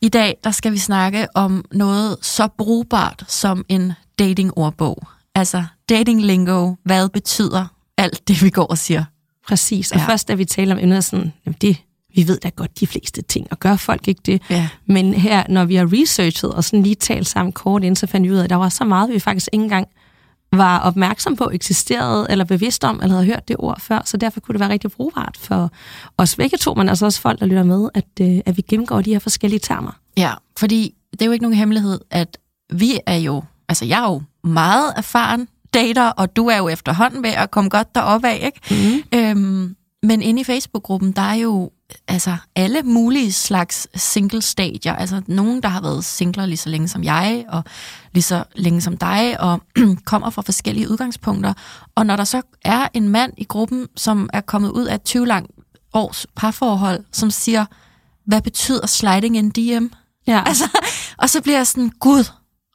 I 0.00 0.08
dag 0.08 0.38
der 0.44 0.50
skal 0.50 0.72
vi 0.72 0.78
snakke 0.78 1.26
om 1.34 1.64
noget 1.72 2.16
så 2.22 2.48
brugbart 2.58 3.24
som 3.28 3.64
en 3.68 3.92
datingordbog. 4.18 5.02
Altså 5.34 5.64
dating 5.88 6.22
lingo, 6.22 6.74
hvad 6.84 7.08
betyder 7.08 7.66
alt 7.96 8.28
det, 8.28 8.42
vi 8.42 8.50
går 8.50 8.66
og 8.66 8.78
siger. 8.78 9.04
Præcis. 9.48 9.92
Og 9.92 9.98
ja. 9.98 10.06
først 10.06 10.28
da 10.28 10.34
vi 10.34 10.44
taler 10.44 10.74
om 10.74 10.80
emnet, 10.82 11.04
sådan, 11.04 11.32
jamen 11.46 11.56
det, 11.60 11.76
vi 12.14 12.28
ved 12.28 12.38
da 12.38 12.48
godt 12.48 12.80
de 12.80 12.86
fleste 12.86 13.22
ting, 13.22 13.46
og 13.50 13.58
gør 13.58 13.76
folk 13.76 14.08
ikke 14.08 14.20
det. 14.26 14.42
Ja. 14.50 14.68
Men 14.86 15.14
her, 15.14 15.44
når 15.48 15.64
vi 15.64 15.74
har 15.74 15.88
researchet 15.92 16.52
og 16.52 16.64
sådan 16.64 16.82
lige 16.82 16.94
talt 16.94 17.26
sammen 17.26 17.52
kort 17.52 17.84
ind, 17.84 17.96
så 17.96 18.06
fandt 18.06 18.28
vi 18.28 18.32
ud 18.32 18.38
af, 18.38 18.44
at 18.44 18.50
der 18.50 18.56
var 18.56 18.68
så 18.68 18.84
meget, 18.84 19.10
vi 19.10 19.18
faktisk 19.18 19.48
ikke 19.52 19.62
engang 19.62 19.88
var 20.52 20.78
opmærksom 20.78 21.36
på, 21.36 21.50
eksisterede, 21.52 22.26
eller 22.30 22.44
bevidst 22.44 22.84
om, 22.84 23.00
eller 23.02 23.14
havde 23.14 23.26
hørt 23.26 23.48
det 23.48 23.56
ord 23.58 23.80
før, 23.80 24.02
så 24.04 24.16
derfor 24.16 24.40
kunne 24.40 24.52
det 24.52 24.60
være 24.60 24.68
rigtig 24.68 24.90
brugbart 24.90 25.36
for 25.40 25.70
os 26.18 26.36
begge 26.36 26.56
to, 26.56 26.74
men 26.74 26.88
altså 26.88 27.06
også 27.06 27.20
folk, 27.20 27.40
der 27.40 27.46
lytter 27.46 27.62
med, 27.62 27.88
at, 27.94 28.04
øh, 28.20 28.40
at 28.46 28.56
vi 28.56 28.62
gennemgår 28.62 29.00
de 29.00 29.12
her 29.12 29.18
forskellige 29.18 29.60
termer. 29.60 29.92
Ja, 30.16 30.32
fordi 30.58 30.94
det 31.12 31.22
er 31.22 31.26
jo 31.26 31.32
ikke 31.32 31.42
nogen 31.42 31.56
hemmelighed, 31.56 32.00
at 32.10 32.38
vi 32.72 32.98
er 33.06 33.16
jo, 33.16 33.42
altså 33.68 33.84
jeg 33.84 33.98
er 33.98 34.12
jo 34.12 34.22
meget 34.44 34.92
erfaren 34.96 35.48
dater, 35.74 36.10
og 36.10 36.36
du 36.36 36.46
er 36.46 36.56
jo 36.56 36.68
efterhånden 36.68 37.22
ved 37.22 37.30
at 37.30 37.50
komme 37.50 37.70
godt 37.70 37.94
derop 37.94 38.24
af, 38.24 38.40
ikke? 38.42 39.02
Mm. 39.12 39.18
Øhm, 39.18 39.76
men 40.02 40.22
inde 40.22 40.40
i 40.40 40.44
Facebook-gruppen, 40.44 41.12
der 41.12 41.22
er 41.22 41.34
jo 41.34 41.70
altså 42.08 42.36
alle 42.56 42.82
mulige 42.82 43.32
slags 43.32 43.88
single-stadier. 43.94 44.94
Altså 44.94 45.22
nogen, 45.26 45.62
der 45.62 45.68
har 45.68 45.80
været 45.80 46.04
singler 46.04 46.46
lige 46.46 46.56
så 46.56 46.68
længe 46.68 46.88
som 46.88 47.04
jeg, 47.04 47.44
og 47.48 47.64
lige 48.12 48.22
så 48.22 48.44
længe 48.54 48.80
som 48.80 48.96
dig, 48.96 49.40
og 49.40 49.60
kommer 50.04 50.30
fra 50.30 50.42
forskellige 50.42 50.90
udgangspunkter. 50.90 51.52
Og 51.94 52.06
når 52.06 52.16
der 52.16 52.24
så 52.24 52.42
er 52.64 52.88
en 52.94 53.08
mand 53.08 53.32
i 53.36 53.44
gruppen, 53.44 53.88
som 53.96 54.30
er 54.32 54.40
kommet 54.40 54.70
ud 54.70 54.84
af 54.84 54.94
et 54.94 55.02
20 55.02 55.26
lang 55.26 55.46
års 55.92 56.26
parforhold, 56.36 57.04
som 57.12 57.30
siger, 57.30 57.64
hvad 58.26 58.42
betyder 58.42 58.86
sliding 58.86 59.36
in 59.36 59.50
DM? 59.50 59.86
Ja. 60.26 60.42
Altså, 60.46 60.64
og 61.22 61.30
så 61.30 61.42
bliver 61.42 61.56
jeg 61.56 61.66
sådan, 61.66 61.92
gud, 62.00 62.24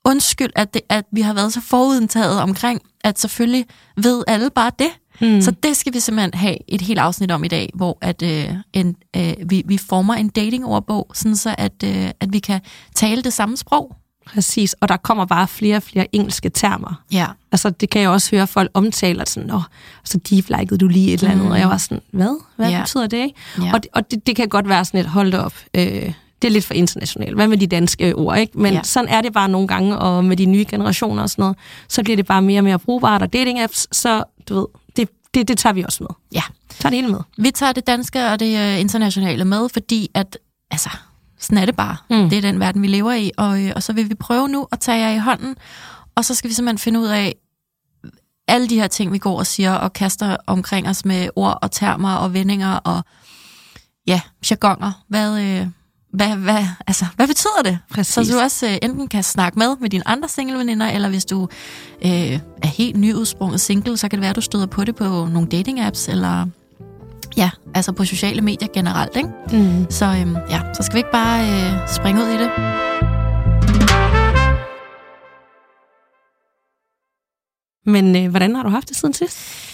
undskyld, 0.06 0.52
at, 0.56 0.74
det, 0.74 0.82
at 0.90 1.06
vi 1.12 1.22
har 1.22 1.34
været 1.34 1.54
så 1.54 1.62
forudentaget 1.62 2.42
omkring, 2.42 2.82
at 3.04 3.20
selvfølgelig 3.20 3.66
ved 3.98 4.24
alle 4.28 4.50
bare 4.50 4.72
det. 4.80 4.90
Mm. 5.22 5.42
Så 5.42 5.52
det 5.52 5.78
skal 5.78 5.94
vi 5.94 6.00
simpelthen 6.00 6.34
have 6.34 6.58
et 6.68 6.82
helt 6.82 7.00
afsnit 7.00 7.32
om 7.32 7.44
i 7.44 7.48
dag, 7.48 7.70
hvor 7.74 7.98
at, 8.02 8.22
øh, 8.22 8.50
en, 8.74 8.96
øh, 9.16 9.34
vi, 9.46 9.64
vi 9.66 9.78
former 9.78 10.14
en 10.14 10.30
datingordbog, 10.30 11.12
sådan 11.14 11.36
så 11.36 11.56
at, 11.58 11.84
øh, 11.86 12.10
at 12.20 12.34
vi 12.34 12.40
kan 12.40 12.62
tale 12.96 13.22
det 13.22 13.34
samme 13.34 13.58
sprog. 13.58 13.96
Præcis, 14.26 14.74
og 14.74 14.90
der 14.90 14.98
kommer 14.98 15.26
bare 15.26 15.48
flere 15.48 15.76
og 15.78 15.84
flere 15.84 16.08
engelske 16.16 16.50
termer. 16.50 17.04
Ja. 17.12 17.28
Altså, 17.52 17.70
det 17.70 17.90
kan 17.90 18.02
jeg 18.02 18.10
også 18.10 18.36
høre 18.36 18.48
folk 18.48 18.72
omtale, 18.74 19.22
at 19.22 19.30
sådan, 19.30 19.48
Nå, 19.50 19.62
så 20.04 20.18
deep 20.18 20.80
du 20.80 20.88
lige 20.88 21.14
et 21.14 21.20
eller 21.20 21.32
andet, 21.32 21.46
mm. 21.46 21.52
og 21.52 21.60
jeg 21.60 21.70
var 21.70 21.78
sådan, 21.78 22.02
hvad? 22.12 22.42
Hvad 22.56 22.70
Ja. 22.70 22.80
betyder 22.82 23.08
det? 23.08 23.32
Ja. 23.62 23.74
Og, 23.74 23.84
det, 23.84 23.92
og 23.94 24.12
det, 24.12 24.28
det 24.28 24.36
kan 24.36 24.50
godt 24.50 24.70
være 24.70 24.86
sådan 24.86 25.00
et, 25.00 25.06
hold 25.06 25.34
op, 25.34 25.54
øh, 25.74 26.14
det 26.42 26.48
er 26.48 26.50
lidt 26.50 26.66
for 26.66 26.74
internationalt. 26.74 27.36
Hvad 27.36 27.48
med 27.48 27.58
de 27.58 27.68
danske 27.68 28.16
ord, 28.16 28.38
ikke? 28.38 28.60
Men 28.60 28.74
ja. 28.74 28.80
sådan 28.84 29.10
er 29.10 29.22
det 29.22 29.34
bare 29.34 29.50
nogle 29.50 29.68
gange, 29.68 29.98
og 29.98 30.26
med 30.26 30.38
de 30.38 30.46
nye 30.46 30.66
generationer 30.70 31.24
og 31.24 31.30
sådan 31.30 31.42
noget, 31.44 31.58
så 31.90 32.04
bliver 32.04 32.16
det 32.16 32.26
bare 32.26 32.42
mere 32.42 32.60
og 32.60 32.64
mere 32.64 32.80
brugbart, 32.80 33.22
og 33.22 33.34
dating 33.34 33.60
apps, 33.60 33.88
så 33.98 34.24
du 34.50 34.56
ved, 34.56 34.66
det, 35.34 35.48
det, 35.48 35.58
tager 35.58 35.74
vi 35.74 35.84
også 35.84 36.04
med. 36.04 36.10
Ja. 36.32 36.42
Tager 36.80 36.90
det 36.90 36.98
hele 36.98 37.12
med. 37.12 37.20
Vi 37.38 37.52
tager 37.52 37.72
det 37.72 37.88
danske 37.88 38.26
og 38.26 38.40
det 38.40 38.60
øh, 38.60 38.80
internationale 38.80 39.46
med, 39.46 39.70
fordi 39.70 40.10
at, 40.14 40.38
altså, 40.72 40.90
sådan 41.40 41.58
er 41.58 41.66
det 41.66 41.76
bare. 41.76 41.98
Mm. 42.10 42.30
Det 42.30 42.38
er 42.38 42.42
den 42.42 42.60
verden, 42.60 42.82
vi 42.82 42.88
lever 42.88 43.14
i, 43.14 43.32
og, 43.38 43.64
øh, 43.64 43.72
og 43.76 43.84
så 43.84 43.94
vil 43.94 44.10
vi 44.10 44.16
prøve 44.16 44.48
nu 44.50 44.68
at 44.72 44.80
tage 44.80 44.98
jer 44.98 45.12
i 45.12 45.20
hånden, 45.20 45.56
og 46.16 46.26
så 46.26 46.36
skal 46.36 46.50
vi 46.50 46.56
simpelthen 46.56 46.78
finde 46.78 47.00
ud 47.00 47.08
af, 47.08 47.36
alle 48.48 48.70
de 48.70 48.80
her 48.80 48.88
ting, 48.88 49.14
vi 49.14 49.18
går 49.18 49.38
og 49.38 49.48
siger 49.48 49.74
og 49.74 49.94
kaster 49.94 50.38
omkring 50.48 50.90
os 50.90 51.06
med 51.06 51.30
ord 51.36 51.60
og 51.62 51.72
termer 51.72 52.16
og 52.16 52.34
vendinger 52.34 52.76
og 52.76 53.04
ja, 54.08 54.22
jargoner. 54.50 55.04
Hvad, 55.08 55.42
øh, 55.42 55.68
hvad, 56.14 56.36
hvad, 56.36 56.66
altså, 56.88 57.06
hvad 57.16 57.28
betyder 57.28 57.62
det? 57.64 57.80
Præcis. 57.92 58.28
Så 58.28 58.34
du 58.34 58.40
også 58.40 58.68
øh, 58.68 58.78
enten 58.82 59.08
kan 59.08 59.24
snakke 59.24 59.60
med 59.60 59.76
med 59.80 59.90
dine 59.90 60.08
andre 60.08 60.30
singleveninder, 60.30 60.90
eller 60.90 61.10
hvis 61.10 61.26
du 61.26 61.48
øh, 62.06 62.40
er 62.64 62.68
helt 62.68 62.98
nyudsprunget 62.98 63.62
single, 63.62 63.98
så 63.98 64.10
kan 64.10 64.18
det 64.18 64.22
være, 64.22 64.30
at 64.30 64.36
du 64.36 64.42
støder 64.42 64.66
på 64.66 64.84
det 64.84 64.96
på 64.96 65.28
nogle 65.32 65.48
dating-apps, 65.54 66.12
eller 66.12 66.46
ja, 67.38 67.50
altså 67.74 67.92
på 67.92 68.06
sociale 68.06 68.42
medier 68.42 68.68
generelt, 68.74 69.16
ikke? 69.16 69.30
Mm. 69.52 69.86
Så 69.90 70.06
øhm, 70.06 70.36
ja, 70.50 70.62
så 70.74 70.84
skal 70.84 70.94
vi 70.94 71.00
ikke 71.00 71.12
bare 71.12 71.50
øh, 71.50 71.90
springe 71.96 72.22
ud 72.22 72.28
i 72.28 72.38
det. 72.38 72.52
Men 77.86 78.16
øh, 78.16 78.30
hvordan 78.30 78.56
har 78.56 78.64
du 78.64 78.70
haft 78.70 78.90
det 78.90 78.98
siden 78.98 79.14
sidst? 79.14 79.73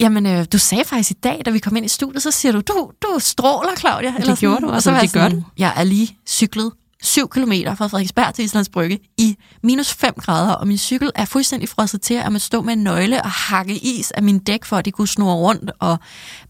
Jamen, 0.00 0.26
øh, 0.26 0.46
du 0.52 0.58
sagde 0.58 0.84
faktisk 0.84 1.10
i 1.10 1.14
dag, 1.22 1.42
da 1.46 1.50
vi 1.50 1.58
kom 1.58 1.76
ind 1.76 1.84
i 1.86 1.88
studiet, 1.88 2.22
så 2.22 2.30
siger 2.30 2.52
du, 2.52 2.60
du, 2.60 2.90
du 3.02 3.18
stråler, 3.18 3.70
Claudia. 3.78 4.12
Det 4.26 4.38
gjorde 4.38 4.60
du 4.60 4.66
og 4.66 4.72
også, 4.74 4.84
så 4.84 4.90
var 4.90 5.00
det 5.00 5.12
gør 5.12 5.22
sådan, 5.22 5.44
Jeg 5.58 5.72
er 5.76 5.84
lige 5.84 6.16
cyklet 6.28 6.72
7 7.02 7.28
kilometer 7.30 7.74
fra 7.74 7.86
Frederiksberg 7.86 8.34
til 8.34 8.44
Islands 8.44 8.68
Brygge 8.68 8.98
i 9.18 9.36
minus 9.62 9.92
5 9.94 10.14
grader, 10.14 10.52
og 10.52 10.68
min 10.68 10.78
cykel 10.78 11.10
er 11.14 11.24
fuldstændig 11.24 11.68
frosset 11.68 12.00
til, 12.02 12.14
at 12.14 12.32
man 12.32 12.40
stå 12.40 12.62
med 12.62 12.72
en 12.72 12.78
nøgle 12.84 13.22
og 13.22 13.30
hakke 13.30 13.74
is 13.74 14.10
af 14.10 14.22
min 14.22 14.38
dæk, 14.38 14.64
for 14.64 14.76
at 14.76 14.84
de 14.84 14.90
kunne 14.90 15.08
snurre 15.08 15.36
rundt, 15.36 15.70
og 15.78 15.96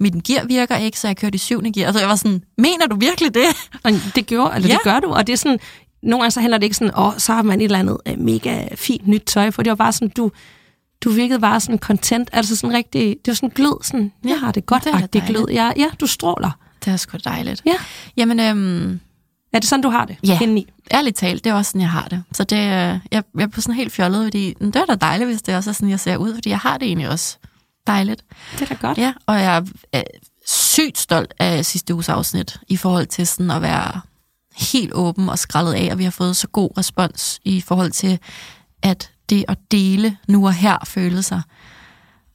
mit 0.01 0.25
gear 0.25 0.45
virker 0.45 0.77
ikke, 0.77 0.99
så 1.01 1.07
jeg 1.09 1.17
kørte 1.17 1.35
i 1.35 1.39
syvende 1.39 1.73
gear. 1.73 1.93
Så 1.93 1.99
jeg 1.99 2.09
var 2.09 2.17
sådan, 2.17 2.43
mener 2.59 2.87
du 2.87 2.97
virkelig 2.97 3.35
det? 3.35 3.45
Og 3.85 3.93
det 4.15 4.27
gjorde, 4.27 4.57
eller 4.57 4.69
Ja. 4.69 4.75
det 4.75 4.83
gør 4.85 5.01
du, 5.01 5.09
og 5.09 5.27
det 5.27 5.33
er 5.33 5.37
sådan, 5.37 5.59
nogle 6.03 6.23
gange 6.23 6.31
så 6.31 6.41
handler 6.41 6.59
det 6.59 6.65
ikke 6.65 6.77
sådan, 6.77 6.99
åh, 6.99 7.13
så 7.19 7.33
har 7.33 7.43
man 7.43 7.61
et 7.61 7.65
eller 7.65 7.79
andet 7.79 7.97
øh, 8.07 8.19
mega 8.19 8.69
fint 8.75 9.07
nyt 9.09 9.23
tøj, 9.27 9.51
for 9.51 9.63
det 9.63 9.71
var 9.71 9.77
bare 9.77 9.93
sådan, 9.93 10.09
du, 10.09 10.31
du 11.05 11.11
virkede 11.11 11.39
bare 11.41 11.61
sådan 11.61 11.79
content, 11.79 12.29
altså 12.33 12.57
sådan 12.57 12.77
rigtig, 12.77 13.17
det 13.25 13.29
var 13.31 13.35
sådan 13.35 13.49
glød, 13.49 13.85
sådan, 13.85 14.13
jeg 14.25 14.41
har 14.41 14.53
det 14.53 14.67
godt, 14.67 14.85
det 15.13 15.23
er 15.23 15.27
glød, 15.27 15.47
ja, 15.51 15.73
ja, 15.77 15.87
du 16.01 16.07
stråler. 16.07 16.51
Det 16.85 16.93
er 16.93 16.97
sgu 16.97 17.19
dejligt. 17.25 17.63
Ja. 17.67 17.75
Jamen, 18.17 18.41
øhm, 18.41 19.01
Er 19.53 19.59
det 19.59 19.69
sådan, 19.69 19.83
du 19.83 19.89
har 19.89 20.05
det? 20.05 20.17
Ja. 20.27 20.39
Indeni? 20.43 20.67
ærligt 20.93 21.17
talt, 21.17 21.45
det 21.45 21.51
er 21.51 21.55
også 21.55 21.69
sådan, 21.69 21.81
jeg 21.81 21.91
har 21.91 22.09
det. 22.09 22.23
Så 22.33 22.45
det, 22.45 22.57
øh, 22.57 22.63
jeg, 22.63 23.01
jeg 23.13 23.23
er 23.43 23.47
på 23.47 23.61
sådan 23.61 23.75
helt 23.75 23.93
fjollet, 23.93 24.25
fordi 24.25 24.55
"Men 24.61 24.71
det 24.71 24.77
er 24.77 24.85
da 24.85 24.95
dejligt, 24.95 25.31
hvis 25.31 25.43
det 25.43 25.57
også 25.57 25.71
er 25.71 25.75
sådan, 25.75 25.91
jeg 25.91 26.01
ser 26.01 26.17
ud, 26.17 26.35
fordi 26.35 26.51
jeg 26.51 26.59
har 26.59 26.79
det 26.79 26.87
egentlig 26.87 27.09
også 27.09 27.37
dejligt. 27.87 28.25
Det 28.53 28.63
er 28.63 28.67
da 28.67 28.75
godt. 28.87 28.99
Ja, 28.99 29.13
og 29.27 29.35
jeg 29.41 29.65
er 29.93 30.03
sygt 30.47 30.99
stolt 30.99 31.35
af 31.39 31.65
sidste 31.67 31.95
uges 31.95 32.09
afsnit, 32.09 32.57
i 32.69 32.77
forhold 32.77 33.07
til 33.07 33.27
sådan 33.27 33.51
at 33.51 33.63
være 33.63 34.01
helt 34.57 34.93
åben 34.95 35.29
og 35.29 35.39
skrællet 35.39 35.73
af, 35.75 35.89
og 35.93 35.99
vi 35.99 36.05
har 36.05 36.11
fået 36.11 36.37
så 36.37 36.49
god 36.49 36.71
respons 36.79 37.41
i 37.45 37.61
forhold 37.61 37.91
til, 37.91 38.19
at 38.83 39.11
det 39.31 39.45
at 39.49 39.59
dele 39.71 40.17
nu 40.29 40.47
og 40.47 40.53
her 40.55 40.77
følelser, 40.85 41.41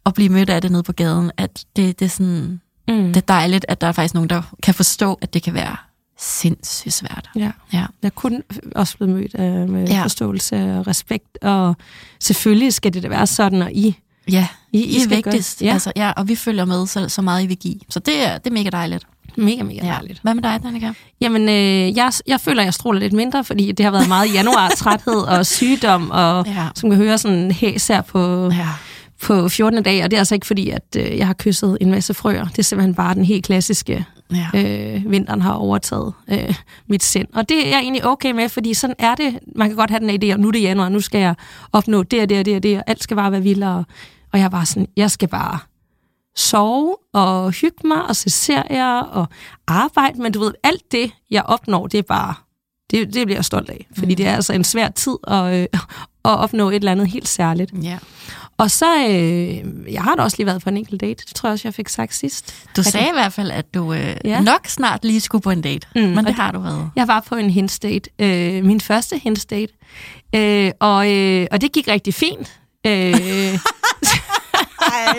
og 0.03 0.13
blive 0.13 0.29
mødt 0.29 0.49
af 0.49 0.61
det 0.61 0.71
nede 0.71 0.83
på 0.83 0.91
gaden, 0.93 1.31
at 1.37 1.65
det, 1.75 1.99
det 1.99 2.05
er 2.05 2.09
sådan, 2.09 2.59
Mm. 2.87 2.95
det 3.07 3.17
er 3.17 3.21
dejligt, 3.21 3.65
at 3.67 3.81
der 3.81 3.87
er 3.87 3.91
faktisk 3.91 4.13
nogen, 4.13 4.29
der 4.29 4.41
kan 4.63 4.73
forstå, 4.73 5.19
at 5.21 5.33
det 5.33 5.43
kan 5.43 5.53
være 5.53 5.75
sindssygt 6.17 6.93
svært. 6.93 7.29
Ja. 7.35 7.51
Ja. 7.73 7.85
Jeg 8.03 8.15
kunne 8.15 8.41
også 8.75 8.97
blive 8.97 9.09
mødt 9.09 9.35
øh, 9.39 9.69
med 9.69 9.87
Ja. 9.87 10.03
forståelse 10.03 10.55
og 10.79 10.87
respekt, 10.87 11.37
og 11.41 11.75
selvfølgelig 12.19 12.73
skal 12.73 12.93
det 12.93 13.03
da 13.03 13.07
være 13.07 13.27
sådan, 13.27 13.61
og 13.61 13.71
I, 13.73 13.95
Ja, 14.31 14.47
I, 14.71 14.77
I, 14.79 14.97
I 14.97 15.01
er 15.03 15.07
vigtigst. 15.09 15.59
Gøre, 15.59 15.67
ja, 15.67 15.73
Altså, 15.73 15.91
ja, 15.95 16.11
og 16.11 16.27
vi 16.27 16.35
følger 16.35 16.65
med 16.65 16.87
så, 16.87 17.09
så 17.09 17.21
meget, 17.21 17.43
I 17.43 17.45
vil 17.47 17.57
give. 17.57 17.79
Så 17.89 17.99
det 17.99 18.27
er, 18.27 18.37
det 18.37 18.47
er 18.49 18.53
mega 18.53 18.69
dejligt. 18.69 19.07
Mega, 19.37 19.63
mega 19.63 19.79
dejligt. 19.87 20.19
Hvad 20.21 20.33
med 20.35 20.43
dig, 20.43 20.59
Danika? 20.63 20.91
Jamen, 21.21 21.49
øh, 21.49 21.97
jeg, 21.97 22.11
jeg 22.27 22.39
føler, 22.41 22.61
at 22.61 22.65
jeg 22.65 22.73
stråler 22.73 22.99
lidt 22.99 23.13
mindre, 23.13 23.43
fordi 23.43 23.71
det 23.71 23.83
har 23.85 23.91
været 23.91 24.07
meget 24.07 24.33
januar, 24.33 24.69
træthed 24.69 25.15
og 25.15 25.45
sygdom, 25.57 26.11
og 26.11 26.45
Ja. 26.47 26.67
som 26.75 26.89
kan 26.89 26.97
høre 26.97 27.17
sådan 27.17 27.51
hæs 27.51 27.87
her 27.87 28.01
på, 28.01 28.49
Ja. 28.51 28.67
på 29.21 29.49
14. 29.49 29.83
dag, 29.83 30.03
og 30.03 30.11
det 30.11 30.17
er 30.17 30.21
altså 30.21 30.35
ikke 30.35 30.47
fordi, 30.47 30.69
at 30.69 30.83
øh, 30.97 31.17
jeg 31.17 31.27
har 31.27 31.33
kysset 31.33 31.77
en 31.81 31.91
masse 31.91 32.13
frøer. 32.13 32.47
Det 32.47 32.59
er 32.59 32.63
simpelthen 32.63 32.95
bare 32.95 33.13
den 33.15 33.25
helt 33.25 33.45
klassiske, 33.45 34.05
ja. 34.33 34.47
øh, 34.95 35.11
vinteren 35.11 35.41
har 35.41 35.53
overtaget 35.53 36.13
øh, 36.27 36.55
mit 36.87 37.03
sind. 37.03 37.27
Og 37.33 37.49
det 37.49 37.65
er 37.67 37.69
jeg 37.69 37.79
egentlig 37.79 38.05
okay 38.05 38.31
med, 38.31 38.49
fordi 38.49 38.73
sådan 38.73 38.95
er 38.99 39.15
det. 39.15 39.39
Man 39.55 39.67
kan 39.69 39.77
godt 39.77 39.89
have 39.89 39.99
den 39.99 40.09
her 40.09 40.17
idé, 40.23 40.33
og 40.33 40.39
nu 40.39 40.47
er 40.47 40.51
det 40.51 40.61
januar, 40.61 40.89
nu 40.89 40.99
skal 40.99 41.19
jeg 41.21 41.35
opnå 41.71 42.03
det 42.03 42.21
og 42.21 42.29
det 42.29 42.39
og 42.39 42.45
det 42.45 42.55
og 42.55 42.63
det, 42.63 42.77
og 42.77 42.83
alt 42.87 43.03
skal 43.03 43.17
bare 43.17 43.31
være 43.31 43.41
vildere. 43.43 43.83
Og 44.33 44.39
jeg 44.39 44.51
var 44.51 44.63
sådan, 44.63 44.87
jeg 44.97 45.11
skal 45.11 45.27
bare 45.27 45.57
sove 46.35 46.95
og 47.13 47.51
hygge 47.51 47.87
mig 47.87 48.03
og 48.05 48.15
se 48.15 48.29
serier 48.29 48.99
og 48.99 49.25
arbejde, 49.67 50.21
men 50.21 50.31
du 50.31 50.39
ved, 50.39 50.53
alt 50.63 50.91
det, 50.91 51.11
jeg 51.31 51.43
opnår, 51.43 51.87
det 51.87 51.97
er 51.97 52.01
bare, 52.03 52.33
det, 52.91 53.13
det 53.13 53.27
bliver 53.27 53.37
jeg 53.37 53.45
stolt 53.45 53.69
af, 53.69 53.87
fordi 53.97 54.11
Mm. 54.13 54.15
det 54.15 54.27
er 54.27 54.35
altså 54.35 54.53
en 54.53 54.63
svær 54.63 54.89
tid 54.89 55.15
at, 55.27 55.53
øh, 55.53 55.67
at 56.25 56.39
opnå 56.39 56.69
et 56.69 56.75
eller 56.75 56.91
andet 56.91 57.07
helt 57.07 57.27
særligt. 57.27 57.71
ja. 57.83 57.97
Og 58.57 58.71
så, 58.71 58.95
øh, 59.09 59.93
jeg 59.93 60.01
har 60.03 60.15
da 60.15 60.21
også 60.21 60.37
lige 60.37 60.45
været 60.47 60.61
på 60.63 60.69
en 60.69 60.77
enkelt 60.77 61.01
date. 61.01 61.25
Det 61.27 61.35
tror 61.35 61.49
jeg 61.49 61.53
også, 61.53 61.67
jeg 61.67 61.73
fik 61.73 61.89
sagt 61.89 62.15
sidst. 62.15 62.65
Du 62.75 62.81
At 62.81 62.85
sagde 62.85 63.07
i 63.07 63.13
hvert 63.13 63.33
fald, 63.33 63.51
at 63.51 63.73
du 63.73 63.93
øh, 63.93 64.15
Ja. 64.25 64.41
nok 64.41 64.67
snart 64.67 65.05
lige 65.05 65.21
skulle 65.21 65.41
på 65.41 65.49
en 65.51 65.61
date. 65.61 65.87
Mm, 65.95 66.01
men 66.01 66.25
det 66.25 66.33
har 66.35 66.51
du 66.51 66.59
været. 66.59 66.91
Jeg 66.95 67.07
var 67.07 67.19
på 67.19 67.35
en 67.35 67.49
hints 67.49 67.79
date. 67.79 68.09
Øh, 68.19 68.65
min 68.65 68.81
første 68.81 69.17
hints 69.17 69.45
date. 69.45 69.73
Øh, 70.35 70.71
og, 70.79 71.11
øh, 71.11 71.47
og 71.51 71.61
det 71.61 71.71
gik 71.71 71.87
rigtig 71.87 72.13
fint. 72.13 72.59
Øh, 72.87 73.13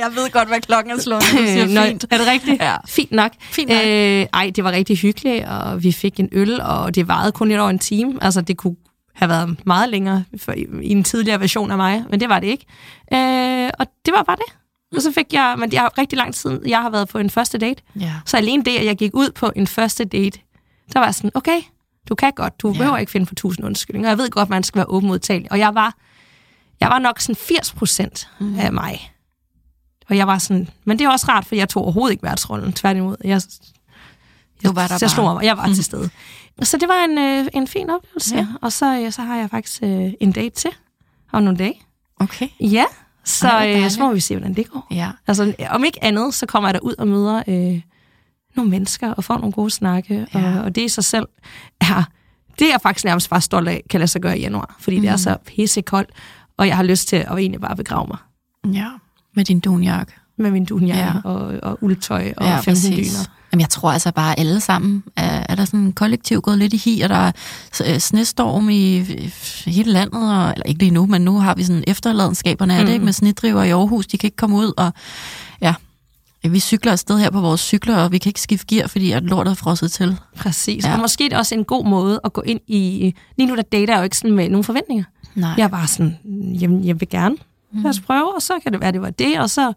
jeg 0.05 0.15
ved 0.15 0.31
godt, 0.31 0.49
hvad 0.49 0.61
klokken 0.61 0.93
er 0.93 0.99
slået, 1.01 1.23
Nå, 1.75 1.81
Er 1.81 2.19
det 2.19 2.27
rigtigt? 2.27 2.63
Ja. 2.63 2.77
Fint 2.87 3.13
nok. 3.13 3.33
Fint 3.41 3.69
nok. 3.69 3.79
Øh, 3.87 4.27
ej, 4.33 4.51
det 4.57 4.65
var 4.65 4.73
rigtig 4.73 4.99
hyggeligt, 4.99 5.45
og 5.45 5.83
vi 5.83 5.93
fik 5.93 6.21
en 6.21 6.29
øl, 6.33 6.61
og 6.61 6.95
det 6.95 7.09
varede 7.09 7.33
kun 7.33 7.49
lidt 7.49 7.61
over 7.61 7.71
en 7.71 7.79
time. 7.79 8.19
Altså, 8.25 8.41
det 8.41 8.57
kunne 8.57 8.77
have 9.15 9.29
været 9.29 9.67
meget 9.67 9.89
længere 9.89 10.25
for, 10.39 10.53
i 10.83 10.89
en 10.91 11.05
tidligere 11.05 11.41
version 11.41 11.71
af 11.71 11.77
mig, 11.77 12.05
men 12.11 12.21
det 12.21 12.29
var 12.29 12.41
det 12.41 12.47
ikke. 12.47 12.67
Øh, 13.13 13.71
og 13.79 13.87
det 14.07 14.15
var 14.15 14.23
bare 14.23 14.37
det. 14.37 14.55
Og 14.97 15.03
så 15.03 15.13
fik 15.13 15.33
jeg, 15.33 15.55
men 15.59 15.73
jeg 15.73 15.81
har 15.81 15.99
rigtig 15.99 16.19
lang 16.19 16.35
tid, 16.35 16.61
jeg 16.67 16.83
har 16.83 16.91
været 16.91 17.09
på 17.09 17.19
en 17.19 17.31
første 17.31 17.59
date. 17.59 17.83
Ja. 18.01 18.13
Så 18.27 18.37
alene 18.37 18.65
det, 18.65 18.77
at 18.77 18.85
jeg 18.87 18.97
gik 18.97 19.11
ud 19.15 19.31
på 19.31 19.51
en 19.57 19.67
første 19.67 20.05
date, 20.05 20.39
der 20.93 20.99
var 21.01 21.11
sådan, 21.11 21.31
okay, 21.35 21.61
du 22.09 22.15
kan 22.15 22.33
godt, 22.37 22.63
du 22.63 22.73
Ja. 22.73 22.79
behøver 22.79 22.97
ikke 22.99 23.13
finde 23.13 23.27
for 23.27 23.35
tusind 23.35 23.67
undskyldninger. 23.67 24.09
Jeg 24.11 24.19
ved 24.19 24.31
godt, 24.31 24.49
man 24.49 24.63
skal 24.63 24.77
være 24.79 24.87
åben 24.89 25.09
modtagelig. 25.09 25.53
Og 25.53 25.59
jeg 25.59 25.75
var, 25.75 25.95
jeg 26.81 26.89
var 26.89 26.99
nok 26.99 27.21
sådan 27.21 27.37
80 27.37 27.73
procent 27.73 28.29
mm. 28.41 28.59
af 28.59 28.73
mig. 28.73 29.11
Og 30.09 30.17
jeg 30.17 30.27
var 30.27 30.39
sådan, 30.39 30.69
men 30.85 30.99
det 30.99 31.05
er 31.05 31.11
også 31.11 31.27
rart, 31.29 31.45
for 31.45 31.55
jeg 31.55 31.69
tog 31.69 31.83
overhovedet 31.83 32.13
ikke 32.13 32.23
værtsrollen. 32.23 32.73
Tværtimod, 32.73 33.17
jeg, 33.25 33.41
Du 34.65 34.73
var 34.73 34.87
der 34.89 34.99
jeg 35.01 35.11
slog 35.11 35.27
bare. 35.27 35.35
mig, 35.35 35.45
jeg 35.45 35.57
var 35.57 35.67
til 35.67 35.85
stede. 35.85 36.11
Så 36.63 36.77
det 36.77 36.89
var 36.89 37.05
en, 37.05 37.19
øh, 37.19 37.47
en 37.55 37.67
fin 37.69 37.91
oplevelse, 37.91 38.35
ja. 38.37 38.41
Ja. 38.41 38.47
Og 38.63 38.73
så, 38.73 39.01
øh, 39.01 39.13
så 39.13 39.23
har 39.23 39.37
jeg 39.37 39.51
faktisk 39.51 39.83
øh, 39.83 40.13
en 40.21 40.33
date 40.33 40.51
til 40.57 40.71
om 41.33 41.43
nogle 41.43 41.59
dage. 41.59 41.81
Okay. 42.21 42.49
Ja, 42.61 42.85
så, 43.25 43.49
Ej, 43.49 43.83
øh, 43.85 43.91
så 43.91 44.01
må 44.01 44.13
vi 44.13 44.21
se, 44.21 44.35
hvordan 44.37 44.55
det 44.55 44.71
går. 44.71 44.87
Ja. 44.91 45.11
Altså, 45.27 45.55
om 45.71 45.85
ikke 45.85 46.05
andet, 46.05 46.35
så 46.35 46.47
kommer 46.47 46.69
jeg 46.69 46.75
derud 46.75 46.95
og 46.99 47.09
møder 47.09 47.43
øh, 47.49 47.81
nogle 48.57 48.71
mennesker 48.71 49.13
og 49.13 49.25
får 49.25 49.37
nogle 49.39 49.53
gode 49.53 49.71
snakke. 49.71 50.27
Ja. 50.35 50.41
Ja. 50.41 50.59
Og, 50.59 50.65
og 50.65 50.75
det 50.75 50.83
i 50.83 50.89
sig 50.89 51.05
selv 51.05 51.27
er, 51.81 52.05
det 52.59 52.67
er 52.67 52.71
jeg 52.71 52.81
faktisk 52.83 53.05
nærmest 53.05 53.31
bare 53.31 53.41
stolt 53.41 53.69
af, 53.69 53.83
kan 53.91 54.01
lade 54.01 54.09
sig 54.09 54.21
gøre 54.23 54.39
i 54.39 54.41
januar. 54.41 54.77
Fordi 54.81 54.97
mm. 54.97 55.03
det 55.03 55.11
er 55.11 55.17
så 55.17 55.37
pissekoldt, 55.47 56.11
og 56.57 56.67
jeg 56.69 56.77
har 56.77 56.83
lyst 56.83 57.09
til 57.09 57.17
at 57.17 57.31
egentlig 57.33 57.61
bare 57.61 57.77
begrave 57.77 58.07
mig 58.07 58.19
Ja. 58.75 58.89
Med 59.35 59.45
din 59.45 59.61
dunjakke. 59.61 60.13
med 60.39 60.51
min 60.51 60.65
dunjakke 60.65 61.03
ja. 61.03 61.13
Og, 61.25 61.55
og 61.63 61.79
uldtøj 61.81 62.33
og 62.37 62.47
Ja, 62.47 62.57
15 62.61 62.73
præcis. 62.73 63.13
dyner. 63.13 63.25
Jamen, 63.53 63.61
jeg 63.61 63.69
tror 63.69 63.93
altså 63.93 64.13
bare, 64.13 64.39
alle 64.39 64.61
sammen 64.61 65.03
er, 65.17 65.47
er 65.49 65.55
der 65.55 65.65
sådan 65.65 65.93
kollektiv 65.93 66.41
gået 66.41 66.59
lidt 66.59 66.73
i 66.73 66.77
hi, 66.77 67.01
og 67.01 67.09
der 67.09 67.17
er 67.17 67.33
øh, 67.87 67.99
snestorm 67.99 68.69
i 68.69 68.97
i 69.67 69.71
hele 69.71 69.93
landet, 69.93 70.39
og, 70.39 70.51
eller 70.51 70.67
ikke 70.67 70.81
lige 70.81 70.91
nu, 70.91 71.07
men 71.07 71.23
nu 71.23 71.41
har 71.41 71.55
vi 71.55 71.65
sådan 71.65 71.85
efterladenskaberne 71.87 72.75
af 72.75 72.81
mm. 72.81 72.87
det, 72.87 72.93
ikke? 72.93 73.05
med 73.05 73.13
snedriver 73.13 73.63
i 73.63 73.71
Aarhus, 73.71 74.07
de 74.07 74.19
kan 74.19 74.27
ikke 74.27 74.37
komme 74.37 74.57
ud, 74.57 74.73
og 74.77 74.93
ja, 75.61 75.75
vi 76.49 76.61
cykler 76.61 76.93
afsted 76.93 77.19
her 77.19 77.31
på 77.31 77.41
vores 77.41 77.61
cykler, 77.61 77.97
og 77.97 78.13
vi 78.13 78.19
kan 78.19 78.31
ikke 78.31 78.41
skifte 78.41 78.67
gear, 78.77 78.87
fordi 78.89 79.13
at 79.13 79.23
lortet 79.23 79.51
er 79.51 79.55
frosset 79.55 79.93
til. 79.93 80.17
Præcis. 80.37 80.85
Ja. 80.85 80.95
Og 80.95 81.01
måske 81.01 81.25
er 81.25 81.29
det 81.29 81.39
også 81.39 81.55
en 81.55 81.65
god 81.65 81.87
måde 81.87 82.21
at 82.25 82.33
gå 82.33 82.41
ind 82.41 82.61
i... 82.67 83.15
Lige 83.39 83.47
nu 83.49 83.57
der 83.57 83.63
dater 83.63 83.93
jeg 83.93 83.99
jo 83.99 84.05
ikke 84.05 84.17
sådan 84.17 84.37
med 84.37 84.49
nogle 84.49 84.65
forventninger. 84.65 85.05
Nej. 85.35 85.51
Jeg 85.57 85.65
er 85.65 85.69
bare 85.69 85.87
sådan, 85.87 86.17
jamen, 86.61 86.85
jeg 86.85 87.01
vil 87.01 87.09
gerne. 87.09 87.37
Lad 87.83 87.91
os 87.91 88.01
prøve, 88.01 88.35
og 88.35 88.43
så 88.43 88.53
kan 88.63 88.73
det 88.73 88.81
være, 88.81 88.93
det 88.93 89.01
var 89.01 89.11
det, 89.11 89.41
og 89.41 89.51
så 89.51 89.73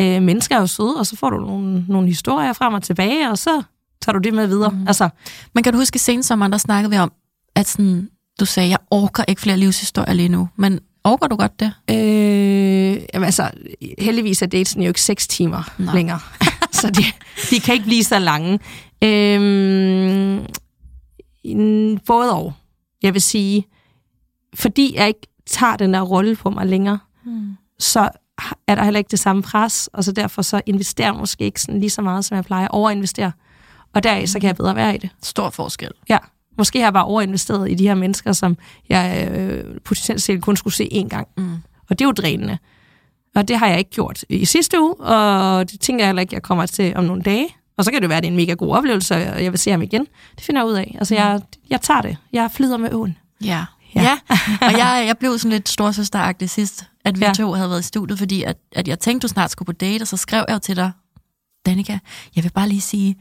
øh, 0.00 0.22
mennesker 0.22 0.56
er 0.56 0.60
jo 0.60 0.66
søde, 0.66 0.96
og 0.96 1.06
så 1.06 1.16
får 1.16 1.30
du 1.30 1.36
nogle, 1.36 1.84
nogle 1.88 2.08
historier 2.08 2.52
frem 2.52 2.74
og 2.74 2.82
tilbage, 2.82 3.30
og 3.30 3.38
så 3.38 3.62
tager 4.02 4.18
du 4.18 4.22
det 4.22 4.34
med 4.34 4.46
videre. 4.46 4.70
Mm. 4.70 4.86
Altså, 4.86 5.08
Men 5.54 5.64
kan 5.64 5.72
du 5.72 5.78
huske 5.78 5.98
sensommeren, 5.98 6.52
der 6.52 6.58
snakkede 6.58 6.90
vi 6.90 6.98
om, 6.98 7.12
at 7.54 7.68
sådan, 7.68 8.08
du 8.40 8.44
sagde, 8.44 8.68
jeg 8.68 8.78
orker 8.90 9.24
ikke 9.28 9.40
flere 9.40 9.56
livshistorier 9.56 10.12
lige 10.12 10.28
nu, 10.28 10.48
men 10.56 10.80
orker 11.04 11.26
du 11.26 11.36
godt 11.36 11.60
det? 11.60 11.72
øh, 11.90 13.02
jamen, 13.14 13.24
altså, 13.24 13.50
heldigvis 13.98 14.42
er 14.42 14.46
datesen 14.46 14.82
jo 14.82 14.88
ikke 14.88 15.00
seks 15.00 15.28
timer 15.28 15.70
Nej. 15.78 15.94
Længere, 15.94 16.18
så 16.72 16.90
de, 16.90 17.02
de 17.50 17.60
kan 17.60 17.74
ikke 17.74 17.86
blive 17.86 18.04
så 18.04 18.18
lange. 18.18 18.58
Øh, 19.04 20.40
både 22.06 22.32
og. 22.32 22.52
Jeg 23.02 23.14
vil 23.14 23.22
sige, 23.22 23.66
fordi 24.54 24.94
jeg 24.96 25.08
ikke 25.08 25.26
tager 25.46 25.76
den 25.76 25.94
der 25.94 26.00
rolle 26.00 26.36
på 26.36 26.50
mig 26.50 26.66
længere, 26.66 26.98
Mm. 27.24 27.56
så 27.78 28.08
er 28.66 28.74
der 28.74 28.84
heller 28.84 28.98
ikke 28.98 29.10
det 29.10 29.18
samme 29.18 29.42
pres, 29.42 29.88
og 29.92 30.04
så 30.04 30.12
derfor 30.12 30.42
så 30.42 30.60
investerer 30.66 31.08
jeg 31.08 31.14
måske 31.14 31.44
ikke 31.44 31.60
sådan 31.60 31.80
lige 31.80 31.90
så 31.90 32.02
meget, 32.02 32.24
som 32.24 32.36
jeg 32.36 32.44
plejer. 32.44 32.68
Overinvestere. 32.68 33.32
Og 33.94 34.02
deraf 34.02 34.28
så 34.28 34.40
kan 34.40 34.46
jeg 34.46 34.56
bedre 34.56 34.74
være 34.76 34.94
i 34.94 34.98
det. 34.98 35.10
Stor 35.22 35.50
forskel. 35.50 35.90
Ja. 36.08 36.18
Måske 36.58 36.78
har 36.78 36.86
jeg 36.86 36.92
bare 36.92 37.04
overinvesteret 37.04 37.70
i 37.70 37.74
de 37.74 37.86
her 37.86 37.94
mennesker, 37.94 38.32
som 38.32 38.56
jeg 38.88 39.28
øh, 39.32 39.80
potentielt 39.84 40.22
set 40.22 40.42
kun 40.42 40.56
skulle 40.56 40.74
se 40.74 40.88
én 40.92 41.08
gang. 41.08 41.28
Mm. 41.36 41.54
Og 41.90 41.98
det 41.98 42.00
er 42.00 42.04
jo 42.08 42.12
drænende. 42.12 42.58
Og 43.34 43.48
det 43.48 43.58
har 43.58 43.66
jeg 43.66 43.78
ikke 43.78 43.90
gjort 43.90 44.24
i 44.28 44.44
sidste 44.44 44.80
uge, 44.80 44.94
og 44.94 45.70
det 45.70 45.80
tænker 45.80 46.04
jeg 46.04 46.08
heller 46.08 46.20
ikke, 46.20 46.34
jeg 46.34 46.42
kommer 46.42 46.66
til 46.66 46.96
om 46.96 47.04
nogle 47.04 47.22
dage. 47.22 47.48
Og 47.76 47.84
så 47.84 47.90
kan 47.90 48.00
det 48.00 48.08
være, 48.08 48.16
at 48.16 48.22
det 48.22 48.28
er 48.28 48.32
en 48.32 48.36
mega 48.36 48.52
god 48.52 48.76
oplevelse, 48.76 49.14
og 49.14 49.44
jeg 49.44 49.52
vil 49.52 49.58
se 49.58 49.70
ham 49.70 49.82
igen. 49.82 50.06
Det 50.36 50.44
finder 50.44 50.60
jeg 50.60 50.68
ud 50.68 50.74
af. 50.74 50.96
Altså, 50.98 51.14
jeg, 51.14 51.40
jeg 51.70 51.80
tager 51.80 52.00
det. 52.00 52.16
Jeg 52.32 52.50
flyder 52.50 52.76
med 52.76 52.92
åen. 52.92 53.16
Ja. 53.44 53.64
Ja. 53.94 54.02
Ja, 54.02 54.18
og 54.60 54.72
jeg, 54.72 55.04
jeg 55.06 55.18
blev 55.18 55.38
sådan 55.38 55.52
lidt 55.52 55.68
storsøsteragtig 55.68 56.50
sidst, 56.50 56.84
at 57.04 57.20
vi 57.20 57.24
Ja. 57.24 57.32
to 57.32 57.52
havde 57.52 57.70
været 57.70 57.80
i 57.80 57.82
studiet, 57.82 58.18
fordi 58.18 58.42
at, 58.42 58.56
at 58.72 58.88
jeg 58.88 58.98
tænkte, 58.98 59.24
du 59.28 59.28
snart 59.32 59.50
skulle 59.50 59.66
på 59.66 59.72
date, 59.72 60.02
og 60.02 60.08
så 60.08 60.16
skrev 60.16 60.44
jeg 60.48 60.54
jo 60.54 60.58
til 60.58 60.76
dig, 60.76 60.92
Danika, 61.66 61.98
jeg 62.36 62.44
vil 62.44 62.50
bare 62.50 62.68
lige 62.68 62.80
sige, 62.80 63.16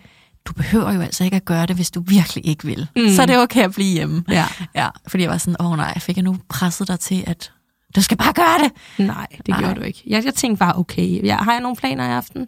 du 0.45 0.53
behøver 0.53 0.93
jo 0.93 1.01
altså 1.01 1.23
ikke 1.23 1.35
at 1.35 1.45
gøre 1.45 1.65
det, 1.65 1.75
hvis 1.75 1.91
du 1.91 2.01
virkelig 2.01 2.45
ikke 2.47 2.65
vil. 2.65 2.87
Mm. 2.95 3.09
Så 3.09 3.21
er 3.21 3.25
det 3.25 3.37
okay 3.37 3.63
at 3.63 3.71
blive 3.73 3.93
hjemme. 3.93 4.23
Ja. 4.29 4.45
ja. 4.75 4.87
Fordi 5.07 5.23
jeg 5.23 5.31
var 5.31 5.37
sådan, 5.37 5.55
åh 5.61 5.77
nej, 5.77 5.99
fik 5.99 6.15
jeg 6.15 6.23
nu 6.23 6.37
presset 6.49 6.87
dig 6.87 6.99
til, 6.99 7.23
at 7.27 7.51
du 7.95 8.01
skal 8.01 8.17
bare 8.17 8.33
gøre 8.33 8.57
det. 8.63 8.71
Nej, 9.07 9.27
det 9.37 9.47
Nej. 9.47 9.59
gjorde 9.59 9.75
du 9.75 9.81
ikke. 9.81 10.03
Jeg, 10.07 10.25
jeg 10.25 10.33
tænkte 10.33 10.59
bare, 10.59 10.77
okay, 10.77 11.25
jeg, 11.25 11.37
har 11.37 11.51
jeg 11.51 11.61
nogle 11.61 11.75
planer 11.75 12.05
i 12.09 12.11
aften? 12.11 12.47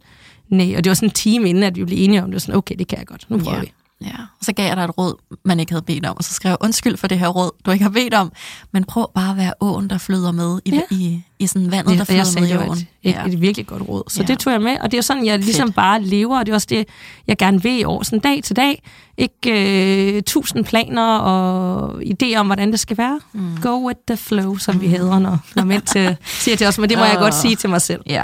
Nej, 0.50 0.74
og 0.78 0.84
det 0.84 0.90
var 0.90 0.94
sådan 0.94 1.10
en 1.10 1.14
time 1.14 1.50
inden, 1.50 1.64
at 1.64 1.76
vi 1.76 1.86
blev 1.86 1.98
enige 2.02 2.24
om 2.24 2.30
det. 2.30 2.34
var 2.34 2.40
Sådan, 2.40 2.56
okay, 2.56 2.76
det 2.80 2.88
kan 2.88 2.98
jeg 3.00 3.08
godt. 3.08 3.26
Nu 3.30 3.38
prøver 3.38 3.56
Ja. 3.58 3.62
vi. 3.62 3.72
Ja, 4.06 4.16
og 4.40 4.46
så 4.46 4.54
gav 4.54 4.66
jeg 4.68 4.78
dig 4.78 4.84
et 4.84 4.98
råd, 4.98 5.14
man 5.46 5.60
ikke 5.60 5.72
havde 5.72 5.82
bedt 5.82 6.06
om, 6.06 6.18
og 6.18 6.24
så 6.24 6.34
skrev 6.34 6.50
jeg, 6.50 6.58
undskyld 6.62 6.98
for 6.98 7.08
det 7.08 7.20
her 7.20 7.28
råd, 7.28 7.52
du 7.66 7.72
ikke 7.72 7.84
har 7.84 7.90
bedt 7.90 8.14
om, 8.14 8.32
men 8.72 8.84
prøv 8.84 9.12
bare 9.16 9.32
at 9.32 9.38
være 9.38 9.54
åen, 9.60 9.90
der 9.90 9.98
flyder 9.98 10.32
med 10.32 10.60
i, 10.66 10.70
Ja. 10.72 10.82
i, 10.92 11.22
i 11.40 11.48
sådan 11.48 11.72
vandet, 11.72 11.98
der 11.98 12.04
flyder 12.04 12.24
jeg 12.38 12.42
med 12.42 12.50
i 12.50 12.70
åen. 12.70 12.78
et, 12.78 12.88
et, 13.04 13.12
ja. 13.12 13.26
et 13.26 13.42
virkelig 13.42 13.68
godt 13.68 13.82
råd. 13.90 14.04
Så 14.08 14.22
Ja. 14.22 14.28
det 14.28 14.40
tog 14.40 14.54
jeg 14.54 14.62
med, 14.62 14.78
og 14.82 14.92
det 14.92 14.98
er 14.98 15.02
sådan, 15.02 15.26
jeg 15.26 15.40
ligesom 15.40 15.68
Fedt. 15.68 15.76
bare 15.76 16.02
lever, 16.02 16.40
og 16.40 16.46
det 16.46 16.52
er 16.52 16.56
også 16.56 16.68
det, 16.70 16.88
jeg 17.28 17.38
gerne 17.38 17.64
vil 17.64 17.80
i 17.80 17.84
år. 17.84 18.04
Sådan 18.04 18.20
dag 18.20 18.44
til 18.44 18.56
dag. 18.56 18.84
Ikke 19.18 20.16
øh, 20.18 20.24
tusind 20.24 20.66
planer 20.66 21.18
og 21.18 22.02
idéer 22.02 22.36
om, 22.36 22.46
hvordan 22.46 22.72
det 22.72 22.80
skal 22.80 22.98
være. 22.98 23.20
Mm. 23.34 23.58
Go 23.62 23.88
with 23.88 24.00
the 24.08 24.18
flow, 24.18 24.58
som 24.58 24.76
mm. 24.76 24.82
vi 24.82 24.88
hedder, 24.88 25.20
når, 25.20 25.38
når 25.56 25.64
mænd 25.64 25.82
til, 25.84 26.18
siger 26.24 26.58
til 26.58 26.68
os. 26.68 26.78
Men 26.78 26.90
det 26.90 26.98
må 26.98 27.04
jeg 27.04 27.16
Åh. 27.18 27.22
godt 27.22 27.34
sige 27.34 27.56
til 27.56 27.70
mig 27.70 27.82
selv. 27.82 28.02
Ja. 28.06 28.24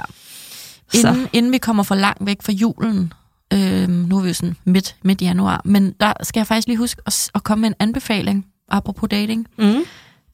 Så. 0.93 1.07
Inden, 1.07 1.27
inden 1.33 1.51
vi 1.51 1.57
kommer 1.57 1.83
for 1.83 1.95
langt 1.95 2.25
væk 2.25 2.37
fra 2.41 2.51
julen, 2.51 3.13
øhm, 3.53 3.89
nu 3.91 4.17
er 4.17 4.21
vi 4.21 4.27
jo 4.27 4.33
sådan 4.33 4.55
midt, 4.65 4.95
midt 5.03 5.21
januar, 5.21 5.61
men 5.65 5.91
der 5.99 6.13
skal 6.23 6.39
jeg 6.39 6.47
faktisk 6.47 6.67
lige 6.67 6.77
huske 6.77 7.01
at, 7.05 7.31
at 7.35 7.43
komme 7.43 7.61
med 7.61 7.69
en 7.69 7.75
anbefaling, 7.79 8.45
apropos 8.69 9.09
dating. 9.09 9.47
Mm. 9.57 9.83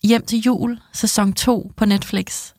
Hjem 0.04 0.26
til 0.26 0.40
jul, 0.40 0.80
sæson 0.94 1.34
2 1.34 1.72
på 1.78 1.86
Netflix. 1.86 2.52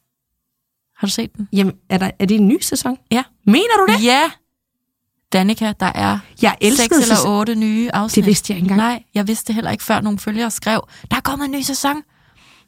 Har 0.96 1.06
du 1.06 1.10
set 1.10 1.36
den? 1.36 1.48
Jamen, 1.52 1.74
er, 1.88 1.98
der, 1.98 2.10
er 2.18 2.26
det 2.26 2.34
en 2.34 2.48
ny 2.48 2.60
sæson? 2.60 2.98
Ja. 3.10 3.22
Mener 3.46 3.86
du 3.86 3.92
det? 3.92 4.04
Ja! 4.04 4.30
Danika, 5.32 5.72
der 5.80 5.92
er 5.94 6.18
Jeg 6.42 6.56
seks 6.60 6.98
eller 6.98 7.16
otte 7.26 7.54
nye 7.54 7.90
afsnit. 7.92 8.16
Det 8.16 8.26
vidste 8.26 8.52
jeg 8.52 8.56
ikke 8.56 8.64
engang. 8.64 8.78
Nej, 8.78 9.02
jeg 9.14 9.28
vidste 9.28 9.46
det 9.46 9.54
heller 9.54 9.70
ikke, 9.70 9.84
før 9.84 10.00
nogle 10.00 10.18
følgere 10.18 10.50
skrev, 10.50 10.88
der 11.10 11.16
er 11.16 11.20
kommet 11.20 11.44
en 11.44 11.50
ny 11.50 11.60
sæson. 11.60 12.02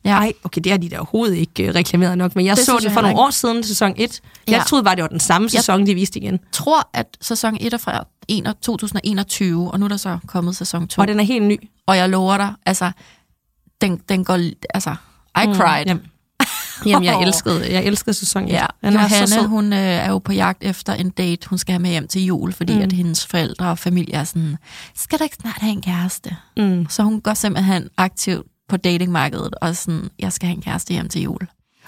Ja. 0.04 0.10
Nej, 0.10 0.32
okay, 0.44 0.60
det 0.64 0.72
har 0.72 0.78
de 0.78 0.88
da 0.88 0.96
overhovedet 0.96 1.36
ikke 1.36 1.68
uh, 1.68 1.74
reklameret 1.74 2.18
nok, 2.18 2.36
men 2.36 2.46
jeg 2.46 2.56
Det 2.56 2.64
så 2.66 2.80
jeg 2.82 2.92
for 2.92 3.00
nogle 3.00 3.18
år 3.18 3.30
siden, 3.30 3.62
sæson 3.64 3.94
1. 3.96 4.20
Jeg 4.46 4.52
Ja. 4.54 4.62
troede 4.68 4.84
bare, 4.84 4.96
det 4.96 5.02
var 5.02 5.08
den 5.08 5.20
samme 5.20 5.50
sæson, 5.50 5.86
de 5.86 5.94
viste 5.94 6.18
igen. 6.18 6.38
tror, 6.52 6.88
at 6.92 7.06
sæson 7.20 7.56
1 7.60 7.72
er 7.74 7.78
fra 7.78 8.06
1 8.28 8.54
2021, 8.62 9.70
og 9.72 9.80
nu 9.80 9.84
er 9.84 9.88
der 9.88 9.96
så 9.96 10.18
kommet 10.26 10.56
sæson 10.56 10.88
2. 10.88 11.02
Og 11.02 11.08
den 11.08 11.20
er 11.20 11.24
helt 11.24 11.44
ny. 11.44 11.68
Og 11.86 11.96
jeg 11.96 12.08
lover 12.10 12.36
dig, 12.36 12.54
altså, 12.66 12.90
den, 13.80 14.00
den 14.08 14.24
går, 14.24 14.38
altså, 14.74 14.90
I 15.36 15.44
cried. 15.54 15.86
Jamen, 15.86 16.02
jamen 16.86 17.04
jeg, 17.04 17.22
elskede, 17.22 17.72
jeg 17.72 17.84
elskede 17.84 18.14
sæson 18.14 18.44
1. 18.44 18.48
Ja, 18.52 18.66
den 18.84 18.94
var 18.94 19.26
så 19.26 19.46
hun 19.46 19.72
øh, 19.72 19.78
er 19.78 20.10
jo 20.10 20.18
på 20.18 20.32
jagt 20.32 20.64
efter 20.64 20.92
en 20.94 21.10
date, 21.10 21.48
hun 21.48 21.58
skal 21.58 21.72
have 21.72 21.82
med 21.82 21.90
hjem 21.90 22.08
til 22.08 22.24
jul, 22.24 22.52
fordi 22.52 22.72
Mm. 22.72 22.78
mm. 22.78 22.84
at 22.84 22.92
hendes 22.92 23.26
forældre 23.26 23.70
og 23.70 23.78
familie 23.78 24.14
er 24.14 24.24
sådan, 24.24 24.56
skal 24.96 25.18
du 25.18 25.24
ikke 25.24 25.36
snart 25.40 25.56
have 25.60 25.72
en 25.72 25.82
kæreste? 25.82 26.36
Mm. 26.56 26.86
Så 26.88 27.02
hun 27.02 27.20
går 27.20 27.34
simpelthen 27.34 27.88
aktivt 27.96 28.46
på 28.68 28.76
datingmarkedet, 28.76 29.54
og 29.60 29.76
sådan, 29.76 30.08
jeg 30.18 30.32
skal 30.32 30.46
have 30.46 30.56
en 30.56 30.62
kæreste 30.62 30.92
hjem 30.92 31.08
til 31.08 31.22
jul. 31.22 31.40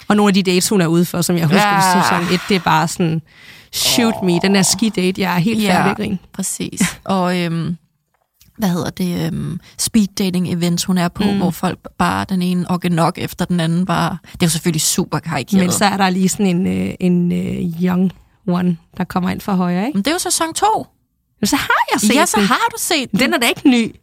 Og 0.07 0.15
nogle 0.15 0.29
af 0.29 0.33
de 0.33 0.43
dates, 0.43 0.69
hun 0.69 0.81
er 0.81 0.87
ude 0.87 1.05
for, 1.05 1.21
som 1.21 1.37
jeg 1.37 1.45
husker 1.45 1.61
Ja. 1.67 1.97
ja. 1.97 2.03
sæson 2.03 2.33
1, 2.33 2.39
det 2.49 2.55
er 2.55 2.59
bare 2.59 2.87
sådan, 2.87 3.21
shoot 3.71 4.13
oh. 4.17 4.25
me, 4.25 4.39
den 4.41 4.55
der 4.55 4.61
ski-date, 4.61 5.21
jeg 5.21 5.35
er 5.35 5.39
helt 5.39 5.61
Ja. 5.63 5.77
færdig 5.77 5.91
at 5.91 5.97
grine. 5.97 6.17
Præcis. 6.33 6.81
og 7.03 7.39
øhm, 7.39 7.77
hvad 8.57 8.69
hedder 8.69 8.89
det? 8.89 9.25
Øhm, 9.25 9.59
speed 9.77 10.07
dating 10.07 10.49
events, 10.53 10.83
hun 10.83 10.97
er 10.97 11.07
på, 11.07 11.23
Mm. 11.23 11.29
mm. 11.29 11.37
hvor 11.37 11.51
folk 11.51 11.79
bare 11.97 12.25
den 12.29 12.41
ene 12.41 12.69
og 12.69 12.79
nok 12.91 13.17
efter 13.17 13.45
den 13.45 13.59
anden 13.59 13.85
bare... 13.85 14.17
Det 14.33 14.43
er 14.43 14.45
jo 14.45 14.49
selvfølgelig 14.49 14.81
super 14.81 15.19
karikeret. 15.19 15.61
Men 15.63 15.71
så 15.71 15.85
er 15.85 15.97
der 15.97 16.09
lige 16.09 16.29
sådan 16.29 16.45
en, 16.45 16.67
øh, 16.67 16.93
en 16.99 17.31
øh, 17.31 17.83
young 17.83 18.11
one, 18.47 18.77
der 18.97 19.03
kommer 19.03 19.29
ind 19.29 19.41
fra 19.41 19.55
højre, 19.55 19.85
ikke? 19.87 19.97
Men 19.97 20.03
det 20.03 20.07
er 20.11 20.15
jo 20.15 20.19
sæson 20.19 20.53
2. 20.53 20.87
Men 21.41 21.47
så 21.47 21.55
har 21.55 21.85
jeg 21.93 22.01
set 22.01 22.15
Ja, 22.15 22.25
så 22.25 22.37
den. 22.39 22.47
har 22.47 22.67
du 22.71 22.75
set 22.79 23.11
den. 23.11 23.19
Den 23.19 23.33
er 23.33 23.37
da 23.37 23.47
ikke 23.47 23.69
ny. 23.69 23.95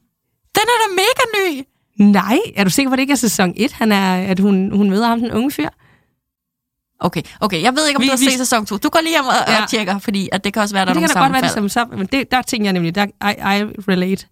Den 0.54 0.62
er 0.64 0.78
da 0.88 0.95
mega 0.95 1.25
ny. 1.38 1.62
Nej, 1.98 2.38
er 2.56 2.64
du 2.64 2.70
sikker 2.70 2.90
på, 2.90 2.92
at 2.92 2.96
det 2.96 3.02
ikke 3.02 3.12
er 3.12 3.16
sæson 3.16 3.52
1, 3.56 3.72
han 3.72 3.92
er, 3.92 4.14
at 4.16 4.38
hun, 4.38 4.70
hun 4.76 4.90
møder 4.90 5.06
ham, 5.08 5.20
den 5.20 5.32
unge 5.32 5.50
fyr? 5.50 5.68
Okay, 7.00 7.22
okay. 7.40 7.62
Jeg 7.62 7.72
ved 7.76 7.86
ikke, 7.88 7.96
om 7.98 8.02
Vi- 8.02 8.06
du 8.06 8.10
har 8.12 8.16
vi- 8.18 8.24
set 8.24 8.38
sæson 8.38 8.66
2. 8.66 8.76
Du 8.76 8.88
går 8.88 9.00
lige 9.00 9.10
hjem 9.12 9.24
og, 9.24 9.32
ja. 9.48 9.62
Og 9.62 9.68
tjekker, 9.68 9.98
fordi 9.98 10.28
at 10.32 10.44
det 10.44 10.52
kan 10.52 10.62
også 10.62 10.74
være, 10.74 10.82
at 10.82 10.88
der 10.88 10.94
det 10.94 11.02
er 11.02 11.06
kan 11.06 11.14
nogle 11.16 11.20
da 11.20 11.24
godt 11.26 11.32
være, 11.32 11.42
det 11.42 11.50
sammenfald. 11.50 11.90
som 11.90 11.90
så, 11.92 11.96
men 11.96 12.06
det, 12.20 12.30
der 12.30 12.42
tænker 12.42 12.66
jeg 12.66 12.72
nemlig, 12.72 12.94
der, 12.94 13.04
I, 13.04 13.08
I 13.60 13.64
relate. 13.88 14.26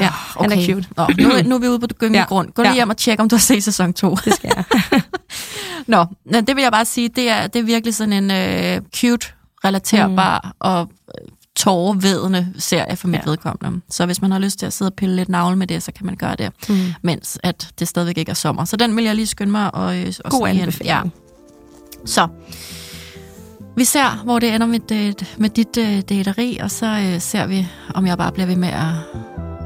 Ja, 0.00 0.08
han 0.40 0.52
er 0.52 0.56
Okay. 0.56 0.66
cute. 0.66 0.88
Nå, 0.96 1.06
nu, 1.18 1.30
er- 1.30 1.42
nu 1.42 1.54
er 1.54 1.58
vi 1.58 1.68
ude 1.68 1.78
på 1.78 1.86
gyngende 1.98 2.18
Ja. 2.18 2.24
grund. 2.24 2.50
Gå 2.52 2.62
lige 2.62 2.70
Ja. 2.70 2.74
hjem 2.74 2.90
og 2.90 2.96
tjek, 2.96 3.20
om 3.20 3.28
du 3.28 3.36
har 3.36 3.40
set 3.40 3.64
sæson 3.64 3.92
2. 3.92 4.14
Det 4.24 4.34
skal 4.34 4.52
jeg. 4.56 4.64
Nå, 5.86 6.04
men 6.32 6.46
det 6.46 6.56
vil 6.56 6.62
jeg 6.62 6.72
bare 6.72 6.84
sige, 6.84 7.08
det 7.08 7.30
er, 7.30 7.46
det 7.46 7.58
er 7.58 7.62
virkelig 7.64 7.94
sådan 7.94 8.12
en 8.12 8.30
øh, 8.30 8.80
cute, 8.96 9.26
relaterbar 9.64 10.40
mm. 10.44 10.50
og 10.60 10.88
øh, 11.58 11.64
tårevedende 11.64 12.52
serie 12.58 12.96
for 12.96 13.08
mit 13.08 13.20
ja. 13.26 13.30
Vedkommende. 13.30 13.80
Så 13.90 14.06
hvis 14.06 14.22
man 14.22 14.32
har 14.32 14.38
lyst 14.38 14.58
til 14.58 14.66
at 14.66 14.72
sidde 14.72 14.88
og 14.88 14.94
pille 14.94 15.16
lidt 15.16 15.28
navle 15.28 15.56
med 15.56 15.66
det, 15.66 15.82
så 15.82 15.92
kan 15.92 16.06
man 16.06 16.16
gøre 16.16 16.36
det, 16.36 16.52
mm. 16.68 16.76
mens 17.02 17.38
at 17.42 17.68
det 17.78 17.88
stadigvæk 17.88 18.18
ikke 18.18 18.30
er 18.30 18.34
sommer. 18.34 18.64
Så 18.64 18.76
den 18.76 18.96
vil 18.96 19.04
jeg 19.04 19.14
lige 19.14 19.26
skynde 19.26 19.52
mig 19.52 19.74
og, 19.74 19.98
øh, 19.98 20.12
og 20.24 20.30
God 20.30 20.40
snige 20.40 20.54
ind. 20.54 20.62
anbefaling. 20.62 20.88
Ja. 20.88 21.02
Så 22.04 22.28
vi 23.76 23.84
ser, 23.84 24.22
hvor 24.24 24.38
det 24.38 24.54
ender 24.54 24.66
med, 24.66 25.14
med 25.38 25.50
dit 25.50 25.76
øh, 25.78 26.00
dateri, 26.08 26.58
og 26.62 26.70
så 26.70 26.86
øh, 26.86 27.20
ser 27.20 27.46
vi, 27.46 27.68
om 27.94 28.06
jeg 28.06 28.18
bare 28.18 28.32
bliver 28.32 28.46
ved 28.46 28.56
med 28.56 28.68
at 28.68 28.92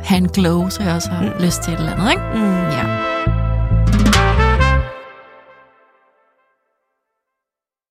have 0.05 0.19
en 0.19 0.29
glow, 0.29 0.69
så 0.69 0.83
jeg 0.83 0.95
også 0.95 1.11
har 1.11 1.23
mm. 1.23 1.45
lyst 1.45 1.63
til 1.63 1.73
et 1.73 1.79
eller 1.79 1.93
andet, 1.93 2.11
ikke? 2.11 2.23
Mm. 2.35 2.71
Ja. 2.71 2.99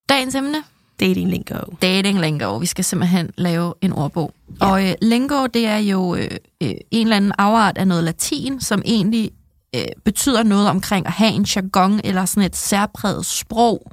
Dagens 0.10 0.36
emne, 0.36 0.58
Dating 1.01 1.29
lingo. 1.29 1.55
dating 1.81 2.20
lingo. 2.20 2.58
Vi 2.58 2.65
skal 2.65 2.84
simpelthen 2.84 3.29
lave 3.38 3.74
en 3.81 3.93
ordbog. 3.93 4.34
Ja. 4.62 4.65
Og 4.65 4.88
øh, 4.88 4.93
lingo, 5.01 5.46
det 5.46 5.67
er 5.67 5.77
jo 5.77 6.15
øh, 6.15 6.27
øh, 6.63 6.74
en 6.91 7.08
eller 7.08 7.17
anden 7.17 7.31
afart 7.38 7.77
af 7.77 7.88
noget 7.88 8.03
latin, 8.03 8.62
som 8.62 8.81
egentlig 8.86 9.31
øh, 9.75 9.86
betyder 10.05 10.43
noget 10.43 10.70
omkring 10.70 11.05
at 11.05 11.12
have 11.13 11.31
en 11.31 11.43
jargon 11.55 12.01
eller 12.03 12.25
sådan 12.25 12.43
et 12.43 12.55
særpræget 12.55 13.25
sprog, 13.25 13.91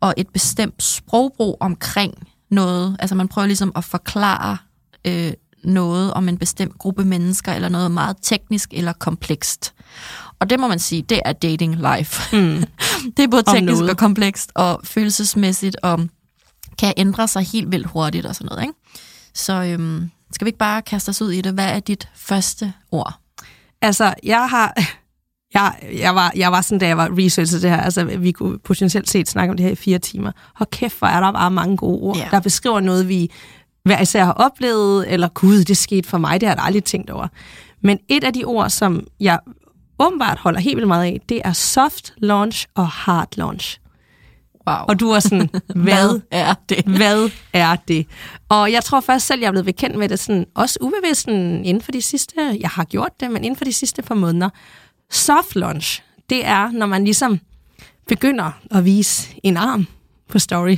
og 0.00 0.14
et 0.16 0.28
bestemt 0.28 0.82
sprogbrug 0.82 1.56
omkring 1.60 2.14
noget. 2.50 2.96
Altså 2.98 3.14
man 3.14 3.28
prøver 3.28 3.46
ligesom 3.46 3.72
at 3.76 3.84
forklare 3.84 4.56
øh, 5.04 5.32
noget 5.64 6.14
om 6.14 6.28
en 6.28 6.38
bestemt 6.38 6.78
gruppe 6.78 7.04
mennesker, 7.04 7.52
eller 7.52 7.68
noget 7.68 7.90
meget 7.90 8.16
teknisk 8.22 8.68
eller 8.72 8.92
komplekst. 8.92 9.74
Og 10.40 10.50
det 10.50 10.60
må 10.60 10.68
man 10.68 10.78
sige, 10.78 11.02
det 11.02 11.20
er 11.24 11.32
dating 11.32 11.76
life. 11.76 12.36
Mm. 12.36 12.64
det 13.16 13.22
er 13.22 13.28
både 13.28 13.42
teknisk 13.42 13.82
og 13.82 13.96
komplekst, 13.96 14.52
og 14.54 14.80
følelsesmæssigt, 14.84 15.76
og 15.82 16.00
kan 16.80 16.94
ændre 16.96 17.28
sig 17.28 17.42
helt 17.42 17.72
vildt 17.72 17.86
hurtigt 17.86 18.26
og 18.26 18.34
sådan 18.34 18.46
noget. 18.50 18.62
Ikke? 18.62 18.74
Så 19.34 19.52
øhm, 19.52 20.10
skal 20.32 20.44
vi 20.44 20.48
ikke 20.48 20.58
bare 20.58 20.82
kaste 20.82 21.08
os 21.10 21.22
ud 21.22 21.30
i 21.30 21.40
det? 21.40 21.52
Hvad 21.52 21.66
er 21.68 21.80
dit 21.80 22.08
første 22.14 22.72
ord? 22.90 23.14
Altså, 23.82 24.14
jeg 24.22 24.48
har... 24.50 24.74
Jeg, 25.54 25.74
jeg, 25.98 26.14
var, 26.14 26.32
jeg 26.36 26.52
var 26.52 26.60
sådan, 26.60 26.78
da 26.78 26.86
jeg 26.86 26.96
var 26.96 27.08
researchet 27.18 27.62
det 27.62 27.70
her, 27.70 27.80
altså 27.80 28.04
vi 28.04 28.32
kunne 28.32 28.58
potentielt 28.58 29.10
set 29.10 29.28
snakke 29.28 29.50
om 29.50 29.56
det 29.56 29.64
her 29.64 29.72
i 29.72 29.76
fire 29.76 29.98
timer. 29.98 30.32
Og 30.58 30.70
kæft, 30.70 30.98
hvor 30.98 31.08
er 31.08 31.20
der 31.20 31.32
bare 31.32 31.50
mange 31.50 31.76
gode 31.76 32.00
ord, 32.00 32.16
Ja. 32.16 32.28
der 32.30 32.40
beskriver 32.40 32.80
noget, 32.80 33.08
vi 33.08 33.30
hver 33.84 34.00
især 34.00 34.24
har 34.24 34.32
oplevet, 34.32 35.12
eller 35.12 35.28
gud, 35.28 35.64
det 35.64 35.76
skete 35.76 36.08
for 36.08 36.18
mig, 36.18 36.40
det 36.40 36.48
har 36.48 36.56
jeg 36.56 36.64
aldrig 36.64 36.84
tænkt 36.84 37.10
over. 37.10 37.28
Men 37.82 37.98
et 38.08 38.24
af 38.24 38.32
de 38.32 38.44
ord, 38.44 38.70
som 38.70 39.06
jeg 39.20 39.38
åbenbart 39.98 40.38
holder 40.38 40.60
helt 40.60 40.76
vildt 40.76 40.88
meget 40.88 41.04
af, 41.04 41.20
det 41.28 41.40
er 41.44 41.52
soft 41.52 42.14
launch 42.18 42.66
og 42.74 42.88
hard 42.88 43.28
launch. 43.36 43.78
Wow. 44.70 44.84
Og 44.88 45.00
du 45.00 45.10
er 45.10 45.20
sådan, 45.20 45.50
hvad 45.84 46.20
er 46.30 46.54
det? 46.68 46.84
hvad 46.84 47.30
er 47.52 47.76
det? 47.76 48.06
Og 48.48 48.72
jeg 48.72 48.84
tror 48.84 49.00
først 49.00 49.26
selv, 49.26 49.40
jeg 49.40 49.46
er 49.46 49.52
blevet 49.52 49.66
bekendt 49.66 49.98
med 49.98 50.08
det 50.08 50.18
sådan, 50.18 50.46
også 50.54 50.78
ubevidst 50.80 51.28
inden 51.28 51.80
for 51.80 51.92
de 51.92 52.02
sidste, 52.02 52.56
jeg 52.60 52.70
har 52.70 52.84
gjort 52.84 53.20
det, 53.20 53.30
men 53.30 53.44
inden 53.44 53.56
for 53.56 53.64
de 53.64 53.72
sidste 53.72 54.02
par 54.02 54.14
måneder. 54.14 54.48
Soft 55.10 55.56
launch, 55.56 56.02
det 56.30 56.46
er, 56.46 56.70
når 56.70 56.86
man 56.86 57.04
ligesom 57.04 57.40
begynder 58.08 58.50
at 58.70 58.84
vise 58.84 59.28
en 59.42 59.56
arm 59.56 59.86
på 60.28 60.38
story. 60.38 60.76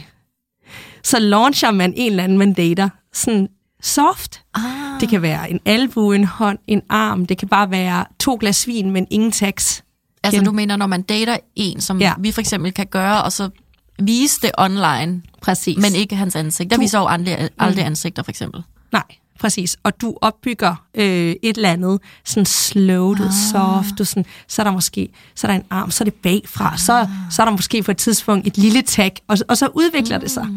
Så 1.05 1.19
launcher 1.19 1.71
man 1.71 1.95
en 1.97 2.11
eller 2.13 2.25
anden, 2.25 2.39
man 2.39 2.53
dater, 2.53 2.89
sådan 3.13 3.49
soft. 3.83 4.43
Ah. 4.55 4.63
Det 5.01 5.09
kan 5.09 5.23
være 5.23 5.51
en 5.51 5.61
albu, 5.65 6.13
en 6.13 6.25
hånd, 6.25 6.59
en 6.67 6.83
arm. 6.89 7.27
Det 7.27 7.39
kan 7.39 7.49
bare 7.49 7.71
være 7.71 8.05
to 8.21 8.37
glas 8.41 8.67
vin, 8.67 8.91
men 8.91 9.07
ingen 9.11 9.33
tax. 9.33 9.83
Altså 10.23 10.43
du 10.43 10.53
mener, 10.53 10.77
når 10.77 10.87
man 10.87 11.03
dater 11.03 11.37
en, 11.57 11.81
som. 11.81 12.01
Ja. 12.01 12.13
vi 12.19 12.33
for 12.33 12.41
eksempel 12.41 12.73
kan 12.73 12.87
gøre, 12.87 13.23
og 13.23 13.33
så 13.33 13.51
vise 13.99 14.41
det 14.41 14.51
online, 14.59 15.23
Præcis. 15.43 15.79
men 15.79 15.95
ikke 15.95 16.17
hans 16.17 16.37
ansigt. 16.37 16.71
Der 16.71 16.77
Du- 16.77 16.81
viser 16.81 16.99
jo 16.99 17.07
aldrig, 17.07 17.49
aldrig 17.59 17.85
ansigter, 17.85 18.23
for 18.23 18.31
eksempel. 18.31 18.63
Nej, 18.93 19.03
præcis. 19.41 19.77
Og 19.83 20.01
du 20.01 20.17
opbygger 20.21 20.75
øh, 20.95 21.05
et 21.43 21.57
eller 21.57 21.71
andet 21.73 22.01
sådan 22.25 22.47
slowed, 22.47 23.21
ah. 23.21 23.33
soft, 23.53 23.99
du 23.99 24.05
sådan, 24.05 24.25
så 24.49 24.63
er 24.63 24.65
der 24.65 24.73
måske 24.73 25.09
så 25.35 25.47
er 25.47 25.51
der 25.51 25.59
en 25.59 25.65
arm, 25.71 25.91
så 25.91 26.05
er 26.05 26.07
det 26.07 26.15
bagfra, 26.15 26.73
ah. 26.73 26.79
så, 26.79 27.07
så 27.31 27.43
er 27.43 27.47
der 27.47 27.53
måske 27.53 27.83
på 27.83 27.91
et 27.91 27.97
tidspunkt 27.97 28.47
et 28.47 28.59
lille 28.59 28.83
tag, 28.83 29.13
og, 29.29 29.39
og 29.49 29.57
så 29.57 29.69
udvikler 29.75 30.17
mm. 30.19 30.21
det 30.23 30.31
sig. 30.31 30.49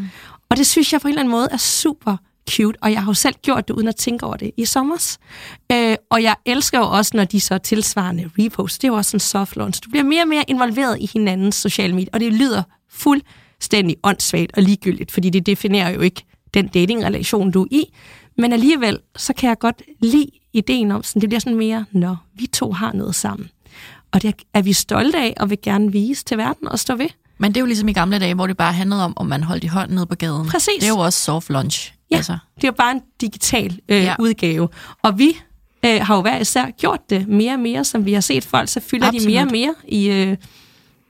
Og 0.50 0.58
det 0.58 0.68
synes 0.68 0.94
jeg 0.94 1.02
på 1.02 1.08
en 1.08 1.12
eller 1.12 1.22
anden 1.22 1.32
måde 1.32 1.48
er 1.52 1.58
super 1.58 2.18
cute, 2.52 2.78
og 2.82 2.92
jeg 2.92 3.02
har 3.02 3.10
jo 3.10 3.14
selv 3.14 3.36
gjort 3.42 3.68
det 3.68 3.74
uden 3.74 3.88
at 3.88 3.96
tænke 3.96 4.26
over 4.26 4.36
det 4.36 4.52
i 4.58 4.66
sommers. 4.66 5.18
Øh, 5.72 5.96
og 6.10 6.24
jeg 6.24 6.36
elsker 6.46 6.78
jo 6.80 6.86
også, 6.86 7.12
når 7.14 7.26
de 7.26 7.42
så 7.42 7.58
tilsvarende 7.58 8.30
repost, 8.40 8.82
det 8.82 8.88
er 8.88 8.92
jo 8.92 8.96
også 8.98 9.16
en 9.18 9.20
soft 9.20 9.56
launch. 9.56 9.82
Du 9.86 9.90
bliver 9.90 10.04
mere 10.04 10.22
og 10.24 10.28
mere 10.28 10.44
involveret 10.48 10.98
i 11.00 11.10
hinandens 11.14 11.56
sociale 11.56 11.96
medier, 11.96 12.10
og 12.14 12.20
det 12.20 12.34
lyder 12.34 12.64
fuldstændig 12.96 13.96
åndssvagt 14.04 14.52
og 14.58 14.64
ligegyldigt, 14.64 15.12
fordi 15.12 15.30
det 15.30 15.46
definerer 15.46 15.90
jo 15.90 16.02
ikke 16.02 16.24
den 16.54 16.68
datingrelation, 16.68 17.52
du 17.52 17.64
er 17.64 17.68
i. 17.72 17.84
Men 18.38 18.54
alligevel, 18.54 19.00
så 19.16 19.34
kan 19.34 19.50
jeg 19.50 19.60
godt 19.60 19.82
lide 20.02 20.28
ideen 20.54 20.92
om, 20.92 21.04
sådan, 21.04 21.22
det 21.22 21.30
bliver 21.30 21.40
sådan 21.40 21.58
mere, 21.58 21.86
nå, 21.92 22.16
vi 22.34 22.48
to 22.48 22.72
har 22.72 22.94
noget 22.94 23.16
sammen. 23.16 23.50
Og 24.12 24.22
det 24.22 24.34
er 24.54 24.62
vi 24.62 24.74
stolte 24.74 25.18
af, 25.18 25.34
og 25.40 25.50
vil 25.50 25.58
gerne 25.64 25.92
vise 25.92 26.24
til 26.24 26.38
verden 26.38 26.68
og 26.68 26.80
stå 26.80 26.96
ved. 26.96 27.08
Men 27.38 27.52
det 27.52 27.58
er 27.58 27.62
jo 27.62 27.66
ligesom 27.66 27.88
i 27.88 27.94
gamle 27.94 28.20
dage, 28.20 28.34
hvor 28.34 28.48
det 28.48 28.58
bare 28.58 28.74
handlede 28.74 29.06
om, 29.06 29.14
om 29.16 29.26
man 29.26 29.44
holdt 29.44 29.64
i 29.64 29.68
hånden 29.68 29.96
nede 29.96 30.06
på 30.06 30.16
gaden. 30.16 30.48
Præcis. 30.48 30.74
Det 30.80 30.86
er 30.86 30.90
jo 30.90 30.98
også 31.00 31.20
soft 31.20 31.50
lunch. 31.50 31.94
Ja, 32.12 32.16
Altså. 32.18 32.38
det 32.56 32.64
er 32.64 32.68
jo 32.68 32.72
bare 32.78 32.92
en 32.92 33.02
digital 33.22 33.80
øh, 33.90 34.04
ja. 34.04 34.16
udgave. 34.20 34.70
Og 35.02 35.20
vi 35.20 35.38
øh, 35.86 36.02
har 36.02 36.16
jo 36.16 36.22
hver 36.22 36.40
især 36.40 36.66
gjort 36.80 37.10
det 37.10 37.28
mere 37.28 37.54
og 37.54 37.60
mere, 37.60 37.84
som 37.84 38.06
vi 38.06 38.14
har 38.14 38.22
set 38.22 38.44
folk, 38.44 38.70
så 38.70 38.80
fylder 38.80 39.08
Absolut. 39.08 39.24
de 39.24 39.28
mere 39.32 39.42
og 39.42 39.52
mere 39.52 39.74
i, 39.88 40.10
øh, 40.10 40.38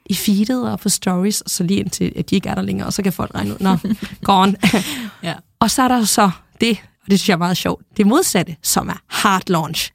i 0.05 0.15
feedet 0.15 0.71
og 0.71 0.79
på 0.79 0.89
stories, 0.89 1.41
og 1.41 1.49
så 1.49 1.63
lige 1.63 1.79
indtil, 1.79 2.13
at 2.15 2.29
de 2.29 2.35
ikke 2.35 2.49
er 2.49 2.55
der 2.55 2.61
længere, 2.61 2.87
og 2.87 2.93
så 2.93 3.03
kan 3.03 3.13
folk 3.13 3.35
regne 3.35 3.51
ud, 3.51 3.57
nå, 3.59 3.77
gone. 4.23 4.55
Ja. 5.23 5.33
Og 5.59 5.71
så 5.71 5.81
er 5.83 5.87
der 5.87 6.03
så 6.03 6.31
det, 6.61 6.77
og 7.03 7.11
det 7.11 7.19
synes 7.19 7.29
jeg 7.29 7.33
er 7.33 7.37
meget 7.37 7.57
sjovt, 7.57 7.83
det 7.97 8.07
modsatte, 8.07 8.55
som 8.61 8.89
er 8.89 9.01
hard 9.07 9.49
launch. 9.49 9.91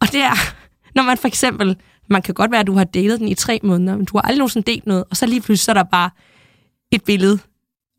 Og 0.00 0.12
det 0.12 0.20
er, 0.20 0.54
når 0.94 1.02
man 1.02 1.18
for 1.18 1.28
eksempel, 1.28 1.76
man 2.10 2.22
kan 2.22 2.34
godt 2.34 2.50
være, 2.50 2.60
at 2.60 2.66
du 2.66 2.74
har 2.76 2.84
datet 2.84 3.20
den 3.20 3.28
i 3.28 3.34
tre 3.34 3.60
måneder, 3.62 3.96
men 3.96 4.04
du 4.04 4.16
har 4.16 4.22
aldrig 4.22 4.38
nogensinde 4.38 4.70
delt 4.70 4.86
noget, 4.86 5.04
og 5.10 5.16
så 5.16 5.26
lige 5.26 5.40
pludselig 5.40 5.64
så 5.64 5.72
er 5.72 5.74
der 5.74 5.82
bare 5.82 6.10
et 6.92 7.04
billede 7.04 7.38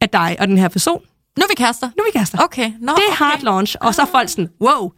af 0.02 0.10
dig 0.10 0.36
og 0.40 0.48
den 0.48 0.58
her 0.58 0.68
person. 0.68 1.02
Nu 1.38 1.44
er 1.44 1.48
vi 1.50 1.56
kærester. 1.56 1.88
Nu 1.98 2.04
er 2.04 2.06
vi 2.14 2.18
kærester. 2.18 2.38
Okay. 2.44 2.72
Nå, 2.80 2.92
Det 2.92 3.04
er 3.10 3.12
okay. 3.14 3.26
hard 3.26 3.42
launch, 3.42 3.76
og 3.82 3.96
så 3.96 4.02
er 4.02 4.06
folk 4.06 4.30
sådan, 4.30 4.50
wow, 4.62 4.92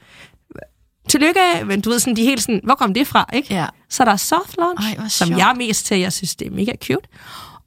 tillykke, 1.10 1.40
men 1.66 1.82
du 1.82 1.90
ved 1.90 2.00
sådan, 2.00 2.16
de 2.16 2.22
er 2.22 2.26
helt 2.26 2.42
sådan, 2.42 2.62
hvor 2.64 2.76
kom 2.76 2.94
det 2.94 3.08
fra, 3.08 3.30
ikke? 3.34 3.54
Ja. 3.54 3.68
Så 3.90 4.04
er 4.04 4.06
der 4.06 4.16
soft 4.16 4.58
launch, 4.58 5.00
Ej, 5.00 5.08
som 5.08 5.30
jeg 5.32 5.50
er 5.50 5.54
mest 5.54 5.86
til, 5.86 6.00
jeg 6.00 6.14
synes, 6.14 6.36
det 6.36 6.48
er 6.48 6.52
mega 6.52 6.72
cute, 6.84 7.08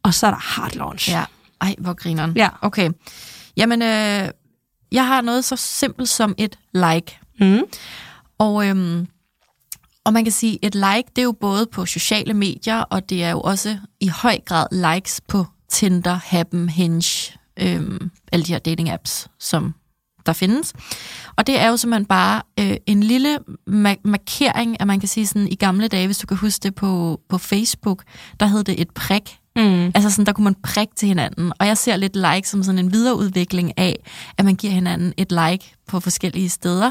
og 0.03 0.15
så 0.15 0.27
er 0.27 0.31
der 0.31 0.39
hard 0.39 0.75
launch. 0.75 1.11
Ja. 1.11 1.25
Ej, 1.61 1.75
hvor 1.79 1.93
grineren. 1.93 2.33
Ja. 2.37 2.49
Okay. 2.63 2.91
Jamen, 3.57 3.83
øh, 3.83 4.29
jeg 4.93 5.07
har 5.07 5.21
noget 5.21 5.45
så 5.45 5.57
simpelt 5.57 6.09
som 6.09 6.35
et 6.39 6.59
like. 6.75 7.19
Mm. 7.41 7.63
Og, 8.39 8.67
øhm, 8.67 9.07
og 10.05 10.13
man 10.13 10.25
kan 10.25 10.33
sige, 10.33 10.59
et 10.63 10.75
like, 10.75 11.05
det 11.17 11.19
er 11.19 11.23
jo 11.23 11.33
både 11.33 11.67
på 11.67 11.87
sociale 11.87 12.35
medier, 12.35 12.81
og 12.81 13.11
det 13.11 13.25
er 13.25 13.31
jo 13.31 13.41
også 13.41 13.79
i 14.01 14.09
høj 14.09 14.39
grad 14.47 14.95
likes 14.95 15.21
på 15.29 15.45
Tinder, 15.69 16.21
Happen, 16.25 16.69
Hinge, 16.69 17.33
øhm, 17.57 18.11
alle 18.33 18.45
de 18.45 18.53
her 18.53 18.59
dating 18.59 18.91
apps, 18.91 19.29
som 19.39 19.75
der 20.27 20.33
findes. 20.33 20.73
Og 21.37 21.47
det 21.47 21.61
er 21.61 21.69
jo 21.69 21.77
simpelthen 21.77 22.07
bare 22.07 22.43
øh, 22.61 22.77
en 22.87 23.03
lille 23.03 23.39
ma- 23.71 24.01
markering, 24.05 24.81
at 24.81 24.87
man 24.87 25.01
kan 25.01 25.09
sige 25.09 25.27
sådan, 25.27 25.49
i 25.49 25.55
gamle 25.55 25.89
dage, 25.89 26.07
hvis 26.07 26.19
du 26.19 26.27
kan 26.27 26.37
huske 26.37 26.63
det 26.63 26.75
på, 26.75 27.21
på 27.29 27.39
Facebook, 27.39 28.03
der 28.41 28.47
hed 28.47 28.65
det 28.65 28.81
et 28.81 28.91
prik. 28.91 29.37
Mm. 29.57 29.85
Altså 29.95 30.11
sådan, 30.11 30.27
der 30.27 30.33
kunne 30.33 30.45
man 30.45 30.55
prikke 30.63 30.95
til 30.95 31.09
hinanden. 31.09 31.53
Og 31.61 31.67
jeg 31.67 31.79
ser 31.79 31.97
lidt 31.97 32.17
like 32.17 32.49
som 32.49 32.63
sådan 32.63 32.79
en 32.79 32.93
videreudvikling 32.93 33.79
af, 33.79 33.97
at 34.39 34.45
man 34.45 34.55
giver 34.55 34.73
hinanden 34.73 35.13
et 35.17 35.33
like 35.33 35.75
på 35.89 36.01
forskellige 36.01 36.49
steder. 36.49 36.91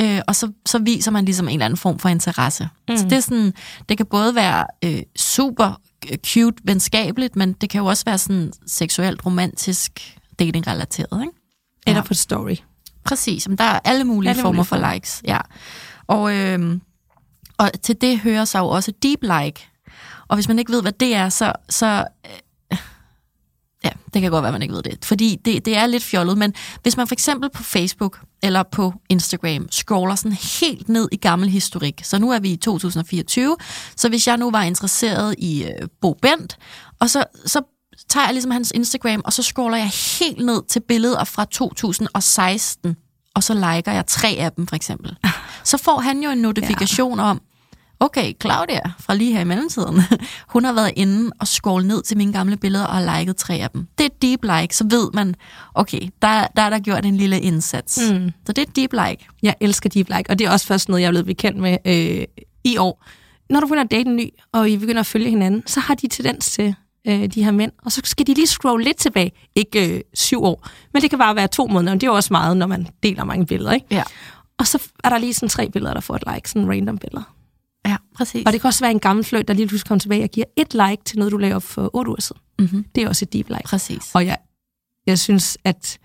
Øh, 0.00 0.20
og 0.28 0.36
så, 0.36 0.52
så 0.66 0.78
viser 0.78 1.10
man 1.10 1.24
ligesom 1.24 1.48
en 1.48 1.52
eller 1.54 1.64
anden 1.64 1.76
form 1.76 1.98
for 1.98 2.08
interesse. 2.08 2.68
Mm. 2.88 2.96
Så 2.96 3.04
det 3.04 3.12
er 3.12 3.20
sådan, 3.20 3.52
det 3.88 3.96
kan 3.96 4.06
både 4.06 4.34
være 4.34 4.66
øh, 4.84 5.02
super 5.16 5.80
cute, 6.26 6.56
venskabeligt, 6.64 7.36
men 7.36 7.52
det 7.52 7.70
kan 7.70 7.78
jo 7.80 7.86
også 7.86 8.04
være 8.04 8.18
sådan 8.18 8.52
seksuelt, 8.66 9.26
romantisk, 9.26 10.16
dating-relateret, 10.38 11.22
ikke? 11.22 11.32
Eller 11.86 12.00
Ja. 12.00 12.06
på 12.06 12.14
story. 12.14 12.56
Præcis, 13.04 13.48
men 13.48 13.58
der 13.58 13.64
er 13.64 13.80
alle 13.84 14.04
mulige 14.04 14.30
Alle 14.30 14.42
former 14.42 14.52
mulige 14.52 14.64
for 14.68 14.92
likes. 14.92 15.22
Ja. 15.24 15.38
Og, 16.06 16.34
øhm, 16.36 16.80
og 17.58 17.70
til 17.82 18.00
det 18.00 18.18
hører 18.18 18.44
sig 18.44 18.58
jo 18.58 18.66
også 18.66 18.92
deep 19.02 19.22
like. 19.22 19.68
Og 20.28 20.36
hvis 20.36 20.48
man 20.48 20.58
ikke 20.58 20.72
ved, 20.72 20.82
hvad 20.82 20.92
det 20.92 21.14
er, 21.14 21.28
så... 21.28 21.52
så 21.68 22.06
øh, 22.72 22.78
ja, 23.84 23.90
det 24.14 24.22
kan 24.22 24.30
godt 24.30 24.42
være, 24.42 24.52
man 24.52 24.62
ikke 24.62 24.74
ved 24.74 24.82
det. 24.82 25.04
Fordi 25.04 25.40
det, 25.44 25.64
det 25.64 25.76
er 25.76 25.86
lidt 25.86 26.02
fjollet, 26.02 26.38
men 26.38 26.54
hvis 26.82 26.96
man 26.96 27.06
for 27.06 27.14
eksempel 27.14 27.50
på 27.50 27.62
Facebook 27.62 28.20
eller 28.42 28.62
på 28.62 28.92
Instagram 29.08 29.68
scroller 29.70 30.14
sådan 30.14 30.38
helt 30.60 30.88
ned 30.88 31.08
i 31.12 31.16
gammel 31.16 31.48
historik, 31.48 32.00
så 32.04 32.18
nu 32.18 32.30
er 32.30 32.38
vi 32.38 32.52
i 32.52 32.56
2024, 32.56 33.56
så 33.96 34.08
hvis 34.08 34.26
jeg 34.26 34.36
nu 34.36 34.50
var 34.50 34.62
interesseret 34.62 35.34
i 35.38 35.64
øh, 35.64 35.88
Bo 36.00 36.12
Bent, 36.12 36.56
og 37.00 37.10
så, 37.10 37.24
så 37.46 37.62
tager 38.08 38.26
jeg 38.26 38.34
ligesom 38.34 38.50
hans 38.50 38.72
Instagram, 38.74 39.22
og 39.24 39.32
så 39.32 39.42
scroller 39.42 39.78
jeg 39.78 39.90
helt 40.20 40.46
ned 40.46 40.62
til 40.68 40.80
billeder 40.80 41.24
fra 41.24 41.44
2016, 41.44 42.96
og 43.34 43.42
så 43.42 43.54
liker 43.54 43.92
jeg 43.92 44.06
tre 44.06 44.36
af 44.38 44.52
dem, 44.52 44.66
for 44.66 44.76
eksempel. 44.76 45.16
Så 45.64 45.78
får 45.78 46.00
han 46.00 46.22
jo 46.22 46.30
en 46.30 46.38
notifikation 46.38 47.18
ja. 47.18 47.24
om, 47.24 47.40
okay, 48.00 48.32
Claudia 48.40 48.80
fra 48.98 49.14
lige 49.14 49.32
her 49.32 49.40
i 49.40 49.44
mellemtiden, 49.44 50.02
hun 50.52 50.64
har 50.64 50.72
været 50.72 50.92
inde 50.96 51.30
og 51.40 51.48
scrollet 51.48 51.88
ned 51.88 52.02
til 52.02 52.16
mine 52.16 52.32
gamle 52.32 52.56
billeder 52.56 52.84
og 52.84 52.94
har 52.94 53.18
liket 53.18 53.36
tre 53.36 53.54
af 53.54 53.70
dem. 53.70 53.86
Det 53.98 54.04
er 54.04 54.08
et 54.08 54.22
deep 54.22 54.44
like, 54.44 54.76
så 54.76 54.84
ved 54.90 55.10
man, 55.14 55.34
okay, 55.74 56.00
der, 56.22 56.46
der 56.56 56.62
er 56.62 56.70
der 56.70 56.78
gjort 56.78 57.06
en 57.06 57.16
lille 57.16 57.40
indsats. 57.40 57.98
Mm. 58.10 58.30
Så 58.46 58.52
det 58.52 58.58
er 58.58 58.66
et 58.66 58.76
deep 58.76 58.92
like. 58.92 59.26
Jeg 59.42 59.54
elsker 59.60 59.88
deep 59.88 60.08
like, 60.08 60.30
og 60.30 60.38
det 60.38 60.46
er 60.46 60.50
også 60.50 60.66
først 60.66 60.88
noget, 60.88 61.02
jeg 61.02 61.06
er 61.06 61.12
blevet 61.12 61.26
bekendt 61.26 61.58
med 61.58 61.78
øh, 61.84 62.24
i 62.64 62.76
år. 62.76 63.04
Når 63.50 63.60
du 63.60 63.66
begynder 63.66 63.84
at 63.84 63.90
date 63.90 64.08
en 64.08 64.16
ny, 64.16 64.28
og 64.52 64.70
I 64.70 64.76
begynder 64.76 65.00
at 65.00 65.06
følge 65.06 65.30
hinanden, 65.30 65.62
så 65.66 65.80
har 65.80 65.94
de 65.94 66.08
tendens 66.08 66.50
til, 66.50 66.74
øh, 67.08 67.26
de 67.26 67.44
her 67.44 67.50
mænd, 67.50 67.72
og 67.84 67.92
så 67.92 68.00
skal 68.04 68.26
de 68.26 68.34
lige 68.34 68.46
scrolle 68.46 68.84
lidt 68.84 68.96
tilbage. 68.96 69.32
Ikke 69.54 69.94
øh, 69.94 70.00
syv 70.14 70.42
år, 70.42 70.68
men 70.92 71.02
det 71.02 71.10
kan 71.10 71.18
bare 71.18 71.36
være 71.36 71.48
to 71.48 71.66
måneder, 71.66 71.92
og 71.92 72.00
det 72.00 72.06
er 72.06 72.10
jo 72.10 72.16
også 72.16 72.32
meget, 72.32 72.56
når 72.56 72.66
man 72.66 72.86
deler 73.02 73.24
mange 73.24 73.46
billeder, 73.46 73.72
ikke? 73.72 73.86
Ja. 73.90 74.02
Og 74.58 74.66
så 74.66 74.82
er 75.04 75.08
der 75.08 75.18
lige 75.18 75.34
sådan 75.34 75.48
tre 75.48 75.70
billeder, 75.70 75.94
der 75.94 76.00
får 76.00 76.16
et 76.16 76.24
like, 76.34 76.50
sådan 76.50 76.68
random 76.68 76.98
billeder. 76.98 77.34
Ja, 77.86 77.96
præcis. 78.16 78.46
Og 78.46 78.52
det 78.52 78.60
kan 78.60 78.68
også 78.68 78.80
være 78.80 78.90
en 78.90 79.00
gammel 79.00 79.24
fløjt, 79.24 79.48
der 79.48 79.54
lige 79.54 79.66
pludselig 79.66 79.88
kommer 79.88 80.00
tilbage 80.00 80.24
og 80.24 80.30
giver 80.30 80.46
et 80.56 80.74
like 80.74 81.02
til 81.04 81.18
noget, 81.18 81.32
du 81.32 81.36
lavede 81.36 81.56
op 81.56 81.62
for 81.62 81.90
otte 81.96 82.08
uger 82.08 82.20
siden. 82.20 82.40
Mm-hmm. 82.58 82.84
Det 82.94 83.02
er 83.02 83.08
også 83.08 83.24
et 83.24 83.32
deep 83.32 83.48
like. 83.48 83.62
Præcis. 83.64 84.02
Og 84.14 84.26
jeg, 84.26 84.36
jeg 85.06 85.18
synes, 85.18 85.58
at 85.64 85.98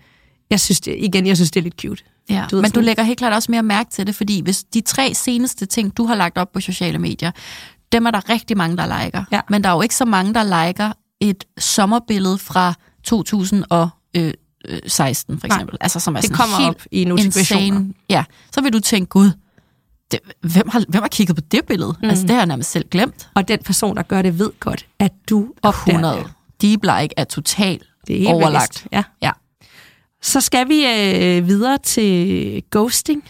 jeg 0.50 0.60
synes 0.60 0.80
det, 0.80 0.94
igen, 0.98 1.26
jeg 1.26 1.36
synes, 1.36 1.50
det 1.50 1.60
er 1.60 1.64
lidt 1.64 1.80
cute. 1.80 2.02
Ja, 2.30 2.46
Du 2.50 2.56
ved 2.56 2.62
men 2.62 2.70
du 2.70 2.80
lægger 2.80 3.02
helt 3.02 3.18
klart 3.18 3.32
også 3.32 3.50
mere 3.52 3.62
mærke 3.62 3.90
til 3.90 4.06
det, 4.06 4.14
fordi 4.14 4.40
hvis 4.42 4.64
de 4.64 4.80
tre 4.80 5.14
seneste 5.14 5.66
ting, 5.66 5.96
du 5.96 6.04
har 6.04 6.14
lagt 6.14 6.38
op 6.38 6.52
på 6.52 6.60
sociale 6.60 6.98
medier, 6.98 7.30
dem 7.92 8.06
er 8.06 8.10
der 8.10 8.28
rigtig 8.28 8.56
mange, 8.56 8.76
der 8.76 9.04
liker. 9.04 9.24
Ja. 9.32 9.40
Men 9.50 9.64
der 9.64 9.70
er 9.70 9.74
jo 9.74 9.82
ikke 9.82 9.96
så 9.96 10.04
mange, 10.04 10.34
der 10.34 10.66
liker 10.66 10.92
et 11.20 11.44
sommerbillede 11.58 12.38
fra 12.38 12.74
2016, 13.04 15.40
for 15.40 15.46
Nej. 15.48 15.56
eksempel. 15.56 15.76
Altså, 15.80 16.00
som 16.00 16.16
er 16.16 16.20
Det 16.20 16.28
sådan 16.28 16.36
kommer 16.36 16.56
helt 16.56 16.68
op 16.68 16.82
i 16.90 17.04
notifikationer. 17.04 17.62
insane. 17.66 17.94
Ja, 18.08 18.24
så 18.52 18.60
vil 18.60 18.72
du 18.72 18.80
tænke, 18.80 19.08
gud, 19.08 19.30
det, 20.10 20.20
hvem, 20.40 20.68
har, 20.68 20.84
hvem 20.88 21.02
har 21.02 21.08
kigget 21.08 21.36
på 21.36 21.42
det 21.52 21.66
billede? 21.66 21.94
Mm. 22.02 22.08
Altså, 22.08 22.22
det 22.22 22.30
har 22.30 22.36
jeg 22.38 22.46
nærmest 22.46 22.70
selv 22.70 22.88
glemt. 22.90 23.28
Og 23.34 23.48
den 23.48 23.58
person, 23.64 23.96
der 23.96 24.02
gør 24.02 24.22
det, 24.22 24.38
ved 24.38 24.50
godt, 24.60 24.86
at 24.98 25.12
du 25.30 25.48
opdager 25.62 25.98
100. 25.98 26.16
det. 26.16 26.26
Deep 26.62 26.82
like 26.82 27.14
er 27.16 27.24
totalt 27.24 27.82
er 28.10 28.28
overlagt. 28.28 28.70
bevidst. 28.72 28.86
Ja. 28.92 29.02
Ja. 29.22 29.30
Så 30.22 30.40
skal 30.40 30.68
vi 30.68 30.86
øh, 30.86 31.46
videre 31.46 31.78
til 31.78 32.62
ghosting, 32.70 33.24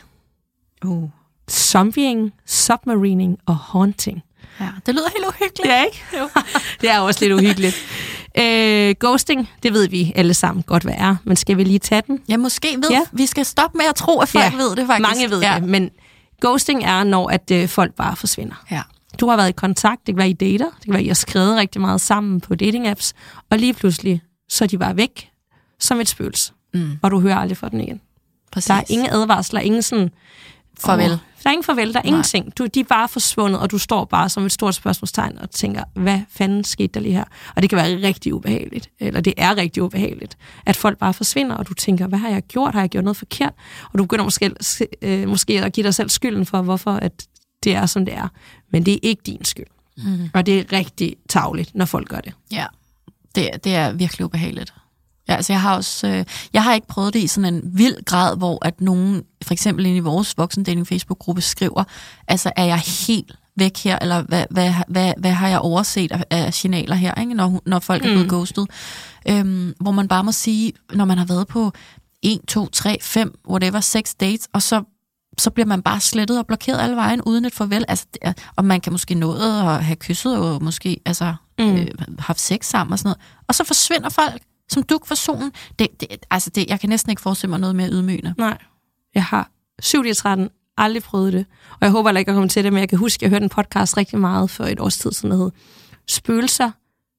Uh. 0.84 1.08
zombieing, 1.50 2.32
submarining 2.46 3.38
og 3.46 3.56
haunting. 3.56 4.22
Ja, 4.60 4.68
det 4.86 4.94
lyder 4.94 5.08
helt 5.16 5.26
uhyggeligt. 5.28 5.68
Ja, 5.72 5.84
ikke? 5.84 6.02
Jo. 6.18 6.28
det 6.80 6.90
er 6.90 6.98
også 6.98 7.20
lidt 7.20 7.32
uhyggeligt. 7.32 7.76
Øh, 8.38 8.94
ghosting, 9.00 9.50
det 9.62 9.72
ved 9.72 9.88
vi 9.88 10.12
alle 10.14 10.34
sammen 10.34 10.62
godt, 10.62 10.82
hvad 10.82 10.94
er. 10.96 11.16
Men 11.24 11.36
skal 11.36 11.56
vi 11.56 11.64
lige 11.64 11.78
tage 11.78 12.02
den? 12.06 12.20
Ja, 12.28 12.36
måske 12.36 12.68
ved 12.76 12.90
Ja. 12.90 13.00
vi 13.12 13.26
skal 13.26 13.44
stoppe 13.44 13.78
med 13.78 13.86
at 13.86 13.94
tro, 13.94 14.20
at 14.20 14.28
folk 14.28 14.44
Ja, 14.44 14.56
ved 14.56 14.76
det 14.76 14.86
faktisk. 14.86 15.08
Mange 15.08 15.30
ved 15.30 15.40
ja. 15.42 15.54
det, 15.60 15.68
men 15.68 15.90
ghosting 16.40 16.84
er, 16.84 17.04
når 17.04 17.28
at 17.30 17.50
øh, 17.52 17.68
folk 17.68 17.94
bare 17.94 18.16
forsvinder. 18.16 18.54
Ja. 18.70 18.82
Du 19.20 19.28
har 19.28 19.36
været 19.36 19.48
i 19.48 19.52
kontakt, 19.52 20.06
det 20.06 20.14
kan 20.14 20.18
være 20.18 20.30
I 20.30 20.32
dater, 20.32 20.66
det 20.76 20.84
kan 20.84 20.92
være, 20.94 21.02
I 21.02 21.06
har 21.06 21.14
skrevet 21.14 21.56
rigtig 21.56 21.80
meget 21.80 22.00
sammen 22.00 22.40
på 22.40 22.54
dating-apps, 22.62 23.12
og 23.50 23.58
lige 23.58 23.74
pludselig, 23.74 24.22
så 24.48 24.64
er 24.64 24.68
de 24.68 24.78
bare 24.78 24.96
væk 24.96 25.30
som 25.80 26.00
et 26.00 26.08
spøgelse, 26.08 26.52
Mm, 26.74 26.98
og 27.02 27.10
du 27.10 27.20
hører 27.20 27.36
aldrig 27.36 27.56
fra 27.56 27.68
den 27.68 27.80
igen. 27.80 28.00
præcis. 28.52 28.66
Der 28.66 28.74
er 28.74 28.82
ingen 28.88 29.08
advarsler, 29.10 29.60
ingen 29.60 29.82
sådan... 29.82 30.10
Farvel. 30.80 31.10
Åh, 31.12 31.18
der 31.42 31.48
er 31.48 31.52
ingen 31.52 31.64
farvel, 31.64 31.92
der 31.92 31.98
er 31.98 32.02
Nej. 32.02 32.08
ingenting. 32.08 32.58
Du, 32.58 32.66
de 32.66 32.80
er 32.80 32.84
bare 32.84 33.08
forsvundet, 33.08 33.60
og 33.60 33.70
du 33.70 33.78
står 33.78 34.04
bare 34.04 34.28
som 34.28 34.46
et 34.46 34.52
stort 34.52 34.74
spørgsmålstegn 34.74 35.38
og 35.38 35.50
tænker, 35.50 35.84
hvad 35.94 36.20
fanden 36.28 36.64
skete 36.64 36.88
der 36.94 37.00
lige 37.00 37.14
her? 37.14 37.24
Og 37.56 37.62
det 37.62 37.70
kan 37.70 37.76
være 37.76 38.06
rigtig 38.06 38.34
ubehageligt, 38.34 38.90
eller 39.00 39.20
det 39.20 39.34
er 39.36 39.56
rigtig 39.56 39.82
ubehageligt, 39.82 40.36
at 40.66 40.76
folk 40.76 40.98
bare 40.98 41.14
forsvinder, 41.14 41.56
og 41.56 41.68
du 41.68 41.74
tænker, 41.74 42.06
hvad 42.06 42.18
har 42.18 42.28
jeg 42.28 42.42
gjort? 42.42 42.74
Har 42.74 42.80
jeg 42.80 42.88
gjort 42.88 43.04
noget 43.04 43.16
forkert? 43.16 43.52
Og 43.92 43.98
du 43.98 44.04
begynder 44.04 44.24
måske, 44.24 44.50
øh, 45.02 45.28
måske 45.28 45.64
at 45.64 45.72
give 45.72 45.84
dig 45.84 45.94
selv 45.94 46.08
skylden 46.08 46.46
for, 46.46 46.62
hvorfor 46.62 46.92
at 46.92 47.26
det 47.64 47.74
er, 47.74 47.86
som 47.86 48.04
det 48.04 48.14
er. 48.14 48.28
Men 48.72 48.86
det 48.86 48.94
er 48.94 48.98
ikke 49.02 49.22
din 49.26 49.44
skyld. 49.44 49.66
Mm. 49.96 50.30
Og 50.34 50.46
det 50.46 50.58
er 50.58 50.72
rigtig 50.72 51.16
tavligt, 51.28 51.74
når 51.74 51.84
folk 51.84 52.08
gør 52.08 52.20
det. 52.20 52.32
Ja, 52.52 52.66
det, 53.34 53.50
det 53.64 53.74
er 53.74 53.92
virkelig 53.92 54.24
ubehageligt. 54.24 54.74
Ja, 55.30 55.34
altså 55.36 55.52
jeg 55.52 55.60
har 55.60 55.76
også, 55.76 56.06
øh, 56.08 56.24
jeg 56.52 56.62
har 56.64 56.74
ikke 56.74 56.86
prøvet 56.86 57.14
det 57.14 57.20
i 57.20 57.26
sådan 57.26 57.54
en 57.54 57.62
vild 57.64 58.04
grad, 58.04 58.36
hvor 58.36 58.66
at 58.66 58.80
nogen, 58.80 59.22
for 59.42 59.52
eksempel 59.52 59.86
inde 59.86 59.96
i 59.96 60.00
vores 60.00 60.38
voksendeling 60.38 60.86
Facebook-gruppe, 60.86 61.40
skriver, 61.42 61.84
altså 62.28 62.52
er 62.56 62.64
jeg 62.64 62.78
helt 63.08 63.32
væk 63.56 63.76
her, 63.78 63.98
eller 63.98 64.22
hvad, 64.22 64.44
hvad, 64.50 64.74
hvad, 64.88 65.12
hvad 65.18 65.30
har 65.32 65.48
jeg 65.48 65.58
overset 65.58 66.12
af, 66.12 66.24
af 66.30 66.54
signaler 66.54 66.94
her, 66.94 67.14
ikke? 67.20 67.34
Når, 67.34 67.62
når 67.66 67.78
folk 67.78 68.02
er 68.04 68.08
blevet 68.08 68.22
Mm. 68.26 68.28
ghostet. 68.30 68.66
Øhm, 69.28 69.74
hvor 69.80 69.90
man 69.92 70.08
bare 70.08 70.24
må 70.24 70.32
sige, 70.32 70.72
når 70.94 71.04
man 71.04 71.18
har 71.18 71.24
været 71.24 71.46
på 71.46 71.72
1, 72.22 72.40
2, 72.48 72.66
3, 72.68 72.98
5, 73.02 73.38
whatever, 73.50 73.80
6 73.80 74.14
dates, 74.14 74.48
og 74.52 74.62
så 74.62 74.82
så 75.38 75.50
bliver 75.50 75.66
man 75.66 75.82
bare 75.82 76.00
slettet 76.00 76.38
og 76.38 76.46
blokeret 76.46 76.80
alle 76.80 76.96
vejen 76.96 77.22
uden 77.22 77.44
et 77.44 77.54
farvel. 77.54 77.84
Altså, 77.88 78.06
er, 78.22 78.32
og 78.56 78.64
man 78.64 78.80
kan 78.80 78.92
måske 78.92 79.14
nå 79.14 79.32
at 79.32 79.84
have 79.84 79.96
kysset 79.96 80.36
og 80.38 80.62
måske 80.64 81.00
altså, 81.06 81.34
Mm. 81.58 81.64
mm. 81.66 81.72
øh, 81.76 81.86
haft 82.18 82.40
sex 82.40 82.66
sammen 82.66 82.92
og 82.92 82.98
sådan 82.98 83.08
noget. 83.08 83.18
Og 83.48 83.54
så 83.54 83.64
forsvinder 83.64 84.08
folk 84.08 84.42
som 84.70 84.82
duk 84.82 85.06
for 85.06 85.14
solen. 85.14 85.52
Det, 85.78 86.00
det, 86.00 86.08
altså 86.30 86.50
det, 86.50 86.66
jeg 86.68 86.80
kan 86.80 86.88
næsten 86.88 87.10
ikke 87.10 87.22
forestille 87.22 87.50
mig 87.50 87.60
noget 87.60 87.76
mere 87.76 87.90
ydmygende. 87.90 88.34
Nej. 88.38 88.58
Jeg 89.14 89.24
har 89.24 89.50
7 89.80 90.04
i 90.04 90.14
13 90.14 90.48
aldrig 90.76 91.02
prøvet 91.02 91.32
det. 91.32 91.46
Og 91.70 91.78
jeg 91.80 91.90
håber 91.90 92.08
heller 92.08 92.18
ikke 92.18 92.30
at 92.30 92.34
komme 92.34 92.48
til 92.48 92.64
det, 92.64 92.72
men 92.72 92.80
jeg 92.80 92.88
kan 92.88 92.98
huske, 92.98 93.18
at 93.18 93.22
jeg 93.22 93.30
hørte 93.30 93.42
en 93.42 93.48
podcast 93.48 93.96
rigtig 93.96 94.18
meget 94.18 94.50
for 94.50 94.64
et 94.64 94.80
års 94.80 94.98
tid, 94.98 95.12
som 95.12 95.30
hed 95.30 95.50
Spøgelser 96.08 96.70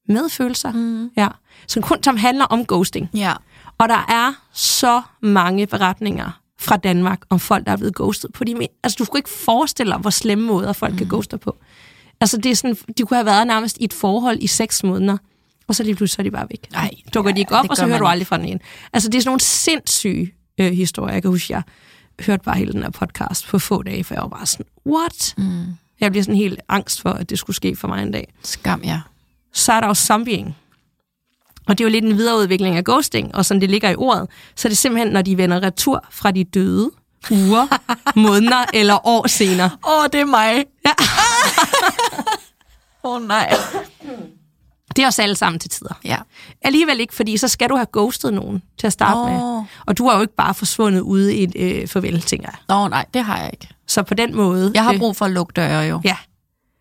med 0.08 0.30
følelser. 0.30 0.72
Mm. 0.72 1.10
Ja. 1.18 1.28
Som 1.68 1.84
kun 1.84 2.04
som 2.04 2.18
handler 2.18 2.46
om 2.46 2.66
ghosting. 2.66 3.10
Ja. 3.14 3.34
Og 3.78 3.90
der 3.90 4.06
er 4.10 4.34
så 4.54 5.02
mange 5.22 5.68
beretninger 5.68 6.42
fra 6.60 6.78
Danmark 6.78 7.22
om 7.30 7.40
folk, 7.40 7.66
der 7.66 7.72
er 7.72 7.78
blevet 7.78 7.96
ghostet 7.96 8.34
på 8.34 8.44
de 8.44 8.68
Altså, 8.84 8.96
du 9.00 9.06
skulle 9.06 9.20
ikke 9.20 9.30
forestille 9.30 9.92
dig, 9.92 10.00
hvor 10.00 10.10
slemme 10.10 10.46
måder 10.46 10.74
folk 10.74 10.92
mm. 10.92 10.98
kan 10.98 11.08
ghoste 11.08 11.38
på. 11.38 11.58
Altså, 12.22 12.38
det 12.38 12.52
er 12.52 12.56
sådan, 12.56 12.78
de 12.98 13.04
kunne 13.04 13.18
have 13.18 13.26
været 13.26 13.48
nærmest 13.48 13.78
i 13.78 13.84
et 13.84 13.94
forhold 13.94 14.38
i 14.42 14.48
seks 14.48 14.84
måneder, 14.84 15.18
og 15.72 15.76
så 15.76 15.84
lige 15.84 15.96
pludselig 15.96 16.16
så 16.16 16.22
er 16.22 16.24
de 16.24 16.32
bare 16.32 16.48
væk. 16.50 16.68
Ej, 16.74 16.90
Dukker 17.14 17.32
de 17.32 17.40
ikke 17.40 17.56
ja, 17.56 17.60
op, 17.60 17.70
og 17.70 17.78
så 17.78 17.86
hører 17.86 18.00
du 18.00 18.06
aldrig 18.06 18.28
fra 18.28 18.38
den 18.38 18.46
igen. 18.46 18.60
Altså, 18.94 19.10
det 19.10 19.18
er 19.18 19.22
sådan 19.22 19.30
nogle 19.30 19.42
sindssyge 19.42 20.34
øh, 20.58 20.72
historier. 20.72 21.14
Jeg 21.14 21.22
kan 21.22 21.32
huske, 21.32 21.54
jeg 21.54 21.62
hørte 22.26 22.44
bare 22.44 22.58
hele 22.58 22.74
den 22.74 22.84
her 22.84 22.90
podcast 22.90 23.48
på 23.48 23.60
få 23.60 23.84
dage, 23.84 24.04
for 24.04 24.14
jeg 24.14 24.22
var 24.22 24.30
bare 24.30 24.46
sådan, 24.46 24.66
what? 24.86 25.34
Mm. 25.38 25.66
Jeg 26.00 26.12
bliver 26.12 26.24
sådan 26.24 26.36
helt 26.36 26.62
angst 26.70 27.02
for, 27.02 27.10
at 27.10 27.30
det 27.30 27.40
skulle 27.40 27.56
ske 27.56 27.76
for 27.76 27.88
mig 27.88 28.04
en 28.04 28.12
dag 28.12 28.34
Skam, 28.44 28.82
ja. 28.84 29.02
så 29.54 29.74
er 29.74 29.80
der 29.80 29.88
jo 29.88 29.94
zombieing. 29.94 30.56
Og 31.68 31.78
det 31.78 31.84
er 31.84 31.88
jo 31.88 31.92
lidt 31.92 32.06
en 32.06 32.18
videreudvikling 32.18 32.78
af 32.78 32.84
ghosting, 32.84 33.36
og 33.36 33.46
som 33.46 33.60
det 33.60 33.70
ligger 33.70 33.90
i 33.90 33.96
ordet, 33.96 34.28
så 34.56 34.68
er 34.68 34.70
det 34.70 34.78
simpelthen, 34.78 35.14
når 35.14 35.22
de 35.22 35.38
vender 35.38 35.64
retur 35.64 36.06
fra 36.12 36.32
de 36.32 36.44
døde 36.44 36.92
uger, 37.32 37.68
måneder 38.28 38.66
eller 38.74 39.08
år 39.08 39.28
senere. 39.28 39.70
Åh, 39.88 40.04
oh, 40.04 40.06
det 40.14 40.20
er 40.20 40.26
mig. 40.26 40.66
Ja. 40.86 40.94
Åh, 43.04 43.16
oh, 43.16 43.28
nej. 43.28 43.54
Det 44.96 45.04
er 45.04 45.08
os 45.08 45.20
alle 45.20 45.36
sammen 45.36 45.60
til 45.60 45.70
tider. 45.70 46.00
Ja. 46.04 46.18
Alligevel 46.62 47.00
ikke, 47.00 47.16
fordi 47.16 47.38
så 47.38 47.48
skal 47.48 47.70
du 47.70 47.76
have 47.76 47.88
ghostet 47.94 48.34
nogen 48.34 48.62
til 48.80 48.88
at 48.88 48.94
starte 48.94 49.18
oh. 49.18 49.32
med. 49.32 49.64
Og 49.86 49.98
du 49.98 50.08
har 50.08 50.16
jo 50.16 50.22
ikke 50.22 50.36
bare 50.36 50.54
forsvundet 50.54 51.02
ude 51.02 51.36
i 51.36 51.44
et 51.44 51.52
øh, 51.56 51.88
farvel, 51.88 52.22
tænker 52.22 52.50
jeg. 52.50 52.76
oh, 52.76 52.90
nej, 52.90 53.06
det 53.14 53.24
har 53.24 53.38
jeg 53.38 53.50
ikke. 53.54 53.68
Så 53.88 54.04
på 54.04 54.14
den 54.14 54.36
måde... 54.36 54.72
Jeg 54.76 54.84
har 54.84 54.98
brug 54.98 55.16
for 55.16 55.26
at 55.26 55.32
lukke 55.32 55.54
døre 55.56 55.82
jo. 55.82 56.02
Ja. 56.04 56.18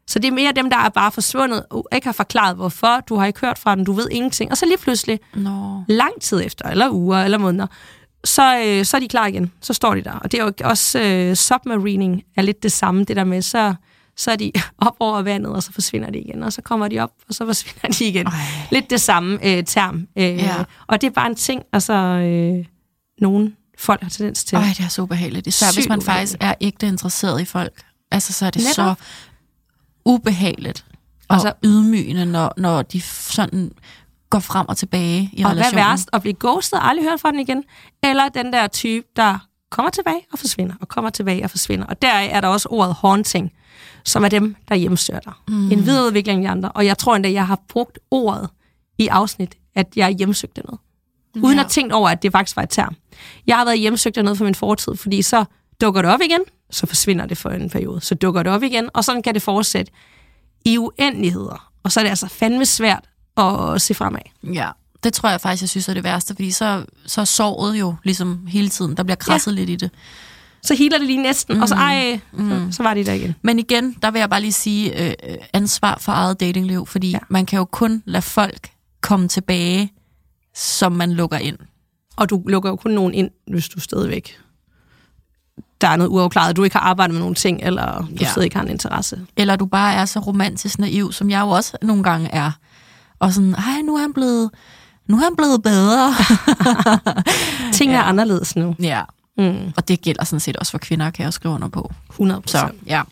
Så 0.07 0.19
det 0.19 0.29
er 0.29 0.33
mere 0.33 0.53
dem, 0.57 0.71
der 0.71 0.77
er 0.77 0.89
bare 0.89 1.13
forsvundet, 1.13 1.65
og 1.71 1.89
ikke 1.95 2.07
har 2.07 2.13
forklaret 2.13 2.57
hvorfor, 2.57 3.01
du 3.09 3.17
har 3.17 3.27
ikke 3.27 3.41
hørt 3.41 3.59
fra 3.59 3.75
dem, 3.75 3.85
du 3.85 3.93
ved 3.93 4.09
ingenting. 4.11 4.51
Og 4.51 4.57
så 4.57 4.67
lige 4.67 4.79
pludselig, 4.79 5.21
Nå. 5.35 5.85
lang 5.89 6.21
tid 6.21 6.43
efter, 6.45 6.69
eller 6.69 6.91
uger, 6.91 7.19
eller 7.19 7.39
måneder, 7.39 7.67
så, 8.25 8.59
øh, 8.67 8.85
så 8.85 8.97
er 8.97 9.01
de 9.01 9.09
klar 9.09 9.27
igen. 9.27 9.53
Så 9.61 9.73
står 9.73 9.95
de 9.95 10.05
der. 10.05 10.13
Og 10.13 10.33
det 10.33 10.41
er 10.41 10.45
jo 10.45 10.53
også 10.65 11.01
øh, 11.01 11.37
submarining 11.37 12.23
er 12.37 12.43
lidt 12.43 12.63
det 12.63 12.73
samme, 12.73 13.05
det 13.05 13.17
der 13.17 13.25
med, 13.25 13.43
så, 13.43 13.75
så 14.21 14.31
er 14.31 14.37
de 14.37 14.53
op 14.79 14.97
over 15.01 15.23
vandet, 15.23 15.53
og 15.53 15.63
så 15.63 15.73
forsvinder 15.73 16.11
de 16.11 16.19
igen, 16.19 16.43
og 16.43 16.53
så 16.53 16.63
kommer 16.63 16.89
de 16.89 16.99
op, 16.99 17.11
og 17.29 17.35
så 17.35 17.47
forsvinder 17.47 17.89
de 17.99 18.05
igen. 18.05 18.27
Ej. 18.27 18.33
Lidt 18.71 18.91
det 18.91 19.01
samme 19.01 19.47
øh, 19.47 19.65
term. 19.65 20.07
Øh, 20.17 20.25
Ja. 20.25 20.65
Og 20.87 21.01
det 21.01 21.07
er 21.07 21.11
bare 21.11 21.27
en 21.27 21.35
ting, 21.35 21.63
altså 21.73 21.93
øh, 21.93 22.65
nogle 23.21 23.53
folk 23.79 24.03
har 24.03 24.11
tendens 24.11 24.45
til. 24.45 24.57
Ej, 24.57 24.65
det 24.79 24.81
er 24.85 24.89
så 24.89 25.03
ubehageligt. 25.03 25.47
Især 25.47 25.67
hvis 25.67 25.75
Sygt 25.75 25.89
man 25.89 26.03
faktisk 26.03 26.37
er 26.41 26.55
ægte 26.61 26.87
interesseret 26.87 27.41
i 27.41 27.45
folk. 27.45 27.83
Altså, 28.11 28.33
så 28.33 28.47
er 28.47 28.51
det 28.51 28.63
Netop. 28.63 28.75
så 28.75 28.95
ubehageligt 30.05 30.85
og 31.29 31.35
Altså- 31.35 31.49
altså, 31.49 31.59
ydmygende, 31.65 32.27
når, 32.27 32.53
når 32.57 32.83
de 32.83 33.01
sådan 33.01 33.73
går 34.31 34.39
frem 34.39 34.69
og 34.69 34.77
tilbage 34.77 35.31
i 35.33 35.43
og 35.43 35.49
hvad 35.51 35.57
relationen. 35.57 35.79
er 35.85 35.89
værst? 35.89 36.09
At 36.13 36.21
blive 36.23 36.35
ghostet 36.41 36.79
og 36.79 36.89
aldrig 36.89 37.09
hørt 37.09 37.21
fra 37.21 37.31
den 37.31 37.41
igen? 37.41 37.65
Eller 38.03 38.29
den 38.29 38.53
der 38.53 38.67
type, 38.67 39.07
der 39.17 39.39
kommer 39.71 39.91
tilbage 39.91 40.21
og 40.33 40.39
forsvinder, 40.39 40.75
og 40.81 40.89
kommer 40.89 41.11
tilbage 41.11 41.45
og 41.45 41.51
forsvinder. 41.51 41.87
Og 41.87 42.03
der 42.03 42.13
er 42.13 42.41
der 42.41 42.49
også 42.49 42.69
ordet 42.71 42.95
haunting, 43.01 43.51
som 44.05 44.25
er 44.25 44.29
dem, 44.29 44.57
der 44.69 44.75
hjemsøger 44.75 45.21
dig. 45.21 45.33
Mm. 45.49 45.71
En 45.73 45.87
videreudvikling 45.87 46.39
af 46.39 46.49
de 46.49 46.51
andre. 46.53 46.73
Og 46.73 46.87
jeg 46.87 46.99
tror 46.99 47.17
endda, 47.17 47.33
jeg 47.33 47.47
har 47.47 47.61
brugt 47.69 47.99
ordet 48.11 48.49
i 48.99 49.07
afsnit, 49.09 49.55
at 49.75 49.87
jeg 49.97 50.11
hjemsøgte 50.11 50.61
noget. 50.65 50.81
Uden 51.43 51.59
Ja. 51.59 51.65
at 51.65 51.71
tænke 51.71 51.95
over, 51.95 52.09
at 52.09 52.23
det 52.23 52.33
faktisk 52.33 52.57
var 52.57 52.63
et 52.63 52.71
term. 52.71 52.97
Jeg 53.47 53.57
har 53.57 53.65
været 53.65 53.79
hjemsøgt 53.79 54.17
noget 54.17 54.39
fra 54.39 54.45
min 54.45 54.55
fortid, 54.55 54.97
fordi 54.97 55.23
så 55.23 55.45
dukker 55.81 56.03
det 56.03 56.11
op 56.11 56.21
igen, 56.21 56.41
så 56.71 56.87
forsvinder 56.87 57.27
det 57.27 57.39
for 57.39 57.51
en 57.51 57.71
periode. 57.71 58.01
Så 58.01 58.15
dukker 58.15 58.43
det 58.43 58.53
op 58.53 58.63
igen, 58.63 58.89
og 58.95 59.05
sådan 59.05 59.23
kan 59.23 59.35
det 59.35 59.43
fortsætte 59.43 59.93
i 60.65 60.79
uendeligheder. 60.79 61.71
Og 61.83 61.93
så 61.93 62.01
er 62.01 62.05
det 62.05 62.09
altså 62.11 62.27
fandme 62.29 62.67
svært 62.67 63.05
og 63.37 63.81
se 63.81 63.95
fremad. 63.95 64.21
Ja, 64.55 64.69
det 65.05 65.13
tror 65.13 65.29
jeg 65.31 65.41
faktisk, 65.41 65.63
jeg 65.63 65.69
synes 65.69 65.89
er 65.89 65.95
det 65.95 66.05
værste, 66.05 66.35
fordi 66.35 66.51
så, 66.51 66.85
så 67.07 67.21
er 67.21 67.25
såret 67.25 67.75
jo 67.81 67.95
ligesom 68.05 68.47
hele 68.47 68.69
tiden. 68.69 68.97
Der 68.97 69.03
bliver 69.03 69.17
krasset 69.17 69.53
ja. 69.53 69.57
lidt 69.57 69.71
i 69.71 69.77
det. 69.77 69.91
Så 70.63 70.75
healer 70.75 70.99
det 70.99 71.07
lige 71.07 71.23
næsten, 71.23 71.57
mm. 71.57 71.63
og 71.63 71.69
så 71.69 71.75
ej, 71.75 72.21
mm. 72.33 72.51
så, 72.51 72.77
så 72.77 72.83
var 72.83 72.95
de 72.95 73.05
der 73.05 73.13
igen. 73.13 73.35
Men 73.43 73.59
igen, 73.59 73.97
der 74.03 74.11
vil 74.11 74.19
jeg 74.19 74.31
bare 74.31 74.41
lige 74.41 74.53
sige 74.53 75.07
øh, 75.07 75.15
øh, 75.29 75.37
ansvar 75.53 75.99
for 76.01 76.13
eget 76.13 76.41
datingliv, 76.41 76.87
fordi 76.87 77.11
ja. 77.11 77.19
man 77.29 77.47
kan 77.47 77.57
jo 77.57 77.65
kun 77.65 78.03
lade 78.07 78.23
folk 78.23 78.71
komme 79.01 79.29
tilbage, 79.29 79.93
som 80.55 80.93
man 80.93 81.13
lukker 81.13 81.39
ind. 81.39 81.59
Og 82.17 82.31
du 82.31 82.43
lukker 82.47 82.71
jo 82.71 82.77
kun 82.77 82.91
nogen 82.91 83.15
ind, 83.15 83.31
hvis 83.47 83.69
du 83.69 83.81
stadigvæk 83.81 84.39
der 85.81 85.89
er 85.89 85.97
noget 85.97 86.11
uafklaret, 86.11 86.57
du 86.57 86.65
ikke 86.65 86.77
har 86.77 86.85
arbejdet 86.85 87.15
med 87.15 87.21
nogle 87.21 87.35
ting, 87.35 87.61
eller 87.63 87.99
du 87.99 88.07
ja. 88.21 88.31
stadig 88.31 88.45
ikke 88.45 88.57
har 88.57 88.63
en 88.63 88.71
interesse. 88.71 89.21
Eller 89.37 89.57
du 89.57 89.67
bare 89.67 89.95
er 89.95 90.05
så 90.05 90.19
romantisk 90.19 90.79
naiv, 90.79 91.13
som 91.13 91.31
jeg 91.31 91.41
jo 91.41 91.49
også 91.49 91.77
nogle 91.83 92.03
gange 92.03 92.29
er. 92.29 92.51
Og 93.19 93.33
sådan, 93.33 93.55
ej, 93.55 93.83
nu 93.85 93.97
er 93.97 94.01
han 94.01 94.13
blevet, 94.13 94.51
nu 95.07 95.17
er 95.17 95.21
han 95.21 95.37
blevet 95.37 95.63
bedre. 95.63 96.15
ting 97.79 97.93
er 97.93 97.97
ja. 97.97 98.09
anderledes 98.09 98.57
nu. 98.57 98.75
Ja, 98.83 99.03
mm. 99.39 99.73
og 99.77 99.89
det 99.89 100.01
gælder 100.01 100.25
sådan 100.25 100.41
set 100.41 100.57
også 100.57 100.71
for 100.71 100.79
kvinder, 100.79 101.11
kan 101.11 101.25
jeg 101.25 101.33
skrive 101.33 101.55
under 101.55 101.69
på. 101.69 101.93
100 102.11 102.43
Så, 102.47 102.71
ja. 102.87 103.03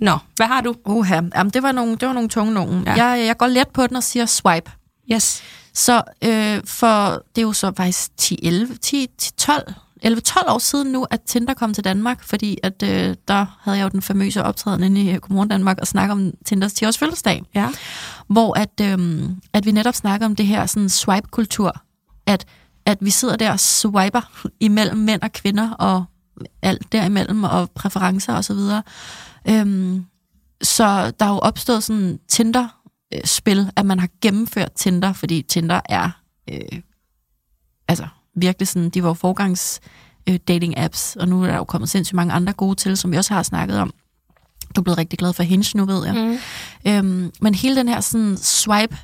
Nå, 0.00 0.18
hvad 0.36 0.46
har 0.46 0.60
du? 0.60 0.74
Uha, 0.84 1.14
jamen, 1.14 1.50
det 1.50 1.62
var 1.62 1.72
nogle, 1.72 1.96
det 1.96 2.08
var 2.08 2.14
nogle 2.14 2.28
tunge 2.28 2.54
nogen. 2.54 2.84
Ja. 2.86 3.04
Jeg, 3.04 3.26
jeg 3.26 3.36
går 3.36 3.46
let 3.46 3.68
på 3.68 3.86
den 3.86 3.96
og 3.96 4.02
siger 4.02 4.26
swipe. 4.26 4.70
Yes. 5.12 5.42
Så 5.74 6.02
øh, 6.24 6.60
for, 6.64 7.22
det 7.34 7.38
er 7.38 7.42
jo 7.42 7.52
så 7.52 7.72
faktisk 7.76 8.16
10, 8.16 8.38
11, 8.42 8.76
10, 8.76 9.06
10 9.18 9.32
12 9.32 9.74
11-12 10.04 10.52
år 10.52 10.58
siden 10.58 10.92
nu, 10.92 11.06
at 11.10 11.20
Tinder 11.22 11.54
kom 11.54 11.74
til 11.74 11.84
Danmark, 11.84 12.22
fordi 12.22 12.58
at 12.62 12.82
øh, 12.82 13.14
der 13.28 13.58
havde 13.60 13.78
jeg 13.78 13.84
jo 13.84 13.88
den 13.88 14.02
famøse 14.02 14.44
optræden 14.44 14.82
inde 14.82 15.00
i 15.00 15.18
Godmorgen 15.18 15.48
Danmark 15.48 15.78
og 15.80 15.86
snakke 15.86 16.12
om 16.12 16.32
Tinders 16.46 16.72
10 16.72 16.84
års 16.84 16.98
fødselsdag. 16.98 17.42
Ja. 17.54 17.68
Hvor 18.26 18.58
at, 18.58 18.80
øh, 18.80 19.22
at 19.52 19.66
vi 19.66 19.72
netop 19.72 19.94
snakker 19.94 20.26
om 20.26 20.36
det 20.36 20.46
her 20.46 20.66
sådan 20.66 20.88
swipe-kultur, 20.88 21.80
at, 22.26 22.46
at 22.88 22.98
vi 23.00 23.10
sidder 23.10 23.36
der 23.36 23.52
og 23.52 23.60
swiper 23.60 24.46
imellem 24.60 24.98
mænd 24.98 25.22
og 25.22 25.32
kvinder 25.32 25.70
og 25.70 26.04
alt 26.62 26.92
derimellem 26.92 27.44
og 27.44 27.70
præferencer 27.70 28.34
og 28.34 28.44
så 28.44 28.54
videre. 28.54 28.82
Øhm, 29.48 30.04
så 30.62 31.10
der 31.20 31.26
er 31.26 31.30
jo 31.30 31.38
opstået 31.38 31.82
sådan 31.82 32.20
Tinder-spil, 32.28 33.70
at 33.76 33.86
man 33.86 33.98
har 33.98 34.08
gennemført 34.22 34.72
Tinder, 34.72 35.12
fordi 35.12 35.42
Tinder 35.42 35.80
er 35.84 36.10
øh, 36.50 36.80
altså 37.88 38.06
virkelig 38.36 38.68
sådan, 38.68 38.90
de 38.90 39.02
var 39.02 39.12
forgangs 39.12 39.80
øh, 40.28 40.38
dating 40.48 40.78
apps, 40.78 41.16
og 41.16 41.28
nu 41.28 41.42
er 41.42 41.46
der 41.46 41.56
jo 41.56 41.64
kommet 41.64 41.88
sindssygt 41.88 42.16
mange 42.16 42.32
andre 42.32 42.52
gode 42.52 42.74
til, 42.74 42.96
som 42.96 43.12
vi 43.12 43.16
også 43.16 43.34
har 43.34 43.42
snakket 43.42 43.78
om. 43.78 43.92
Du 44.76 44.80
er 44.80 44.82
blevet 44.82 44.98
rigtig 44.98 45.18
glad 45.18 45.32
for 45.32 45.42
Hinge 45.42 45.78
nu, 45.78 45.84
ved 45.84 46.06
jeg. 46.06 46.14
Mm. 46.14 46.38
Øhm, 46.90 47.32
men 47.40 47.54
hele 47.54 47.76
den 47.76 47.88
her 47.88 48.00
sådan 48.00 48.36
swipe 48.36 48.96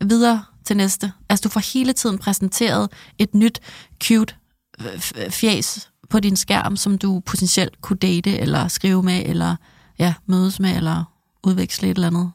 videre 0.00 0.44
til 0.64 0.76
næste, 0.76 1.12
altså 1.28 1.42
du 1.42 1.48
får 1.48 1.72
hele 1.72 1.92
tiden 1.92 2.18
præsenteret 2.18 2.92
et 3.18 3.34
nyt, 3.34 3.60
cute 4.04 4.34
øh, 4.80 4.86
øh, 5.16 5.30
fjes 5.30 5.90
på 6.10 6.20
din 6.20 6.36
skærm, 6.36 6.76
som 6.76 6.98
du 6.98 7.20
potentielt 7.20 7.80
kunne 7.80 7.96
date, 7.96 8.38
eller 8.38 8.68
skrive 8.68 9.02
med, 9.02 9.22
eller 9.26 9.56
ja, 9.98 10.14
mødes 10.26 10.60
med, 10.60 10.76
eller 10.76 11.04
udveksle 11.44 11.90
et 11.90 11.94
eller 11.94 12.06
andet. 12.06 12.32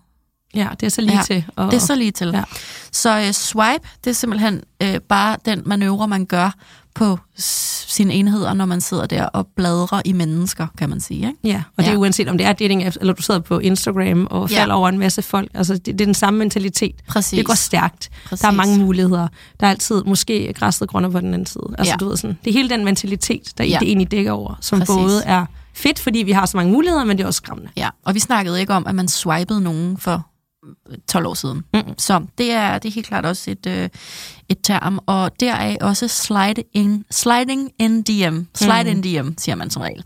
Ja, 0.56 0.68
det 0.80 0.86
er 0.86 0.90
så 0.90 1.02
lige 1.02 1.18
ja, 1.18 1.24
til. 1.24 1.46
Og, 1.56 1.72
det 1.72 1.78
er 1.78 1.82
så 1.82 1.96
lige 1.96 2.12
til. 2.12 2.32
Ja. 2.34 2.44
Så 2.92 3.20
uh, 3.20 3.32
swipe, 3.32 3.88
det 4.04 4.10
er 4.10 4.14
simpelthen 4.14 4.62
uh, 4.84 4.96
bare 5.10 5.38
den 5.46 5.62
manøvre, 5.66 6.08
man 6.08 6.26
gør 6.26 6.52
på 6.96 7.20
sine 7.38 8.14
enheder, 8.14 8.54
når 8.54 8.66
man 8.66 8.82
sidder 8.82 9.06
der 9.06 9.26
og 9.26 9.48
bladrer 9.56 10.02
i 10.06 10.14
mennesker, 10.14 10.68
kan 10.78 10.90
man 10.90 11.00
sige. 11.00 11.28
Ikke? 11.28 11.40
Ja, 11.44 11.64
og 11.78 11.84
det 11.84 11.94
er 11.94 11.98
uanset 11.98 12.28
om 12.28 12.38
det 12.38 12.48
er 12.48 12.54
dating 12.54 12.86
apps, 12.86 12.98
eller 13.02 13.14
du 13.14 13.22
sidder 13.22 13.40
på 13.40 13.60
Instagram 13.60 14.28
og 14.32 14.50
falder 14.50 14.74
ja. 14.74 14.78
over 14.78 14.90
en 14.90 15.00
masse 15.00 15.22
folk. 15.22 15.52
Altså, 15.54 15.74
det, 15.74 15.86
det 15.86 16.02
er 16.02 16.06
den 16.06 16.14
samme 16.14 16.40
mentalitet. 16.40 16.96
Præcis. 17.08 17.38
Det 17.38 17.46
går 17.46 17.54
stærkt. 17.54 18.10
Præcis. 18.26 18.42
Der 18.42 18.48
er 18.48 18.52
mange 18.52 18.80
muligheder. 18.80 19.28
Der 19.60 19.68
er 19.68 19.72
altid 19.72 20.04
måske 20.04 20.54
græsset 20.54 20.90
grønner 20.90 21.10
på 21.10 21.20
den 21.20 21.34
anden 21.34 21.46
side. 21.46 21.76
Altså, 21.78 21.94
ja. 21.94 21.98
du 21.98 22.10
ved 22.10 22.18
sådan, 22.18 22.38
det 22.44 22.50
er 22.50 22.54
hele 22.54 22.70
den 22.70 22.86
mentalitet, 22.86 23.54
der 23.58 23.64
ja. 23.64 23.78
det 23.80 23.88
egentlig 23.88 24.12
dækker 24.12 24.32
over, 24.32 24.58
som 24.62 24.80
Præcis. 24.80 24.96
både 24.96 25.24
er 25.24 25.46
fedt, 25.74 26.00
fordi 26.00 26.20
vi 26.20 26.32
har 26.32 26.46
så 26.46 26.58
mange 26.58 26.72
muligheder, 26.72 27.04
men 27.04 27.18
det 27.18 27.24
er 27.24 27.28
også 27.28 27.38
skræmmende. 27.38 27.72
Ja, 27.78 27.90
og 28.06 28.16
vi 28.16 28.20
snakkede 28.20 28.60
ikke 28.60 28.74
om, 28.74 28.88
at 28.88 28.96
man 28.96 29.08
swipede 29.08 29.62
nogen 29.62 29.98
for 29.98 30.26
12 31.08 31.28
år 31.28 31.34
siden. 31.34 31.64
Mm. 31.74 31.94
Så 31.98 32.26
det 32.38 32.52
er, 32.52 32.80
det 32.80 32.90
er 32.90 32.94
helt 32.94 33.08
klart 33.08 33.26
også 33.26 33.52
et, 33.52 33.66
øh, 33.66 33.90
et 34.50 34.58
term, 34.64 35.00
og 35.06 35.40
der 35.40 35.54
er 35.54 35.78
også 35.82 36.08
slide 36.08 36.64
in, 36.74 37.06
sliding 37.12 37.72
in 37.80 38.02
DM. 38.02 38.42
Slide 38.56 38.84
mm. 38.84 38.90
in 38.90 39.02
DM, 39.04 39.30
siger 39.38 39.56
man 39.56 39.70
som 39.70 39.82
regel. 39.82 40.04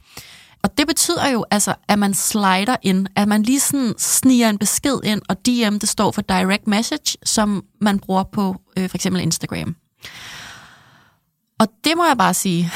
Og 0.64 0.78
det 0.78 0.88
betyder 0.88 1.30
jo 1.30 1.46
altså, 1.52 1.76
at 1.88 2.00
man 2.00 2.14
slider 2.14 2.76
ind, 2.82 3.08
at 3.16 3.28
man 3.28 3.44
lige 3.44 3.60
sådan 3.60 3.94
sniger 3.98 4.50
en 4.50 4.58
besked 4.58 5.00
ind, 5.04 5.22
og 5.30 5.38
DM, 5.46 5.78
det 5.78 5.90
står 5.90 6.12
for 6.12 6.22
direct 6.22 6.68
message, 6.68 7.18
som 7.24 7.66
man 7.82 8.00
bruger 8.00 8.24
på 8.24 8.56
øh, 8.78 8.90
for 8.90 8.98
eksempel 8.98 9.22
Instagram. 9.22 9.76
Og 11.60 11.68
det 11.84 11.94
må 11.98 12.06
jeg 12.06 12.18
bare 12.18 12.34
sige, 12.34 12.72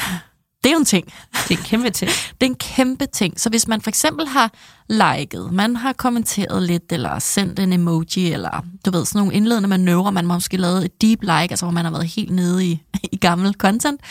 det 0.68 0.72
er 0.72 0.76
jo 0.76 0.80
en 0.80 0.86
ting. 0.86 1.14
Det 1.48 1.54
er 1.54 1.58
en 1.58 1.64
kæmpe 1.64 1.90
ting. 1.90 2.12
det 2.42 2.48
er 2.48 2.52
en 2.52 2.56
kæmpe 2.56 3.06
ting. 3.06 3.40
Så 3.40 3.50
hvis 3.50 3.68
man 3.68 3.82
for 3.82 3.90
eksempel 3.90 4.28
har 4.28 4.54
liket, 4.90 5.54
man 5.54 5.76
har 5.76 5.94
kommenteret 5.94 6.64
lidt, 6.64 6.92
eller 6.92 7.20
sendt 7.20 7.60
en 7.60 7.74
emoji, 7.74 8.32
eller 8.32 8.66
du 8.86 8.92
ved, 8.92 9.06
sådan 9.06 9.20
nogle 9.20 9.34
indledende 9.34 9.70
manøvrer, 9.70 10.12
man 10.12 10.26
måske 10.26 10.58
lavet 10.58 10.86
et 10.86 11.02
deep 11.02 11.22
like, 11.22 11.34
altså 11.34 11.66
hvor 11.66 11.74
man 11.74 11.86
har 11.86 11.92
været 11.92 12.08
helt 12.08 12.32
nede 12.32 12.66
i, 12.66 12.82
i 13.12 13.18
gammel 13.18 13.54
content, 13.54 14.02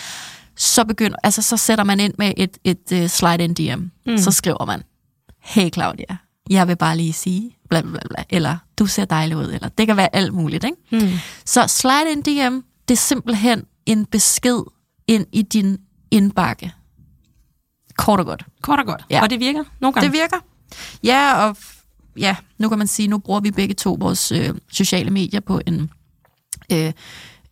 så 0.57 0.85
begynder, 0.85 1.16
altså 1.23 1.42
så 1.42 1.57
sætter 1.57 1.85
man 1.85 2.01
ind 2.01 2.14
med 2.19 2.33
et, 2.37 2.59
et, 2.64 2.92
uh, 2.92 3.07
slide 3.07 3.45
in 3.45 3.55
DM. 3.55 3.83
Mm. 4.07 4.19
Så 4.19 4.31
skriver 4.31 4.64
man, 4.64 4.83
hey 5.40 5.71
Claudia, 5.73 6.16
jeg 6.51 6.69
vil 6.69 6.77
bare 6.77 6.97
lige 6.97 7.12
sige, 7.12 7.57
bla 7.71 7.81
bla 7.81 8.01
bla, 8.09 8.25
eller 8.31 8.57
du 8.79 8.87
ser 8.87 9.05
dejlig 9.05 9.37
ud, 9.37 9.53
eller 9.53 9.69
det 9.69 9.87
kan 9.87 9.97
være 9.97 10.16
alt 10.16 10.35
muligt, 10.35 10.64
ikke? 10.64 10.77
Mm. 11.07 11.19
Så 11.45 11.66
slide 11.66 12.12
in 12.12 12.23
DM, 12.23 12.59
det 12.88 12.95
er 12.95 12.99
simpelthen 12.99 13.64
en 13.87 14.07
besked 14.07 14.62
ind 15.09 15.27
i 15.33 15.42
din 15.42 15.79
indbakke. 16.11 16.73
Kort 17.97 18.21
og 18.21 18.27
godt. 18.27 18.45
Kort 18.62 18.79
og 18.79 18.87
godt. 18.87 19.05
Ja. 19.11 19.23
Og 19.23 19.31
det 19.31 19.40
virker 19.40 19.64
nogle 19.81 19.92
gange. 19.92 20.07
Det 20.07 20.12
virker. 20.12 20.37
Ja, 21.03 21.47
og 21.47 21.57
ja, 22.16 22.37
nu 22.59 22.69
kan 22.69 22.79
man 22.79 22.87
sige, 22.87 23.09
nu 23.09 23.19
bruger 23.19 23.40
vi 23.40 23.51
begge 23.51 23.75
to 23.75 23.97
vores 24.01 24.33
øh, 24.33 24.55
sociale 24.73 25.11
medier 25.11 25.40
på 25.40 25.61
en 25.66 25.90
øh, 26.73 26.92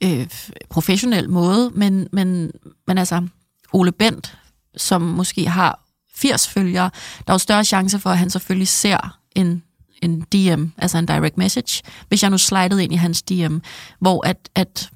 øh, 0.05 0.27
professionel 0.71 1.31
måde, 1.31 1.71
men, 1.75 2.09
men, 2.12 2.51
men 2.87 2.99
altså, 2.99 3.29
Ole 3.73 3.93
Bent, 3.93 4.38
som 4.77 5.03
måske 5.03 5.49
har 5.49 5.81
80 6.14 6.49
følgere, 6.49 6.90
der 7.27 7.33
er 7.33 7.35
jo 7.35 7.38
større 7.38 7.64
chance 7.64 7.99
for, 7.99 8.11
at 8.11 8.19
han 8.19 8.31
selvfølgelig 8.31 8.69
ser 8.69 9.19
en, 9.35 9.62
en 10.03 10.21
DM, 10.21 10.64
altså 10.79 10.99
en 10.99 11.07
direct 11.07 11.38
message, 11.38 11.83
hvis 12.09 12.23
jeg 12.23 12.31
nu 12.31 12.38
slidede 12.38 12.85
ind 12.85 12.93
i 12.93 12.97
hans 12.97 13.23
DM, 13.23 13.59
hvor 14.01 14.27
at, 14.27 14.49
at 14.55 14.90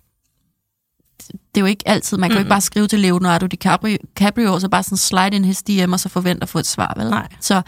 det 1.32 1.56
er 1.56 1.60
jo 1.60 1.66
ikke 1.66 1.88
altid, 1.88 2.18
man 2.18 2.30
kan 2.30 2.34
mm. 2.34 2.36
jo 2.36 2.40
ikke 2.40 2.48
bare 2.48 2.60
skrive 2.60 2.88
til 2.88 2.98
Leonardo 2.98 3.46
DiCaprio, 3.46 4.52
og 4.54 4.60
så 4.60 4.68
bare 4.68 4.82
sådan 4.82 4.98
slide 4.98 5.36
ind 5.36 5.44
his 5.44 5.62
DM, 5.62 5.92
og 5.92 6.00
så 6.00 6.08
forvente 6.08 6.42
at 6.42 6.48
få 6.48 6.58
et 6.58 6.66
svar, 6.66 6.94
vel? 6.96 7.10
Nej. 7.10 7.28
Så, 7.40 7.62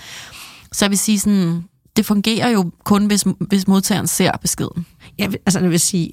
så 0.73 0.85
jeg 0.85 0.91
vil 0.91 0.99
sige 0.99 1.21
sådan, 1.21 1.65
det 1.97 2.07
fungerer 2.07 2.49
jo 2.49 2.71
kun, 2.85 3.07
hvis, 3.07 3.25
hvis 3.41 3.69
modtageren 3.69 4.07
ser 4.07 4.33
beskeden. 4.43 4.87
Ja, 5.19 5.29
altså 5.47 5.61
jeg 5.61 5.71
vil 5.71 5.81
sige, 5.81 6.11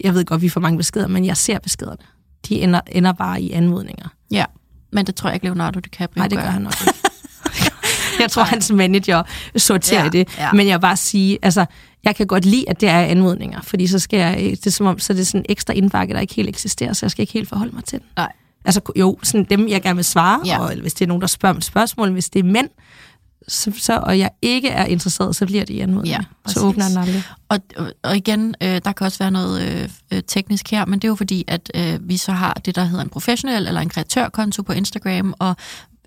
jeg 0.00 0.14
ved 0.14 0.24
godt, 0.24 0.42
vi 0.42 0.48
får 0.48 0.60
mange 0.60 0.76
beskeder, 0.76 1.08
men 1.08 1.24
jeg 1.24 1.36
ser 1.36 1.58
beskederne. 1.58 2.02
De 2.48 2.60
ender, 2.60 2.80
ender 2.86 3.12
bare 3.12 3.42
i 3.42 3.52
anmodninger. 3.52 4.08
Ja, 4.30 4.44
men 4.92 5.06
det 5.06 5.14
tror 5.14 5.28
jeg 5.28 5.34
ikke, 5.34 5.46
Leonardo 5.46 5.80
DiCaprio 5.80 6.20
Nej, 6.20 6.28
det 6.28 6.38
gør 6.38 6.44
han 6.44 6.62
nok 6.62 6.74
ikke. 6.86 6.98
jeg 8.20 8.30
tror, 8.30 8.42
hans 8.42 8.72
manager 8.72 9.22
sorterer 9.56 10.04
ja, 10.04 10.08
det. 10.08 10.28
Ja. 10.38 10.52
Men 10.52 10.66
jeg 10.66 10.74
vil 10.78 10.80
bare 10.80 10.96
sige, 10.96 11.38
altså, 11.42 11.66
jeg 12.04 12.16
kan 12.16 12.26
godt 12.26 12.44
lide, 12.44 12.70
at 12.70 12.80
det 12.80 12.88
er 12.88 13.00
anmodninger, 13.00 13.60
fordi 13.60 13.86
så 13.86 13.98
skal 13.98 14.18
jeg, 14.18 14.36
det 14.50 14.66
er 14.66 14.70
som 14.70 14.86
om, 14.86 14.98
så 14.98 15.12
er 15.12 15.16
det 15.16 15.26
sådan 15.26 15.40
en 15.40 15.46
ekstra 15.48 15.74
indbakke, 15.74 16.14
der 16.14 16.20
ikke 16.20 16.34
helt 16.34 16.48
eksisterer, 16.48 16.92
så 16.92 17.06
jeg 17.06 17.10
skal 17.10 17.22
ikke 17.22 17.32
helt 17.32 17.48
forholde 17.48 17.74
mig 17.74 17.84
til 17.84 17.98
den. 17.98 18.06
Nej. 18.16 18.32
Altså 18.64 18.80
jo, 18.96 19.18
sådan 19.22 19.46
dem, 19.50 19.68
jeg 19.68 19.82
gerne 19.82 19.96
vil 19.96 20.04
svare, 20.04 20.40
ja. 20.46 20.58
og 20.60 20.74
hvis 20.74 20.94
det 20.94 21.04
er 21.04 21.08
nogen, 21.08 21.20
der 21.20 21.26
spørger 21.26 21.54
om 21.54 21.60
spørgsmål, 21.60 22.10
hvis 22.10 22.30
det 22.30 22.38
er 22.38 22.44
mænd, 22.44 22.68
så, 23.48 23.72
så, 23.78 23.98
og 23.98 24.18
jeg 24.18 24.30
ikke 24.42 24.68
er 24.68 24.84
interesseret, 24.84 25.36
så 25.36 25.46
bliver 25.46 25.64
det 25.64 25.74
i 25.74 25.80
anmodninger. 25.80 26.22
Ja, 26.46 26.52
så 26.52 26.60
åbner 26.60 26.88
den 26.88 26.98
aldrig. 26.98 27.22
Og, 27.48 27.58
og 28.02 28.16
igen, 28.16 28.54
øh, 28.62 28.80
der 28.84 28.92
kan 28.92 29.04
også 29.04 29.18
være 29.18 29.30
noget 29.30 29.62
øh, 29.62 29.88
øh, 30.12 30.22
teknisk 30.26 30.70
her, 30.70 30.86
men 30.86 30.98
det 30.98 31.04
er 31.04 31.08
jo 31.08 31.14
fordi, 31.14 31.44
at 31.48 31.70
øh, 31.74 32.08
vi 32.08 32.16
så 32.16 32.32
har 32.32 32.54
det, 32.54 32.74
der 32.74 32.84
hedder 32.84 33.04
en 33.04 33.10
professionel 33.10 33.66
eller 33.66 33.80
en 33.80 33.88
kreatørkonto 33.88 34.62
på 34.62 34.72
Instagram, 34.72 35.34
og 35.38 35.56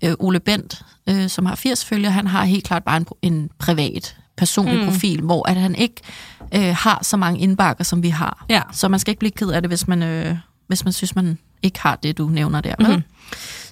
øh, 0.02 0.14
Ole 0.18 0.40
Bent, 0.40 0.82
øh, 1.08 1.28
som 1.28 1.46
har 1.46 1.54
80 1.54 1.84
følgere, 1.84 2.12
han 2.12 2.26
har 2.26 2.44
helt 2.44 2.64
klart 2.64 2.84
bare 2.84 2.96
en, 2.96 3.06
en 3.22 3.50
privat 3.58 4.16
personlig 4.36 4.78
mm. 4.78 4.84
profil, 4.84 5.20
hvor 5.20 5.48
at 5.48 5.56
han 5.56 5.74
ikke 5.74 6.00
øh, 6.54 6.76
har 6.76 6.98
så 7.02 7.16
mange 7.16 7.40
indbakker, 7.40 7.84
som 7.84 8.02
vi 8.02 8.08
har. 8.08 8.44
Ja. 8.48 8.62
Så 8.72 8.88
man 8.88 9.00
skal 9.00 9.10
ikke 9.10 9.18
blive 9.18 9.32
ked 9.32 9.48
af 9.48 9.62
det, 9.62 9.70
hvis 9.70 9.88
man, 9.88 10.02
øh, 10.02 10.36
hvis 10.66 10.84
man 10.84 10.92
synes, 10.92 11.16
man 11.16 11.38
ikke 11.62 11.80
har 11.80 11.96
det, 11.96 12.18
du 12.18 12.26
nævner 12.26 12.60
der. 12.60 12.74
Mm. 12.78 13.02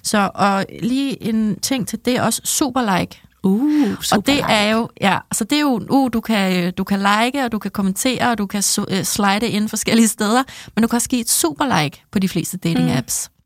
Så 0.03 0.31
og 0.35 0.65
lige 0.83 1.23
en 1.23 1.59
ting 1.59 1.87
til 1.87 1.99
det 2.05 2.17
er 2.17 2.21
også 2.21 2.41
super 2.43 2.97
like. 2.97 3.21
Uh, 3.43 3.95
super 4.01 4.17
og 4.17 4.27
det 4.27 4.35
like. 4.35 4.47
er 4.49 4.71
jo 4.71 4.89
ja, 5.01 5.17
så 5.31 5.43
det 5.43 5.55
er 5.55 5.61
jo 5.61 5.85
uh, 5.89 6.09
du 6.13 6.21
kan 6.21 6.63
øh, 6.63 6.73
du 6.77 6.83
kan 6.83 6.99
like 6.99 7.45
og 7.45 7.51
du 7.51 7.59
kan 7.59 7.71
kommentere 7.71 8.31
og 8.31 8.37
du 8.37 8.45
kan 8.45 8.63
uh, 8.77 9.03
slide 9.03 9.47
ind 9.49 9.69
forskellige 9.69 10.07
steder, 10.07 10.43
men 10.75 10.81
du 10.81 10.87
kan 10.87 10.95
også 10.95 11.09
give 11.09 11.21
et 11.21 11.29
super 11.29 11.81
like 11.81 12.03
på 12.11 12.19
de 12.19 12.29
fleste 12.29 12.57
dating 12.57 12.91
apps. 12.91 13.29
Mm. 13.29 13.40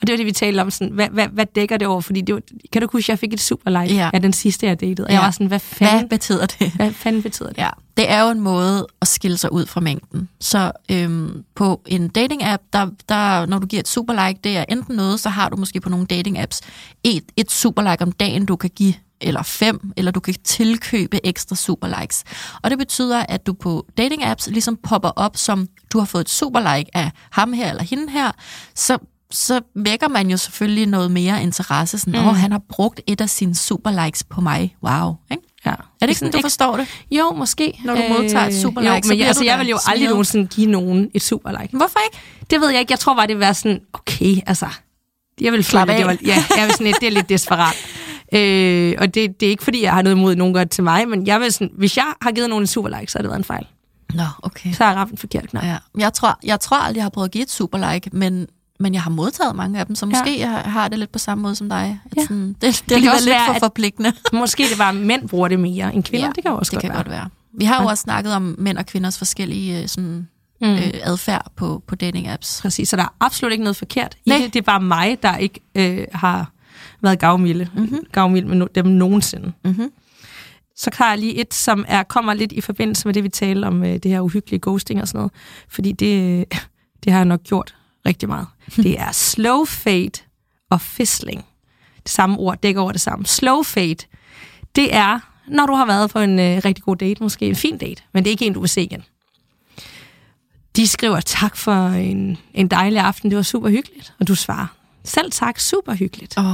Og 0.00 0.06
det 0.06 0.12
var 0.12 0.16
det, 0.16 0.26
vi 0.26 0.32
talte 0.32 0.60
om, 0.60 0.70
sådan, 0.70 0.94
hvad, 0.94 1.08
hvad, 1.08 1.28
hvad 1.28 1.46
dækker 1.54 1.76
det 1.76 1.88
over? 1.88 2.00
Fordi 2.00 2.20
det 2.20 2.34
var, 2.34 2.40
kan 2.72 2.82
du 2.82 2.88
huske, 2.92 3.04
at 3.04 3.08
jeg 3.08 3.18
fik 3.18 3.32
et 3.32 3.40
super 3.40 3.82
like 3.82 3.94
Ja. 3.94 4.10
af 4.12 4.22
den 4.22 4.32
sidste, 4.32 4.66
jeg 4.66 4.80
datede? 4.80 5.04
Og 5.06 5.10
Ja. 5.10 5.14
jeg 5.14 5.22
var 5.24 5.30
sådan, 5.30 5.46
hvad 5.46 5.60
Hvad 5.78 5.88
fanden, 5.88 6.08
betyder 6.08 6.46
det? 6.46 6.72
hvad 6.72 6.92
fanden 6.92 7.22
betyder 7.22 7.48
det? 7.48 7.58
Ja, 7.58 7.70
det 7.96 8.10
er 8.10 8.22
jo 8.22 8.30
en 8.30 8.40
måde 8.40 8.86
at 9.00 9.08
skille 9.08 9.36
sig 9.36 9.52
ud 9.52 9.66
fra 9.66 9.80
mængden. 9.80 10.28
Så 10.40 10.72
øhm, 10.90 11.44
på 11.54 11.82
en 11.86 12.10
dating-app, 12.18 12.62
der, 12.72 12.86
der, 13.08 13.46
når 13.46 13.58
du 13.58 13.66
giver 13.66 13.80
et 13.80 13.88
superlike, 13.88 14.40
det 14.44 14.56
er 14.56 14.64
enten 14.68 14.96
noget, 14.96 15.20
så 15.20 15.28
har 15.28 15.48
du 15.48 15.56
måske 15.56 15.80
på 15.80 15.88
nogle 15.88 16.06
dating-apps 16.12 16.60
et, 17.04 17.24
et 17.36 17.50
superlike 17.50 18.02
om 18.02 18.12
dagen, 18.12 18.46
du 18.46 18.56
kan 18.56 18.70
give, 18.70 18.94
eller 19.20 19.42
fem, 19.42 19.92
eller 19.96 20.10
du 20.12 20.20
kan 20.20 20.34
tilkøbe 20.44 21.26
ekstra 21.26 21.56
superlikes. 21.56 22.24
Og 22.62 22.70
det 22.70 22.78
betyder, 22.78 23.24
at 23.28 23.46
du 23.46 23.52
på 23.52 23.86
dating-apps 24.00 24.50
ligesom 24.50 24.76
popper 24.82 25.08
op, 25.16 25.36
som 25.36 25.66
du 25.92 25.98
har 25.98 26.06
fået 26.06 26.20
et 26.22 26.30
superlike 26.30 26.90
af 26.96 27.10
ham 27.30 27.52
her 27.52 27.70
eller 27.70 27.82
hende 27.82 28.10
her, 28.12 28.30
så 28.74 28.98
så 29.30 29.60
vækker 29.74 30.08
man 30.08 30.30
jo 30.30 30.36
selvfølgelig 30.36 30.86
noget 30.86 31.10
mere 31.10 31.42
interesse. 31.42 31.98
Sådan, 31.98 32.14
åh, 32.14 32.26
mm. 32.26 32.34
han 32.34 32.52
har 32.52 32.62
brugt 32.68 33.00
et 33.06 33.20
af 33.20 33.30
sine 33.30 33.54
superlikes 33.54 34.24
på 34.24 34.40
mig. 34.40 34.76
Wow. 34.82 35.14
Ikke? 35.30 35.42
Ja. 35.66 35.70
Er 35.70 35.76
det 36.00 36.08
ikke 36.08 36.18
sådan, 36.18 36.32
du 36.32 36.40
forstår 36.40 36.76
det? 36.76 36.86
Jo, 37.10 37.32
måske. 37.32 37.80
Når 37.84 37.94
du 37.94 38.02
modtager 38.08 38.46
et 38.46 38.54
superlike, 38.54 38.92
jo, 38.94 39.08
men 39.08 39.18
jeg, 39.18 39.26
altså, 39.26 39.44
jeg 39.44 39.58
vil 39.58 39.68
jo 39.68 39.78
aldrig 39.86 40.08
nogensinde 40.08 40.46
give 40.46 40.66
nogen 40.66 41.10
et 41.14 41.22
superlike. 41.22 41.76
Hvorfor 41.76 41.98
ikke? 42.12 42.18
Det 42.50 42.60
ved 42.60 42.68
jeg 42.68 42.80
ikke. 42.80 42.92
Jeg 42.92 42.98
tror 42.98 43.14
bare, 43.14 43.26
det 43.26 43.36
vil 43.36 43.40
være 43.40 43.54
sådan, 43.54 43.80
okay, 43.92 44.36
altså... 44.46 44.66
Jeg 45.40 45.52
vil 45.52 45.64
Slap 45.64 45.88
føle, 45.88 45.98
det 45.98 46.02
af. 46.02 46.06
var, 46.06 46.16
ja, 46.24 46.44
jeg 46.56 46.66
vil 46.66 46.72
sådan 46.72 46.94
det 47.00 47.06
er 47.06 47.10
lidt 47.10 47.28
desperat. 47.38 47.76
Øh, 48.32 48.94
og 48.98 49.14
det, 49.14 49.40
det 49.40 49.46
er 49.46 49.50
ikke, 49.50 49.64
fordi 49.64 49.82
jeg 49.82 49.92
har 49.92 50.02
noget 50.02 50.16
imod, 50.16 50.32
at 50.32 50.38
nogen 50.38 50.54
gør 50.54 50.64
det 50.64 50.70
til 50.70 50.84
mig, 50.84 51.08
men 51.08 51.26
jeg 51.26 51.40
vil 51.40 51.52
sådan, 51.52 51.70
hvis 51.78 51.96
jeg 51.96 52.12
har 52.22 52.32
givet 52.32 52.48
nogen 52.48 52.62
en 52.62 52.66
superlike, 52.66 53.12
så 53.12 53.18
har 53.18 53.22
det 53.22 53.28
været 53.28 53.38
en 53.38 53.44
fejl. 53.44 53.66
Nå, 54.14 54.24
okay. 54.42 54.72
Så 54.72 54.84
har 54.84 54.90
jeg 54.90 54.98
ramt 54.98 55.12
en 55.12 55.18
forkert 55.18 55.48
knap. 55.48 55.64
Ja. 55.64 55.76
Jeg, 55.98 56.12
tror, 56.12 56.38
jeg 56.44 56.60
tror 56.60 56.76
aldrig, 56.76 56.96
jeg 56.96 57.04
har 57.04 57.10
prøvet 57.10 57.28
at 57.28 57.32
give 57.32 57.42
et 57.42 57.50
superlike, 57.50 58.10
men, 58.12 58.46
men 58.80 58.94
jeg 58.94 59.02
har 59.02 59.10
modtaget 59.10 59.56
mange 59.56 59.80
af 59.80 59.86
dem, 59.86 59.96
så 59.96 60.06
måske 60.06 60.38
ja. 60.38 60.50
jeg 60.50 60.58
har 60.72 60.88
det 60.88 60.98
lidt 60.98 61.12
på 61.12 61.18
samme 61.18 61.42
måde 61.42 61.54
som 61.54 61.68
dig. 61.68 62.00
At 62.10 62.16
Ja. 62.16 62.22
sådan, 62.22 62.48
det, 62.48 62.60
det, 62.62 62.84
det 62.88 63.02
kan 63.02 63.10
også 63.12 63.24
lidt 63.24 63.34
være, 63.34 63.46
for 63.46 63.58
forpligtende. 63.60 64.12
Måske 64.32 64.62
det 64.70 64.78
var, 64.78 64.88
at 64.88 64.96
mænd 64.96 65.28
bruger 65.28 65.48
det 65.48 65.60
mere 65.60 65.94
end 65.94 66.04
kvinder. 66.04 66.26
Ja, 66.26 66.32
det 66.36 66.42
kan 66.44 66.50
jo 66.52 66.58
også 66.58 66.70
det 66.70 66.76
godt 66.76 66.80
kan 66.82 66.88
være. 66.90 66.98
godt 66.98 67.10
være. 67.10 67.28
Vi 67.58 67.64
har 67.64 67.76
jo 67.76 67.82
Ja. 67.82 67.90
også 67.90 68.02
snakket 68.02 68.34
om 68.34 68.54
mænd 68.58 68.78
og 68.78 68.86
kvinders 68.86 69.18
forskellige 69.18 69.82
øh, 69.82 69.88
sådan, 69.88 70.28
Mm. 70.62 70.66
øh, 70.68 70.90
adfærd 71.02 71.52
på, 71.56 71.82
på 71.86 71.94
dating-apps. 72.02 72.62
Præcis, 72.62 72.88
så 72.88 72.96
der 72.96 73.02
er 73.02 73.14
absolut 73.20 73.52
ikke 73.52 73.64
noget 73.64 73.76
forkert 73.76 74.16
i 74.24 74.30
det. 74.30 74.54
Det 74.54 74.58
er 74.60 74.64
bare 74.64 74.80
mig, 74.80 75.18
der 75.22 75.36
ikke 75.36 75.60
øh, 75.74 76.04
har 76.12 76.50
været 77.00 77.18
gavmilde, 77.18 77.68
Mhm. 77.74 77.82
mm-hmm. 77.82 77.98
gavmild 78.12 78.44
med 78.46 78.62
no- 78.66 78.72
dem 78.74 78.86
nogensinde. 78.86 79.52
Mm-hmm. 79.64 79.90
Så 80.76 80.90
har 80.94 81.08
jeg 81.10 81.18
lige 81.18 81.34
et, 81.40 81.54
som 81.54 81.84
er, 81.88 82.02
kommer 82.02 82.34
lidt 82.34 82.52
i 82.52 82.60
forbindelse 82.60 83.08
med 83.08 83.14
det, 83.14 83.24
vi 83.24 83.28
talte 83.28 83.66
om, 83.66 83.82
øh, 83.84 83.92
det 83.92 84.04
her 84.10 84.20
uhyggelige 84.20 84.60
ghosting 84.60 85.00
og 85.02 85.08
sådan 85.08 85.18
noget. 85.18 85.32
Fordi 85.68 85.92
det, 85.92 86.44
det 87.04 87.12
har 87.12 87.18
jeg 87.20 87.24
nok 87.26 87.42
gjort 87.42 87.74
rigtig 88.06 88.28
meget. 88.28 88.46
Det 88.76 89.00
er 89.00 89.12
slow 89.32 89.64
fade 89.64 90.10
og 90.70 90.80
fizzling. 90.80 91.44
Det 92.02 92.10
samme 92.10 92.38
ord 92.38 92.58
dækker 92.58 92.82
over 92.82 92.92
det 92.92 93.00
samme. 93.00 93.26
Slow 93.26 93.62
fade, 93.62 94.06
det 94.76 94.94
er, 94.94 95.18
når 95.48 95.66
du 95.66 95.74
har 95.74 95.86
været 95.86 96.10
på 96.10 96.18
en 96.18 96.38
øh, 96.38 96.62
rigtig 96.64 96.84
god 96.84 96.96
date, 96.96 97.22
måske 97.22 97.46
en 97.46 97.56
fin 97.56 97.78
date, 97.78 98.02
men 98.12 98.24
det 98.24 98.30
er 98.30 98.32
ikke 98.32 98.46
en, 98.46 98.52
du 98.52 98.60
vil 98.60 98.68
se 98.68 98.82
igen. 98.82 99.04
De 100.76 100.88
skriver 100.88 101.20
tak 101.20 101.56
for 101.56 101.86
en, 101.88 102.38
en 102.54 102.68
dejlig 102.68 103.00
aften, 103.00 103.30
det 103.30 103.36
var 103.36 103.42
super 103.42 103.68
hyggeligt. 103.68 104.14
Og 104.20 104.28
du 104.28 104.34
svarer, 104.34 104.66
selv 105.04 105.32
tak, 105.32 105.58
super 105.58 105.94
hyggeligt. 105.94 106.34
Oh, 106.38 106.44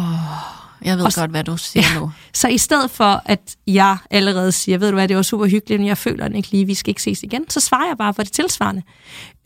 jeg 0.85 0.97
ved 0.97 1.05
Og 1.05 1.13
godt, 1.17 1.31
hvad 1.31 1.45
du 1.45 1.57
siger 1.57 1.87
ja. 1.95 2.01
nu. 2.01 2.13
Så 2.33 2.49
i 2.49 2.59
stedet 2.59 2.91
for, 2.91 3.23
at 3.25 3.57
jeg 3.67 3.97
allerede 4.11 4.53
siger, 4.53 4.79
ved 4.79 4.89
du 4.89 4.95
hvad, 4.95 5.09
det 5.09 5.17
var 5.17 5.23
super 5.23 5.47
hyggeligt, 5.47 5.81
men 5.81 5.89
jeg 5.89 5.99
føler 5.99 6.29
den 6.29 6.37
ikke 6.37 6.51
lige, 6.51 6.65
vi 6.65 6.75
skal 6.75 6.91
ikke 6.91 7.03
ses 7.03 7.23
igen, 7.23 7.51
så 7.51 7.61
svarer 7.61 7.87
jeg 7.89 7.97
bare 7.99 8.15
på 8.15 8.23
det 8.23 8.33
tilsvarende. 8.33 8.83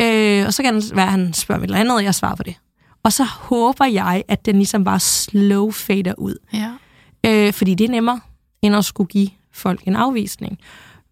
Øh, 0.00 0.46
og 0.46 0.54
så 0.54 0.62
kan 0.62 0.74
det 0.74 0.96
være, 0.96 1.04
at 1.04 1.10
han 1.10 1.32
spørger 1.32 1.58
mig 1.58 1.64
et 1.64 1.68
eller 1.68 1.80
andet, 1.80 1.94
og 1.94 2.04
jeg 2.04 2.14
svarer 2.14 2.34
på 2.34 2.42
det. 2.42 2.54
Og 3.02 3.12
så 3.12 3.24
håber 3.24 3.84
jeg, 3.84 4.22
at 4.28 4.46
den 4.46 4.56
ligesom 4.56 4.84
bare 4.84 5.00
slow 5.00 5.70
fader 5.70 6.14
ud. 6.18 6.34
Ja. 6.52 6.70
Øh, 7.26 7.52
fordi 7.52 7.74
det 7.74 7.84
er 7.84 7.90
nemmere, 7.90 8.20
end 8.62 8.76
at 8.76 8.84
skulle 8.84 9.08
give 9.08 9.28
folk 9.52 9.82
en 9.84 9.96
afvisning. 9.96 10.58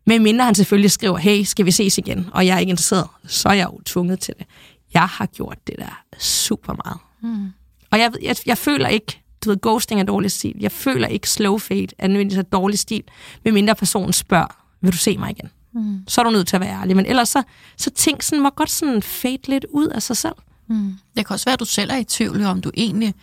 Men 0.07 0.23
mindre 0.23 0.45
han 0.45 0.55
selvfølgelig 0.55 0.91
skriver, 0.91 1.17
hey, 1.17 1.43
skal 1.43 1.67
vi 1.67 1.71
ses 1.71 1.99
igen, 1.99 2.29
og 2.33 2.47
jeg 2.47 2.55
er 2.55 2.59
ikke 2.59 2.71
interesseret, 2.71 3.07
så 3.27 3.49
er 3.49 3.53
jeg 3.53 3.67
jo 3.73 3.81
tvunget 3.85 4.21
til 4.21 4.35
det. 4.39 4.47
Jeg 4.95 5.03
har 5.03 5.27
gjort 5.27 5.59
det 5.67 5.75
der 5.79 6.03
super 6.19 6.75
meget. 6.85 6.99
Mm. 7.23 7.53
Og 7.91 7.99
jeg, 7.99 8.13
jeg, 8.23 8.37
jeg 8.47 8.59
føler 8.59 8.89
ikke, 8.89 9.23
du 9.45 9.51
ved, 9.51 9.61
ghosting 9.61 10.01
er 10.01 10.05
dårlig 10.05 10.31
stil. 10.31 10.55
Jeg 10.61 10.73
føler 10.73 11.09
ikke 11.09 11.31
slow 11.31 11.59
fade 11.59 11.87
er 11.99 12.09
nødvendigvis 12.09 12.39
er 12.39 12.43
dårlig 12.43 12.79
stil, 12.79 13.03
medmindre 13.45 13.75
personen 13.75 14.13
spørger, 14.13 14.57
vil 14.81 14.93
du 14.93 14.97
se 14.97 15.19
mig 15.19 15.31
igen? 15.31 15.51
Mm. 15.75 15.99
Så 16.09 16.21
er 16.21 16.25
du 16.25 16.31
nødt 16.31 16.47
til 16.49 16.57
at 16.57 16.61
være 16.61 16.81
ærlig. 16.81 16.97
Men 16.97 17.07
ellers 17.07 17.29
så, 17.29 17.43
så 17.77 17.91
ting 17.91 18.25
sådan, 18.25 18.43
må 18.43 18.51
godt 18.51 18.71
sådan 18.71 19.03
fade 19.03 19.39
lidt 19.49 19.67
ud 19.71 19.87
af 19.87 20.03
sig 20.03 20.17
selv. 20.17 20.35
Mm. 20.69 20.95
Det 21.17 21.27
kan 21.27 21.35
også 21.35 21.45
være, 21.45 21.53
at 21.53 21.61
du 21.61 21.65
selv 21.65 21.91
er 21.91 21.97
i 21.97 22.05
tvivl 22.05 22.45
om, 22.45 22.61
du 22.61 22.71
egentlig 22.77 23.15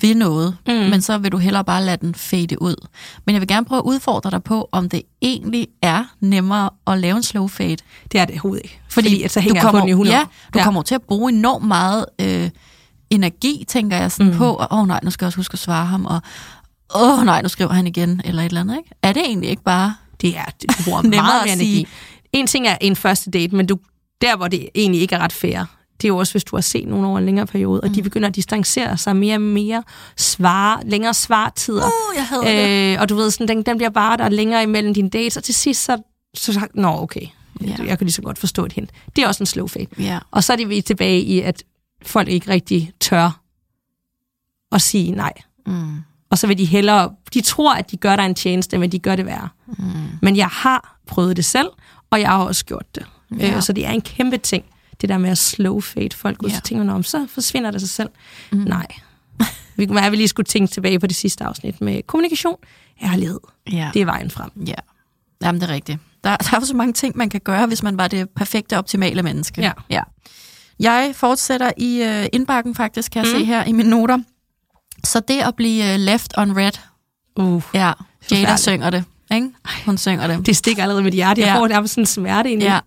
vil 0.00 0.16
noget, 0.16 0.56
mm. 0.66 0.72
Men 0.72 1.02
så 1.02 1.18
vil 1.18 1.32
du 1.32 1.36
hellere 1.38 1.64
bare 1.64 1.84
lade 1.84 1.96
den 1.96 2.14
fade 2.14 2.62
ud. 2.62 2.86
Men 3.26 3.32
jeg 3.32 3.40
vil 3.40 3.48
gerne 3.48 3.66
prøve 3.66 3.78
at 3.78 3.82
udfordre 3.84 4.30
dig 4.30 4.42
på, 4.44 4.68
om 4.72 4.88
det 4.88 5.02
egentlig 5.22 5.68
er 5.82 6.04
nemmere 6.20 6.70
at 6.86 6.98
lave 6.98 7.16
en 7.16 7.22
slow 7.22 7.48
fade. 7.48 7.76
Det 8.12 8.20
er 8.20 8.24
det 8.24 8.32
overhovedet 8.32 8.62
ikke. 8.64 8.80
Fordi, 8.88 9.08
Fordi 9.08 9.22
at 9.22 9.30
så 9.30 9.40
hænger 9.40 9.60
du 9.60 9.66
kommer, 9.66 9.78
jeg 9.78 9.82
på 9.82 9.86
den 9.86 9.88
i 9.88 9.92
100 9.92 10.16
Ja, 10.16 10.24
du 10.54 10.58
Ja. 10.58 10.64
kommer 10.64 10.82
til 10.82 10.94
at 10.94 11.02
bruge 11.02 11.32
enormt 11.32 11.66
meget 11.66 12.06
øh, 12.20 12.50
energi, 13.12 13.64
tænker 13.68 13.96
jeg 13.96 14.12
sådan 14.12 14.32
mm. 14.32 14.38
på, 14.38 14.54
og 14.54 14.68
åh 14.70 14.78
oh, 14.78 14.88
nej, 14.88 15.00
nu 15.02 15.10
skal 15.10 15.24
jeg 15.24 15.28
også 15.28 15.38
huske 15.38 15.54
at 15.54 15.58
svare 15.58 15.86
ham, 15.86 16.06
og 16.06 16.20
åh 16.94 17.18
oh, 17.18 17.24
nej, 17.24 17.42
nu 17.42 17.48
skriver 17.48 17.72
han 17.72 17.86
igen, 17.86 18.20
eller 18.24 18.42
et 18.42 18.46
eller 18.46 18.60
andet, 18.60 18.76
ikke? 18.76 18.90
Er 19.02 19.12
det 19.12 19.22
egentlig 19.22 19.50
ikke 19.50 19.62
bare... 19.62 19.94
Det 20.20 20.36
er, 20.36 20.44
det 20.62 20.70
bruger 20.84 21.02
meget 21.02 21.12
mere 21.46 21.52
energi. 21.52 21.86
En 22.32 22.46
ting 22.46 22.66
er 22.66 22.76
en 22.80 22.96
første 22.96 23.30
date, 23.30 23.56
men 23.56 23.66
du, 23.66 23.78
der, 24.20 24.36
hvor 24.36 24.48
det 24.48 24.68
egentlig 24.74 25.00
ikke 25.00 25.14
er 25.14 25.18
ret 25.18 25.32
fair, 25.32 25.64
det 26.02 26.04
er 26.04 26.08
jo 26.08 26.16
også, 26.16 26.32
hvis 26.32 26.44
du 26.44 26.56
har 26.56 26.60
set 26.60 26.88
nogen 26.88 27.04
over 27.04 27.18
en 27.18 27.24
længere 27.24 27.46
periode, 27.46 27.80
og 27.80 27.94
de 27.94 28.02
begynder 28.02 28.28
at 28.28 28.36
distancere 28.36 28.98
sig 28.98 29.16
mere 29.16 29.34
og 29.34 29.40
mere, 29.40 29.82
svare, 30.16 30.80
længere 30.84 31.14
svartider. 31.14 31.86
Uh, 31.86 32.16
jeg 32.16 32.26
hader 32.26 32.66
det. 32.66 32.94
Øh, 32.94 33.00
og 33.00 33.08
du 33.08 33.14
ved, 33.14 33.30
sådan, 33.30 33.48
den, 33.48 33.62
den 33.62 33.76
bliver 33.76 33.90
bare 33.90 34.16
der 34.16 34.24
er 34.24 34.28
længere 34.28 34.62
imellem 34.62 34.94
dine 34.94 35.10
dates, 35.10 35.36
og 35.36 35.44
til 35.44 35.54
sidst 35.54 35.84
så, 35.84 36.02
så 36.34 36.52
sagt, 36.52 36.76
nå 36.76 36.88
okay, 36.88 37.26
ja. 37.60 37.74
jeg 37.86 37.98
kan 37.98 38.04
lige 38.04 38.12
så 38.12 38.22
godt 38.22 38.38
forstå 38.38 38.64
et 38.64 38.72
hint. 38.72 38.90
Det 39.16 39.24
er 39.24 39.28
også 39.28 39.42
en 39.42 39.46
slow 39.46 39.66
fade. 39.66 39.86
Ja. 39.98 40.18
Og 40.30 40.44
så 40.44 40.52
er 40.52 40.56
det 40.56 40.68
vi 40.68 40.80
tilbage 40.80 41.20
i, 41.20 41.40
at 41.40 41.62
folk 42.06 42.28
ikke 42.28 42.48
rigtig 42.48 42.92
tør 43.00 43.40
at 44.72 44.82
sige 44.82 45.10
nej. 45.10 45.32
Mm. 45.66 46.02
Og 46.30 46.38
så 46.38 46.46
vil 46.46 46.58
de 46.58 46.64
hellere, 46.64 47.14
de 47.34 47.40
tror, 47.40 47.74
at 47.74 47.90
de 47.90 47.96
gør 47.96 48.16
dig 48.16 48.26
en 48.26 48.34
tjeneste, 48.34 48.78
men 48.78 48.92
de 48.92 48.98
gør 48.98 49.16
det 49.16 49.26
værre. 49.26 49.48
Mm. 49.66 49.84
Men 50.22 50.36
jeg 50.36 50.48
har 50.48 50.98
prøvet 51.06 51.36
det 51.36 51.44
selv, 51.44 51.68
og 52.10 52.20
jeg 52.20 52.28
har 52.28 52.44
også 52.44 52.64
gjort 52.64 52.94
det. 52.94 53.06
Ja. 53.38 53.56
Øh, 53.56 53.62
så 53.62 53.72
det 53.72 53.86
er 53.86 53.90
en 53.90 54.00
kæmpe 54.00 54.36
ting, 54.38 54.64
det 55.00 55.08
der 55.08 55.18
med 55.18 55.30
at 55.30 55.38
slow 55.38 55.80
fade 55.80 56.16
folk 56.16 56.42
ud. 56.42 56.48
Ja. 56.48 56.54
Så 56.54 56.60
tænker 56.60 56.84
man 56.84 56.94
om, 56.94 57.02
så 57.02 57.26
forsvinder 57.30 57.70
det 57.70 57.80
sig 57.80 57.90
selv. 57.90 58.08
Mm. 58.52 58.58
Nej. 58.58 58.86
Vi 59.76 59.86
kan 59.86 59.94
være, 59.94 60.16
lige 60.16 60.28
skulle 60.28 60.46
tænke 60.46 60.72
tilbage 60.72 60.98
på 60.98 61.06
det 61.06 61.16
sidste 61.16 61.44
afsnit 61.44 61.80
med 61.80 62.02
kommunikation, 62.02 62.56
ærlighed. 63.02 63.40
Ja. 63.72 63.90
Det 63.94 64.02
er 64.02 64.06
vejen 64.06 64.30
frem. 64.30 64.50
Ja, 64.66 64.74
Jamen, 65.42 65.60
det 65.60 65.70
er 65.70 65.74
rigtigt. 65.74 65.98
Der, 66.24 66.36
der 66.36 66.56
er 66.56 66.60
jo 66.60 66.66
så 66.66 66.76
mange 66.76 66.92
ting, 66.92 67.16
man 67.16 67.30
kan 67.30 67.40
gøre, 67.40 67.66
hvis 67.66 67.82
man 67.82 67.98
var 67.98 68.08
det 68.08 68.30
perfekte, 68.30 68.78
optimale 68.78 69.22
menneske. 69.22 69.60
Ja. 69.60 69.72
ja. 69.90 70.02
Jeg 70.82 71.10
fortsætter 71.14 71.70
i 71.76 72.02
øh, 72.02 72.26
indbakken 72.32 72.74
faktisk, 72.74 73.12
kan 73.12 73.24
jeg 73.24 73.32
mm. 73.32 73.38
Se 73.40 73.44
her 73.44 73.64
i 73.64 73.72
mine 73.72 73.90
noter. 73.90 74.18
Så 75.04 75.20
det 75.20 75.40
at 75.40 75.54
blive 75.56 75.92
øh, 75.94 76.00
left 76.00 76.34
on 76.38 76.56
red, 76.56 76.72
Uh. 77.36 77.62
ja, 77.74 77.92
Jada 78.30 78.56
synger 78.56 78.90
det, 78.90 79.04
ikke? 79.34 79.50
Hun 79.86 79.98
synger 79.98 80.26
det. 80.26 80.46
Det 80.46 80.56
stikker 80.56 80.82
allerede 80.82 81.02
med 81.02 81.10
dit 81.10 81.16
hjerte. 81.16 81.40
Jeg 81.40 81.46
Ja. 81.48 81.58
får 81.58 81.68
nærmest 81.68 81.94
sådan 81.94 82.02
en 82.02 82.06
smerte 82.06 82.52
i. 82.52 82.58
Ja. 82.58 82.80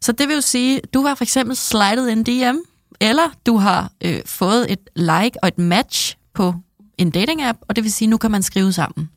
Så 0.00 0.12
det 0.12 0.28
vil 0.28 0.34
jo 0.34 0.40
sige, 0.40 0.80
du 0.94 1.02
har 1.06 1.14
for 1.14 1.24
eksempel 1.24 1.56
slidet 1.56 2.12
en 2.12 2.22
DM, 2.22 2.56
eller 3.00 3.30
du 3.46 3.56
har 3.56 3.90
øh, 4.04 4.20
fået 4.26 4.72
et 4.72 4.78
like 4.96 5.42
og 5.42 5.48
et 5.48 5.58
match 5.58 6.16
på 6.34 6.54
en 6.98 7.12
dating-app, 7.16 7.58
og 7.68 7.76
det 7.76 7.84
vil 7.84 7.92
sige, 7.92 8.08
nu 8.08 8.16
kan 8.16 8.30
man 8.30 8.42
skrive 8.42 8.72
sammen. 8.72 9.10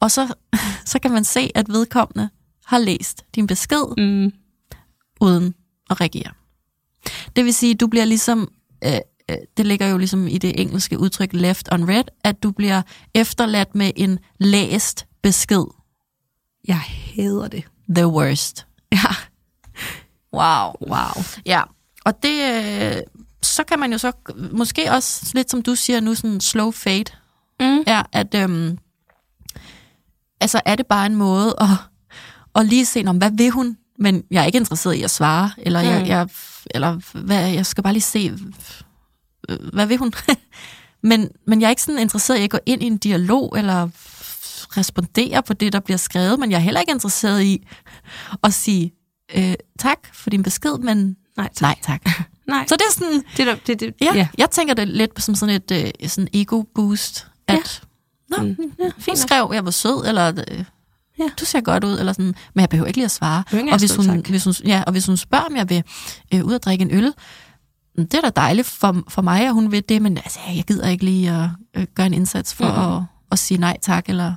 Og 0.00 0.10
så, 0.10 0.34
så 0.84 0.98
kan 0.98 1.10
man 1.12 1.24
se, 1.24 1.50
at 1.54 1.68
vedkommende 1.68 2.28
har 2.66 2.78
læst 2.78 3.22
din 3.34 3.46
besked, 3.46 3.94
Mm. 3.98 4.32
uden 5.20 5.54
at 5.90 6.00
reagere. 6.00 6.30
Det 7.36 7.44
vil 7.44 7.54
sige, 7.54 7.74
du 7.74 7.86
bliver 7.86 8.04
ligesom, 8.04 8.48
øh, 8.84 8.92
øh, 9.30 9.36
det 9.56 9.66
ligger 9.66 9.86
jo 9.86 9.98
ligesom 9.98 10.26
i 10.28 10.38
det 10.38 10.60
engelske 10.60 10.98
udtryk 10.98 11.32
left 11.32 11.68
on 11.72 11.88
red, 11.88 12.04
at 12.24 12.42
du 12.42 12.50
bliver 12.50 12.82
efterladt 13.14 13.74
med 13.74 13.90
en 13.96 14.18
læst 14.38 15.06
besked. 15.22 15.64
Jeg 16.68 16.80
hader 17.16 17.48
det. 17.48 17.64
The 17.88 18.06
worst. 18.08 18.66
Ja. 18.92 19.14
Wow. 20.32 20.72
Wow. 20.90 21.24
Ja, 21.46 21.62
og 22.04 22.22
det, 22.22 22.42
øh, 22.96 23.02
så 23.42 23.64
kan 23.64 23.78
man 23.78 23.92
jo 23.92 23.98
så, 23.98 24.12
måske 24.52 24.92
også 24.92 25.30
lidt 25.34 25.50
som 25.50 25.62
du 25.62 25.74
siger 25.74 26.00
nu, 26.00 26.14
sådan 26.14 26.40
slow 26.40 26.70
fade, 26.70 27.04
Mm. 27.60 27.82
er, 27.86 28.02
at 28.12 28.34
øhm, 28.34 28.78
altså 30.40 30.60
er 30.66 30.76
det 30.76 30.86
bare 30.86 31.06
en 31.06 31.14
måde 31.16 31.54
at, 31.60 31.68
at 32.54 32.66
lige 32.66 32.86
se, 32.86 33.04
om 33.06 33.16
hvad 33.18 33.30
vil 33.34 33.50
hun, 33.50 33.76
men 33.98 34.24
jeg 34.30 34.42
er 34.42 34.46
ikke 34.46 34.58
interesseret 34.58 34.94
i 34.94 35.02
at 35.02 35.10
svare, 35.10 35.50
eller, 35.58 35.80
jeg, 35.80 36.00
Mm. 36.02 36.06
jeg, 36.08 36.28
eller 36.70 37.18
hvad, 37.18 37.48
jeg 37.48 37.66
skal 37.66 37.82
bare 37.84 37.92
lige 37.92 38.02
se, 38.02 38.32
hvad 39.72 39.86
vil 39.86 39.96
hun? 39.98 40.12
men, 41.02 41.28
men 41.46 41.60
jeg 41.60 41.66
er 41.66 41.70
ikke 41.70 41.82
sådan 41.82 42.00
interesseret 42.00 42.38
i 42.38 42.42
at 42.44 42.50
gå 42.50 42.58
ind 42.66 42.82
i 42.82 42.86
en 42.86 42.98
dialog, 42.98 43.54
eller 43.58 43.88
respondere 44.76 45.42
på 45.42 45.52
det, 45.52 45.72
der 45.72 45.80
bliver 45.80 45.98
skrevet, 45.98 46.38
men 46.40 46.50
jeg 46.50 46.56
er 46.56 46.60
heller 46.60 46.80
ikke 46.80 46.92
interesseret 46.92 47.42
i 47.42 47.66
at 48.42 48.54
sige 48.54 48.92
øh, 49.36 49.54
tak 49.78 49.98
for 50.12 50.30
din 50.30 50.42
besked, 50.42 50.78
men 50.78 51.16
Nej, 51.36 51.48
tak. 51.54 51.62
nej 51.62 51.76
tak. 51.82 52.00
Nej. 52.48 52.64
Så 52.68 52.74
det 52.76 52.82
er 52.88 52.92
sådan, 52.92 53.22
Det, 53.36 53.46
der- 53.46 53.56
det, 53.66 53.80
det, 53.80 53.94
ja, 54.00 54.06
ja. 54.06 54.14
ja. 54.14 54.28
jeg 54.38 54.50
tænker 54.50 54.74
det 54.74 54.88
lidt 54.88 55.22
som 55.22 55.34
sådan 55.34 55.54
et 55.54 55.70
øh, 56.02 56.08
sådan 56.08 56.28
ego-boost, 56.34 57.26
at 57.48 57.82
Nå, 58.28 58.36
Mm. 58.42 58.48
Ja, 58.48 58.54
hun 58.84 58.92
fint 58.98 59.06
nok. 59.08 59.16
skrev, 59.16 59.50
jeg 59.54 59.64
var 59.64 59.70
sød, 59.70 60.04
eller 60.08 60.42
øh, 60.50 60.64
Ja. 61.18 61.24
du 61.40 61.44
ser 61.44 61.60
godt 61.60 61.84
ud, 61.84 61.98
eller 61.98 62.12
sådan. 62.12 62.34
Men 62.54 62.60
jeg 62.60 62.68
behøver 62.68 62.86
ikke 62.86 62.96
lige 62.96 63.04
at 63.04 63.10
svare. 63.10 63.44
Og 63.72 63.78
hvis 63.78 63.90
hun, 63.96 64.04
hvis 64.30 64.44
hun, 64.44 64.54
ja, 64.66 64.82
og 64.86 64.92
hvis 64.92 65.06
hun 65.06 65.16
spørger, 65.16 65.44
om 65.44 65.56
jeg 65.56 65.70
vil 65.70 65.82
øh, 66.34 66.44
ud 66.44 66.52
og 66.52 66.62
drikke 66.62 66.82
en 66.82 66.90
øl, 66.90 67.12
mm, 67.98 68.06
det 68.08 68.14
er 68.14 68.20
da 68.20 68.30
dejligt 68.36 68.66
for, 68.66 69.02
for 69.08 69.22
mig, 69.22 69.46
at 69.46 69.52
hun 69.54 69.72
vil 69.72 69.82
det, 69.88 70.02
men 70.02 70.16
altså, 70.16 70.38
jeg 70.56 70.64
gider 70.64 70.88
ikke 70.88 71.04
lige 71.04 71.30
at 71.30 71.48
øh, 71.76 71.86
gøre 71.94 72.06
en 72.06 72.14
indsats 72.14 72.54
for 72.54 72.64
Mhm. 72.64 72.96
at, 72.96 73.02
at 73.32 73.38
sige 73.38 73.58
nej 73.58 73.76
tak, 73.82 74.08
eller... 74.08 74.34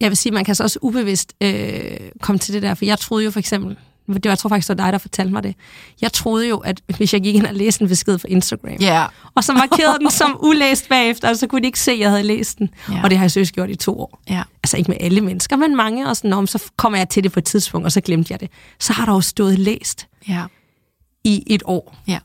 Jeg 0.00 0.10
vil 0.10 0.16
sige, 0.16 0.32
man 0.32 0.44
kan 0.44 0.54
så 0.54 0.62
også 0.62 0.78
ubevidst 0.82 1.32
øh, 1.40 1.82
komme 2.20 2.38
til 2.38 2.54
det 2.54 2.62
der, 2.62 2.74
for 2.74 2.84
jeg 2.84 2.98
troede 2.98 3.24
jo 3.24 3.30
for 3.30 3.38
eksempel, 3.38 3.76
det 4.06 4.24
var, 4.24 4.30
jeg 4.30 4.38
tror 4.38 4.48
faktisk, 4.48 4.68
det 4.68 4.78
var 4.78 4.84
dig, 4.84 4.92
der 4.92 4.98
fortalte 4.98 5.32
mig 5.32 5.42
det. 5.42 5.54
Jeg 6.00 6.12
troede 6.12 6.48
jo, 6.48 6.56
at 6.58 6.80
hvis 6.96 7.12
jeg 7.12 7.22
gik 7.22 7.34
ind 7.34 7.46
og 7.46 7.54
læste 7.54 7.82
en 7.82 7.88
besked 7.88 8.18
fra 8.18 8.28
Instagram, 8.28 8.70
Ja, 8.80 9.06
og 9.34 9.44
så 9.44 9.52
markerede 9.52 9.98
den 9.98 10.10
som 10.10 10.38
ulæst 10.48 10.88
bagefter, 10.88 11.28
og 11.28 11.36
så 11.36 11.46
kunne 11.46 11.60
de 11.60 11.66
ikke 11.66 11.80
se, 11.80 11.92
at 11.92 11.98
jeg 11.98 12.10
havde 12.10 12.22
læst 12.22 12.58
den. 12.58 12.70
Ja. 12.90 13.02
Og 13.04 13.10
det 13.10 13.18
har 13.18 13.24
jeg 13.24 13.30
seriøst 13.30 13.52
gjort 13.54 13.70
i 13.70 13.74
to 13.74 14.00
år. 14.00 14.20
ja. 14.30 14.42
Altså 14.64 14.76
ikke 14.76 14.90
med 14.90 14.96
alle 15.00 15.20
mennesker, 15.20 15.56
men 15.56 15.76
mange. 15.76 16.08
Og 16.08 16.16
sådan, 16.16 16.30
"Nå, 16.30 16.36
men 16.40 16.46
så 16.46 16.62
kommer 16.76 16.98
jeg 16.98 17.08
til 17.08 17.22
det 17.24 17.32
på 17.32 17.40
et 17.40 17.44
tidspunkt, 17.44 17.84
og 17.84 17.92
så 17.92 18.00
glemte 18.00 18.32
jeg 18.32 18.40
det. 18.40 18.50
Så 18.80 18.92
har 18.92 19.04
der 19.06 19.12
jo 19.12 19.20
stået 19.20 19.58
læst 19.58 20.06
ja. 20.28 20.44
i 21.24 21.42
et 21.46 21.62
år. 21.66 21.96
Ja. 22.08 22.18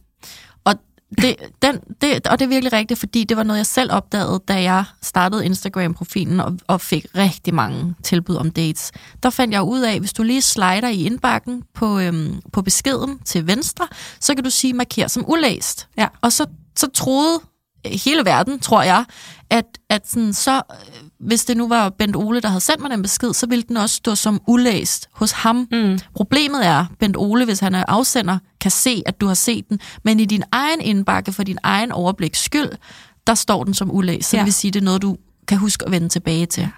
Og 1.11 1.21
det, 1.21 1.35
den, 1.61 1.79
det, 2.01 2.27
og 2.27 2.39
det 2.39 2.45
er 2.45 2.49
virkelig 2.49 2.73
rigtigt, 2.73 2.99
fordi 2.99 3.23
det 3.23 3.37
var 3.37 3.43
noget, 3.43 3.57
jeg 3.57 3.65
selv 3.65 3.91
opdagede, 3.91 4.41
da 4.47 4.61
jeg 4.61 4.83
startede 5.01 5.45
Instagram-profilen 5.45 6.39
og, 6.39 6.57
og 6.67 6.81
fik 6.81 7.05
rigtig 7.15 7.53
mange 7.53 7.95
tilbud 8.03 8.35
om 8.35 8.51
dates. 8.51 8.91
Der 9.23 9.29
fandt 9.29 9.53
jeg 9.53 9.61
ud 9.61 9.81
af, 9.81 9.99
hvis 9.99 10.13
du 10.13 10.23
lige 10.23 10.41
slider 10.41 10.87
i 10.87 11.03
indbakken 11.03 11.63
på, 11.73 11.99
øhm, 11.99 12.41
på 12.53 12.61
beskeden 12.61 13.19
til 13.25 13.47
venstre, 13.47 13.87
så 14.19 14.35
kan 14.35 14.43
du 14.43 14.49
sige 14.49 14.73
marker 14.73 15.07
som 15.07 15.29
ulæst. 15.29 15.87
Ja. 15.97 16.07
Og 16.21 16.31
så, 16.33 16.45
så 16.75 16.87
troede 16.93 17.39
hele 17.85 18.25
verden, 18.25 18.59
tror 18.59 18.81
jeg, 18.81 19.05
at, 19.49 19.65
at 19.89 20.09
sådan, 20.09 20.33
så, 20.33 20.61
hvis 21.19 21.45
det 21.45 21.57
nu 21.57 21.67
var 21.67 21.89
Bent 21.89 22.15
Ole, 22.15 22.41
der 22.41 22.47
havde 22.47 22.61
sendt 22.61 22.81
mig 22.81 22.91
den 22.91 23.01
besked, 23.01 23.33
så 23.33 23.47
ville 23.47 23.63
den 23.67 23.77
også 23.77 23.95
stå 23.95 24.15
som 24.15 24.41
ulæst 24.47 25.09
hos 25.13 25.31
ham. 25.31 25.67
Mm. 25.71 25.99
Problemet 26.15 26.65
er, 26.65 26.85
Bent 26.99 27.17
Ole, 27.17 27.45
hvis 27.45 27.59
han 27.59 27.75
er 27.75 27.83
afsender, 27.87 28.37
kan 28.61 28.71
se, 28.71 29.03
at 29.05 29.21
du 29.21 29.27
har 29.27 29.33
set 29.33 29.69
den, 29.69 29.79
men 30.03 30.19
i 30.19 30.25
din 30.25 30.43
egen 30.51 30.81
indbakke, 30.81 31.31
for 31.31 31.43
din 31.43 31.57
egen 31.63 31.91
overbliks 31.91 32.43
skyld, 32.43 32.69
der 33.27 33.33
står 33.35 33.63
den 33.63 33.73
som 33.73 33.91
ulæst. 33.91 34.29
Så 34.29 34.35
Ja. 34.37 34.39
det 34.41 34.45
vil 34.45 34.53
sige, 34.53 34.71
det 34.71 34.79
er 34.79 34.83
noget, 34.83 35.01
du 35.01 35.17
kan 35.47 35.57
huske 35.57 35.85
at 35.85 35.91
vende 35.91 36.09
tilbage 36.09 36.45
til. 36.45 36.69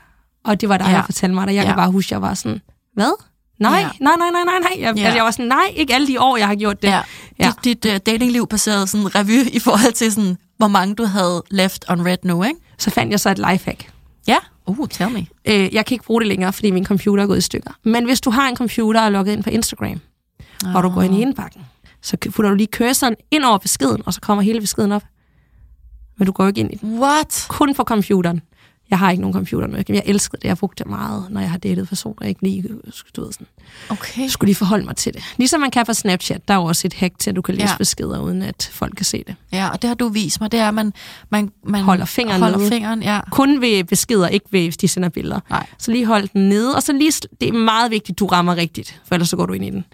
Og 0.45 0.61
det 0.61 0.69
var 0.69 0.77
dig, 0.77 0.85
Ja. 0.87 0.91
der 0.91 1.03
fortalte 1.03 1.35
mig 1.35 1.47
det. 1.47 1.55
Jeg 1.55 1.61
Ja. 1.63 1.67
kan 1.67 1.75
bare 1.75 1.91
huske, 1.91 2.07
at 2.07 2.11
jeg 2.11 2.21
var 2.21 2.33
sådan, 2.33 2.61
hvad? 2.93 3.11
Nej, 3.59 3.79
Ja. 3.79 3.89
nej, 3.99 4.13
nej, 4.17 4.29
nej, 4.31 4.43
nej, 4.45 4.59
nej. 4.59 4.71
Jeg, 4.87 4.97
Ja. 4.97 5.03
altså, 5.03 5.15
jeg 5.15 5.23
var 5.23 5.31
sådan, 5.31 5.45
nej, 5.47 5.73
ikke 5.75 5.93
alle 5.95 6.07
de 6.07 6.21
år, 6.21 6.37
jeg 6.37 6.47
har 6.47 6.55
gjort 6.55 6.81
det. 6.81 6.87
Ja. 6.87 7.01
Ja. 7.39 7.51
Dit, 7.63 7.83
dit 7.83 7.91
uh, 7.93 7.97
datingliv 8.05 8.47
passerede 8.47 8.87
sådan 8.87 9.15
revy 9.15 9.47
i 9.53 9.59
forhold 9.59 9.93
til, 9.93 10.11
sådan, 10.13 10.37
hvor 10.57 10.67
mange 10.67 10.95
du 10.95 11.05
havde 11.05 11.43
left 11.51 11.85
on 11.89 12.05
red 12.05 12.17
nu, 12.23 12.43
ikke? 12.43 12.59
Så 12.77 12.89
fandt 12.89 13.11
jeg 13.11 13.19
så 13.19 13.29
et 13.29 13.37
lifehack. 13.37 13.89
Ja. 14.27 14.37
Uh, 14.65 14.87
tell 14.87 15.11
me. 15.11 15.27
Øh, 15.45 15.73
jeg 15.73 15.85
kan 15.85 15.95
ikke 15.95 16.05
bruge 16.05 16.21
det 16.21 16.27
længere, 16.27 16.53
fordi 16.53 16.71
min 16.71 16.85
computer 16.85 17.23
er 17.23 17.27
gået 17.27 17.37
i 17.37 17.41
stykker. 17.41 17.71
Men 17.83 18.05
hvis 18.05 18.21
du 18.21 18.29
har 18.29 18.49
en 18.49 18.55
computer 18.55 18.99
og 18.99 19.05
er 19.05 19.09
logget 19.09 19.33
ind 19.33 19.43
på 19.43 19.49
Instagram, 19.49 19.99
oh. 20.65 20.75
og 20.75 20.83
du 20.83 20.89
går 20.89 21.01
ind 21.01 21.15
i 21.15 21.21
indbakken, 21.21 21.61
så 22.01 22.17
putter 22.17 22.49
du 22.49 22.55
lige 22.55 22.67
cursoren 22.71 23.15
ind 23.31 23.43
over 23.43 23.57
beskeden, 23.57 24.01
og 24.05 24.13
så 24.13 24.21
kommer 24.21 24.41
hele 24.41 24.61
beskeden 24.61 24.91
op. 24.91 25.03
Men 26.17 26.25
du 26.25 26.31
går 26.31 26.47
ikke 26.47 26.59
ind 26.59 26.73
i 26.73 26.75
den. 26.75 26.99
What? 26.99 27.45
Kun 27.49 27.73
på 27.73 27.83
computeren. 27.83 28.41
Jeg 28.89 28.99
har 28.99 29.11
ikke 29.11 29.21
nogen 29.21 29.33
computer 29.33 29.67
med. 29.67 29.83
Jeg 29.89 30.03
elskede 30.05 30.41
det. 30.41 30.47
Jeg 30.47 30.57
brugte 30.57 30.83
det 30.83 30.89
meget, 30.89 31.25
når 31.29 31.41
jeg 31.41 31.51
har 31.51 31.57
datet 31.57 31.87
personer, 31.89 32.15
jeg 32.21 32.29
ikke 32.29 32.41
lige 32.43 32.61
du 33.15 33.21
ved, 33.23 33.31
sådan, 33.31 33.47
Okay. 33.89 34.27
skulle 34.27 34.47
lige 34.47 34.55
forholde 34.55 34.85
mig 34.85 34.95
til 34.95 35.13
det. 35.13 35.23
Ligesom 35.37 35.61
man 35.61 35.71
kan 35.71 35.85
på 35.85 35.93
Snapchat. 35.93 36.47
Der 36.47 36.53
er 36.53 36.57
jo 36.57 36.63
også 36.63 36.87
et 36.87 36.93
hack 36.93 37.13
til, 37.19 37.29
at 37.29 37.35
du 37.35 37.41
kan 37.41 37.55
læse 37.55 37.69
Ja. 37.71 37.77
beskeder, 37.77 38.19
uden 38.19 38.41
at 38.41 38.69
folk 38.73 38.93
kan 38.95 39.05
se 39.05 39.23
det. 39.27 39.35
Ja, 39.51 39.69
og 39.69 39.81
det 39.81 39.87
har 39.87 39.95
du 39.95 40.07
vist 40.09 40.41
mig, 40.41 40.51
det 40.51 40.59
er, 40.59 40.67
at 40.67 40.73
man, 40.73 40.93
man, 41.29 41.51
man 41.65 41.81
Holder 41.83 42.05
fingeren 42.05 42.41
holder 42.41 42.57
nede. 42.57 42.69
fingeren, 42.69 43.03
ja. 43.03 43.19
Kun 43.31 43.61
ved 43.61 43.83
beskeder, 43.83 44.27
ikke 44.27 44.45
ved, 44.51 44.63
hvis 44.63 44.77
de 44.77 44.87
sender 44.87 45.09
billeder. 45.09 45.39
Nej. 45.49 45.65
Så 45.77 45.91
lige 45.91 46.05
hold 46.05 46.27
den 46.33 46.49
nede, 46.49 46.75
og 46.75 46.83
så 46.83 46.93
lige, 46.93 47.11
det 47.41 47.49
er 47.49 47.53
meget 47.53 47.91
vigtigt, 47.91 48.19
du 48.19 48.25
rammer 48.25 48.55
rigtigt, 48.55 49.01
for 49.05 49.15
ellers 49.15 49.29
så 49.29 49.35
går 49.37 49.45
du 49.45 49.53
ind 49.53 49.65
i 49.65 49.69
den. 49.69 49.85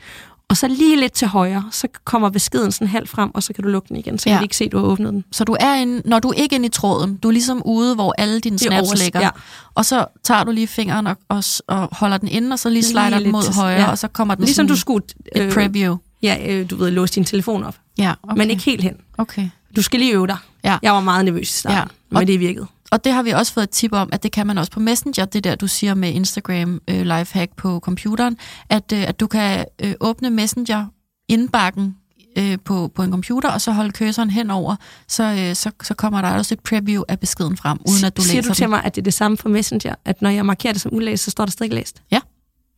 Og 0.49 0.57
så 0.57 0.67
lige 0.67 0.99
lidt 0.99 1.13
til 1.13 1.27
højre, 1.27 1.63
så 1.71 1.87
kommer 2.03 2.29
beskeden 2.29 2.71
sådan 2.71 2.87
halvt 2.87 3.09
frem, 3.09 3.31
og 3.33 3.43
så 3.43 3.53
kan 3.53 3.63
du 3.63 3.69
lukke 3.69 3.87
den 3.89 3.97
igen, 3.97 4.19
så 4.19 4.29
Ja. 4.29 4.33
kan 4.33 4.39
de 4.39 4.45
ikke 4.45 4.57
se, 4.57 4.63
at 4.65 4.71
du 4.71 4.77
har 4.77 4.85
åbnet 4.85 5.13
den. 5.13 5.23
Så 5.31 5.43
du 5.43 5.55
er 5.59 5.75
inde, 5.75 6.01
når 6.05 6.19
du 6.19 6.29
er 6.29 6.33
ikke 6.33 6.55
inde 6.55 6.65
i 6.65 6.69
tråden, 6.69 7.15
du 7.15 7.27
er 7.27 7.31
ligesom 7.31 7.61
ude, 7.65 7.95
hvor 7.95 8.15
alle 8.17 8.39
dine 8.39 8.59
snaps 8.59 8.89
overs- 8.89 9.03
ligger. 9.03 9.19
ja. 9.21 9.29
Og 9.75 9.85
så 9.85 10.05
tager 10.23 10.43
du 10.43 10.51
lige 10.51 10.67
fingeren 10.67 11.07
og, 11.07 11.17
og, 11.29 11.43
og 11.67 11.89
holder 11.91 12.17
den 12.17 12.27
inde, 12.27 12.53
og 12.53 12.59
så 12.59 12.69
lige 12.69 12.83
slider 12.83 13.19
den 13.19 13.31
mod 13.31 13.55
højre, 13.55 13.81
ja. 13.81 13.89
og 13.91 13.97
så 13.97 14.07
kommer 14.07 14.35
den 14.35 14.43
Ligesom 14.45 14.55
sådan 14.55 14.67
du 14.75 14.79
skulle, 14.79 15.05
et 15.35 15.53
preview. 15.53 15.97
ja, 16.23 16.37
øh, 16.49 16.69
du 16.69 16.75
ved, 16.75 16.91
låse 16.91 17.13
din 17.15 17.25
telefon 17.25 17.63
op, 17.63 17.75
Ja, 17.97 18.13
okay. 18.23 18.37
men 18.37 18.49
ikke 18.49 18.63
helt 18.63 18.81
hen. 18.83 18.95
Okay. 19.17 19.49
Du 19.75 19.81
skal 19.81 19.99
lige 19.99 20.13
øve 20.13 20.27
dig. 20.27 20.37
Ja. 20.63 20.77
Jeg 20.81 20.93
var 20.93 20.99
meget 21.01 21.25
nervøs 21.25 21.49
i 21.49 21.53
starten, 21.53 21.75
Ja. 21.75 21.79
ja. 21.81 21.85
men 22.09 22.17
Og- 22.17 22.27
det 22.27 22.39
virkede. 22.39 22.65
Og 22.91 23.03
det 23.03 23.11
har 23.13 23.23
vi 23.23 23.29
også 23.31 23.53
fået 23.53 23.63
et 23.63 23.69
tip 23.69 23.93
om, 23.93 24.09
at 24.11 24.23
det 24.23 24.31
kan 24.31 24.47
man 24.47 24.57
også 24.57 24.71
på 24.71 24.79
Messenger, 24.79 25.25
det 25.25 25.43
der, 25.43 25.55
du 25.55 25.67
siger 25.67 25.93
med 25.93 26.11
Instagram 26.11 26.81
øh, 26.89 27.01
lifehack 27.01 27.55
på 27.57 27.79
computeren, 27.79 28.37
at, 28.69 28.91
øh, 28.93 29.03
at 29.07 29.19
du 29.19 29.27
kan 29.27 29.65
øh, 29.83 29.93
åbne 29.99 30.29
Messenger 30.29 30.85
indbakken 31.27 31.95
øh, 32.37 32.57
på, 32.65 32.91
på 32.95 33.03
en 33.03 33.11
computer, 33.11 33.49
og 33.51 33.61
så 33.61 33.71
holde 33.71 33.91
cursoren 33.91 34.29
henover, 34.29 34.75
så, 35.07 35.23
øh, 35.23 35.55
så, 35.55 35.71
så 35.83 35.93
kommer 35.93 36.21
der 36.21 36.29
også 36.37 36.53
et 36.53 36.59
preview 36.59 37.03
af 37.07 37.19
beskeden 37.19 37.57
frem, 37.57 37.77
uden 37.89 38.05
at 38.05 38.17
du 38.17 38.21
Siger 38.21 38.35
læser 38.35 38.49
du 38.49 38.55
til 38.55 38.61
den. 38.63 38.69
mig, 38.69 38.83
at 38.83 38.95
det 38.95 39.01
er 39.01 39.03
det 39.03 39.13
samme 39.13 39.37
for 39.37 39.49
Messenger, 39.49 39.95
at 40.05 40.21
når 40.21 40.29
jeg 40.29 40.45
markerer 40.45 40.73
det 40.73 40.81
som 40.81 40.93
ulæst, 40.93 41.23
så 41.23 41.31
står 41.31 41.45
der 41.45 41.51
stadig 41.51 41.73
læst? 41.73 42.01
Ja. 42.11 42.19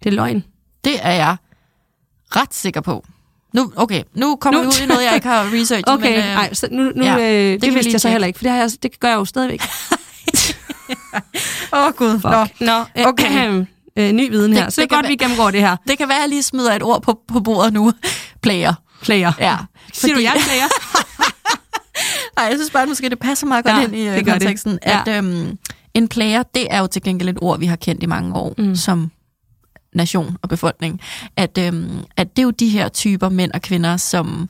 Det 0.04 0.10
er 0.10 0.14
løgn. 0.16 0.44
Det 0.84 0.94
er 1.02 1.12
jeg 1.12 1.36
ret 2.36 2.54
sikker 2.54 2.82
på. 2.82 3.06
Nu, 3.54 3.72
okay, 3.76 4.04
nu 4.14 4.36
kommer 4.36 4.64
Nu- 4.64 4.70
vi 4.70 4.76
ud 4.78 4.84
i 4.84 4.86
noget, 4.86 5.04
jeg 5.06 5.16
ikke 5.16 5.28
har 5.28 5.44
researchet. 5.54 5.90
Okay, 5.94 6.36
men, 6.38 6.46
øh, 6.50 6.56
så 6.56 6.68
nu, 6.72 6.92
nu 6.96 7.04
ja, 7.06 7.18
øh, 7.18 7.54
det, 7.54 7.62
det 7.62 7.74
vidste 7.74 7.92
jeg 7.92 8.02
så 8.02 8.10
heller 8.10 8.28
ikke, 8.28 8.40
for 8.40 8.44
det, 8.44 8.52
har 8.52 8.60
jeg, 8.60 8.70
det 8.84 9.00
gør 9.00 9.08
jeg 9.08 9.16
jo 9.16 9.26
stadigvæk. 9.26 9.62
Åh, 11.74 11.80
oh, 11.86 11.94
gud. 11.94 12.12
Fuck. 12.12 12.62
Nå, 12.62 12.80
øh, 12.98 13.06
Okay. 13.08 13.66
øh, 13.98 14.12
ny 14.12 14.30
viden 14.30 14.54
her. 14.54 14.64
Det- 14.64 14.74
så 14.74 14.82
det 14.82 14.90
det 14.90 14.96
er 14.96 14.98
godt, 14.98 15.04
være- 15.04 15.12
vi 15.12 15.16
gennemgår 15.16 15.52
det 15.52 15.62
her. 15.62 15.76
Det 15.88 15.98
kan 15.98 16.08
være, 16.08 16.18
at 16.18 16.22
jeg 16.22 16.30
lige 16.30 16.44
smider 16.44 16.74
et 16.76 16.84
ord 16.84 17.02
på, 17.02 17.20
på 17.28 17.40
bordet 17.40 17.74
nu. 17.74 17.94
Player. 18.42 18.74
Player. 19.02 19.32
Ja. 19.40 19.58
Siger 19.94 20.16
du, 20.16 20.22
jeg 20.22 20.28
er 20.36 20.40
player? 20.48 20.68
Nej, 22.40 22.46
jeg 22.46 22.56
synes 22.58 22.70
bare, 22.72 22.86
måske 22.86 23.10
det 23.10 23.20
passer 23.20 23.48
meget 23.48 23.66
godt 23.66 23.76
Ja, 23.78 23.82
ind 23.84 23.96
i 23.96 24.08
øh, 24.08 24.16
det 24.16 24.26
det. 24.26 24.34
konteksten, 24.34 24.80
Ja. 24.86 25.02
at 25.08 25.18
øhm, 25.18 25.58
en 25.94 26.08
player, 26.08 26.44
det 26.44 26.68
er 26.70 26.80
jo 26.80 26.88
til 26.88 27.02
gengæld 27.02 27.30
et 27.30 27.38
ord, 27.42 27.60
vi 27.60 27.66
har 27.66 27.76
kendt 27.76 28.04
i 28.04 28.06
mange 28.06 28.36
år 28.36 28.54
mm. 28.58 28.76
som 28.76 29.12
nation 29.98 30.38
og 30.42 30.50
befolkning. 30.50 31.02
At, 31.36 31.58
øhm, 31.58 32.00
at 32.18 32.36
det 32.36 32.42
er 32.42 32.44
jo 32.44 32.52
de 32.52 32.70
her 32.70 32.90
typer 32.90 33.30
mænd 33.30 33.52
og 33.52 33.62
kvinder, 33.62 33.98
som 33.98 34.50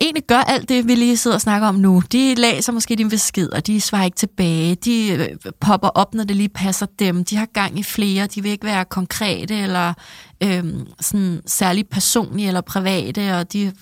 egentlig 0.00 0.24
gør 0.26 0.38
alt 0.38 0.68
det, 0.68 0.88
vi 0.88 0.94
lige 0.94 1.16
sidder 1.16 1.36
og 1.36 1.40
snakker 1.40 1.68
om 1.68 1.74
nu. 1.74 2.02
De 2.12 2.34
læser 2.34 2.72
måske 2.72 2.96
dine 2.96 3.10
beskeder, 3.10 3.60
de 3.60 3.80
svarer 3.80 4.04
ikke 4.04 4.16
tilbage, 4.16 4.74
de 4.74 5.08
øh, 5.12 5.52
popper 5.60 5.88
op, 5.88 6.14
når 6.14 6.24
det 6.24 6.36
lige 6.36 6.48
passer 6.48 6.86
dem, 6.98 7.24
de 7.24 7.36
har 7.36 7.46
gang 7.46 7.78
i 7.78 7.82
flere, 7.82 8.26
de 8.26 8.42
vil 8.42 8.52
ikke 8.52 8.66
være 8.66 8.84
konkrete 8.84 9.54
eller 9.54 9.94
øhm, 10.42 10.86
sådan 11.00 11.40
særlig 11.46 11.88
personlige 11.88 12.48
eller 12.48 12.60
private, 12.60 13.36
og 13.36 13.52
de, 13.52 13.72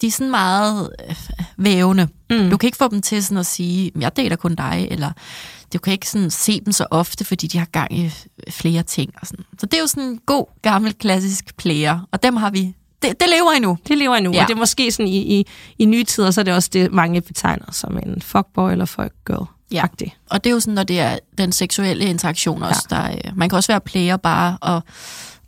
de 0.00 0.06
er 0.06 0.10
sådan 0.10 0.30
meget 0.30 0.90
øh, 1.08 1.16
vævende. 1.56 2.08
Mm. 2.30 2.50
Du 2.50 2.56
kan 2.56 2.66
ikke 2.66 2.78
få 2.78 2.88
dem 2.88 3.02
til 3.02 3.24
sådan 3.24 3.38
at 3.38 3.46
sige, 3.46 3.92
jeg 4.00 4.16
deler 4.16 4.36
kun 4.36 4.54
dig, 4.54 4.88
eller 4.90 5.10
du 5.72 5.78
kan 5.78 5.92
ikke 5.92 6.08
sådan 6.10 6.30
se 6.30 6.60
dem 6.60 6.72
så 6.72 6.86
ofte, 6.90 7.24
fordi 7.24 7.46
de 7.46 7.58
har 7.58 7.66
gang 7.66 7.98
i 7.98 8.12
flere 8.50 8.82
ting. 8.82 9.12
Og 9.20 9.26
sådan. 9.26 9.44
Så 9.58 9.66
det 9.66 9.74
er 9.74 9.80
jo 9.80 9.86
sådan 9.86 10.02
en 10.02 10.20
god, 10.26 10.46
gammel, 10.62 10.94
klassisk 10.94 11.56
player, 11.56 12.08
og 12.12 12.22
dem 12.22 12.36
har 12.36 12.50
vi, 12.50 12.74
det, 13.02 13.20
det 13.20 13.28
lever 13.28 13.50
endnu. 13.52 13.78
Det 13.88 13.98
lever 13.98 14.16
endnu, 14.16 14.32
Ja. 14.32 14.42
og 14.42 14.48
det 14.48 14.54
er 14.54 14.58
måske 14.58 14.92
sådan 14.92 15.08
i, 15.08 15.38
i, 15.40 15.46
i 15.78 15.84
nye 15.84 16.04
tider, 16.04 16.30
så 16.30 16.40
er 16.40 16.42
det 16.42 16.54
også 16.54 16.70
det, 16.72 16.92
mange 16.92 17.20
betegner 17.20 17.72
som 17.72 17.98
en 17.98 18.22
fuckboy 18.22 18.70
eller 18.72 18.84
fuckgirl. 18.84 19.44
Ja. 19.72 19.84
Ja. 20.00 20.06
Og 20.30 20.44
det 20.44 20.50
er 20.50 20.54
jo 20.54 20.60
sådan, 20.60 20.74
når 20.74 20.82
det 20.84 21.00
er 21.00 21.18
den 21.38 21.52
seksuelle 21.52 22.04
interaktion 22.04 22.62
også. 22.62 22.86
Ja. 22.90 22.96
Der, 22.96 23.02
er- 23.02 23.34
man 23.34 23.48
kan 23.48 23.56
også 23.56 23.72
være 23.72 23.80
player 23.80 24.16
bare 24.16 24.58
og 24.60 24.82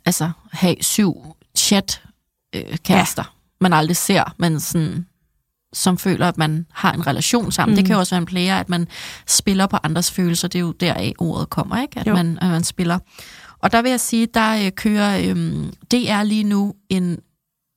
altså, 0.05 0.29
have 0.51 0.75
syv 0.81 1.35
chat-kærester, 1.57 3.23
ja. 3.23 3.29
man 3.61 3.73
aldrig 3.73 3.97
ser, 3.97 4.33
men 4.37 4.59
sådan, 4.59 5.05
som 5.77 5.97
føler, 5.97 6.27
at 6.27 6.37
man 6.37 6.65
har 6.73 6.91
en 6.93 7.07
relation 7.07 7.51
sammen. 7.51 7.73
Mm. 7.73 7.77
Det 7.77 7.85
kan 7.85 7.93
jo 7.93 7.99
også 7.99 8.15
være 8.15 8.21
en 8.21 8.25
player, 8.25 8.55
at 8.57 8.69
man 8.69 8.87
spiller 9.27 9.67
på 9.67 9.77
andres 9.83 10.11
følelser. 10.11 10.47
Det 10.47 10.59
er 10.59 10.63
jo 10.63 10.71
deraf 10.71 11.13
ordet 11.19 11.49
kommer, 11.49 11.81
ikke? 11.81 11.99
At, 11.99 12.07
Jo. 12.07 12.13
man, 12.13 12.37
at 12.41 12.47
man 12.49 12.63
spiller. 12.63 12.99
Og 13.59 13.71
der 13.71 13.81
vil 13.81 13.89
jeg 13.89 13.99
sige, 13.99 14.27
der 14.33 14.65
øh, 14.65 14.71
kører 14.71 15.17
øh, 15.19 15.35
DR 15.91 16.23
lige 16.23 16.43
nu 16.43 16.73
en 16.89 17.17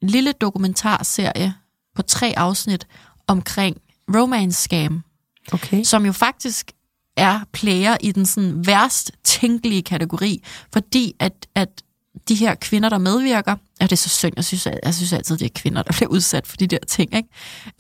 lille 0.03 0.33
dokumentarserie 0.33 1.55
på 1.97 2.03
tre 2.03 2.35
afsnit 2.37 2.87
omkring 3.27 3.77
romance 4.15 4.63
scam 4.63 5.03
Okay. 5.53 5.83
som 5.85 6.07
jo 6.07 6.13
faktisk 6.13 6.71
er 7.17 7.41
player 7.53 7.97
i 8.01 8.13
den 8.13 8.27
sådan 8.27 8.67
værst 8.67 9.11
tænkelige 9.25 9.83
kategori, 9.83 10.43
fordi 10.73 11.15
at, 11.19 11.33
at 11.55 11.69
de 12.29 12.35
her 12.35 12.55
kvinder, 12.55 12.89
der 12.89 12.99
medvirker, 12.99 13.57
ja, 13.81 13.85
det 13.85 13.93
er 13.93 13.97
så 13.97 14.09
synd, 14.09 14.33
jeg 14.37 14.45
synes, 14.45 14.67
jeg 14.85 14.95
synes 14.95 15.13
altid, 15.13 15.37
det 15.37 15.45
er 15.45 15.61
kvinder, 15.61 15.83
der 15.83 15.93
bliver 15.93 16.09
udsat 16.09 16.47
for 16.47 16.57
de 16.57 16.67
der 16.67 16.79
ting, 16.89 17.15
ikke? 17.15 17.29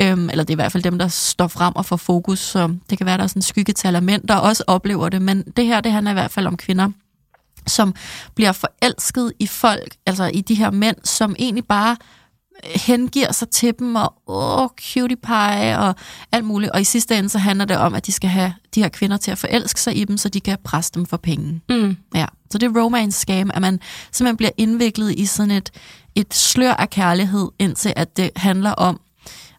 Øhm, 0.01 0.31
eller 0.31 0.45
det 0.45 0.51
er 0.51 0.55
i 0.55 0.63
hvert 0.63 0.73
fald 0.73 0.83
dem, 0.83 0.99
der 0.99 1.09
står 1.09 1.49
frem 1.49 1.77
og 1.77 1.87
får 1.87 1.97
fokus, 1.97 2.39
så 2.39 2.75
det 2.91 2.99
kan 2.99 3.07
være, 3.07 3.17
der 3.17 3.23
er 3.23 3.29
sådan 3.29 3.43
skyggetal 3.43 3.97
af 3.97 4.03
mænd, 4.03 4.29
der 4.29 4.35
også 4.35 4.65
oplever 4.67 5.09
det, 5.09 5.23
men 5.23 5.43
det 5.57 5.67
her, 5.67 5.81
det 5.81 5.93
handler 5.93 6.11
i 6.11 6.15
hvert 6.15 6.31
fald 6.31 6.47
om 6.47 6.57
kvinder, 6.57 6.91
som 7.67 7.95
bliver 8.35 8.53
forelsket 8.53 9.33
i 9.39 9.47
folk, 9.47 9.97
altså 10.07 10.25
i 10.35 10.41
de 10.41 10.55
her 10.55 10.71
mænd, 10.71 10.97
som 11.05 11.37
egentlig 11.39 11.65
bare 11.65 11.97
hengiver 12.65 13.33
sig 13.33 13.49
til 13.49 13.75
dem, 13.79 13.95
og 13.95 14.15
åh, 14.27 14.69
cutie 14.69 15.17
pie, 15.17 15.79
og 15.79 15.95
alt 16.33 16.45
muligt. 16.45 16.73
Og 16.73 16.81
i 16.81 16.85
sidste 16.85 17.19
ende, 17.19 17.29
så 17.29 17.39
handler 17.39 17.65
det 17.65 17.77
om, 17.77 17.95
at 17.95 18.07
de 18.07 18.13
skal 18.13 18.31
have 18.31 18.55
de 18.75 18.83
her 18.83 18.89
kvinder 18.89 19.17
til 19.17 19.31
at 19.31 19.39
forelske 19.39 19.81
sig 19.81 19.97
i 19.97 20.05
dem, 20.05 20.17
så 20.17 20.29
de 20.29 20.41
kan 20.41 20.59
presse 20.65 20.93
dem 20.95 21.07
for 21.07 21.17
penge. 21.17 21.61
Mm. 21.69 21.97
Ja, 22.15 22.27
så 22.51 22.59
det 22.59 22.67
er 22.67 22.81
romance 22.81 23.21
scam, 23.21 23.51
at 23.55 23.61
man 23.61 23.81
simpelthen 24.13 24.37
bliver 24.37 24.51
indviklet 24.57 25.19
i 25.19 25.27
sådan 25.27 25.51
et, 25.51 25.71
et 26.15 26.35
slør 26.35 26.73
af 26.73 26.91
kærlighed, 26.91 27.49
indtil 27.59 27.93
at 27.97 28.17
det 28.17 28.31
handler 28.37 28.71
om, 28.71 29.01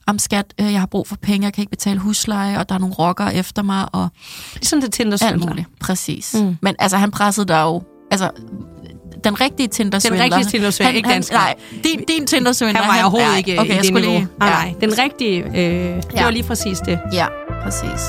om 0.08 0.20
skat, 0.20 0.54
øh, 0.60 0.72
jeg 0.72 0.80
har 0.80 0.88
brug 0.88 1.08
for 1.08 1.16
penge, 1.16 1.46
jeg 1.46 1.54
kan 1.54 1.62
ikke 1.62 1.70
betale 1.70 2.00
husleje, 2.00 2.60
og 2.60 2.70
der 2.70 2.76
er 2.76 2.80
nogle 2.80 2.96
rocker 2.96 3.30
efter 3.30 3.62
mig, 3.62 3.96
og 3.96 4.10
Ligesom 4.54 4.82
det 4.82 4.94
Tinder 4.94 5.26
alt 5.26 5.46
muligt. 5.46 5.68
Præcis. 5.80 6.34
Mm. 6.34 6.58
Men 6.62 6.76
altså, 6.80 6.98
han 6.98 7.12
pressede 7.12 7.48
dig 7.48 7.62
jo, 7.62 7.84
altså, 8.12 8.30
den 9.24 9.42
rigtige 9.42 9.68
tinder 9.68 10.00
Den 10.00 10.20
rigtige 10.20 10.44
Tinder-svindler, 10.44 10.96
ikke 10.96 11.10
dansker. 11.10 11.36
Nej, 11.38 11.56
din, 11.84 12.04
din 12.08 12.28
tinder 12.28 12.66
Han 12.66 12.76
var 12.88 12.96
jeg 12.96 13.04
overhovedet 13.06 13.38
ikke 13.38 13.60
okay, 13.60 13.70
i 13.70 13.74
jeg 13.74 13.78
det 13.78 13.86
skulle 13.86 14.08
niveau. 14.08 14.20
lige, 14.20 14.28
Nej, 14.40 14.48
ja, 14.50 14.54
nej. 14.54 14.74
Den 14.82 14.98
rigtige, 15.00 15.44
øh, 15.44 15.54
det 15.54 16.06
Ja. 16.16 16.24
var 16.24 16.32
lige 16.32 16.44
præcis 16.44 16.80
det. 16.80 17.00
Ja, 17.14 17.28
præcis. 17.64 18.02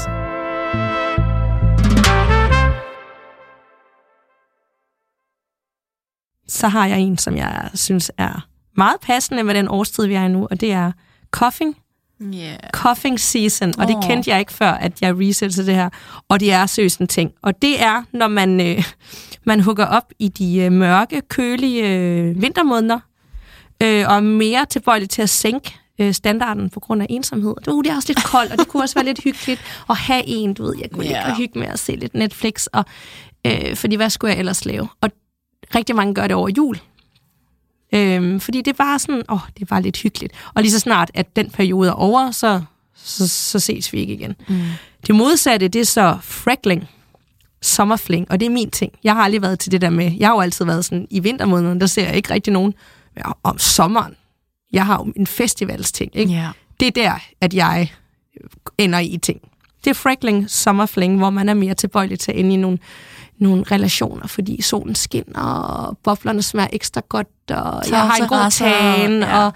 Så 6.48 6.68
har 6.68 6.86
jeg 6.86 6.98
en, 7.00 7.18
som 7.18 7.36
jeg 7.36 7.70
synes 7.74 8.10
er 8.18 8.46
meget 8.76 8.96
passende 9.02 9.42
med 9.42 9.54
den 9.54 9.68
årstid, 9.68 10.06
vi 10.06 10.14
er 10.14 10.24
i 10.24 10.28
nu, 10.28 10.48
og 10.50 10.60
det 10.60 10.72
er 10.72 10.92
coughing. 11.30 11.76
Yeah. 12.22 12.58
Coughing 12.74 13.20
season, 13.20 13.72
og 13.78 13.88
det 13.88 13.96
kendte 14.04 14.30
jeg 14.30 14.38
ikke 14.40 14.52
før, 14.52 14.70
at 14.70 15.02
jeg 15.02 15.14
researchede 15.18 15.66
det 15.66 15.74
her. 15.74 15.88
Og 16.28 16.40
det 16.40 16.52
er 16.52 16.66
seriøst 16.66 16.98
en 16.98 17.06
ting. 17.08 17.32
Og 17.42 17.62
det 17.62 17.82
er, 17.82 18.02
når 18.12 18.28
man, 18.28 18.60
øh, 18.60 18.84
man 19.44 19.60
hugger 19.60 19.86
op 19.86 20.12
i 20.18 20.28
de 20.28 20.58
øh, 20.58 20.72
mørke, 20.72 21.22
kølige 21.28 21.88
øh, 21.88 22.42
vintermåneder, 22.42 23.00
øh, 23.82 24.08
og 24.08 24.16
er 24.16 24.20
mere 24.20 24.66
tilbøjelig 24.66 25.10
til 25.10 25.22
at 25.22 25.30
sænke 25.30 25.76
øh, 25.98 26.14
standarden 26.14 26.70
på 26.70 26.80
grund 26.80 27.02
af 27.02 27.06
ensomhed. 27.10 27.54
Uh, 27.68 27.84
det 27.84 27.90
er 27.90 27.96
også 27.96 28.08
lidt 28.08 28.24
koldt, 28.24 28.52
og 28.52 28.58
det 28.58 28.68
kunne 28.68 28.82
også 28.82 28.94
være 28.94 29.04
lidt 29.04 29.22
hyggeligt 29.24 29.60
at 29.90 29.96
have 29.96 30.22
en, 30.26 30.54
du 30.54 30.62
ved, 30.62 30.74
jeg 30.80 30.90
kunne 30.90 31.06
yeah. 31.06 31.28
ikke 31.28 31.38
hygge 31.38 31.58
med 31.58 31.68
at 31.68 31.78
se 31.78 31.96
lidt 31.96 32.14
Netflix, 32.14 32.66
og, 32.66 32.84
øh, 33.46 33.76
fordi 33.76 33.96
hvad 33.96 34.10
skulle 34.10 34.30
jeg 34.30 34.38
ellers 34.38 34.64
lave? 34.64 34.88
Og 35.00 35.10
rigtig 35.74 35.96
mange 35.96 36.14
gør 36.14 36.26
det 36.26 36.36
over 36.36 36.48
jul. 36.56 36.80
Øhm, 37.94 38.40
fordi 38.40 38.62
det 38.62 38.76
bare 38.76 38.98
sådan, 38.98 39.22
åh, 39.28 39.38
det 39.54 39.62
er 39.62 39.66
bare 39.66 39.82
lidt 39.82 39.96
hyggeligt. 39.96 40.32
Og 40.54 40.62
lige 40.62 40.72
så 40.72 40.78
snart, 40.78 41.10
at 41.14 41.36
den 41.36 41.50
periode 41.50 41.88
er 41.88 41.92
over, 41.92 42.30
så, 42.30 42.62
så, 42.94 43.28
så 43.28 43.58
ses 43.58 43.92
vi 43.92 43.98
ikke 43.98 44.14
igen. 44.14 44.34
Mm. 44.48 44.60
Det 45.06 45.14
modsatte, 45.14 45.68
det 45.68 45.80
er 45.80 45.84
så 45.84 46.18
freckling, 46.22 46.88
sommerfling, 47.62 48.30
og 48.30 48.40
det 48.40 48.46
er 48.46 48.50
min 48.50 48.70
ting. 48.70 48.92
Jeg 49.04 49.14
har 49.14 49.22
aldrig 49.22 49.42
været 49.42 49.58
til 49.58 49.72
det 49.72 49.80
der 49.80 49.90
med, 49.90 50.12
jeg 50.18 50.28
har 50.28 50.34
jo 50.34 50.40
altid 50.40 50.64
været 50.64 50.84
sådan, 50.84 51.06
i 51.10 51.20
vintermåneden, 51.20 51.80
der 51.80 51.86
ser 51.86 52.06
jeg 52.06 52.16
ikke 52.16 52.34
rigtig 52.34 52.52
nogen, 52.52 52.74
men 53.14 53.24
om 53.42 53.58
sommeren, 53.58 54.14
jeg 54.72 54.86
har 54.86 54.96
jo 54.96 55.12
en 55.16 55.26
festivalsting, 55.26 56.16
ikke? 56.16 56.32
Ja. 56.32 56.48
Det 56.80 56.88
er 56.88 56.92
der, 56.92 57.12
at 57.40 57.54
jeg 57.54 57.92
ender 58.78 58.98
i 58.98 59.18
ting. 59.22 59.40
Det 59.84 59.90
er 59.90 59.94
freckling, 59.94 60.50
sommerfling, 60.50 61.18
hvor 61.18 61.30
man 61.30 61.48
er 61.48 61.54
mere 61.54 61.74
tilbøjelig 61.74 62.18
til 62.18 62.32
at 62.32 62.38
ende 62.38 62.54
i 62.54 62.56
nogle, 62.56 62.78
nogle 63.38 63.62
relationer, 63.62 64.26
fordi 64.26 64.62
solen 64.62 64.94
skinner, 64.94 65.40
og 65.42 65.98
boblerne 65.98 66.42
smager 66.42 66.68
ekstra 66.72 67.00
godt, 67.08 67.28
og 67.50 67.90
jeg 67.90 68.00
har 68.00 68.16
en 68.16 68.28
god 68.28 68.50
tan, 68.50 69.20
ja. 69.20 69.44
og 69.44 69.52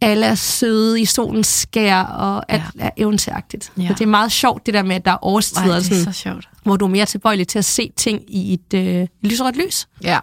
alle 0.00 0.26
er 0.26 0.34
søde 0.34 1.00
i 1.00 1.04
solens 1.04 1.46
skær, 1.46 2.02
og 2.02 2.44
alt 2.48 2.62
ja. 2.78 2.84
er 2.84 2.90
eventyragtigt. 2.96 3.72
Ja. 3.78 3.88
Så 3.88 3.94
det 3.94 4.00
er 4.00 4.06
meget 4.06 4.32
sjovt, 4.32 4.66
det 4.66 4.74
der 4.74 4.82
med, 4.82 4.96
at 4.96 5.04
der 5.04 5.10
er 5.10 5.14
Ej, 5.14 5.18
årstider, 5.22 5.64
det 5.64 5.76
er 5.76 5.80
sådan, 5.80 6.04
så 6.04 6.12
sjovt. 6.12 6.48
Hvor 6.68 6.76
du 6.76 6.84
er 6.84 6.88
mere 6.88 7.06
tilbøjelig 7.06 7.48
til 7.48 7.58
at 7.58 7.64
se 7.64 7.92
ting 7.96 8.22
i 8.28 8.52
et 8.54 8.74
øh, 8.74 9.06
lyserødt 9.22 9.56
lys. 9.56 9.88
Ja. 10.02 10.18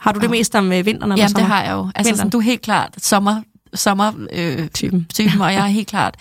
Har 0.00 0.12
du 0.12 0.18
det 0.20 0.24
Ja. 0.26 0.30
mest 0.30 0.54
om 0.54 0.72
øh, 0.72 0.86
vinteren 0.86 1.12
eller 1.12 1.22
Jamen, 1.22 1.34
det 1.34 1.40
sommer? 1.42 1.54
har 1.54 1.62
jeg 1.62 1.72
jo. 1.72 1.90
Altså, 1.94 2.16
sådan, 2.16 2.30
du 2.30 2.38
er 2.38 2.42
helt 2.42 2.62
klart 2.62 2.94
sommer, 2.98 3.42
sommer 3.74 4.12
øh, 4.32 4.68
Typen. 4.68 5.06
typen, 5.14 5.40
og 5.40 5.52
jeg 5.52 5.60
er 5.64 5.66
helt 5.70 5.88
klart 5.88 6.14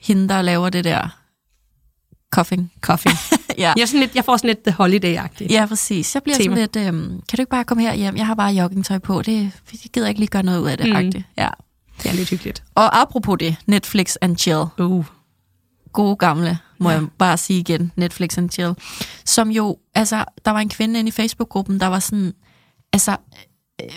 hende, 0.00 0.28
der 0.28 0.42
laver 0.42 0.70
det 0.70 0.84
der 0.84 1.08
coughing. 2.34 2.72
Coffee. 2.80 3.12
ja. 3.58 3.72
jeg, 3.76 3.88
sådan 3.88 4.00
lidt, 4.00 4.14
jeg 4.14 4.24
får 4.24 4.36
sådan 4.36 4.48
lidt 4.48 4.58
The 4.64 4.72
Holiday-agtigt. 4.84 5.52
Ja, 5.52 5.66
præcis. 5.66 6.14
Jeg 6.14 6.22
bliver 6.22 6.36
Tema. 6.36 6.56
sådan 6.56 6.58
lidt, 6.74 6.76
øhm, 6.88 7.20
kan 7.28 7.36
du 7.36 7.42
ikke 7.42 7.50
bare 7.50 7.64
komme 7.64 7.82
her 7.82 7.94
hjem? 7.94 8.16
Jeg 8.16 8.26
har 8.26 8.34
bare 8.34 8.52
joggingtøj 8.52 8.98
på. 8.98 9.22
Det, 9.22 9.36
jeg 9.72 9.80
gider 9.92 10.08
ikke 10.08 10.20
lige 10.20 10.28
gøre 10.30 10.42
noget 10.42 10.60
ud 10.60 10.68
af 10.68 10.78
det, 10.78 10.86
Mm. 10.88 10.96
mm. 11.14 11.24
Ja. 11.38 11.48
Det 12.02 12.10
er 12.10 12.14
lidt 12.14 12.30
hyggeligt. 12.30 12.62
Og 12.74 13.00
apropos 13.00 13.36
det, 13.40 13.56
Netflix 13.66 14.14
and 14.20 14.36
chill. 14.38 14.64
Uh. 14.78 15.04
Gode 15.92 16.16
gamle, 16.16 16.58
må 16.78 16.90
Ja. 16.90 16.94
jeg 16.98 17.06
bare 17.18 17.36
sige 17.36 17.60
igen, 17.60 17.92
Netflix 17.96 18.38
and 18.38 18.50
chill. 18.50 18.74
Som 19.24 19.50
jo, 19.50 19.76
altså, 19.94 20.24
der 20.44 20.50
var 20.50 20.58
en 20.60 20.68
kvinde 20.68 20.98
inde 20.98 21.08
i 21.08 21.12
Facebook-gruppen, 21.12 21.80
der 21.80 21.86
var 21.86 21.98
sådan, 21.98 22.32
altså, 22.92 23.16
øh, 23.82 23.88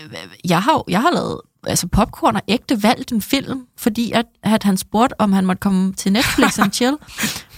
jeg 0.44 0.62
har, 0.62 0.84
jeg 0.88 1.00
har 1.00 1.10
lavet 1.10 1.40
altså 1.66 1.86
popcorn 1.86 2.36
og 2.36 2.42
ægte 2.48 2.82
valgt 2.82 3.12
en 3.12 3.22
film, 3.22 3.66
fordi 3.78 4.12
at, 4.12 4.26
at 4.42 4.62
han 4.62 4.76
spurgte, 4.76 5.20
om 5.20 5.32
han 5.32 5.46
måtte 5.46 5.60
komme 5.60 5.92
til 5.92 6.12
Netflix 6.12 6.58
and 6.58 6.72
chill. 6.72 6.96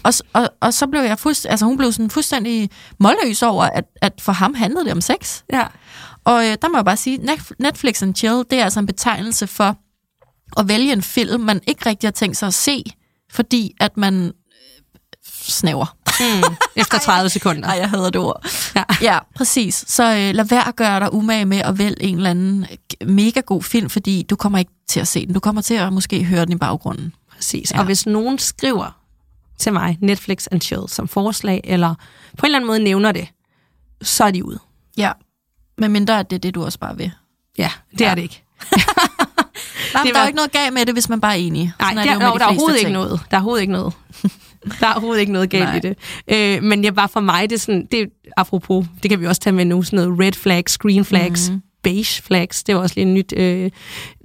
Og, 0.05 0.13
og, 0.33 0.49
og 0.61 0.75
så 0.75 0.87
blev 0.87 1.01
jeg 1.01 1.19
fuldst, 1.19 1.47
altså 1.47 1.67
hun 1.67 1.77
blev 1.77 1.93
sådan 1.93 2.11
fuldstændig 2.11 2.71
målløs 3.01 3.43
over, 3.43 3.65
at, 3.65 3.85
at 4.01 4.13
for 4.21 4.33
ham 4.33 4.55
handlede 4.55 4.85
det 4.85 4.93
om 4.93 5.01
sex. 5.01 5.43
Ja. 5.53 5.67
Og 6.25 6.47
øh, 6.47 6.57
der 6.63 6.69
må 6.69 6.79
jeg 6.79 6.85
bare 6.85 6.97
sige, 6.97 7.19
Netf- 7.19 7.51
Netflix 7.59 8.03
and 8.03 8.15
chill, 8.15 8.43
det 8.51 8.59
er 8.59 8.65
altså 8.65 8.81
en 8.81 8.87
betegnelse 8.87 9.47
for 9.47 9.77
at 10.61 10.69
vælge 10.69 10.93
en 10.93 11.03
film, 11.03 11.41
man 11.41 11.61
ikke 11.67 11.87
rigtig 11.89 12.07
har 12.07 12.13
tænkt 12.13 12.37
sig 12.37 12.47
at 12.47 12.55
se, 12.55 12.85
fordi 13.31 13.75
at 13.81 13.97
man 13.97 14.33
snæver. 15.43 15.97
Mm. 16.21 16.57
Efter 16.77 16.99
30 17.09 17.31
sekunder. 17.31 17.61
Nej, 17.61 17.77
jeg 17.77 17.91
hader 17.91 18.11
det 18.11 18.21
ord. 18.21 18.47
Ja. 18.77 18.85
Ja, 19.03 19.19
præcis. 19.35 19.85
Så 19.89 20.03
øh, 20.03 20.35
lad 20.35 20.45
være 20.45 20.69
at 20.69 20.77
gøre 20.77 21.01
dig 21.01 21.15
umage 21.15 21.45
med 21.45 21.59
at 21.59 21.79
vælge 21.79 22.03
en 22.03 22.17
eller 22.17 22.31
anden 22.31 22.67
øh, 23.01 23.09
mega 23.09 23.41
god 23.41 23.63
film, 23.63 23.91
fordi 23.91 24.23
du 24.23 24.37
kommer 24.37 24.59
ikke 24.59 24.71
til 24.89 25.01
at 25.01 25.09
se 25.09 25.27
den. 25.27 25.35
Du 25.35 25.41
kommer 25.41 25.63
til 25.63 25.75
at 25.75 25.93
måske 25.93 26.25
høre 26.25 26.45
den 26.45 26.53
i 26.53 26.57
baggrunden. 26.57 27.15
Præcis. 27.37 27.73
Ja. 27.73 27.79
Og 27.79 27.85
hvis 27.85 28.07
nogen 28.07 28.39
skriver 28.39 28.99
til 29.59 29.73
mig 29.73 29.99
Netflix 30.01 30.47
and 30.51 30.61
chill 30.61 30.83
som 30.89 31.09
forslag, 31.09 31.61
eller 31.65 31.95
på 32.39 32.41
en 32.41 32.45
eller 32.45 32.59
anden 32.59 32.67
måde 32.67 32.81
nævner 32.81 33.13
det, 33.13 33.29
så 34.03 34.25
er 34.25 34.31
de 34.31 34.45
ude. 34.45 34.59
Ja. 34.97 35.13
Men 35.79 35.93
mindre 35.93 36.19
at 36.19 36.31
det 36.31 36.37
er 36.37 36.41
det, 36.41 36.55
du 36.55 36.65
også 36.65 36.79
bare 36.79 36.97
vil. 36.97 37.11
Ja, 37.59 37.71
det 37.91 38.01
ja. 38.01 38.11
er 38.11 38.15
det 38.15 38.23
ikke. 38.23 38.43
Nej, 39.95 40.03
Det 40.03 40.09
det 40.09 40.15
der 40.15 40.21
er 40.21 40.23
var- 40.23 40.27
jo 40.27 40.27
ikke 40.29 40.37
noget 40.37 40.53
galt 40.53 40.75
med 40.75 40.87
det, 40.87 40.95
hvis 40.95 41.09
man 41.09 41.21
bare 41.21 41.33
er 41.33 41.37
enig. 41.37 41.73
Nej, 41.81 41.91
Sådan 41.91 41.97
der, 41.97 42.03
det 42.03 42.25
jo 42.25 42.33
de 42.35 42.39
der 42.39 42.45
er 42.45 42.49
overhovedet 42.49 42.79
ikke 42.79 42.93
noget. 42.93 43.21
Der 43.31 43.37
er 43.37 43.41
overhovedet 43.41 43.61
ikke 43.61 43.73
noget. 43.73 43.93
Der 44.81 44.87
er 44.87 44.93
overhovedet 44.93 45.21
ikke 45.21 45.33
noget 45.33 45.51
galt 45.51 45.65
Nej. 45.65 45.77
i 45.77 45.81
det. 45.81 45.97
Øh, 46.29 46.63
men 46.63 46.85
jeg 46.85 46.95
bare 46.95 47.09
for 47.09 47.21
mig, 47.21 47.51
det 47.51 47.57
er 47.57 47.61
sådan, 47.61 47.87
det 47.93 48.09
apropos, 48.37 48.87
det 49.03 49.11
kan 49.11 49.21
vi 49.21 49.27
også 49.27 49.41
tage 49.41 49.55
med 49.55 49.65
nu, 49.65 49.83
sådan 49.83 49.97
noget 50.09 50.21
red 50.21 50.33
flags, 50.33 50.79
green 50.79 51.05
flags, 51.05 51.49
Mhm. 51.51 51.57
mm. 51.57 51.63
beige 51.83 52.23
flags, 52.23 52.63
det 52.63 52.73
er 52.73 52.77
jo 52.77 52.83
også 52.83 52.95
lige 52.97 53.07
en 53.07 53.15
nyt 53.15 53.33
øh, 53.37 53.71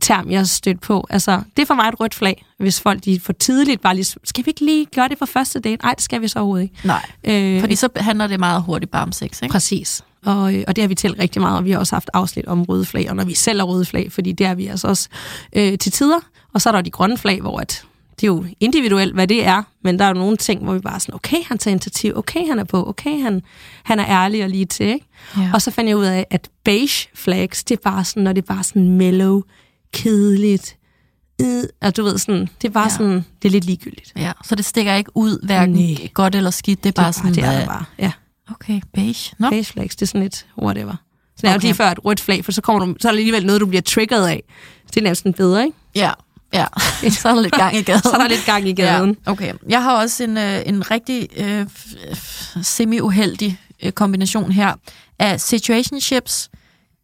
term, 0.02 0.30
jeg 0.32 0.40
har 0.40 0.46
stødt 0.46 0.82
på. 0.82 1.08
Altså, 1.10 1.42
det 1.58 1.62
er 1.62 1.66
for 1.66 1.74
mig 1.74 1.88
et 1.88 2.00
rødt 2.00 2.16
flag, 2.16 2.46
hvis 2.60 2.82
folk 2.82 3.06
de 3.06 3.20
for 3.20 3.34
tidligt 3.34 3.82
bare 3.82 3.96
lige, 3.96 4.06
skal 4.24 4.46
vi 4.46 4.50
ikke 4.50 4.66
lige 4.66 4.86
gøre 4.96 5.08
det 5.10 5.18
på 5.18 5.26
første 5.26 5.60
date? 5.60 5.84
Nej, 5.84 5.94
det 5.94 6.04
skal 6.04 6.22
vi 6.22 6.28
så 6.28 6.40
overhovedet 6.40 6.64
ikke. 6.64 6.76
Nej, 6.88 7.06
Øh, 7.24 7.60
fordi 7.60 7.76
så 7.76 7.90
handler 7.96 8.28
det 8.28 8.40
meget 8.40 8.62
hurtigt 8.64 8.92
bare 8.92 9.04
om 9.04 9.12
sex, 9.12 9.42
ikke? 9.42 9.52
Præcis. 9.54 10.02
Og, 10.28 10.56
øh, 10.56 10.64
og 10.68 10.76
det 10.76 10.82
har 10.82 10.88
vi 10.88 10.96
talt 10.96 11.20
rigtig 11.20 11.42
meget, 11.42 11.58
og 11.58 11.66
vi 11.66 11.72
har 11.72 11.80
også 11.80 11.96
haft 11.96 12.10
afsnit 12.14 12.46
om 12.46 12.64
røde 12.64 12.86
flag, 12.86 13.10
og 13.10 13.16
når 13.16 13.26
vi 13.26 13.34
selv 13.34 13.60
er 13.60 13.64
røde 13.64 13.86
flag, 13.86 14.12
fordi 14.12 14.32
det 14.32 14.46
er 14.48 14.54
vi 14.56 14.68
altså 14.68 14.88
også 14.88 15.10
øh, 15.54 15.78
til 15.78 15.92
tider. 15.92 16.20
Og 16.54 16.62
så 16.62 16.70
er 16.70 16.74
der 16.74 16.82
de 16.82 16.90
grønne 16.92 17.18
flag, 17.18 17.42
hvor 17.42 17.60
at, 17.60 17.84
det 18.22 18.24
er 18.24 18.28
jo 18.28 18.46
individuelt, 18.60 19.14
hvad 19.14 19.28
det 19.28 19.46
er, 19.46 19.64
men 19.84 20.00
der 20.00 20.06
er 20.06 20.10
jo 20.10 20.14
nogle 20.14 20.38
ting, 20.38 20.64
hvor 20.64 20.74
vi 20.74 20.80
bare 20.80 20.96
er 20.96 21.00
sådan, 21.00 21.16
okay, 21.16 21.38
han 21.46 21.58
tager 21.58 21.72
initiativ, 21.74 22.14
okay, 22.18 22.48
han 22.48 22.60
er 22.60 22.64
på, 22.64 22.90
okay, 22.90 23.22
han, 23.22 23.42
han 23.84 24.00
er 24.00 24.06
ærlig 24.08 24.44
og 24.44 24.50
lige 24.50 24.66
til, 24.66 24.86
ikke? 24.86 25.06
Ja. 25.38 25.50
Og 25.54 25.62
så 25.62 25.72
fandt 25.72 25.88
jeg 25.88 25.98
ud 25.98 26.06
af, 26.06 26.26
at 26.30 26.50
beige 26.66 27.08
flags, 27.16 27.64
det 27.64 27.76
er 27.78 27.82
bare 27.90 28.04
sådan, 28.06 28.24
når 28.24 28.34
det 28.34 28.42
er 28.42 28.54
bare 28.54 28.64
sådan 28.64 28.90
mellow, 28.90 29.42
kedeligt, 29.94 30.78
øh, 31.42 31.64
og 31.82 31.98
du 31.98 32.04
ved 32.04 32.18
sådan, 32.18 32.50
det 32.62 32.68
er 32.68 32.72
bare 32.72 32.84
Ja. 32.84 32.90
sådan, 32.90 33.26
det 33.42 33.48
er 33.48 33.50
lidt 33.50 33.66
ligegyldigt. 33.66 34.14
Ja, 34.16 34.32
så 34.46 34.56
det 34.56 34.66
stikker 34.66 34.94
ikke 34.94 35.12
ud, 35.18 35.46
hverken 35.46 35.76
Nej. 35.76 36.08
godt 36.14 36.36
eller 36.36 36.52
skidt. 36.52 36.84
Det 36.84 36.90
er 36.90 36.92
Det 36.92 37.00
er 37.00 37.04
bare 37.04 37.14
sådan, 37.14 37.34
det 37.36 37.44
er 37.44 37.58
det 37.60 37.68
bare, 37.68 37.84
ja. 38.00 38.12
Okay, 38.52 38.82
beige. 38.94 39.36
Nå, 39.40 39.50
Beige 39.50 39.66
flags, 39.66 39.96
det 39.96 40.02
er 40.02 40.08
sådan 40.08 40.22
lidt 40.22 40.46
whatever. 40.62 40.92
Så 41.36 41.42
det 41.42 41.50
er 41.50 41.56
Okay. 41.56 41.62
lige 41.62 41.74
før 41.74 41.92
et 41.92 42.06
rødt 42.06 42.20
flag, 42.20 42.46
for 42.46 42.52
så, 42.52 42.62
kommer 42.62 42.86
du, 42.86 42.96
så 43.00 43.08
er 43.08 43.12
det 43.12 43.18
alligevel 43.20 43.46
noget, 43.46 43.62
du 43.62 43.66
bliver 43.66 43.82
triggeret 43.82 44.28
af. 44.28 44.44
Så 44.86 44.92
det 44.94 44.98
er 44.98 45.04
næsten 45.04 45.34
bedre, 45.34 45.66
ikke? 45.66 45.78
ja. 45.96 46.12
Ja, 46.54 46.66
så 47.10 47.30
er 47.30 47.34
der 47.34 47.42
lidt 47.42 47.54
gang 47.54 47.76
i 47.78 47.82
gaden. 47.82 48.02
Så 48.04 48.10
er 48.10 48.18
der 48.18 48.28
lidt 48.28 48.46
gang 48.46 48.68
i 48.68 48.74
gaden. 48.74 49.18
Ja, 49.26 49.32
okay. 49.32 49.54
Jeg 49.70 49.84
har 49.84 50.02
også 50.02 50.24
en, 50.24 50.38
øh, 50.38 50.62
en 50.66 50.92
rigtig 50.92 51.28
øh, 51.38 51.66
semi-uheldig 52.62 53.60
øh, 53.84 53.92
kombination 53.92 54.52
her 54.52 54.74
af 55.20 55.42
situationships, 55.42 56.50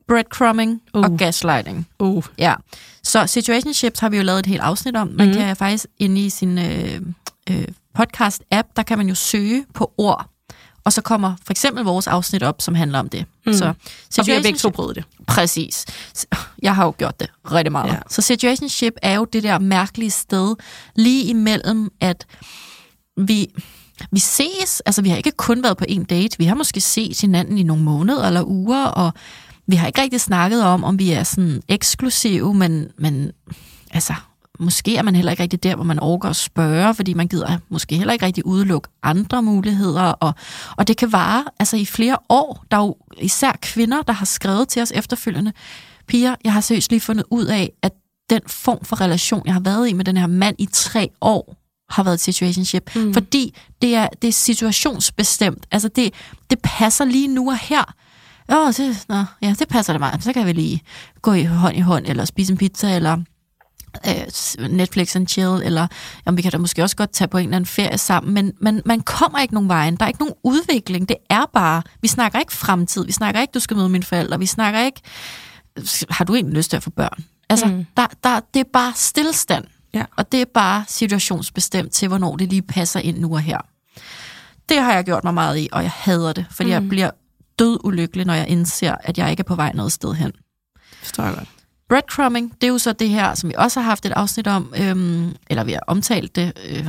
breadcrumbing 0.07 0.81
uh. 0.93 1.01
og 1.03 1.17
gaslighting. 1.17 1.87
Uh. 1.99 2.23
Ja, 2.37 2.53
så 3.03 3.27
situationships 3.27 3.99
har 3.99 4.09
vi 4.09 4.17
jo 4.17 4.23
lavet 4.23 4.39
et 4.39 4.45
helt 4.45 4.61
afsnit 4.61 4.95
om. 4.95 5.07
Man 5.07 5.27
Mhm. 5.27 5.37
kan 5.37 5.55
faktisk 5.55 5.85
inde 5.99 6.25
i 6.25 6.29
sin 6.29 6.57
øh, 6.57 7.01
øh, 7.49 7.67
podcast-app, 7.99 8.67
der 8.75 8.83
kan 8.87 8.97
man 8.97 9.07
jo 9.09 9.15
søge 9.15 9.65
på 9.73 9.93
ord, 9.97 10.29
og 10.85 10.93
så 10.93 11.01
kommer 11.01 11.35
for 11.45 11.53
eksempel 11.53 11.83
vores 11.83 12.07
afsnit 12.07 12.43
op, 12.43 12.61
som 12.61 12.75
handler 12.75 12.99
om 12.99 13.09
det. 13.09 13.25
Mm. 13.45 13.53
Så 13.53 13.73
Så 14.09 14.23
vi 14.23 14.31
har 14.31 14.41
begge 14.41 14.59
to 14.59 14.69
prøvet 14.69 14.95
det. 14.95 15.03
Præcis. 15.27 15.85
Jeg 16.61 16.75
har 16.75 16.85
jo 16.85 16.93
gjort 16.97 17.19
det 17.19 17.29
rigtig 17.51 17.71
meget. 17.71 17.91
Ja. 17.91 17.97
Så 18.09 18.21
situationship 18.21 18.93
er 19.01 19.15
jo 19.15 19.25
det 19.25 19.43
der 19.43 19.59
mærkelige 19.59 20.11
sted, 20.11 20.55
lige 20.95 21.23
imellem, 21.23 21.89
at 22.01 22.25
vi, 23.17 23.47
vi 24.11 24.19
ses, 24.19 24.81
altså 24.85 25.01
vi 25.01 25.09
har 25.09 25.17
ikke 25.17 25.31
kun 25.31 25.63
været 25.63 25.77
på 25.77 25.85
en 25.87 26.03
date, 26.03 26.37
vi 26.37 26.45
har 26.45 26.55
måske 26.55 26.81
set 26.81 27.21
hinanden 27.21 27.57
i 27.57 27.63
nogle 27.63 27.83
måneder 27.83 28.27
eller 28.27 28.43
uger, 28.43 28.85
og 28.85 29.13
vi 29.67 29.75
har 29.75 29.87
ikke 29.87 30.01
rigtig 30.01 30.21
snakket 30.21 30.63
om, 30.63 30.83
om 30.83 30.99
vi 30.99 31.11
er 31.11 31.23
sådan 31.23 31.61
eksklusive, 31.67 32.53
men, 32.53 32.87
men 32.97 33.31
altså, 33.91 34.13
måske 34.59 34.97
er 34.97 35.01
man 35.01 35.15
heller 35.15 35.31
ikke 35.31 35.43
rigtig 35.43 35.63
der, 35.63 35.75
hvor 35.75 35.83
man 35.83 35.99
overgår 35.99 36.29
at 36.29 36.35
spørge, 36.35 36.95
fordi 36.95 37.13
man 37.13 37.27
gider 37.27 37.57
måske 37.69 37.97
heller 37.97 38.13
ikke 38.13 38.25
rigtig 38.25 38.45
udelukke 38.45 38.89
andre 39.03 39.43
muligheder, 39.43 40.01
og, 40.01 40.33
og 40.77 40.87
det 40.87 40.97
kan 40.97 41.11
vare 41.11 41.45
altså 41.59 41.77
i 41.77 41.85
flere 41.85 42.17
år. 42.29 42.65
Der 42.71 42.77
er 42.77 42.81
jo 42.81 42.95
især 43.17 43.51
kvinder, 43.61 44.01
der 44.01 44.13
har 44.13 44.25
skrevet 44.25 44.67
til 44.67 44.81
os 44.81 44.91
efterfølgende, 44.95 45.53
piger, 46.07 46.35
jeg 46.43 46.53
har 46.53 46.61
seriøst 46.61 46.91
lige 46.91 46.99
fundet 46.99 47.25
ud 47.29 47.45
af, 47.45 47.71
at 47.81 47.91
den 48.29 48.41
form 48.47 48.85
for 48.85 49.01
relation, 49.01 49.41
jeg 49.45 49.53
har 49.53 49.61
været 49.61 49.89
i 49.89 49.93
med 49.93 50.05
den 50.05 50.17
her 50.17 50.27
mand 50.27 50.55
i 50.59 50.67
tre 50.71 51.09
år, 51.21 51.55
har 51.89 52.03
været 52.03 52.13
et 52.13 52.19
situationship. 52.19 52.95
Mm. 52.95 53.13
Fordi 53.13 53.55
det 53.81 53.95
er, 53.95 54.07
det 54.21 54.27
er 54.27 54.31
situationsbestemt. 54.31 55.65
Altså 55.71 55.87
det, 55.87 56.13
det 56.49 56.59
passer 56.63 57.05
lige 57.05 57.27
nu 57.27 57.49
og 57.49 57.57
her. 57.57 57.93
Åh, 58.49 58.67
det, 58.67 59.05
nå, 59.09 59.23
ja, 59.41 59.55
det 59.59 59.67
passer 59.67 59.93
det 59.93 59.99
mig. 59.99 60.17
Så 60.21 60.33
kan 60.33 60.45
vi 60.45 60.53
lige 60.53 60.81
gå 61.21 61.33
i 61.33 61.43
hånd 61.43 61.77
i 61.77 61.79
hånd, 61.79 62.05
eller 62.07 62.25
spise 62.25 62.51
en 62.51 62.57
pizza, 62.57 62.95
eller 62.95 63.17
Netflix 64.69 65.15
and 65.15 65.27
chill, 65.27 65.61
eller 65.63 65.87
jamen, 66.25 66.37
vi 66.37 66.41
kan 66.41 66.51
da 66.51 66.57
måske 66.57 66.83
også 66.83 66.95
godt 66.95 67.11
tage 67.11 67.27
på 67.27 67.37
en 67.37 67.43
eller 67.43 67.55
anden 67.55 67.67
ferie 67.67 67.97
sammen, 67.97 68.33
men, 68.33 68.53
men 68.61 68.81
man 68.85 69.01
kommer 69.01 69.39
ikke 69.39 69.53
nogen 69.53 69.69
vejen. 69.69 69.95
Der 69.95 70.03
er 70.03 70.07
ikke 70.07 70.19
nogen 70.19 70.35
udvikling. 70.43 71.09
Det 71.09 71.17
er 71.29 71.45
bare, 71.53 71.81
vi 72.01 72.07
snakker 72.07 72.39
ikke 72.39 72.53
fremtid, 72.53 73.05
vi 73.05 73.11
snakker 73.11 73.41
ikke, 73.41 73.51
du 73.51 73.59
skal 73.59 73.77
møde 73.77 73.89
mine 73.89 74.03
forældre, 74.03 74.39
vi 74.39 74.45
snakker 74.45 74.79
ikke, 74.79 75.01
har 76.09 76.25
du 76.25 76.35
egentlig 76.35 76.57
lyst 76.57 76.69
til 76.69 76.77
at 76.77 76.83
få 76.83 76.89
børn? 76.89 77.23
Altså, 77.49 77.65
mm. 77.65 77.85
der, 77.97 78.07
der, 78.23 78.39
det 78.53 78.59
er 78.59 78.69
bare 78.73 78.93
stillstand. 78.95 79.65
Ja. 79.93 80.05
Og 80.17 80.31
det 80.31 80.41
er 80.41 80.45
bare 80.53 80.83
situationsbestemt 80.87 81.91
til, 81.91 82.07
hvornår 82.07 82.35
det 82.35 82.49
lige 82.49 82.61
passer 82.61 82.99
ind 82.99 83.17
nu 83.19 83.33
og 83.33 83.39
her. 83.39 83.57
Det 84.69 84.81
har 84.81 84.93
jeg 84.93 85.03
gjort 85.03 85.23
mig 85.23 85.33
meget 85.33 85.57
i, 85.57 85.69
og 85.71 85.83
jeg 85.83 85.91
hader 85.91 86.33
det, 86.33 86.45
fordi 86.51 86.67
mm. 86.67 86.71
jeg 86.71 86.89
bliver 86.89 87.11
død 87.59 87.79
ulykkelig, 87.83 88.25
når 88.25 88.33
jeg 88.33 88.47
indser, 88.47 88.95
at 89.03 89.17
jeg 89.17 89.31
ikke 89.31 89.41
er 89.41 89.47
på 89.47 89.55
vej 89.55 89.71
noget 89.73 89.91
sted 89.91 90.13
hen. 90.13 90.31
Forstår 91.01 91.23
jeg 91.23 91.33
godt. 91.33 91.49
Breadcrumbing, 91.89 92.51
det 92.61 92.67
er 92.67 92.71
jo 92.71 92.77
så 92.77 92.93
det 92.93 93.09
her, 93.09 93.33
som 93.35 93.49
vi 93.49 93.55
også 93.57 93.79
har 93.79 93.89
haft 93.89 94.05
et 94.05 94.11
afsnit 94.11 94.47
om, 94.47 94.73
øhm, 94.77 95.35
eller 95.49 95.63
vi 95.63 95.71
har 95.71 95.81
omtalt 95.87 96.35
det. 96.35 96.51
Øh, 96.69 96.85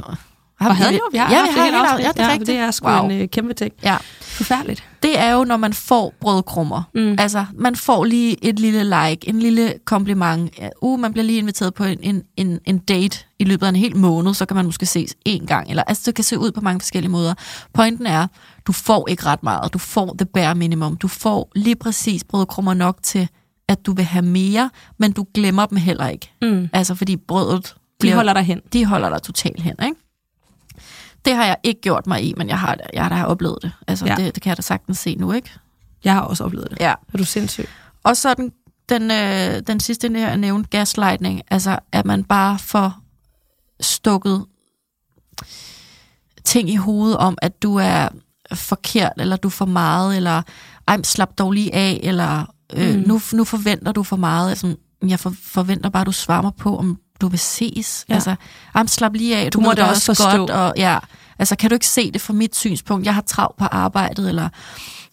har 0.60 0.68
og 0.68 0.76
havde 0.76 0.92
jo, 0.92 1.00
vi 1.12 1.18
har 1.18 1.30
ja, 1.30 1.38
haft 1.38 1.52
det 1.54 1.62
helt 1.62 1.74
afsnit. 1.76 1.98
af- 2.00 2.08
ja, 2.08 2.12
det 2.12 2.20
er 2.28 2.32
rigtigt. 2.32 2.46
det 2.46 2.56
er 2.56 2.70
sgu 2.70 2.88
Wow. 2.88 3.04
en 3.04 3.10
øh, 3.22 3.28
kæmpe 3.28 3.54
ting. 3.54 3.72
Ja. 3.82 3.96
Forfærdeligt. 4.20 4.84
Det 5.02 5.18
er 5.18 5.30
jo, 5.32 5.44
når 5.44 5.56
man 5.56 5.72
får 5.72 6.14
brødkrummer. 6.20 6.82
Mm. 6.94 7.16
Altså, 7.18 7.46
man 7.58 7.76
får 7.76 8.04
lige 8.04 8.44
et 8.44 8.58
lille 8.58 8.84
like, 8.84 9.28
en 9.28 9.38
lille 9.38 9.74
kompliment. 9.84 10.50
Ja, 10.58 10.68
Uh, 10.82 11.00
man 11.00 11.12
bliver 11.12 11.24
lige 11.24 11.38
inviteret 11.38 11.74
på 11.74 11.84
en, 11.84 11.98
en, 12.02 12.22
en, 12.36 12.58
en 12.64 12.78
date 12.78 13.18
i 13.38 13.44
løbet 13.44 13.66
af 13.66 13.70
en 13.70 13.76
hel 13.76 13.96
måned, 13.96 14.34
så 14.34 14.46
kan 14.46 14.54
man 14.56 14.64
måske 14.64 14.86
ses 14.86 15.14
en 15.24 15.46
gang. 15.46 15.70
Eller, 15.70 15.82
altså, 15.82 16.02
det 16.06 16.14
kan 16.14 16.24
se 16.24 16.38
ud 16.38 16.52
på 16.52 16.60
mange 16.60 16.80
forskellige 16.80 17.10
måder. 17.12 17.34
Pointen 17.74 18.06
er, 18.06 18.26
du 18.66 18.72
får 18.72 19.08
ikke 19.08 19.26
ret 19.26 19.42
meget. 19.42 19.72
Du 19.72 19.78
får 19.78 20.14
the 20.18 20.26
bare 20.26 20.54
minimum. 20.54 20.96
Du 20.96 21.08
får 21.08 21.50
lige 21.54 21.76
præcis 21.76 22.24
brødkrummer 22.24 22.74
nok 22.74 22.98
til, 23.02 23.28
at 23.68 23.86
du 23.86 23.92
vil 23.94 24.04
have 24.04 24.24
mere, 24.24 24.70
men 24.98 25.12
du 25.12 25.26
glemmer 25.34 25.66
dem 25.66 25.78
heller 25.78 26.08
ikke. 26.08 26.30
Mm. 26.42 26.68
Altså, 26.72 26.94
fordi 26.94 27.16
brødet 27.16 27.64
De 27.64 27.72
bliver, 28.00 28.14
holder 28.14 28.32
dig 28.32 28.42
hen. 28.42 28.60
de 28.72 28.84
holder 28.86 29.08
dig 29.10 29.22
totalt 29.22 29.60
hen, 29.62 29.74
ikke? 29.82 29.96
Det 31.24 31.34
har 31.34 31.44
jeg 31.44 31.56
ikke 31.62 31.80
gjort 31.80 32.06
mig 32.06 32.24
i, 32.24 32.34
men 32.36 32.48
jeg 32.48 32.58
har, 32.58 32.76
jeg 32.92 33.02
har 33.04 33.08
da 33.16 33.24
oplevet 33.24 33.58
det. 33.62 33.72
Altså, 33.86 34.06
Ja. 34.06 34.14
det, 34.14 34.34
det 34.34 34.42
kan 34.42 34.50
jeg 34.50 34.56
da 34.56 34.62
sagtens 34.62 34.98
se 34.98 35.14
nu, 35.16 35.32
ikke? 35.32 35.50
Jeg 36.04 36.12
har 36.12 36.20
også 36.20 36.44
oplevet 36.44 36.70
det. 36.70 36.80
Ja. 36.80 36.94
Er 37.12 37.18
du 37.18 37.24
sindssyg? 37.24 37.68
Og 38.02 38.16
så 38.16 38.34
den, 38.34 38.52
den, 38.88 39.10
øh, 39.10 39.62
den 39.66 39.80
sidste, 39.80 40.10
jeg 40.14 40.28
har 40.28 40.36
nævnt, 40.36 40.70
gaslightning. 40.70 41.42
Altså, 41.50 41.78
at 41.92 42.04
man 42.06 42.24
bare 42.24 42.58
får 42.58 42.92
stukket 43.80 44.44
ting 46.44 46.70
i 46.70 46.76
hovedet 46.76 47.16
om, 47.16 47.38
at 47.42 47.62
du 47.62 47.76
er 47.76 48.08
forkert, 48.54 49.12
eller 49.16 49.36
du 49.36 49.48
er 49.48 49.52
for 49.52 49.64
meget, 49.64 50.16
eller 50.16 50.42
ej, 50.88 51.02
slap 51.02 51.38
dog 51.38 51.52
lige 51.52 51.74
af, 51.74 52.00
eller 52.02 52.53
øh, 52.72 52.94
Mm. 52.94 53.02
nu, 53.06 53.20
nu 53.32 53.44
forventer 53.44 53.92
du 53.92 54.02
for 54.02 54.16
meget. 54.16 54.50
Altså, 54.50 54.76
jeg 55.08 55.20
for, 55.20 55.34
forventer 55.42 55.90
bare, 55.90 56.00
at 56.00 56.06
du 56.06 56.12
svarer 56.12 56.42
mig 56.42 56.52
på, 56.58 56.78
om 56.78 56.98
du 57.20 57.28
vil 57.28 57.38
ses. 57.38 58.04
Ja. 58.08 58.14
Altså, 58.14 58.34
men 58.74 58.88
slap 58.88 59.12
lige 59.14 59.36
af, 59.36 59.50
du, 59.50 59.58
Du 59.58 59.64
må 59.64 59.70
det 59.70 59.88
også 59.88 60.04
forstå. 60.04 60.36
Godt, 60.36 60.50
og, 60.50 60.72
ja, 60.76 60.98
altså, 61.38 61.56
kan 61.56 61.70
du 61.70 61.74
ikke 61.74 61.86
se 61.86 62.10
det 62.12 62.20
fra 62.20 62.32
mit 62.32 62.56
synspunkt? 62.56 63.06
Jeg 63.06 63.14
har 63.14 63.22
travlt 63.22 63.56
på 63.58 63.64
arbejdet, 63.64 64.28
eller 64.28 64.48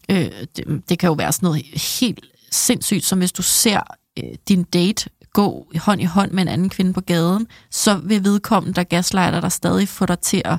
øh, 0.09 0.29
det, 0.55 0.81
det 0.89 0.99
kan 0.99 1.07
jo 1.07 1.13
være 1.13 1.31
sådan 1.31 1.47
noget 1.47 1.65
helt 1.99 2.25
sindssygt, 2.51 3.05
som 3.05 3.19
hvis 3.19 3.31
du 3.31 3.41
ser 3.41 3.79
øh, 4.19 4.23
din 4.47 4.63
date 4.63 5.09
gå 5.33 5.71
hånd 5.77 6.01
i 6.01 6.05
hånd 6.05 6.31
med 6.31 6.41
en 6.41 6.47
anden 6.47 6.69
kvinde 6.69 6.93
på 6.93 7.01
gaden, 7.01 7.47
så 7.71 7.95
vil 7.95 8.23
vedkommende, 8.23 8.75
der 8.75 8.83
gaslighter 8.83 9.41
dig, 9.41 9.51
stadig 9.51 9.87
få 9.87 10.05
dig 10.05 10.19
til 10.19 10.41
at 10.45 10.57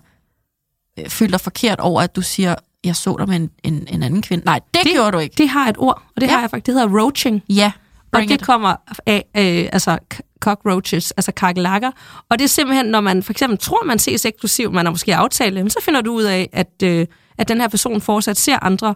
øh, 0.99 1.09
føle 1.09 1.33
dig 1.33 1.41
forkert 1.41 1.81
over, 1.81 2.03
at 2.03 2.17
du 2.17 2.23
siger, 2.23 2.55
jeg 2.85 2.97
så 2.97 3.17
dig 3.19 3.29
med 3.29 3.37
en, 3.37 3.51
en, 3.65 3.87
en 3.91 4.03
anden 4.03 4.23
kvinde. 4.23 4.45
Nej, 4.45 4.61
det, 4.75 4.81
det 4.85 4.93
gjorde 4.93 5.13
du 5.13 5.19
ikke. 5.19 5.35
Det 5.39 5.49
har 5.49 5.69
et 5.69 5.77
ord, 5.79 6.03
og 6.17 6.21
det 6.21 6.27
Ja. 6.27 6.33
har 6.33 6.41
jeg 6.41 6.51
faktisk. 6.51 6.67
Det 6.67 6.75
hedder 6.75 7.01
roaching. 7.03 7.43
Ja, 7.49 7.73
Og 7.99 8.11
bring 8.13 8.29
det 8.29 8.35
it. 8.35 8.43
kommer 8.43 8.75
af 9.07 9.25
øh, 9.37 9.69
altså 9.73 9.99
cockroaches, 10.41 11.11
altså 11.11 11.33
kakelakker. 11.33 11.91
Og 12.29 12.39
det 12.39 12.45
er 12.45 12.49
simpelthen, 12.49 12.87
når 12.87 13.01
man 13.01 13.23
for 13.23 13.33
eksempel 13.33 13.59
tror, 13.59 13.85
man 13.85 13.99
ses 13.99 14.25
eksklusivt, 14.27 14.73
man 14.75 14.87
har 14.87 14.91
måske 14.91 15.17
aftalt 15.17 15.55
men 15.55 15.71
så 15.71 15.79
finder 15.83 16.01
du 16.01 16.13
ud 16.13 16.23
af, 16.23 16.49
at, 16.53 16.73
øh, 16.85 17.07
at 17.39 17.49
den 17.49 17.61
her 17.61 17.69
person 17.69 18.01
fortsat 18.01 18.37
ser 18.37 18.59
andre. 18.65 18.95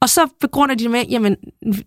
Og 0.00 0.08
så 0.08 0.20
begrunder 0.40 0.74
de 0.74 0.88
med, 0.88 1.04
jamen, 1.10 1.36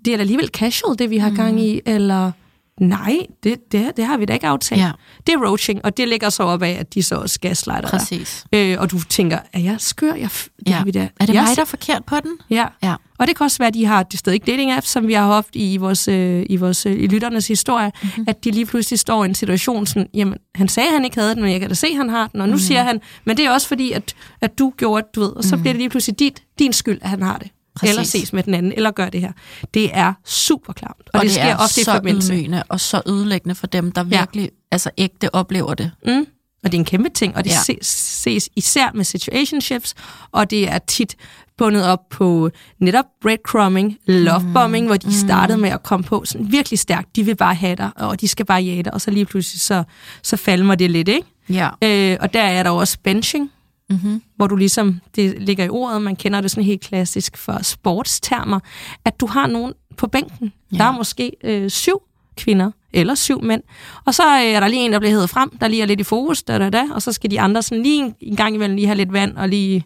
det 0.05 0.13
er 0.13 0.17
da 0.17 0.21
alligevel 0.21 0.47
casual, 0.47 0.99
det 0.99 1.09
vi 1.09 1.17
har 1.17 1.29
gang 1.29 1.59
i, 1.61 1.81
eller 1.85 2.31
nej, 2.79 3.17
det, 3.43 3.71
det, 3.71 3.97
det 3.97 4.05
har 4.05 4.17
vi 4.17 4.25
da 4.25 4.33
ikke 4.33 4.47
aftalt. 4.47 4.81
Ja. 4.81 4.91
Det 5.27 5.33
er 5.33 5.47
roaching, 5.47 5.85
og 5.85 5.97
det 5.97 6.07
ligger 6.07 6.29
så 6.29 6.43
op 6.43 6.63
af, 6.63 6.77
at 6.79 6.93
de 6.93 7.03
så 7.03 7.15
også 7.15 7.39
gaslighter 7.39 7.81
dig. 7.89 7.99
Præcis. 7.99 8.45
Øh, 8.53 8.77
og 8.79 8.91
du 8.91 8.99
tænker, 9.03 9.37
er 9.53 9.59
jeg 9.59 9.75
skør? 9.79 10.13
Jeg, 10.13 10.29
det 10.59 10.67
Ja. 10.67 10.73
har 10.73 10.85
vi 10.85 10.91
da. 10.91 10.99
Er 11.19 11.25
det 11.25 11.33
jeg 11.33 11.43
mig, 11.43 11.55
der 11.55 11.61
er 11.61 11.65
forkert 11.65 12.05
på 12.05 12.15
den? 12.23 12.31
Ja. 12.49 12.65
Ja. 12.83 12.95
Og 13.19 13.27
det 13.27 13.37
kan 13.37 13.43
også 13.43 13.57
være, 13.57 13.67
at 13.67 13.73
de 13.73 13.85
har 13.85 14.03
det 14.03 14.19
stadig 14.19 14.47
dating 14.47 14.71
apps, 14.71 14.89
som 14.89 15.07
vi 15.07 15.13
har 15.13 15.25
haft 15.27 15.49
i 15.53 15.77
vores, 15.77 16.07
øh, 16.07 16.45
i 16.49 16.55
vores 16.55 16.85
øh, 16.85 16.93
i 16.93 17.07
lytternes 17.07 17.47
historie, 17.47 17.91
mm-hmm. 18.03 18.25
at 18.27 18.43
de 18.43 18.51
lige 18.51 18.65
pludselig 18.65 18.99
står 18.99 19.23
i 19.23 19.27
en 19.27 19.35
situation, 19.35 19.85
sådan, 19.85 20.07
jamen, 20.13 20.37
han 20.55 20.67
sagde, 20.67 20.87
at 20.87 20.93
han 20.93 21.05
ikke 21.05 21.19
havde 21.19 21.35
den, 21.35 21.43
men 21.43 21.51
jeg 21.51 21.59
kan 21.59 21.69
da 21.69 21.75
se, 21.75 21.87
at 21.87 21.97
han 21.97 22.09
har 22.09 22.27
den, 22.27 22.41
og 22.41 22.47
nu 22.47 22.51
mm-hmm. 22.51 22.59
siger 22.59 22.83
han, 22.83 23.01
men 23.25 23.37
det 23.37 23.45
er 23.45 23.51
også 23.51 23.67
fordi, 23.67 23.91
at, 23.91 24.15
at 24.41 24.59
du 24.59 24.73
gjorde, 24.77 25.07
du 25.15 25.19
ved, 25.19 25.29
og 25.29 25.43
så 25.43 25.55
mm-hmm. 25.55 25.61
bliver 25.61 25.73
det 25.73 25.79
lige 25.79 25.89
pludselig 25.89 26.19
dit, 26.19 26.43
din 26.59 26.73
skyld, 26.73 26.99
at 27.01 27.09
han 27.09 27.21
har 27.21 27.37
det. 27.37 27.51
Præcis. 27.75 27.89
Eller 27.89 28.03
ses 28.03 28.33
med 28.33 28.43
den 28.43 28.53
anden, 28.53 28.71
eller 28.75 28.91
gør 28.91 29.09
det 29.09 29.21
her. 29.21 29.31
Det 29.73 29.89
er 29.97 30.13
super 30.25 30.73
klamt, 30.73 30.97
og, 30.97 31.09
og 31.13 31.19
det, 31.21 31.23
det 31.23 31.31
sker 31.31 31.43
er 31.43 31.57
ofte 31.57 31.81
i 31.81 31.83
så 31.83 31.91
forbindelse. 31.93 32.63
og 32.69 32.79
så 32.79 33.01
ødelæggende 33.07 33.55
for 33.55 33.67
dem, 33.67 33.91
der 33.91 34.05
Ja. 34.11 34.19
virkelig 34.19 34.49
altså 34.71 34.89
ægte 34.97 35.35
oplever 35.35 35.73
det. 35.73 35.91
Mm. 36.05 36.25
Og 36.63 36.71
det 36.71 36.77
er 36.77 36.79
en 36.79 36.85
kæmpe 36.85 37.09
ting, 37.09 37.35
og 37.35 37.43
det 37.43 37.49
ja. 37.49 37.55
Ja. 37.55 37.61
ses, 37.63 37.87
ses 37.87 38.49
især 38.55 38.91
med 38.93 39.03
situationships, 39.05 39.93
og 40.31 40.49
det 40.51 40.69
er 40.71 40.77
tit 40.77 41.15
bundet 41.57 41.85
op 41.85 41.99
på 42.09 42.49
netop 42.79 43.05
breadcrumbing, 43.21 43.97
lovebombing, 44.07 44.83
mm. 44.83 44.87
hvor 44.87 44.97
de 44.97 45.13
startede 45.19 45.57
med 45.57 45.69
at 45.69 45.83
komme 45.83 46.03
på 46.03 46.23
sådan 46.25 46.51
virkelig 46.51 46.79
stærkt. 46.79 47.15
De 47.15 47.23
vil 47.23 47.35
bare 47.35 47.55
have 47.55 47.75
dig, 47.75 47.89
og 47.95 48.21
de 48.21 48.27
skal 48.27 48.45
bare 48.45 48.61
jage 48.61 48.83
dig, 48.83 48.93
og 48.93 49.01
så 49.01 49.11
lige 49.11 49.25
pludselig 49.25 49.61
så, 49.61 49.83
så 50.23 50.37
falmer 50.37 50.75
det 50.75 50.91
lidt, 50.91 51.07
ikke? 51.07 51.27
Ja. 51.49 51.69
Øh, 51.83 52.17
og 52.21 52.33
der 52.33 52.41
er 52.41 52.63
der 52.63 52.69
også 52.69 52.97
benching, 53.03 53.51
Mm-hmm. 53.89 54.21
hvor 54.35 54.47
du 54.47 54.55
ligesom, 54.55 54.99
det 55.15 55.41
ligger 55.41 55.65
i 55.65 55.69
ordet, 55.69 56.01
man 56.01 56.15
kender 56.15 56.41
det 56.41 56.51
sådan 56.51 56.63
helt 56.63 56.81
klassisk 56.81 57.37
for 57.37 57.63
sportstermer, 57.63 58.59
at 59.05 59.19
du 59.19 59.25
har 59.25 59.47
nogen 59.47 59.73
på 59.97 60.07
bænken. 60.07 60.53
Ja. 60.71 60.77
Der 60.77 60.83
er 60.83 60.91
måske 60.91 61.31
øh, 61.43 61.69
syv 61.69 62.01
kvinder 62.37 62.71
eller 62.93 63.15
syv 63.15 63.43
mænd, 63.43 63.61
og 64.05 64.13
så 64.13 64.23
øh, 64.23 64.43
er 64.43 64.59
der 64.59 64.67
lige 64.67 64.85
en, 64.85 64.93
der 64.93 64.99
bliver 64.99 65.11
hævet 65.11 65.29
frem, 65.29 65.57
der 65.57 65.67
lige 65.67 65.81
er 65.81 65.85
lidt 65.85 65.99
i 65.99 66.03
fokus, 66.03 66.43
da, 66.43 66.57
da, 66.57 66.69
da, 66.69 66.83
og 66.91 67.01
så 67.01 67.11
skal 67.11 67.31
de 67.31 67.39
andre 67.41 67.61
sådan 67.61 67.83
lige 67.83 68.03
en, 68.03 68.15
en 68.21 68.35
gang 68.35 68.55
imellem 68.55 68.75
lige 68.75 68.85
have 68.85 68.97
lidt 68.97 69.13
vand 69.13 69.37
og 69.37 69.49
lige 69.49 69.83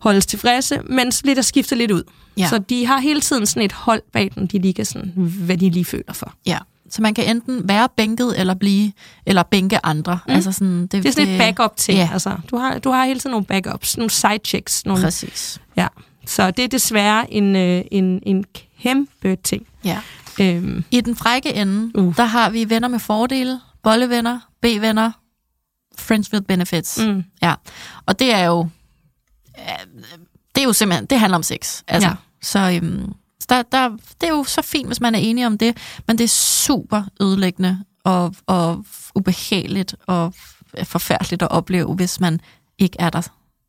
holdes 0.00 0.26
tilfredse, 0.26 0.80
mens 0.84 1.24
lidt 1.24 1.38
at 1.38 1.44
skifte 1.44 1.74
lidt 1.74 1.90
ud. 1.90 2.02
Ja. 2.36 2.48
Så 2.48 2.58
de 2.58 2.86
har 2.86 3.00
hele 3.00 3.20
tiden 3.20 3.46
sådan 3.46 3.62
et 3.62 3.72
hold 3.72 4.02
bag 4.12 4.30
dem, 4.34 4.48
de 4.48 4.58
lige 4.58 4.74
kan 4.74 4.84
sådan, 4.84 5.12
hvad 5.16 5.56
de 5.56 5.70
lige 5.70 5.84
føler 5.84 6.12
for. 6.12 6.34
Ja. 6.46 6.58
Så 6.94 7.02
man 7.02 7.14
kan 7.14 7.30
enten 7.36 7.68
være 7.68 7.88
bænket 7.96 8.40
eller 8.40 8.54
blive, 8.54 8.92
eller 9.26 9.42
bænke 9.42 9.86
andre. 9.86 10.18
Mm. 10.28 10.34
Altså 10.34 10.52
sådan, 10.52 10.82
det, 10.82 10.92
Det 10.92 11.06
er 11.06 11.10
sådan 11.12 11.28
et 11.28 11.38
backup-ting. 11.38 11.98
Ja. 11.98 12.10
Altså, 12.12 12.36
du, 12.50 12.56
har, 12.56 12.78
du 12.78 12.90
har 12.90 13.04
hele 13.04 13.20
tiden 13.20 13.30
nogle 13.30 13.46
backups, 13.46 13.96
nogle 13.96 14.10
sidechecks. 14.10 14.86
Nogle, 14.86 15.02
Præcis. 15.02 15.60
Ja, 15.76 15.86
så 16.26 16.50
det 16.50 16.64
er 16.64 16.68
desværre 16.68 17.32
en, 17.32 17.56
øh, 17.56 17.84
en, 17.90 18.22
en 18.26 18.44
kæmpe 18.82 19.36
ting. 19.36 19.66
Ja. 19.84 20.00
Øhm, 20.40 20.84
I 20.90 21.00
den 21.00 21.16
frække 21.16 21.54
ende, 21.54 21.98
Uh. 21.98 22.16
der 22.16 22.24
har 22.24 22.50
vi 22.50 22.70
venner 22.70 22.88
med 22.88 22.98
fordele, 22.98 23.60
bollevenner, 23.82 24.40
B-venner, 24.62 25.12
friends 25.98 26.32
with 26.32 26.44
benefits. 26.44 26.98
Mm. 26.98 27.24
Ja. 27.42 27.54
Og 28.06 28.18
det 28.18 28.34
er 28.34 28.44
jo, 28.44 28.68
øh, 29.58 30.02
det 30.54 30.60
er 30.60 30.64
jo 30.64 30.72
simpelthen, 30.72 31.06
det 31.06 31.20
handler 31.20 31.36
om 31.36 31.42
sex. 31.42 31.82
Altså, 31.88 32.08
ja. 32.08 32.14
Så 32.42 32.80
øhm, 32.82 33.12
så 33.50 33.54
der, 33.54 33.62
der, 33.62 33.88
det 34.20 34.26
er 34.26 34.28
jo 34.28 34.44
så 34.44 34.62
fint, 34.62 34.86
hvis 34.86 35.00
man 35.00 35.14
er 35.14 35.18
enig 35.18 35.46
om 35.46 35.58
det, 35.58 35.76
men 36.06 36.18
det 36.18 36.24
er 36.24 36.28
super 36.28 37.02
ødelæggende 37.20 37.84
og, 38.04 38.34
og 38.46 38.84
ubehageligt 39.14 39.94
og 40.06 40.34
forfærdeligt 40.84 41.42
at 41.42 41.50
opleve, 41.50 41.94
hvis 41.94 42.20
man 42.20 42.40
ikke 42.78 42.96
er 42.98 43.10
der 43.10 43.22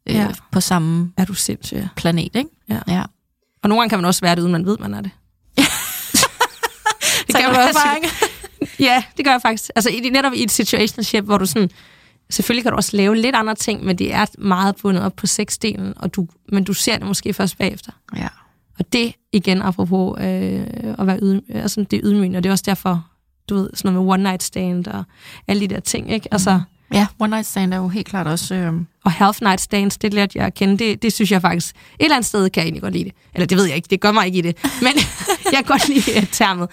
øh, 0.09 0.15
Ja. 0.15 0.27
på 0.51 0.61
samme 0.61 1.11
er 1.17 1.25
du 1.25 1.33
sindssyg. 1.33 1.75
ja. 1.77 1.87
planet, 1.95 2.35
ikke? 2.35 2.49
Ja. 2.69 2.79
ja. 2.87 3.03
Og 3.63 3.69
nogle 3.69 3.81
gange 3.81 3.89
kan 3.89 3.97
man 3.99 4.05
også 4.05 4.21
være 4.21 4.35
det, 4.35 4.41
uden 4.41 4.51
man 4.51 4.65
ved, 4.65 4.77
man 4.77 4.93
er 4.93 5.01
det. 5.01 5.11
det 7.27 7.35
kan 7.35 7.51
man 7.51 7.55
også. 7.67 7.79
erfaring? 7.79 8.05
Ja, 8.79 9.03
det 9.17 9.25
gør 9.25 9.31
jeg 9.31 9.41
faktisk. 9.41 9.71
Altså 9.75 9.89
i, 9.89 9.99
netop 10.09 10.33
i 10.33 10.43
et 10.43 10.51
situationship, 10.51 11.23
hvor 11.23 11.37
du 11.37 11.45
sådan... 11.45 11.69
Selvfølgelig 12.29 12.63
kan 12.63 12.71
du 12.71 12.75
også 12.75 12.97
lave 12.97 13.15
lidt 13.15 13.35
andre 13.35 13.55
ting, 13.55 13.83
men 13.85 13.97
det 13.97 14.13
er 14.13 14.25
meget 14.37 14.75
bundet 14.81 15.03
op 15.03 15.15
på 15.15 15.27
sexdelen, 15.27 15.93
og 15.95 16.15
du, 16.15 16.27
men 16.51 16.63
du 16.63 16.73
ser 16.73 16.97
det 16.97 17.07
måske 17.07 17.33
først 17.33 17.57
bagefter. 17.57 17.91
Ja. 18.15 18.27
Og 18.79 18.93
det, 18.93 19.13
igen, 19.31 19.61
apropos 19.61 20.21
øh, 20.21 20.67
at 20.99 21.07
være 21.07 21.19
ydmy, 21.21 21.55
altså, 21.55 21.85
det 21.91 21.97
er 21.97 22.01
ydmygende, 22.03 22.37
og 22.37 22.43
det 22.43 22.49
er 22.49 22.51
også 22.53 22.63
derfor, 22.67 23.07
du 23.49 23.55
ved, 23.55 23.69
sådan 23.73 23.93
noget 23.93 24.05
med 24.05 24.13
one 24.13 24.23
night 24.23 24.43
stand 24.43 24.87
og 24.87 25.03
alle 25.47 25.59
de 25.59 25.73
der 25.73 25.79
ting, 25.79 26.11
ikke? 26.11 26.27
Altså, 26.31 26.61
Ja, 26.93 27.07
one 27.19 27.29
night 27.29 27.47
stand 27.47 27.73
er 27.73 27.77
jo 27.77 27.87
helt 27.87 28.07
klart 28.07 28.27
også... 28.27 28.55
Øh, 28.55 28.73
og 29.05 29.11
half 29.11 29.41
night 29.41 29.61
stands, 29.61 29.97
det 29.97 30.13
lærte 30.13 30.37
jeg 30.39 30.45
at 30.45 30.53
kende. 30.53 30.77
Det, 30.77 31.01
det 31.01 31.13
synes 31.13 31.31
jeg 31.31 31.41
faktisk, 31.41 31.75
et 31.75 31.81
eller 31.99 32.15
andet 32.15 32.27
sted 32.27 32.49
kan 32.49 32.61
jeg 32.61 32.65
egentlig 32.65 32.81
godt 32.81 32.93
lide 32.93 33.03
det. 33.03 33.13
Eller 33.33 33.45
det 33.45 33.57
ved 33.57 33.65
jeg 33.65 33.75
ikke, 33.75 33.87
det 33.89 34.01
gør 34.01 34.11
mig 34.11 34.25
ikke 34.25 34.37
i 34.37 34.41
det. 34.41 34.57
Men 34.81 34.93
jeg 35.51 35.53
kan 35.53 35.63
godt 35.63 35.87
lide 35.89 36.17
uh, 36.17 36.27
termet. 36.31 36.69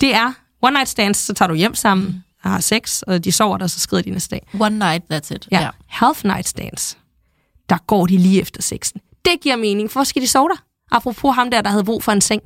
Det 0.00 0.14
er 0.14 0.32
one 0.62 0.72
night 0.72 0.88
stands, 0.88 1.18
så 1.18 1.34
tager 1.34 1.48
du 1.48 1.54
hjem 1.54 1.74
sammen, 1.74 2.24
og 2.42 2.50
har 2.50 2.60
sex, 2.60 3.02
og 3.02 3.24
de 3.24 3.32
sover 3.32 3.58
der, 3.58 3.66
så 3.66 3.80
skrider 3.80 4.02
de 4.02 4.10
næste 4.10 4.30
dag. 4.30 4.46
one 4.60 4.78
night, 4.78 5.04
that's 5.12 5.34
it. 5.34 5.48
Ja. 5.52 5.60
ja. 5.60 5.70
Half 5.86 6.24
night 6.24 6.48
stands, 6.48 6.98
der 7.68 7.76
går 7.86 8.06
de 8.06 8.18
lige 8.18 8.40
efter 8.40 8.62
sexen. 8.62 9.00
Det 9.24 9.32
giver 9.42 9.56
mening, 9.56 9.90
for 9.90 9.98
hvor 10.00 10.04
skal 10.04 10.22
de 10.22 10.26
sove 10.26 10.48
der? 10.48 10.56
Apropos 10.90 11.34
ham 11.34 11.50
der, 11.50 11.60
der 11.60 11.70
havde 11.70 11.84
brug 11.84 12.02
for 12.02 12.12
en 12.12 12.20
seng 12.20 12.42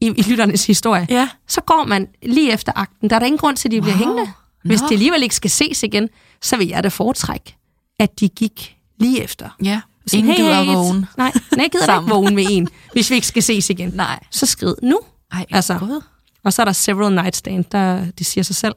i, 0.00 0.06
i 0.16 0.22
lytternes 0.22 0.66
historie. 0.66 1.06
Ja. 1.10 1.28
Så 1.48 1.60
går 1.60 1.84
man 1.84 2.08
lige 2.22 2.52
efter 2.52 2.72
akten. 2.76 3.10
Der 3.10 3.16
er 3.16 3.20
der 3.20 3.26
ingen 3.26 3.38
grund 3.38 3.56
til, 3.56 3.68
at 3.68 3.72
de 3.72 3.80
bliver 3.80 3.94
Wow. 3.96 4.04
hængende. 4.06 4.32
Hvis 4.64 4.80
Nå. 4.80 4.86
det 4.86 4.92
alligevel 4.94 5.22
ikke 5.22 5.34
skal 5.34 5.50
ses 5.50 5.82
igen, 5.82 6.08
så 6.42 6.56
vil 6.56 6.68
jeg 6.68 6.82
da 6.84 6.88
foretrække, 6.88 7.56
at 7.98 8.20
de 8.20 8.28
gik 8.28 8.76
lige 9.00 9.22
efter. 9.22 9.48
Ja, 9.62 9.80
Sådan, 10.06 10.18
ingen 10.20 10.36
gider 10.36 10.58
at 10.60 10.66
hey, 10.66 10.74
vågne. 10.74 11.06
Nej, 11.16 11.32
nej, 11.56 11.62
jeg 11.62 11.70
gider 11.72 12.00
ikke 12.00 12.10
vågne 12.10 12.34
med 12.36 12.46
en, 12.50 12.68
hvis 12.92 13.10
vi 13.10 13.14
ikke 13.14 13.26
skal 13.26 13.42
ses 13.42 13.70
igen. 13.70 13.90
Nej. 13.94 14.20
Så 14.30 14.46
skrid 14.46 14.74
nu. 14.82 15.00
Ej, 15.32 15.44
Altså, 15.50 15.78
God. 15.78 16.02
Og 16.44 16.52
så 16.52 16.62
er 16.62 16.64
der 16.64 16.72
several 16.72 17.14
night 17.14 17.36
stand, 17.36 17.64
der, 17.72 18.04
det 18.18 18.26
siger 18.26 18.44
sig 18.44 18.56
selv. 18.56 18.74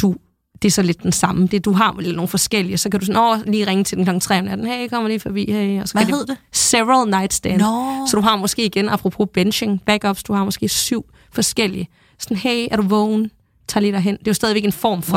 Du, 0.00 0.14
det 0.62 0.68
er 0.68 0.72
så 0.72 0.82
lidt 0.82 1.02
den 1.02 1.12
samme. 1.12 1.46
Det, 1.46 1.64
du 1.64 1.72
har 1.72 1.92
vel 1.92 2.14
nogle 2.14 2.28
forskellige, 2.28 2.78
så 2.78 2.90
kan 2.90 3.00
du 3.00 3.06
sådan, 3.06 3.22
åh, 3.22 3.38
lige 3.46 3.66
ringe 3.66 3.84
til 3.84 3.96
den 3.96 4.04
klokken 4.04 4.20
3 4.20 4.38
om 4.38 4.44
natten. 4.44 4.66
Hey, 4.66 4.88
kommer 4.88 5.08
lige 5.08 5.20
forbi. 5.20 5.52
Hey. 5.52 5.80
Og 5.80 5.88
så 5.88 5.94
Hvad 5.94 6.04
hed 6.04 6.26
det? 6.26 6.36
Several 6.52 7.08
night 7.10 7.34
stand. 7.34 7.60
Nå. 7.60 8.06
Så 8.10 8.16
du 8.16 8.22
har 8.22 8.36
måske 8.36 8.64
igen, 8.66 8.88
apropos 8.88 9.26
benching, 9.34 9.82
backups, 9.86 10.22
du 10.22 10.32
har 10.32 10.44
måske 10.44 10.68
syv 10.68 11.04
forskellige. 11.32 11.88
Sådan, 12.18 12.36
hey, 12.36 12.68
er 12.70 12.76
du 12.76 12.82
vågen? 12.82 13.30
Tag 13.68 13.82
lige 13.82 13.92
derhen. 13.92 14.16
Det 14.16 14.26
er 14.26 14.30
jo 14.30 14.34
stadigvæk 14.34 14.64
en 14.64 14.72
form 14.72 15.02
for 15.02 15.16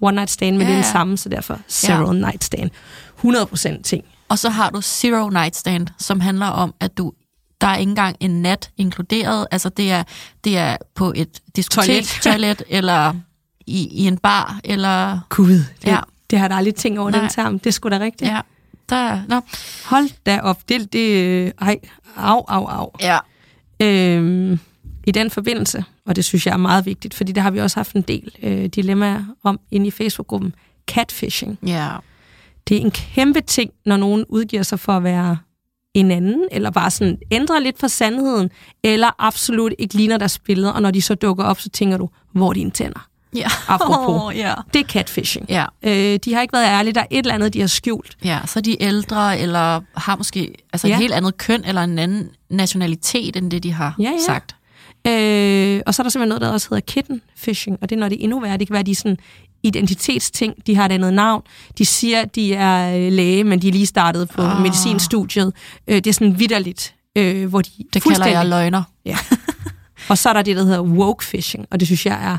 Wow. 0.00 0.08
one 0.08 0.14
night 0.14 0.30
stand, 0.30 0.56
men 0.56 0.60
Ja, 0.60 0.66
det 0.66 0.72
er 0.72 0.76
den 0.76 0.84
ja. 0.84 0.92
samme, 0.92 1.16
så 1.16 1.28
derfor 1.28 1.58
several 1.68 2.16
night 2.20 2.44
stand. 2.44 2.70
100% 3.24 3.82
ting. 3.82 4.04
Og 4.28 4.38
så 4.38 4.48
har 4.48 4.70
du 4.70 4.80
Zero 4.80 5.28
Night 5.28 5.56
Stand, 5.56 5.86
som 5.98 6.20
handler 6.20 6.46
om, 6.46 6.74
at 6.80 6.98
du 6.98 7.12
der 7.60 7.66
er 7.66 7.76
ikke 7.76 7.90
engang 7.90 8.16
en 8.20 8.42
nat 8.42 8.70
inkluderet. 8.76 9.46
Altså 9.50 9.68
det 9.68 9.90
er, 9.92 10.02
det 10.44 10.58
er 10.58 10.76
på 10.94 11.12
et 11.16 11.28
diskotek, 11.56 11.86
Toilet. 11.86 12.18
toilet 12.22 12.62
eller 12.78 13.14
i, 13.68 13.88
i 13.92 14.06
en 14.06 14.18
bar, 14.18 14.60
eller... 14.64 15.18
Gud, 15.28 15.50
det, 15.52 15.64
Ja. 15.86 16.00
det 16.30 16.38
har 16.38 16.44
jeg 16.46 16.50
da 16.50 16.54
aldrig 16.56 16.74
tænkt 16.74 16.98
over, 16.98 17.10
Nej. 17.10 17.20
den 17.20 17.28
term. 17.28 17.58
Det 17.58 17.66
er 17.66 17.70
sgu 17.72 17.88
da 17.88 17.98
rigtigt. 17.98 18.30
Ja, 18.30 18.40
der, 18.88 19.20
no. 19.28 19.40
Hold 19.84 20.08
da 20.26 20.40
op. 20.40 20.68
Det, 20.68 20.92
det, 20.92 21.52
ej, 21.60 21.76
au, 22.16 22.44
au, 22.48 22.64
au. 22.64 22.90
ja. 23.00 23.18
Øhm, 23.82 24.58
I 25.06 25.10
den 25.10 25.30
forbindelse, 25.30 25.84
og 26.06 26.16
det 26.16 26.24
synes 26.24 26.46
jeg 26.46 26.52
er 26.52 26.56
meget 26.56 26.86
vigtigt, 26.86 27.14
fordi 27.14 27.32
der 27.32 27.40
har 27.40 27.50
vi 27.50 27.60
også 27.60 27.76
haft 27.76 27.92
en 27.92 28.02
del 28.02 28.30
øh, 28.42 28.66
dilemmaer 28.66 29.24
om 29.44 29.60
inde 29.70 29.86
i 29.86 29.90
Facebook-gruppen, 29.90 30.54
catfishing. 30.90 31.58
Ja. 31.66 31.88
Det 32.68 32.76
er 32.76 32.80
en 32.80 32.90
kæmpe 32.90 33.40
ting, 33.40 33.70
når 33.86 33.96
nogen 33.96 34.24
udgiver 34.28 34.62
sig 34.62 34.80
for 34.80 34.92
at 34.92 35.02
være 35.04 35.38
en 35.94 36.10
anden, 36.10 36.48
eller 36.52 36.70
bare 36.70 36.90
sådan 36.90 37.18
ændrer 37.30 37.58
lidt 37.60 37.78
fra 37.80 37.88
sandheden, 37.88 38.50
eller 38.82 39.10
absolut 39.18 39.72
ikke 39.78 39.94
ligner 39.94 40.16
deres 40.18 40.38
billeder, 40.38 40.70
og 40.70 40.82
når 40.82 40.90
de 40.90 41.02
så 41.02 41.14
dukker 41.14 41.44
op, 41.44 41.60
så 41.60 41.68
tænker 41.70 41.96
du, 41.96 42.08
hvor 42.32 42.48
er 42.48 42.52
dine 42.52 42.70
tænder? 42.70 43.08
Ja. 43.36 43.46
Apropos. 43.68 44.22
Oh, 44.22 44.36
ja. 44.36 44.54
Det 44.74 44.80
er 44.80 44.84
catfishing. 44.84 45.46
Ja. 45.48 45.64
Øh, 45.82 46.18
de 46.24 46.34
har 46.34 46.42
ikke 46.42 46.52
været 46.52 46.66
ærlige, 46.66 46.94
der 46.94 47.00
er 47.00 47.06
et 47.10 47.18
eller 47.18 47.34
andet, 47.34 47.54
de 47.54 47.60
har 47.60 47.66
skjult. 47.66 48.16
ja, 48.24 48.38
så 48.46 48.58
er 48.58 48.62
de 48.62 48.82
ældre, 48.82 49.38
eller 49.38 49.80
har 49.96 50.16
måske 50.16 50.54
altså 50.72 50.86
et 50.86 50.90
Ja. 50.90 50.96
helt 50.98 51.12
andet 51.12 51.36
køn, 51.38 51.64
eller 51.64 51.82
en 51.84 51.98
anden 51.98 52.28
nationalitet, 52.50 53.36
end 53.36 53.50
det, 53.50 53.62
de 53.62 53.72
har 53.72 53.94
Ja, 53.98 54.02
ja. 54.10 54.18
sagt. 54.26 54.54
Øh, 55.06 55.80
og 55.86 55.94
så 55.94 56.02
er 56.02 56.04
der 56.04 56.10
simpelthen 56.10 56.28
noget, 56.28 56.40
der 56.40 56.48
også 56.50 56.66
hedder 56.70 56.80
kitten 56.80 57.20
fishing, 57.36 57.78
og 57.82 57.90
det 57.90 57.96
er, 57.96 58.00
når 58.00 58.08
det 58.08 58.18
er 58.20 58.22
endnu 58.24 58.40
værre. 58.40 58.56
Det 58.56 58.66
kan 58.66 58.74
være, 58.74 58.82
de 58.82 58.94
sådan 58.94 59.16
identitetsting, 59.62 60.54
de 60.66 60.74
har 60.76 60.84
et 60.84 60.92
andet 60.92 61.14
navn. 61.14 61.42
De 61.78 61.86
siger, 61.86 62.20
at 62.20 62.34
de 62.34 62.54
er 62.54 62.96
øh, 63.06 63.12
læge, 63.12 63.44
men 63.44 63.62
de 63.62 63.68
er 63.68 63.72
lige 63.72 63.86
startet 63.86 64.28
på 64.28 64.42
ah. 64.42 64.60
medicinstudiet. 64.62 65.52
Øh, 65.88 65.94
det 65.96 66.06
er 66.06 66.12
sådan 66.12 66.38
vidderligt, 66.38 66.94
øh, 67.16 67.48
hvor 67.48 67.62
de 67.62 67.70
Det 67.92 68.02
kalder 68.02 68.26
jeg 68.26 68.46
løgner. 68.46 68.82
Ja. 69.04 69.16
og 70.08 70.18
så 70.18 70.28
er 70.28 70.32
der 70.32 70.42
det, 70.42 70.56
der 70.56 70.62
hedder 70.64 70.80
woke 70.80 71.24
fishing, 71.24 71.66
og 71.70 71.80
det 71.80 71.88
synes 71.88 72.06
jeg 72.06 72.32
er 72.32 72.38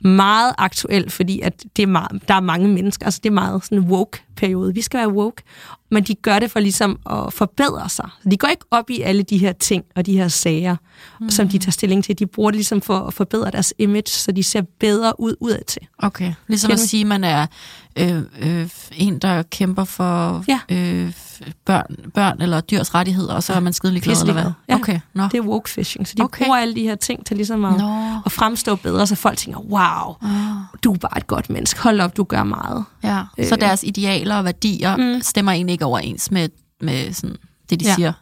meget 0.00 0.54
aktuel, 0.58 1.10
fordi 1.10 1.40
at 1.40 1.64
det 1.76 1.82
er 1.82 1.86
meget, 1.86 2.28
der 2.28 2.34
er 2.34 2.40
mange 2.40 2.68
mennesker, 2.68 3.04
altså 3.04 3.20
det 3.22 3.28
er 3.28 3.34
meget 3.34 3.64
sådan 3.64 3.78
woke 3.78 4.22
woke-periode. 4.42 4.74
Vi 4.74 4.82
skal 4.82 4.98
være 4.98 5.08
woke, 5.12 5.42
men 5.90 6.04
de 6.04 6.14
gør 6.14 6.38
det 6.38 6.50
for 6.50 6.60
ligesom 6.60 6.98
at 7.10 7.32
forbedre 7.32 7.88
sig. 7.88 8.08
De 8.30 8.36
går 8.36 8.48
ikke 8.48 8.64
op 8.70 8.90
i 8.90 9.00
alle 9.00 9.22
de 9.22 9.38
her 9.38 9.52
ting 9.52 9.84
og 9.96 10.06
de 10.06 10.12
her 10.12 10.28
sager, 10.28 10.76
mm. 11.20 11.30
som 11.30 11.48
de 11.48 11.58
tager 11.58 11.70
stilling 11.72 12.04
til. 12.04 12.18
De 12.18 12.26
bruger 12.26 12.50
det 12.50 12.56
ligesom 12.56 12.80
for 12.80 12.98
at 12.98 13.14
forbedre 13.14 13.50
deres 13.50 13.74
image, 13.78 14.08
så 14.08 14.32
de 14.32 14.42
ser 14.42 14.62
bedre 14.80 15.20
ud 15.20 15.34
udadtil. 15.40 15.82
Okay. 15.98 16.32
Ligesom 16.48 16.70
at 16.72 16.80
sige, 16.80 17.00
at 17.00 17.06
man 17.06 17.24
er 17.24 17.46
øh, 17.98 18.22
øh, 18.40 18.68
en, 18.92 19.18
der 19.18 19.42
kæmper 19.42 19.84
for 19.84 20.44
Ja. 20.48 20.60
øh, 20.68 21.12
børn, 21.64 21.96
børn 22.14 22.42
eller 22.42 22.60
dyrs 22.60 22.94
rettigheder, 22.94 23.34
og 23.34 23.42
så 23.42 23.52
er 23.52 23.60
man 23.60 23.72
skidelig 23.72 24.02
glad, 24.02 24.20
eller 24.20 24.32
hvad? 24.32 24.52
Ja. 24.68 24.74
Okay, 24.74 25.00
nå. 25.14 25.22
Det 25.22 25.34
er 25.34 25.40
woke 25.42 25.70
fishing, 25.70 26.08
så 26.08 26.14
de 26.18 26.22
Okay. 26.22 26.44
bruger 26.44 26.56
alle 26.58 26.74
de 26.74 26.82
her 26.82 26.94
ting 26.94 27.26
til 27.26 27.36
ligesom 27.36 27.64
at, 27.64 27.78
Nå. 27.78 28.14
at 28.26 28.32
fremstå 28.32 28.76
bedre, 28.76 29.06
så 29.06 29.14
folk 29.14 29.38
tænker, 29.38 29.60
wow, 29.60 30.14
Ah, 30.22 30.56
du 30.84 30.92
er 30.92 30.98
bare 30.98 31.18
et 31.18 31.26
godt 31.26 31.50
menneske. 31.50 31.80
Hold 31.82 32.00
op, 32.00 32.16
du 32.16 32.24
gør 32.24 32.44
meget. 32.44 32.84
ja. 33.04 33.22
Så 33.44 33.54
Øh. 33.54 33.60
deres 33.60 33.82
idealer 34.28 34.38
og 34.38 34.44
værdier 34.44 34.96
mm. 34.96 35.02
Mm. 35.02 35.20
stemmer 35.22 35.52
egentlig 35.52 35.72
ikke 35.72 35.84
overens 35.84 36.30
med, 36.30 36.48
med 36.80 37.12
sådan, 37.12 37.36
det, 37.70 37.80
de 37.80 37.84
ja. 37.84 37.94
Siger. 37.94 38.12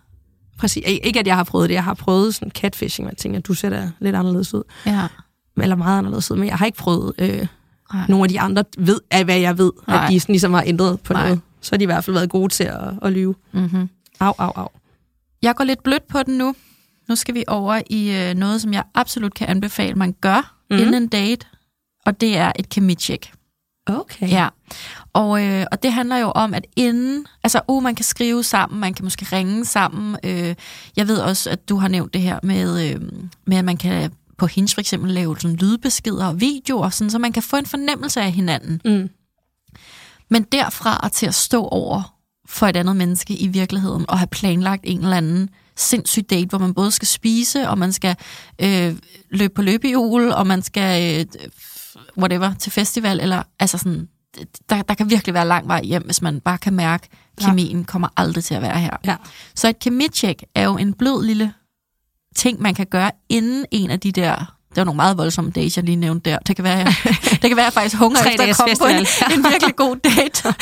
Præcis. 0.59 0.83
Ikke 0.87 1.21
at 1.21 1.27
jeg 1.27 1.37
har 1.37 1.45
prøvet 1.45 1.69
det, 1.69 1.75
jeg 1.75 1.85
har 1.85 1.95
prøvet 1.95 2.35
sådan 2.35 2.51
catfishing, 2.51 3.07
hvor 3.07 3.11
jeg 3.11 3.17
tænker, 3.17 3.41
du 3.41 3.55
ser 3.55 3.71
da 3.71 3.91
lidt 4.01 4.17
anderledes 4.17 4.55
ud. 4.55 4.63
Ja. 4.87 5.07
Eller 5.57 5.77
meget 5.77 5.99
anderledes 5.99 6.31
ud, 6.31 6.37
men 6.37 6.49
jeg 6.49 6.57
har 6.57 6.67
ikke 6.67 6.79
prøvet 6.79 7.13
øh, 7.19 7.47
Nej. 7.93 8.07
nogle 8.09 8.25
af 8.25 8.29
de 8.29 8.41
andre, 8.41 8.65
ved, 8.79 9.01
af 9.11 9.25
hvad 9.25 9.39
jeg 9.39 9.59
ved, 9.59 9.73
Nej. 9.89 10.05
at 10.05 10.11
de 10.11 10.21
sådan 10.21 10.33
ligesom 10.33 10.55
har 10.55 10.63
ændret 10.67 11.01
på 11.01 11.13
Nej. 11.13 11.23
noget. 11.23 11.41
Så 11.61 11.73
har 11.73 11.79
de 11.79 11.83
i 11.83 11.87
hvert 11.87 12.05
fald 12.05 12.15
været 12.15 12.31
gode 12.31 12.53
til 12.53 12.65
at, 12.65 12.93
at 13.03 13.13
lyve. 13.13 13.35
Mm-hmm. 13.53 13.89
Au, 14.21 14.33
au, 14.39 14.53
au. 14.57 14.69
Jeg 15.43 15.55
går 15.55 15.65
lidt 15.65 15.83
blødt 15.83 16.09
på 16.09 16.23
den 16.23 16.39
nu. 16.39 16.55
Nu 17.09 17.17
skal 17.17 17.35
vi 17.35 17.45
over 17.47 17.81
i 17.91 18.17
øh, 18.17 18.35
noget, 18.35 18.61
som 18.63 18.73
jeg 18.73 18.83
absolut 18.95 19.35
kan 19.35 19.49
anbefale, 19.49 19.95
man 19.95 20.15
gør 20.21 20.55
mm. 20.71 20.77
Inden 20.77 20.95
en 20.95 21.09
date, 21.09 21.47
og 22.07 22.21
det 22.21 22.37
er 22.37 22.53
et 22.59 22.69
kemitjek. 22.69 23.33
Okay. 23.87 24.31
Ja, 24.31 24.49
og, 25.17 25.45
øh, 25.45 25.67
og 25.73 25.83
det 25.83 25.93
handler 25.93 26.17
jo 26.17 26.33
om, 26.35 26.55
at 26.55 26.67
inden, 26.77 27.27
altså 27.45 27.61
oh, 27.69 27.83
man 27.83 27.95
kan 27.95 28.05
skrive 28.05 28.45
sammen, 28.45 28.81
man 28.81 28.95
kan 28.95 29.05
måske 29.05 29.37
ringe 29.37 29.65
sammen. 29.65 30.17
Øh, 30.25 30.55
jeg 30.97 31.09
ved 31.09 31.19
også, 31.19 31.51
at 31.51 31.69
du 31.69 31.77
har 31.77 31.89
nævnt 31.89 32.15
det 32.15 32.23
her 32.23 32.39
med, 32.43 32.91
øh, 32.91 33.01
med 33.47 33.57
at 33.57 33.65
man 33.65 33.77
kan 33.77 34.13
på 34.39 34.47
Hinge 34.47 34.75
for 34.75 34.81
eksempel 34.81 35.11
lave 35.11 35.41
sådan 35.41 35.57
lydbeskeder 35.57 36.27
og 36.27 36.41
videoer, 36.41 36.91
sådan, 36.91 37.11
så 37.11 37.19
man 37.19 37.33
kan 37.33 37.43
få 37.43 37.57
en 37.57 37.67
fornemmelse 37.67 38.21
af 38.21 38.33
hinanden. 38.33 38.81
Mm. 38.85 39.11
Men 40.31 40.43
derfra 40.43 41.01
og 41.03 41.13
til 41.13 41.27
at 41.27 41.35
stå 41.35 41.65
over 41.65 42.17
for 42.49 42.67
et 42.67 42.77
andet 42.77 42.97
menneske 42.97 43.37
i 43.37 43.47
virkeligheden, 43.47 44.05
og 44.09 44.19
have 44.19 44.27
planlagt 44.27 44.83
en 44.85 45.03
eller 45.03 45.17
anden 45.17 45.51
sindssyg 45.77 46.31
date, 46.31 46.49
hvor 46.49 46.59
man 46.59 46.75
både 46.75 46.91
skal 46.91 47.09
spise, 47.09 47.69
og 47.69 47.79
man 47.79 47.93
skal 47.93 48.17
øh, 48.59 48.95
løbe 49.31 49.55
på 49.55 49.63
løbehjul, 49.63 50.33
og 50.33 50.47
man 50.47 50.63
skal 50.63 51.21
øh, 51.21 51.51
whatever, 52.19 52.55
til 52.55 52.73
festival, 52.73 53.21
eller 53.21 53.43
altså 53.59 53.79
sådan, 53.79 54.09
der, 54.71 54.83
der 54.83 54.95
kan 54.95 55.11
virkelig 55.11 55.35
være 55.35 55.47
lang 55.47 55.69
vej 55.69 55.83
hjem, 55.83 56.03
hvis 56.03 56.23
man 56.23 56.41
bare 56.41 56.59
kan 56.59 56.73
mærke, 56.73 57.09
at 57.37 57.45
kemien 57.45 57.85
kommer 57.85 58.09
aldrig 58.17 58.45
til 58.45 58.55
at 58.55 58.63
være 58.63 58.79
her. 58.79 58.97
Ja. 59.05 59.17
Så 59.55 59.69
et 59.69 59.79
kemitjek 59.79 60.43
er 60.55 60.65
jo 60.65 60.77
en 60.77 60.95
blød 60.95 61.25
lille 61.25 61.53
ting, 62.37 62.63
man 62.63 62.75
kan 62.75 62.87
gøre 62.87 63.11
inden 63.29 63.65
en 63.71 63.91
af 63.91 64.01
de 64.01 64.13
der 64.13 64.57
det 64.77 64.81
var 64.81 64.85
nogle 64.85 64.97
meget 64.97 65.19
voldsomme 65.19 65.51
dates, 65.51 65.77
jeg 65.77 65.85
lige 65.85 65.97
nævnte 65.97 66.31
der. 66.31 66.39
Det 66.39 66.57
kan 66.57 66.65
være, 66.65 66.77
jeg, 66.77 66.95
det 67.43 67.51
kan 67.51 67.57
være, 67.57 67.65
jeg 67.65 67.73
faktisk 67.73 67.97
hungrer 67.97 68.25
efter 68.25 68.45
at 68.45 68.57
komme 68.57 68.77
på 68.79 68.87
en, 68.87 69.07
festival. 69.07 69.39
en 69.39 69.45
virkelig 69.45 69.77
god 69.77 69.97
date. 69.97 70.55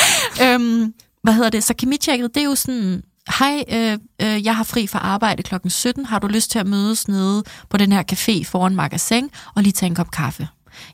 øhm, 0.45 0.95
hvad 1.23 1.33
hedder 1.33 1.51
det? 1.51 1.65
Så 1.65 1.75
kemitjekket, 1.75 2.35
det 2.35 2.41
er 2.41 2.45
jo 2.45 2.55
sådan, 2.55 3.03
hej, 3.39 3.65
øh, 3.69 3.99
øh, 4.23 4.45
jeg 4.45 4.57
har 4.57 4.65
fri 4.65 4.87
fra 4.87 4.99
arbejde 4.99 5.43
klokken 5.43 5.71
17. 5.71 6.07
Har 6.07 6.19
du 6.19 6.27
lyst 6.27 6.51
til 6.51 6.59
at 6.59 6.67
mødes 6.67 7.09
nede 7.09 7.43
på 7.71 7.77
den 7.77 7.93
her 7.93 8.03
café 8.13 8.45
foran 8.45 8.75
magasin 8.75 9.29
og 9.55 9.63
lige 9.63 9.73
tage 9.73 9.89
en 9.89 9.95
kop 9.95 10.11
kaffe? 10.11 10.49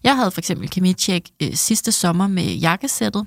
Jeg 0.05 0.17
havde 0.17 0.31
for 0.31 0.41
eksempel 0.41 0.71
kemitjek 0.71 1.31
øh, 1.43 1.55
sidste 1.55 1.93
sommer 1.93 2.27
med 2.27 2.45
jakkesættet. 2.45 3.27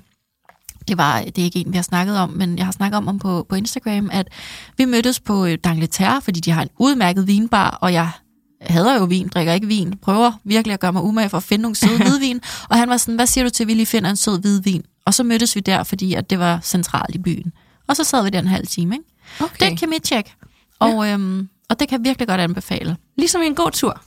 Det, 0.88 0.98
var, 0.98 1.20
det 1.20 1.38
er 1.38 1.44
ikke 1.44 1.58
en, 1.58 1.72
vi 1.72 1.76
har 1.76 1.82
snakket 1.82 2.18
om, 2.18 2.30
men 2.30 2.58
jeg 2.58 2.64
har 2.64 2.72
snakket 2.72 2.96
om, 2.96 3.08
om 3.08 3.18
på, 3.18 3.46
på 3.48 3.54
Instagram, 3.54 4.10
at 4.12 4.28
vi 4.76 4.84
mødtes 4.84 5.20
på 5.20 5.46
øh, 5.46 5.58
D'Angleterre, 5.66 6.20
fordi 6.20 6.40
de 6.40 6.50
har 6.50 6.62
en 6.62 6.68
udmærket 6.78 7.26
vinbar, 7.26 7.70
og 7.70 7.92
jeg 7.92 8.10
hader 8.60 8.98
jo 8.98 9.04
vin, 9.04 9.28
drikker 9.28 9.52
ikke 9.52 9.66
vin, 9.66 9.98
prøver 10.02 10.32
virkelig 10.44 10.74
at 10.74 10.80
gøre 10.80 10.92
mig 10.92 11.02
umage 11.02 11.28
for 11.28 11.36
at 11.36 11.42
finde 11.42 11.62
nogle 11.62 11.76
søde 11.76 11.98
hvidvin, 12.04 12.40
og 12.68 12.78
han 12.78 12.88
var 12.88 12.96
sådan, 12.96 13.14
hvad 13.14 13.26
siger 13.26 13.44
du 13.44 13.50
til, 13.50 13.64
at 13.64 13.68
vi 13.68 13.74
lige 13.74 13.86
finder 13.86 14.10
en 14.10 14.16
sød 14.16 14.40
hvidvin? 14.40 14.82
Og 15.06 15.14
så 15.14 15.22
mødtes 15.22 15.56
vi 15.56 15.60
der, 15.60 15.82
fordi 15.82 16.14
at 16.14 16.30
det 16.30 16.38
var 16.38 16.60
centralt 16.62 17.14
i 17.14 17.18
byen. 17.18 17.52
Og 17.88 17.96
så 17.96 18.04
sad 18.04 18.24
vi 18.24 18.30
der 18.30 18.38
en 18.38 18.46
halv 18.46 18.66
time, 18.66 18.94
ikke? 18.94 19.04
Okay. 19.40 19.66
Det 19.66 19.72
er 19.72 19.76
kemitjek, 19.76 20.34
og, 20.78 21.08
øhm, 21.08 21.48
og 21.70 21.80
det 21.80 21.88
kan 21.88 21.98
jeg 21.98 22.04
virkelig 22.04 22.28
godt 22.28 22.40
anbefale. 22.40 22.96
Ligesom 23.16 23.42
en 23.42 23.54
god 23.54 23.70
tur. 23.70 24.00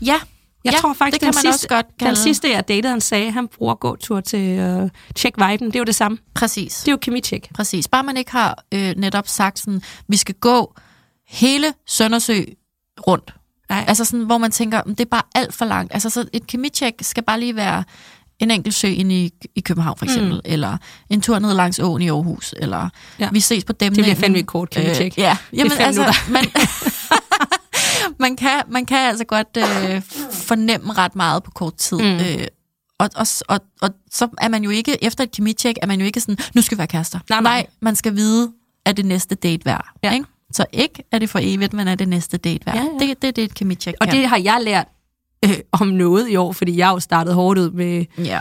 Ja, 0.00 0.16
Jeg 0.64 0.72
ja, 0.72 0.78
tror 0.78 0.92
faktisk, 0.94 1.12
det 1.12 1.20
kan 1.20 1.32
den 1.32 1.36
man 1.44 1.52
sidste, 1.52 1.64
også 1.64 1.68
godt 1.68 1.86
kalde. 1.98 2.16
Den 2.16 2.22
sidste, 2.22 2.50
jeg 2.50 2.68
datede, 2.68 2.88
han 2.88 3.00
sagde, 3.00 3.30
han 3.30 3.48
bruger 3.48 3.74
gåtur 3.74 4.20
til 4.20 4.36
at 4.56 4.82
uh, 4.82 4.88
tjekke 5.16 5.46
viben. 5.46 5.66
Det 5.66 5.76
er 5.76 5.80
jo 5.80 5.84
det 5.84 5.94
samme. 5.94 6.18
Præcis. 6.34 6.76
Det 6.76 6.88
er 6.88 6.92
jo 6.92 6.98
kemi-tjek. 7.02 7.48
Præcis. 7.54 7.88
Bare 7.88 8.02
man 8.02 8.16
ikke 8.16 8.30
har 8.30 8.64
øh, 8.72 8.94
netop 8.96 9.28
sagt 9.28 9.58
sådan, 9.58 9.82
vi 10.08 10.16
skal 10.16 10.34
gå 10.34 10.74
hele 11.28 11.72
Søndersø 11.86 12.42
rundt. 13.06 13.34
Nej. 13.70 13.84
Altså 13.88 14.04
sådan, 14.04 14.26
hvor 14.26 14.38
man 14.38 14.50
tænker, 14.50 14.80
"Men 14.86 14.94
det 14.94 15.04
er 15.04 15.08
bare 15.10 15.22
alt 15.34 15.54
for 15.54 15.64
langt. 15.64 15.94
Altså 15.94 16.10
så 16.10 16.24
et 16.32 16.46
kemitjek 16.46 16.94
skal 17.00 17.22
bare 17.22 17.40
lige 17.40 17.56
være 17.56 17.84
en 18.38 18.50
enkelt 18.50 18.74
sø 18.74 18.88
inde 18.88 19.24
i, 19.24 19.30
i 19.56 19.60
København 19.60 19.98
for 19.98 20.04
eksempel, 20.04 20.34
mm. 20.34 20.40
eller 20.44 20.76
en 21.10 21.20
tur 21.20 21.38
ned 21.38 21.54
langs 21.54 21.78
åen 21.78 22.02
i 22.02 22.08
Aarhus, 22.08 22.54
eller 22.56 22.88
Ja. 23.18 23.28
vi 23.32 23.40
ses 23.40 23.64
på 23.64 23.72
dem. 23.72 23.94
Det 23.94 24.04
bliver 24.04 24.16
fandme 24.16 24.38
et 24.38 24.46
kort 24.46 24.70
kemitjek. 24.70 25.12
Øh, 25.12 25.18
ja, 25.18 25.36
jamen 25.52 25.70
fem 25.70 25.86
altså, 25.86 26.14
man, 26.30 26.44
man, 28.20 28.36
kan, 28.36 28.62
man 28.68 28.86
kan 28.86 28.98
altså 29.08 29.24
godt 29.24 29.56
øh, 29.56 30.02
fornemme 30.32 30.92
ret 30.92 31.16
meget 31.16 31.42
på 31.42 31.50
kort 31.50 31.74
tid. 31.74 31.98
Mm. 31.98 32.04
Øh, 32.04 32.46
og, 32.98 33.10
og, 33.16 33.26
og, 33.48 33.60
og 33.82 33.90
så 34.10 34.28
er 34.38 34.48
man 34.48 34.64
jo 34.64 34.70
ikke, 34.70 35.04
efter 35.04 35.24
et 35.24 35.30
kemitjek, 35.30 35.76
er 35.82 35.86
man 35.86 36.00
jo 36.00 36.06
ikke 36.06 36.20
sådan, 36.20 36.36
nu 36.54 36.62
skal 36.62 36.76
vi 36.76 36.78
være 36.78 36.86
kærester. 36.86 37.18
Nej, 37.30 37.40
nej. 37.40 37.66
man 37.82 37.96
skal 37.96 38.16
vide, 38.16 38.52
at 38.84 38.96
det 38.96 39.04
næste 39.06 39.34
date 39.34 39.64
værd. 39.64 39.86
Ja. 40.02 40.12
Ikke? 40.12 40.26
Så 40.52 40.64
ikke 40.72 41.02
er 41.12 41.18
det 41.18 41.30
for 41.30 41.38
evigt, 41.42 41.72
men 41.72 41.88
er 41.88 41.94
det 41.94 42.08
næste 42.08 42.36
date 42.36 42.66
værd. 42.66 42.74
Ja, 42.76 42.82
ja. 42.82 43.06
Det, 43.06 43.22
det 43.22 43.28
er 43.28 43.32
det, 43.32 43.44
et 43.44 43.54
kemitjek 43.54 43.94
Og 44.00 44.06
det 44.06 44.28
har 44.28 44.36
jeg 44.36 44.58
lært 44.62 44.86
øh, 45.44 45.58
om 45.72 45.88
noget 45.88 46.28
i 46.30 46.36
år, 46.36 46.52
fordi 46.52 46.76
jeg 46.76 46.88
jo 46.88 47.00
startet 47.00 47.34
hårdt 47.34 47.58
ud 47.58 47.70
med, 47.70 48.04
Ja. 48.18 48.40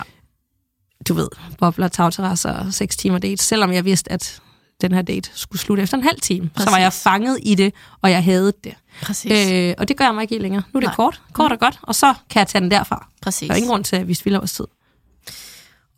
du 1.07 1.13
ved, 1.13 1.27
bobler, 1.59 1.87
tagterrasser 1.87 2.51
og 2.51 2.73
seks 2.73 2.97
timer 2.97 3.17
date, 3.17 3.43
selvom 3.43 3.73
jeg 3.73 3.85
vidste, 3.85 4.11
at 4.11 4.41
den 4.81 4.91
her 4.91 5.01
date 5.01 5.29
skulle 5.33 5.59
slutte 5.61 5.83
efter 5.83 5.97
en 5.97 6.03
halv 6.03 6.21
time. 6.21 6.49
Præcis. 6.49 6.63
Så 6.63 6.69
var 6.69 6.77
jeg 6.79 6.93
fanget 6.93 7.39
i 7.43 7.55
det, 7.55 7.73
og 8.01 8.11
jeg 8.11 8.23
havde 8.23 8.53
det. 8.63 8.73
Præcis. 9.01 9.51
Øh, 9.51 9.73
og 9.77 9.87
det 9.87 9.97
gør 9.97 10.05
jeg 10.05 10.15
mig 10.15 10.21
ikke 10.21 10.37
længere. 10.37 10.63
Nu 10.73 10.77
er 10.77 10.81
det 10.81 10.87
Nej. 10.87 10.95
kort, 10.95 11.21
kort 11.33 11.51
og 11.51 11.59
godt, 11.59 11.79
og 11.81 11.95
så 11.95 12.13
kan 12.29 12.39
jeg 12.39 12.47
tage 12.47 12.61
den 12.61 12.71
derfra. 12.71 13.07
Præcis. 13.21 13.47
Der 13.47 13.53
er 13.53 13.57
ingen 13.57 13.69
grund 13.69 13.83
til, 13.83 13.95
at 13.95 14.07
vi 14.07 14.13
spilder 14.13 14.39
vores 14.39 14.53
tid. 14.53 14.65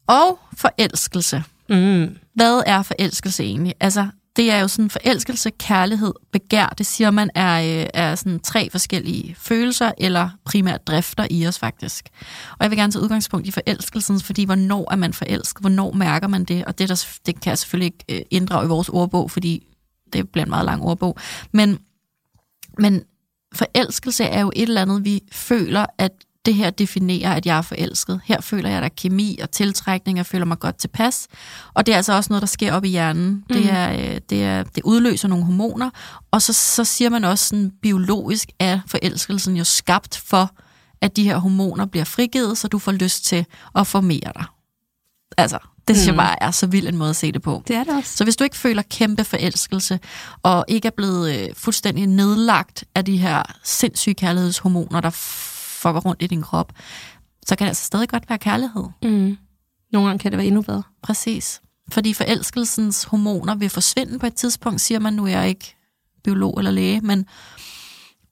Og 0.08 0.40
forelskelse. 0.58 1.44
Mm. 1.70 2.18
Hvad 2.36 2.64
er 2.66 2.82
forelskelse 2.82 3.44
egentlig? 3.44 3.74
Altså, 3.80 4.08
det 4.36 4.52
er 4.52 4.60
jo 4.60 4.68
sådan 4.68 4.90
forelskelse, 4.90 5.50
kærlighed, 5.50 6.14
begær. 6.32 6.66
Det 6.78 6.86
siger 6.86 7.12
man 7.12 7.30
er, 7.36 7.82
øh, 7.82 7.88
er 7.94 8.16
sådan 8.16 8.40
tre 8.40 8.70
forskellige 8.70 9.36
følelser 9.40 9.92
eller 9.98 10.30
primært 10.46 10.88
drifter 10.88 11.28
i 11.30 11.48
os 11.48 11.60
faktisk. 11.60 12.10
Og 12.52 12.58
jeg 12.60 12.70
vil 12.70 12.78
gerne 12.78 12.92
tage 12.92 13.04
udgangspunkt 13.04 13.48
i 13.48 13.52
forelskelsen, 13.52 14.22
fordi 14.22 14.46
hvornår 14.46 14.92
er 14.92 14.96
man 14.96 15.14
forelsket? 15.14 15.62
Hvornår 15.62 15.92
mærker 15.92 16.28
man 16.28 16.44
det? 16.44 16.66
Og 16.66 16.80
det, 16.80 16.90
der, 16.90 17.08
det 17.26 17.42
kan 17.42 17.50
jeg 17.50 17.58
selvfølgelig 17.58 17.94
ikke 17.94 18.20
øh, 18.20 18.26
inddrage 18.32 18.66
i 18.66 18.68
vores 18.68 18.90
ordbog, 18.90 19.32
fordi 19.32 19.68
det 20.14 20.30
bliver 20.30 20.46
en 20.46 20.50
meget 20.50 20.66
lang 20.66 20.82
ordbog. 20.84 21.18
Men, 21.52 21.80
men 22.78 23.04
forelskelse 23.54 24.24
er 24.24 24.42
jo 24.42 24.52
et 24.56 24.62
eller 24.62 24.82
andet, 24.82 25.06
vi 25.06 25.22
føler, 25.32 25.86
at 25.98 26.12
det 26.46 26.56
her 26.56 26.70
definerer, 26.70 27.34
at 27.34 27.46
jeg 27.46 27.58
er 27.58 27.62
forelsket. 27.62 28.22
Her 28.26 28.42
føler 28.42 28.70
jeg, 28.70 28.78
at 28.78 28.82
der 28.82 28.86
er 28.90 28.94
kemi 28.98 29.40
og 29.44 29.52
tiltrækning, 29.52 30.18
jeg 30.18 30.26
føler 30.26 30.46
mig 30.46 30.60
godt 30.60 30.78
tilpas. 30.78 31.28
Og 31.74 31.86
det 31.86 31.92
er 31.92 31.96
altså 31.98 32.14
også 32.14 32.28
noget, 32.30 32.42
der 32.42 32.48
sker 32.48 32.74
op 32.74 32.86
i 32.86 32.88
hjernen. 32.88 33.30
Mm. 33.32 33.44
Det, 33.56 33.72
er, 33.72 33.92
øh, 33.94 34.20
det, 34.30 34.44
er, 34.44 34.64
det 34.64 34.84
udløser 34.84 35.28
nogle 35.28 35.46
hormoner, 35.46 35.90
og 36.32 36.42
så, 36.42 36.54
så 36.54 36.84
siger 36.84 37.10
man 37.10 37.24
også 37.24 37.46
sådan, 37.48 37.72
biologisk 37.82 38.50
er 38.60 38.80
forelskelsen 38.88 39.58
jo 39.58 39.64
skabt 39.64 40.18
for, 40.26 40.52
at 41.02 41.16
de 41.16 41.24
her 41.24 41.38
hormoner 41.38 41.86
bliver 41.86 42.06
frigivet, 42.06 42.58
så 42.58 42.68
du 42.68 42.80
får 42.80 42.92
lyst 42.92 43.26
til 43.26 43.46
at 43.76 43.88
formere 43.88 44.32
dig. 44.36 44.44
Altså, 45.38 45.58
det 45.88 45.96
synes 45.98 46.08
Mm. 46.08 46.16
jeg 46.16 46.26
bare 46.26 46.44
er 46.44 46.52
så 46.52 46.68
vild 46.68 46.88
en 46.88 46.98
måde 46.98 47.10
at 47.10 47.16
se 47.16 47.32
det 47.32 47.42
på. 47.42 47.64
Det 47.68 47.76
er 47.76 47.84
det 47.84 47.94
også. 47.94 48.18
Så 48.18 48.24
hvis 48.24 48.36
du 48.36 48.44
ikke 48.44 48.58
føler 48.58 48.82
kæmpe 48.82 49.24
forelskelse, 49.24 50.00
og 50.44 50.66
ikke 50.68 50.86
er 50.88 50.92
blevet 50.98 51.36
øh, 51.40 51.50
fuldstændig 51.58 52.08
nedlagt 52.08 52.84
af 52.96 53.06
de 53.06 53.18
her 53.18 53.44
sindssyge 53.64 54.14
kærlighedshormoner, 54.14 55.02
der 55.02 55.10
fucker 55.82 56.00
rundt 56.02 56.22
i 56.22 56.28
din 56.28 56.42
krop, 56.42 56.74
så 57.48 57.56
kan 57.56 57.66
det 57.66 57.70
altså 57.70 57.86
stadig 57.86 58.10
godt 58.10 58.30
være 58.30 58.38
kærlighed. 58.38 58.84
Mm. 59.04 59.38
Nogle 59.92 60.08
gange 60.08 60.20
kan 60.20 60.32
det 60.32 60.38
være 60.38 60.48
endnu 60.48 60.62
bedre. 60.62 60.84
Præcis. 61.04 61.62
Fordi 61.92 62.14
forelskelsens 62.14 63.04
hormoner 63.04 63.56
vil 63.56 63.70
forsvinde 63.70 64.20
på 64.20 64.26
et 64.26 64.34
tidspunkt, 64.36 64.82
siger 64.82 65.00
man 65.00 65.14
nu, 65.14 65.26
er 65.26 65.30
jeg 65.30 65.50
ikke 65.50 65.76
biolog 66.24 66.58
eller 66.58 66.72
læge, 66.72 67.02
men, 67.02 67.26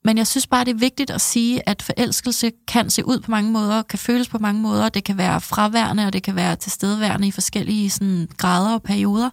men 0.05 0.17
jeg 0.17 0.27
synes 0.27 0.47
bare, 0.47 0.65
det 0.65 0.71
er 0.71 0.75
vigtigt 0.79 1.09
at 1.11 1.21
sige, 1.21 1.69
at 1.69 1.81
forelskelse 1.81 2.51
kan 2.67 2.89
se 2.89 3.05
ud 3.05 3.19
på 3.19 3.31
mange 3.31 3.51
måder, 3.51 3.81
kan 3.81 3.99
føles 3.99 4.27
på 4.29 4.37
mange 4.37 4.61
måder, 4.61 4.89
det 4.89 5.03
kan 5.03 5.17
være 5.17 5.41
fraværende, 5.41 6.05
og 6.05 6.13
det 6.13 6.23
kan 6.23 6.35
være 6.35 6.55
tilstedeværende 6.55 7.27
i 7.27 7.31
forskellige 7.31 7.89
sådan, 7.89 8.27
grader 8.37 8.73
og 8.73 8.83
perioder, 8.83 9.29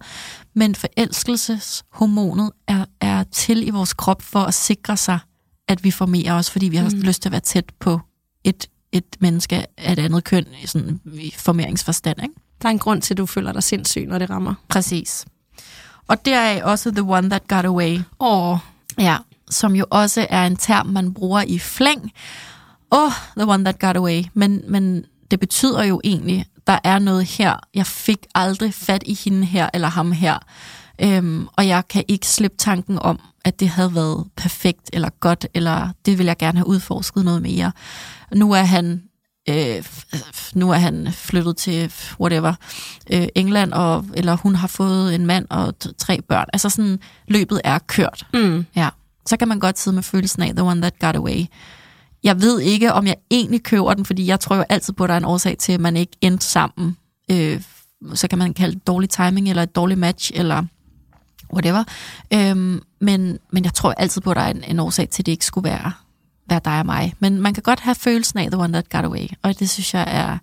men 0.54 0.74
forelskelseshormonet 0.74 2.50
er, 2.68 2.84
er 3.00 3.22
til 3.22 3.66
i 3.66 3.70
vores 3.70 3.94
krop 3.94 4.22
for 4.22 4.40
at 4.40 4.54
sikre 4.54 4.96
sig, 4.96 5.18
at 5.68 5.84
vi 5.84 5.90
formerer 5.90 6.34
os, 6.34 6.50
fordi 6.50 6.68
vi 6.68 6.76
har 6.76 6.90
Mm. 6.90 7.00
lyst 7.00 7.22
til 7.22 7.28
at 7.28 7.32
være 7.32 7.40
tæt 7.40 7.72
på 7.80 8.00
et, 8.46 8.66
et 8.92 9.16
menneske 9.18 9.66
af 9.76 9.92
et 9.92 9.98
andet 9.98 10.24
køn, 10.24 10.46
i 10.62 10.66
sådan, 10.66 11.00
i 11.12 11.34
formeringsforstand, 11.36 12.22
ikke? 12.22 12.34
Der 12.62 12.68
er 12.68 12.70
en 12.70 12.78
grund 12.78 13.02
til, 13.02 13.14
at 13.14 13.18
du 13.18 13.26
føler 13.26 13.52
dig 13.52 13.62
sindssyg, 13.62 14.06
når 14.06 14.18
det 14.18 14.30
rammer. 14.30 14.54
Præcis. 14.68 15.26
Og 16.08 16.24
der 16.24 16.36
er 16.38 16.64
også 16.64 16.90
The 16.90 17.02
One 17.02 17.30
That 17.30 17.48
Got 17.48 17.64
Away, 17.64 17.98
Åh, 18.20 18.58
ja, 18.98 19.16
som 19.50 19.76
jo 19.76 19.84
også 19.90 20.26
er 20.30 20.46
en 20.46 20.56
term, 20.56 20.86
man 20.86 21.14
bruger 21.14 21.42
i 21.42 21.58
flæng. 21.58 22.12
Oh, 22.90 23.12
The 23.36 23.46
One 23.48 23.64
That 23.64 23.78
Got 23.78 23.96
Away. 23.96 24.24
Men, 24.34 24.62
men 24.68 25.04
det 25.30 25.40
betyder 25.40 25.84
jo 25.84 26.00
egentlig, 26.04 26.46
der 26.66 26.78
er 26.84 26.98
noget 26.98 27.24
her. 27.24 27.56
Jeg 27.74 27.86
fik 27.86 28.26
aldrig 28.34 28.74
fat 28.74 29.02
i 29.06 29.14
hende 29.24 29.44
her 29.44 29.70
eller 29.74 29.88
ham 29.88 30.12
her. 30.12 30.38
Øhm, 31.02 31.48
og 31.56 31.68
jeg 31.68 31.88
kan 31.88 32.04
ikke 32.08 32.26
slippe 32.26 32.56
tanken 32.56 32.98
om, 32.98 33.20
at 33.44 33.60
det 33.60 33.68
havde 33.68 33.94
været 33.94 34.24
perfekt 34.36 34.90
eller 34.92 35.08
godt, 35.20 35.46
eller 35.54 35.88
det 36.06 36.18
vil 36.18 36.26
jeg 36.26 36.36
gerne 36.36 36.58
have 36.58 36.66
udforsket 36.66 37.24
noget 37.24 37.42
mere. 37.42 37.72
Nu 38.34 38.52
er 38.52 38.62
han 38.62 39.02
øh, 39.48 39.84
nu 40.54 40.70
er 40.70 40.76
han 40.78 41.08
flyttet 41.12 41.56
til 41.56 41.92
whatever, 42.20 42.54
øh, 43.12 43.28
England, 43.34 43.72
og, 43.72 44.04
eller 44.14 44.36
hun 44.36 44.54
har 44.54 44.68
fået 44.68 45.14
en 45.14 45.26
mand 45.26 45.46
og 45.50 45.74
tre 45.98 46.22
børn. 46.22 46.46
Altså 46.52 46.68
sådan, 46.68 46.98
løbet 47.28 47.60
er 47.64 47.78
kørt. 47.78 48.26
mm. 48.34 48.66
Ja. 48.76 48.88
Så 49.26 49.36
kan 49.36 49.48
man 49.48 49.58
godt 49.60 49.78
sidde 49.78 49.94
med 49.94 50.02
følelsen 50.02 50.42
af, 50.42 50.54
the 50.54 50.62
one 50.62 50.80
that 50.80 50.98
got 50.98 51.16
away. 51.16 51.44
Jeg 52.22 52.40
ved 52.40 52.60
ikke, 52.60 52.92
om 52.92 53.06
jeg 53.06 53.16
egentlig 53.30 53.62
køber 53.62 53.94
den, 53.94 54.04
fordi 54.04 54.26
jeg 54.26 54.40
tror 54.40 54.56
jo 54.56 54.64
altid 54.68 54.92
på, 54.92 55.04
at 55.04 55.08
der 55.08 55.14
er 55.14 55.18
en 55.18 55.24
årsag 55.24 55.56
til, 55.58 55.72
at 55.72 55.80
man 55.80 55.96
ikke 55.96 56.12
endte 56.20 56.46
sammen. 56.46 56.96
Øh, 57.30 57.62
så 58.14 58.28
kan 58.28 58.38
man 58.38 58.54
kalde 58.54 58.74
det 58.74 58.86
dårlig 58.86 59.10
timing, 59.10 59.48
eller 59.50 59.62
et 59.62 59.76
dårligt 59.76 60.00
match, 60.00 60.30
eller 60.34 60.62
whatever. 61.52 61.84
Øhm, 62.32 62.80
men, 63.00 63.38
men 63.52 63.64
jeg 63.64 63.74
tror 63.74 63.92
altid 63.92 64.20
på, 64.20 64.30
at 64.30 64.36
der 64.36 64.42
er 64.42 64.50
en, 64.50 64.64
en 64.64 64.80
årsag 64.80 65.08
til, 65.08 65.22
at 65.22 65.26
det 65.26 65.32
ikke 65.32 65.44
skulle 65.46 65.68
være, 65.70 65.92
være 66.48 66.60
dig 66.64 66.78
og 66.78 66.86
mig. 66.86 67.14
Men 67.18 67.40
man 67.40 67.54
kan 67.54 67.62
godt 67.62 67.80
have 67.80 67.94
følelsen 67.94 68.38
af 68.38 68.50
the 68.50 68.60
one 68.60 68.72
that 68.72 68.88
got 68.88 69.04
away, 69.04 69.26
og 69.42 69.58
det 69.58 69.70
synes 69.70 69.94
jeg 69.94 70.04
er 70.08 70.38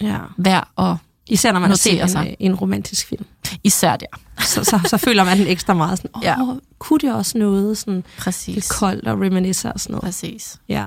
ja. 0.00 0.18
værd 0.36 0.68
at 0.78 0.96
Især 1.28 1.52
når 1.52 1.60
man 1.60 1.70
har 1.70 1.76
set 1.76 2.02
en, 2.02 2.08
sig. 2.08 2.26
øh, 2.28 2.34
en 2.40 2.54
romantisk 2.54 3.06
film. 3.08 3.24
især 3.64 3.96
der. 3.96 4.06
Så, 4.40 4.64
så, 4.64 4.80
så 4.90 4.96
føler 4.96 5.24
man 5.24 5.38
den 5.38 5.46
ekstra 5.46 5.74
meget 5.74 5.98
sådan, 5.98 6.10
åh, 6.14 6.22
Ja. 6.24 6.36
kunne 6.78 6.98
det 7.00 7.14
også 7.14 7.38
noget 7.38 7.78
sådan 7.78 7.94
lidt 7.94 8.06
Præcis. 8.18 8.68
koldt 8.72 9.08
og 9.08 9.20
reminiscer 9.20 9.72
og 9.72 9.80
sådan 9.80 9.92
noget. 9.92 10.04
Præcis. 10.04 10.56
Ja. 10.68 10.84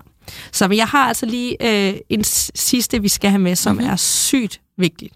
Så 0.51 0.67
men 0.67 0.77
jeg 0.77 0.87
har 0.87 1.07
altså 1.07 1.25
lige 1.25 1.57
øh, 1.89 1.93
en 2.09 2.23
sidste, 2.55 3.01
vi 3.01 3.07
skal 3.07 3.29
have 3.29 3.39
med, 3.39 3.55
som 3.55 3.71
Mhm. 3.75 3.81
mm-hmm. 3.81 3.91
er 3.93 3.95
sygt 3.97 4.61
vigtigt. 4.77 5.13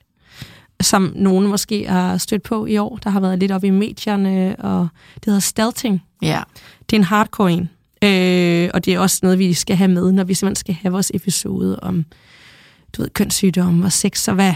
Som 0.81 1.13
nogen 1.15 1.47
måske 1.47 1.87
har 1.87 2.17
stødt 2.17 2.43
på 2.43 2.65
i 2.65 2.77
år. 2.77 2.99
Der 3.03 3.09
har 3.09 3.19
været 3.19 3.39
lidt 3.39 3.51
op 3.51 3.63
i 3.63 3.69
medierne, 3.69 4.55
og 4.59 4.87
det 5.15 5.25
hedder 5.25 5.39
stealthing. 5.39 6.03
Ja. 6.21 6.41
Det 6.89 6.95
er 6.95 6.99
en 6.99 7.03
hardcore 7.03 7.51
en. 7.51 7.69
Øh, 8.03 8.69
og 8.73 8.85
det 8.85 8.93
er 8.93 8.99
også 8.99 9.19
noget, 9.23 9.39
vi 9.39 9.53
skal 9.53 9.75
have 9.75 9.87
med, 9.87 10.11
når 10.11 10.23
vi 10.23 10.33
simpelthen 10.33 10.55
skal 10.59 10.75
have 10.81 10.91
vores 10.91 11.11
episode 11.13 11.79
om 11.79 12.05
du 12.97 13.01
ved, 13.01 13.09
kønssygdomme 13.09 13.85
og 13.85 13.91
sex 13.91 14.27
og 14.27 14.35
hvad, 14.35 14.53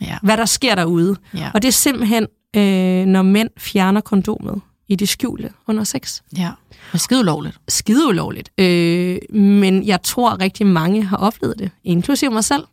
Ja. 0.00 0.18
hvad 0.22 0.36
der 0.36 0.44
sker 0.44 0.74
derude. 0.74 1.16
Ja. 1.34 1.50
Og 1.54 1.62
det 1.62 1.68
er 1.68 1.72
simpelthen, 1.72 2.26
øh, 2.56 3.06
når 3.06 3.22
mænd 3.22 3.48
fjerner 3.58 4.00
kondomet 4.00 4.60
i 4.88 4.94
det 4.96 5.08
skjulte 5.08 5.50
under 5.66 5.84
sex. 5.84 6.20
ja. 6.36 6.50
Er 6.92 6.98
skide 6.98 7.20
ulovligt. 7.20 7.58
Skide 7.68 8.08
ulovligt. 8.08 8.50
Øh, 8.58 9.18
men 9.40 9.86
jeg 9.86 10.02
tror, 10.02 10.40
rigtig 10.40 10.66
mange 10.66 11.02
har 11.02 11.16
oplevet 11.16 11.58
det, 11.58 11.70
inklusive 11.84 12.30
mig 12.30 12.44
selv, 12.44 12.64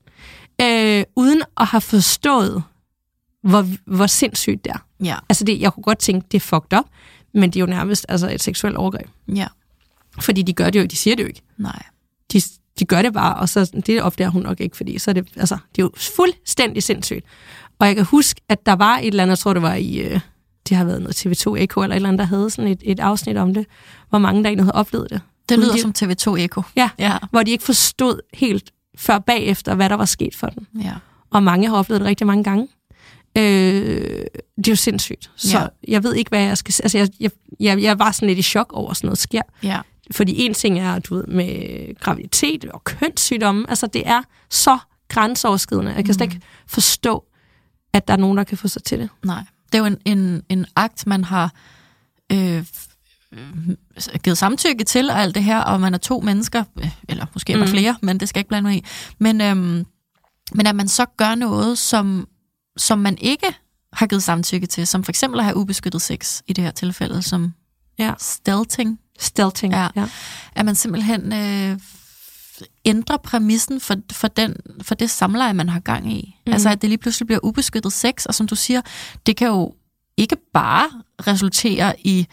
øh, 0.62 1.04
uden 1.16 1.42
at 1.58 1.66
have 1.68 1.82
forstået, 1.82 2.64
hvor, 3.44 3.66
hvor 3.86 4.08
sindssygt 4.08 4.64
det 4.66 4.72
er. 4.72 4.86
Ja. 5.04 5.16
Altså, 5.30 5.44
det, 5.44 5.60
jeg 5.62 5.74
kunne 5.74 5.84
godt 5.84 5.98
tænke, 6.00 6.28
det 6.32 6.38
er 6.38 6.40
fucked 6.40 6.80
up, 6.80 6.86
men 7.34 7.50
det 7.50 7.56
er 7.56 7.60
jo 7.62 7.66
nærmest 7.66 8.06
altså, 8.10 8.30
et 8.30 8.42
seksuelt 8.44 8.78
overgreb. 8.78 9.08
Ja. 9.36 9.48
Fordi 10.20 10.42
de 10.42 10.54
gør 10.54 10.70
det 10.70 10.80
jo, 10.80 10.86
de 10.86 10.96
siger 10.96 11.16
det 11.16 11.24
jo 11.24 11.28
ikke. 11.28 11.42
Nej. 11.58 11.84
De, 12.34 12.42
de 12.80 12.86
gør 12.86 13.02
det 13.02 13.14
bare, 13.14 13.36
og 13.36 13.50
så 13.50 13.72
det 13.86 14.02
opdager 14.02 14.30
hun 14.30 14.42
nok 14.42 14.60
ikke, 14.62 14.78
fordi 14.78 15.00
så 15.00 15.12
er 15.12 15.14
det, 15.14 15.28
altså, 15.36 15.58
det 15.76 15.82
er 15.82 15.86
jo 15.86 15.92
fuldstændig 16.16 16.84
sindssygt. 16.84 17.26
Og 17.80 17.88
jeg 17.88 17.96
kan 17.96 18.06
huske, 18.06 18.42
at 18.50 18.66
der 18.66 18.74
var 18.74 18.98
et 18.98 19.08
eller 19.08 19.24
andet, 19.24 19.30
jeg 19.32 19.40
tror 19.40 19.54
det 19.54 19.62
var 19.62 19.74
i, 19.76 19.98
øh, 19.98 20.20
det 20.70 20.78
har 20.78 20.84
været 20.86 21.02
noget 21.02 21.26
TV2 21.26 21.56
Eko 21.64 21.82
eller 21.82 21.94
et 21.94 21.96
eller 21.96 22.10
andet, 22.10 22.20
der 22.20 22.26
havde 22.26 22.50
sådan 22.50 22.72
et, 22.72 22.82
et 22.86 23.00
afsnit 23.00 23.38
om 23.38 23.54
det, 23.54 23.66
hvor 24.10 24.20
mange 24.20 24.44
der 24.44 24.50
egentlig 24.50 24.66
havde 24.66 24.76
oplevet 24.76 25.10
det. 25.10 25.22
Det 25.50 25.60
lyder 25.60 25.74
de, 25.74 25.82
som 25.82 25.94
TV2 25.98 26.36
Eko. 26.38 26.62
Ja, 26.76 26.90
Ja. 27.00 27.18
hvor 27.32 27.44
de 27.44 27.52
ikke 27.52 27.64
forstod 27.64 28.20
helt 28.34 28.72
før 28.98 29.20
bagefter, 29.20 29.76
hvad 29.76 29.90
der 29.90 29.96
var 29.96 30.06
sket 30.06 30.36
for 30.36 30.48
dem. 30.48 30.68
Ja. 30.82 30.94
Og 31.30 31.44
mange 31.44 31.68
har 31.70 31.76
oplevet 31.76 32.02
det 32.02 32.08
rigtig 32.08 32.28
mange 32.28 32.44
gange. 32.44 32.68
Øh, 33.38 33.44
det 34.58 34.68
er 34.68 34.72
jo 34.72 34.76
sindssygt. 34.76 35.32
Så 35.36 35.58
Ja. 35.60 35.66
jeg 35.88 36.04
ved 36.04 36.16
ikke, 36.16 36.30
hvad 36.30 36.42
jeg 36.44 36.58
skal 36.58 36.74
sige. 36.74 36.84
Altså, 36.86 36.98
jeg, 36.98 37.10
jeg, 37.20 37.32
jeg, 37.60 37.82
jeg 37.82 38.00
var 38.00 38.12
sådan 38.12 38.28
lidt 38.28 38.40
i 38.40 38.42
chok 38.42 38.74
over, 38.74 38.92
at 38.92 38.98
sådan 38.98 39.08
noget 39.08 39.18
sker. 39.18 39.42
Ja. 39.64 39.82
Fordi 40.12 40.42
en 40.46 40.54
ting 40.54 40.80
er, 40.80 41.00
du 41.00 41.16
ved, 41.16 41.24
med 41.28 41.96
graviditet 42.00 42.66
og 42.66 42.84
kønssygdomme, 42.84 43.66
altså 43.70 43.88
det 43.88 44.08
er 44.08 44.22
så 44.50 44.78
grænseoverskridende. 45.08 45.92
Jeg 45.92 46.06
kan 46.06 46.14
slet 46.14 46.34
ikke 46.34 46.46
forstå, 46.68 47.24
at 47.94 48.08
der 48.08 48.14
er 48.14 48.18
nogen, 48.18 48.38
der 48.38 48.44
kan 48.44 48.58
få 48.58 48.68
sig 48.68 48.84
til 48.84 49.00
det. 49.00 49.10
Nej. 49.26 49.44
Det 49.72 49.76
er 49.76 49.80
jo 49.80 49.86
en, 49.86 49.98
en, 50.18 50.44
en 50.50 50.66
akt, 50.76 51.08
man 51.08 51.24
har 51.24 51.54
øh, 52.32 52.64
øh, 53.34 53.76
givet 54.24 54.38
samtykke 54.38 54.84
til 54.84 55.10
og 55.10 55.20
alt 55.22 55.36
det 55.36 55.44
her, 55.44 55.60
og 55.60 55.82
man 55.82 55.94
er 55.94 55.98
to 55.98 56.20
mennesker, 56.20 56.64
øh, 56.80 56.92
eller 57.10 57.26
måske 57.34 57.54
er 57.54 57.58
Mm. 57.58 57.68
flere, 57.68 57.96
men 58.02 58.20
det 58.20 58.30
skal 58.30 58.40
jeg 58.40 58.42
ikke 58.42 58.50
blande 58.50 58.70
mig 58.70 58.78
i. 58.78 58.86
Men, 59.20 59.42
øhm, 59.42 59.86
men 60.54 60.68
at 60.68 60.76
man 60.76 60.88
så 60.88 61.06
gør 61.18 61.36
noget, 61.36 61.78
som, 61.78 62.28
som 62.80 63.00
man 63.00 63.18
ikke 63.18 63.48
har 63.94 64.08
givet 64.08 64.24
samtykke 64.24 64.68
til, 64.68 64.88
som 64.88 65.04
for 65.04 65.12
eksempel 65.12 65.40
at 65.40 65.46
have 65.46 65.58
ubeskyttet 65.58 66.02
sex 66.02 66.42
i 66.48 66.54
det 66.54 66.64
her 66.64 66.72
tilfælde, 66.72 67.22
som 67.22 67.54
Ja. 68.00 68.14
stealthing, 68.20 69.00
Stelting. 69.20 69.74
Ja. 69.74 69.88
ja. 69.96 70.06
at 70.56 70.66
man 70.66 70.76
simpelthen 70.76 71.34
øh, 71.34 71.80
ændrer 72.86 73.18
præmissen 73.18 73.80
for, 73.80 73.96
for, 74.12 74.28
den, 74.28 74.56
for 74.82 74.96
det 74.96 75.10
samleje, 75.10 75.54
man 75.54 75.70
har 75.70 75.80
gang 75.80 76.14
i. 76.14 76.36
Mm. 76.48 76.54
Altså, 76.54 76.70
at 76.70 76.82
det 76.82 76.90
lige 76.90 76.98
pludselig 76.98 77.28
bliver 77.28 77.40
ubeskyttet 77.44 77.94
sex, 77.94 78.26
og 78.26 78.36
som 78.36 78.48
du 78.48 78.56
siger, 78.56 78.82
det 79.26 79.36
kan 79.38 79.48
jo 79.48 79.74
ikke 80.18 80.36
bare 80.54 80.90
resultere 81.28 81.94
i 82.00 82.28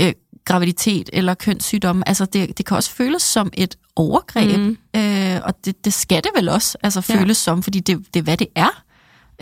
øh, 0.00 0.12
graviditet 0.44 1.10
eller 1.12 1.34
kønssygdomme. 1.34 2.08
Altså, 2.08 2.24
det, 2.24 2.58
det 2.58 2.66
kan 2.66 2.76
også 2.76 2.90
føles 2.90 3.22
som 3.22 3.50
et 3.54 3.76
overgreb, 3.96 4.58
Mm. 4.58 4.78
øh, 4.96 5.40
og 5.44 5.64
det, 5.64 5.84
det 5.84 5.92
skal 5.94 6.22
det 6.22 6.30
vel 6.36 6.48
også 6.48 6.78
altså, 6.82 7.04
Ja. 7.08 7.14
føles 7.20 7.36
som, 7.36 7.62
fordi 7.62 7.80
det, 7.80 8.06
det 8.14 8.20
er, 8.20 8.24
hvad 8.24 8.36
det 8.36 8.48
er. 8.54 8.82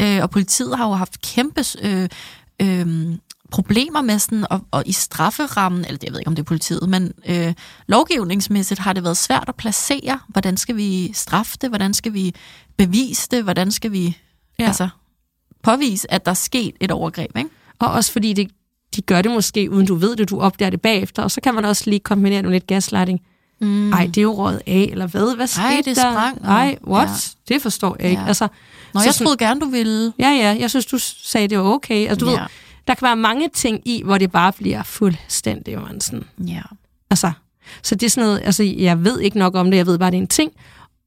Øh, 0.01 0.23
og 0.23 0.31
politiet 0.31 0.77
har 0.77 0.87
jo 0.87 0.93
haft 0.93 1.23
kæmpe 1.23 1.65
øh, 1.83 2.09
øh, 2.63 3.17
problemer 3.51 4.03
med 4.03 4.19
sådan, 4.19 4.47
og, 4.51 4.61
og 4.71 4.83
i 4.87 4.93
strafferammen, 4.93 5.85
eller 5.85 5.99
jeg 6.03 6.13
ved 6.13 6.19
ikke, 6.19 6.29
om 6.29 6.35
det 6.35 6.43
er 6.43 6.47
politiet, 6.47 6.89
men 6.89 7.13
øh, 7.29 7.55
lovgivningsmæssigt 7.87 8.81
har 8.81 8.93
det 8.93 9.05
været 9.05 9.17
svært 9.17 9.49
at 9.49 9.55
placere, 9.55 10.19
hvordan 10.29 10.57
skal 10.57 10.77
vi 10.77 11.13
straffe 11.13 11.57
det, 11.61 11.71
hvordan 11.71 11.95
skal 11.95 12.13
vi 12.13 12.35
bevise 12.77 13.29
det, 13.31 13.43
hvordan 13.43 13.71
skal 13.71 13.93
vi 13.93 14.19
ja. 14.59 14.67
altså, 14.67 14.89
påvise, 15.63 16.13
at 16.13 16.25
der 16.25 16.31
er 16.31 16.35
sket 16.35 16.75
et 16.81 16.91
overgreb, 16.91 17.37
ikke? 17.37 17.51
Og 17.79 17.93
også 17.93 18.13
fordi 18.13 18.33
det, 18.33 18.51
de 18.97 19.03
gør 19.03 19.23
det 19.23 19.31
måske, 19.31 19.71
uden 19.71 19.87
du 19.87 19.95
ved 19.95 20.17
det, 20.17 20.31
du 20.31 20.41
opdager 20.41 20.71
det 20.71 20.81
bagefter, 20.81 21.23
og 21.23 21.31
så 21.31 21.41
kan 21.41 21.55
man 21.55 21.65
også 21.65 21.91
lige 21.91 22.01
kombinere 22.01 22.37
det 22.37 22.45
med 22.45 22.53
lidt 22.53 22.67
gaslighting. 22.67 23.21
Mm. 23.61 23.93
Ej, 23.93 24.07
det 24.07 24.19
er 24.19 24.23
jo 24.23 24.35
røget 24.35 24.63
af, 24.67 24.89
eller 24.91 25.07
hvad? 25.07 25.37
Hvad 25.37 25.47
skete 25.47 25.63
Ej, 25.67 25.77
det 25.85 25.97
der? 25.97 26.13
sprang. 26.13 26.45
Ej, 26.45 26.79
what? 26.87 27.09
Ja. 27.49 27.55
Det 27.55 27.63
forstår 27.63 27.97
jeg 28.01 28.11
ikke. 28.11 28.23
Ja. 28.23 28.29
Altså, 28.29 28.49
Nå, 28.95 29.01
så 29.01 29.07
jeg 29.07 29.15
troede 29.15 29.37
gerne, 29.37 29.61
du 29.61 29.67
ville. 29.67 30.13
ja, 30.19 30.29
ja, 30.31 30.57
jeg 30.61 30.71
synes, 30.71 30.87
du 30.87 30.99
sagde, 31.23 31.49
det 31.49 31.59
var 31.59 31.65
okay. 31.65 32.09
Altså, 32.09 32.25
du 32.27 32.31
Ja. 32.31 32.41
ved, 32.41 32.49
der 32.89 32.95
kan 32.95 33.07
være 33.07 33.17
mange 33.17 33.49
ting 33.55 33.81
i, 33.89 34.03
hvor 34.05 34.19
det 34.19 34.33
bare 34.33 34.53
bliver 34.53 34.83
fuldstændig 34.83 35.79
sådan. 36.01 36.25
Ja. 36.47 36.61
Altså, 37.11 37.33
så 37.83 37.95
det 37.95 38.07
er 38.07 38.11
sådan 38.11 38.27
noget, 38.29 38.41
altså, 38.45 38.63
jeg 38.63 39.05
ved 39.05 39.21
ikke 39.21 39.39
nok 39.39 39.55
om 39.55 39.71
det, 39.71 39.77
jeg 39.79 39.87
ved 39.87 39.99
bare, 39.99 40.11
det 40.11 40.17
er 40.17 40.21
en 40.21 40.27
ting, 40.29 40.53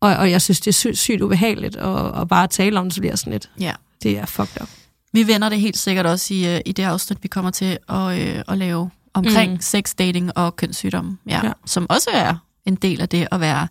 og, 0.01 0.15
og 0.15 0.31
jeg 0.31 0.41
synes, 0.41 0.59
det 0.59 0.67
er 0.67 0.71
sygt, 0.73 0.97
sygt 0.97 1.21
ubehageligt 1.21 1.75
at, 1.75 2.21
at 2.21 2.27
bare 2.27 2.47
tale 2.47 2.79
om 2.79 2.85
det, 2.85 2.93
så 2.93 2.99
bliver 3.01 3.15
sådan 3.15 3.33
lidt, 3.33 3.49
ja. 3.59 3.73
det 4.03 4.17
er 4.17 4.25
fucked 4.25 4.61
up. 4.61 4.69
Vi 5.13 5.27
vender 5.27 5.49
det 5.49 5.59
helt 5.59 5.77
sikkert 5.77 6.05
også 6.05 6.33
i, 6.33 6.55
øh, 6.55 6.61
i 6.65 6.71
det 6.71 6.83
afsnit, 6.83 7.17
vi 7.23 7.27
kommer 7.27 7.51
til 7.51 7.77
at, 7.89 8.19
øh, 8.19 8.43
at 8.47 8.57
lave 8.57 8.89
omkring 9.13 9.51
Mm. 9.53 9.61
sex, 9.61 9.95
dating 9.95 10.37
og 10.37 10.55
kønssygdomme. 10.55 11.17
Ja, 11.27 11.31
Ja. 11.37 11.47
ja. 11.47 11.53
Som 11.65 11.85
også 11.89 12.09
er 12.13 12.35
en 12.65 12.75
del 12.75 13.01
af 13.01 13.09
det 13.09 13.27
at 13.31 13.39
være 13.39 13.67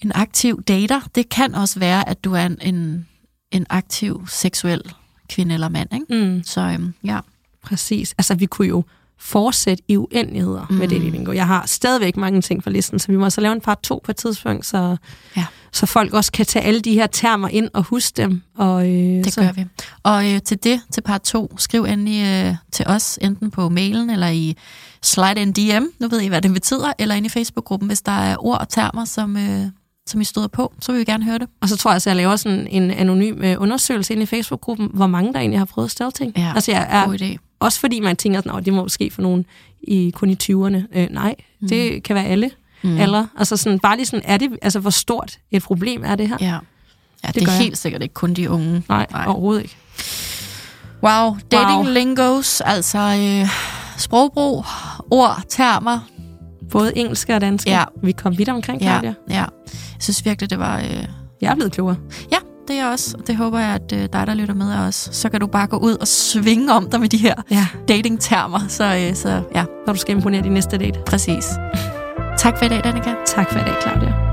en 0.00 0.12
aktiv 0.14 0.62
dater. 0.62 1.00
Det 1.14 1.28
kan 1.28 1.54
også 1.54 1.78
være, 1.78 2.08
at 2.08 2.24
du 2.24 2.32
er 2.34 2.46
en, 2.46 2.58
en, 2.62 3.08
en 3.50 3.66
aktiv 3.70 4.26
seksuel 4.28 4.80
kvinde 5.28 5.54
eller 5.54 5.68
mand. 5.68 5.88
Ikke? 5.94 6.26
Mm. 6.28 6.42
Så 6.44 6.60
øhm, 6.60 6.94
ja. 7.04 7.20
Præcis. 7.62 8.14
Altså, 8.18 8.34
vi 8.34 8.46
kunne 8.46 8.68
jo 8.68 8.84
fortsætte 9.18 9.82
i 9.88 9.96
uendeligheder 9.96 10.66
mm. 10.70 10.76
med 10.76 10.88
det 10.88 11.00
lingo. 11.00 11.32
Jeg 11.32 11.46
har 11.46 11.66
stadigvæk 11.66 12.16
mange 12.16 12.40
ting 12.40 12.62
på 12.62 12.70
listen, 12.70 12.98
så 12.98 13.06
vi 13.08 13.16
må 13.16 13.30
så 13.30 13.40
lave 13.40 13.52
en 13.52 13.60
part 13.60 13.80
to 13.82 14.00
på 14.04 14.10
et 14.10 14.16
tidspunkt, 14.16 14.66
så, 14.66 14.96
Ja. 15.36 15.46
så 15.72 15.86
folk 15.86 16.14
også 16.14 16.32
kan 16.32 16.46
tage 16.46 16.64
alle 16.64 16.80
de 16.80 16.94
her 16.94 17.06
termer 17.06 17.48
ind 17.48 17.68
og 17.74 17.82
huske 17.82 18.16
dem. 18.16 18.42
Og, 18.58 18.88
øh, 18.88 19.24
Det 19.24 19.32
så, 19.34 19.40
gør 19.40 19.52
vi. 19.52 19.64
Og 20.02 20.32
øh, 20.32 20.42
til 20.42 20.64
det, 20.64 20.80
til 20.92 21.00
part 21.00 21.22
2, 21.22 21.54
skriv 21.58 21.84
endelig 21.84 22.46
øh, 22.46 22.54
til 22.72 22.86
os, 22.88 23.18
enten 23.22 23.50
på 23.50 23.68
mailen 23.68 24.10
eller 24.10 24.28
i 24.28 24.56
slide 25.02 25.40
en 25.42 25.52
DM, 25.52 25.84
nu 26.00 26.08
ved 26.08 26.20
I, 26.20 26.28
hvad 26.28 26.42
det 26.42 26.52
betyder, 26.52 26.92
eller 26.98 27.14
ind 27.14 27.26
i 27.26 27.28
Facebook-gruppen, 27.28 27.86
hvis 27.86 28.02
der 28.02 28.12
er 28.12 28.36
ord 28.38 28.60
og 28.60 28.68
termer, 28.68 29.04
som, 29.04 29.36
øh, 29.36 29.60
som 30.06 30.20
I 30.20 30.24
støder 30.24 30.48
på, 30.48 30.72
så 30.80 30.92
vil 30.92 30.98
vi 30.98 31.04
gerne 31.04 31.24
høre 31.24 31.38
det. 31.38 31.48
Og 31.60 31.68
så 31.68 31.76
tror 31.76 31.90
jeg, 31.90 31.96
at 31.96 32.06
jeg 32.06 32.16
laver 32.16 32.36
sådan 32.36 32.66
en 32.70 32.90
anonym 32.90 33.42
øh, 33.42 33.56
undersøgelse 33.58 34.12
ind 34.14 34.22
i 34.22 34.26
Facebook-gruppen, 34.26 34.90
hvor 34.94 35.06
mange 35.06 35.32
der 35.32 35.38
egentlig 35.38 35.60
har 35.60 35.64
prøvet 35.64 35.90
stealthing. 35.90 36.32
Ja, 36.36 36.52
altså, 36.54 36.72
jeg 36.72 36.86
er, 36.90 37.06
God 37.06 37.18
idé. 37.20 37.53
Også 37.64 37.80
fordi 37.80 38.00
man 38.00 38.16
tænker, 38.16 38.54
at 38.56 38.64
det 38.64 38.72
må 38.72 38.82
måske 38.82 39.10
for 39.10 39.22
nogen 39.22 39.44
i, 39.82 40.10
kun 40.14 40.30
i 40.30 40.36
20'erne. 40.42 40.76
Øh, 40.98 41.06
nej, 41.10 41.34
mm. 41.60 41.68
det 41.68 42.02
kan 42.02 42.16
være 42.16 42.24
alle. 42.26 42.50
Mm. 42.82 42.96
Eller, 42.98 43.26
altså 43.38 43.56
sådan, 43.56 43.78
bare 43.78 43.96
lige 43.96 44.06
sådan, 44.06 44.22
er 44.24 44.36
det, 44.36 44.50
altså, 44.62 44.78
hvor 44.80 44.90
stort 44.90 45.38
et 45.50 45.62
problem 45.62 46.02
er 46.04 46.14
det 46.16 46.28
her? 46.28 46.36
Ja, 46.40 46.46
ja 46.46 46.58
det, 47.26 47.34
Det 47.34 47.42
er 47.42 47.52
jeg. 47.52 47.58
helt 47.60 47.78
sikkert 47.78 48.02
ikke 48.02 48.14
kun 48.14 48.34
de 48.34 48.50
unge. 48.50 48.82
Nej, 48.88 49.06
Nej, 49.10 49.24
overhovedet 49.26 49.62
ikke. 49.62 49.76
Wow, 51.02 51.36
dating 51.52 51.78
Wow. 51.84 51.92
lingos, 51.92 52.60
altså 52.60 52.98
øh, 52.98 53.48
sprogbrug, 53.98 54.64
ord, 55.10 55.42
termer. 55.48 56.00
Både 56.70 56.96
engelsk 56.98 57.28
og 57.28 57.40
dansk. 57.40 57.66
Ja. 57.66 57.84
Vi 58.02 58.12
kom 58.12 58.38
vidt 58.38 58.48
omkring, 58.48 58.82
Ja, 58.82 58.86
Claudia. 58.86 59.14
ja. 59.30 59.34
Jeg 59.70 60.02
synes 60.02 60.24
virkelig, 60.24 60.50
det 60.50 60.58
var... 60.58 60.78
Øh, 60.80 61.04
Jeg 61.40 61.50
er 61.50 61.54
blevet 61.54 61.72
klogere. 61.72 61.96
ja, 62.32 62.36
det 62.68 62.76
er 62.78 62.86
også. 62.90 63.16
Det 63.26 63.36
håber 63.36 63.58
jeg, 63.58 63.68
at 63.68 63.92
øh, 63.92 63.98
dig, 64.12 64.26
der 64.26 64.34
lytter 64.34 64.54
med, 64.54 64.70
er 64.72 64.86
også. 64.86 65.08
Så 65.12 65.28
kan 65.28 65.40
du 65.40 65.46
bare 65.46 65.66
gå 65.66 65.76
ud 65.76 65.94
og 66.00 66.08
svinge 66.08 66.72
om 66.72 66.90
dig 66.90 67.00
med 67.00 67.08
de 67.08 67.16
her 67.16 67.34
Ja. 67.50 67.66
dating-termer. 67.88 68.60
Så, 68.68 68.84
øh, 68.84 69.14
så 69.16 69.42
ja, 69.54 69.64
Når 69.86 69.92
du 69.92 69.98
skal 69.98 70.16
imponere 70.16 70.42
din 70.42 70.52
næste 70.52 70.78
date. 70.78 71.00
præcis. 71.06 71.46
Tak 72.38 72.58
for 72.58 72.64
i 72.64 72.68
dag, 72.68 72.84
Danika. 72.84 73.14
Tak 73.26 73.52
for 73.52 73.58
i 73.58 73.62
dag, 73.62 73.74
Claudia. 73.82 74.23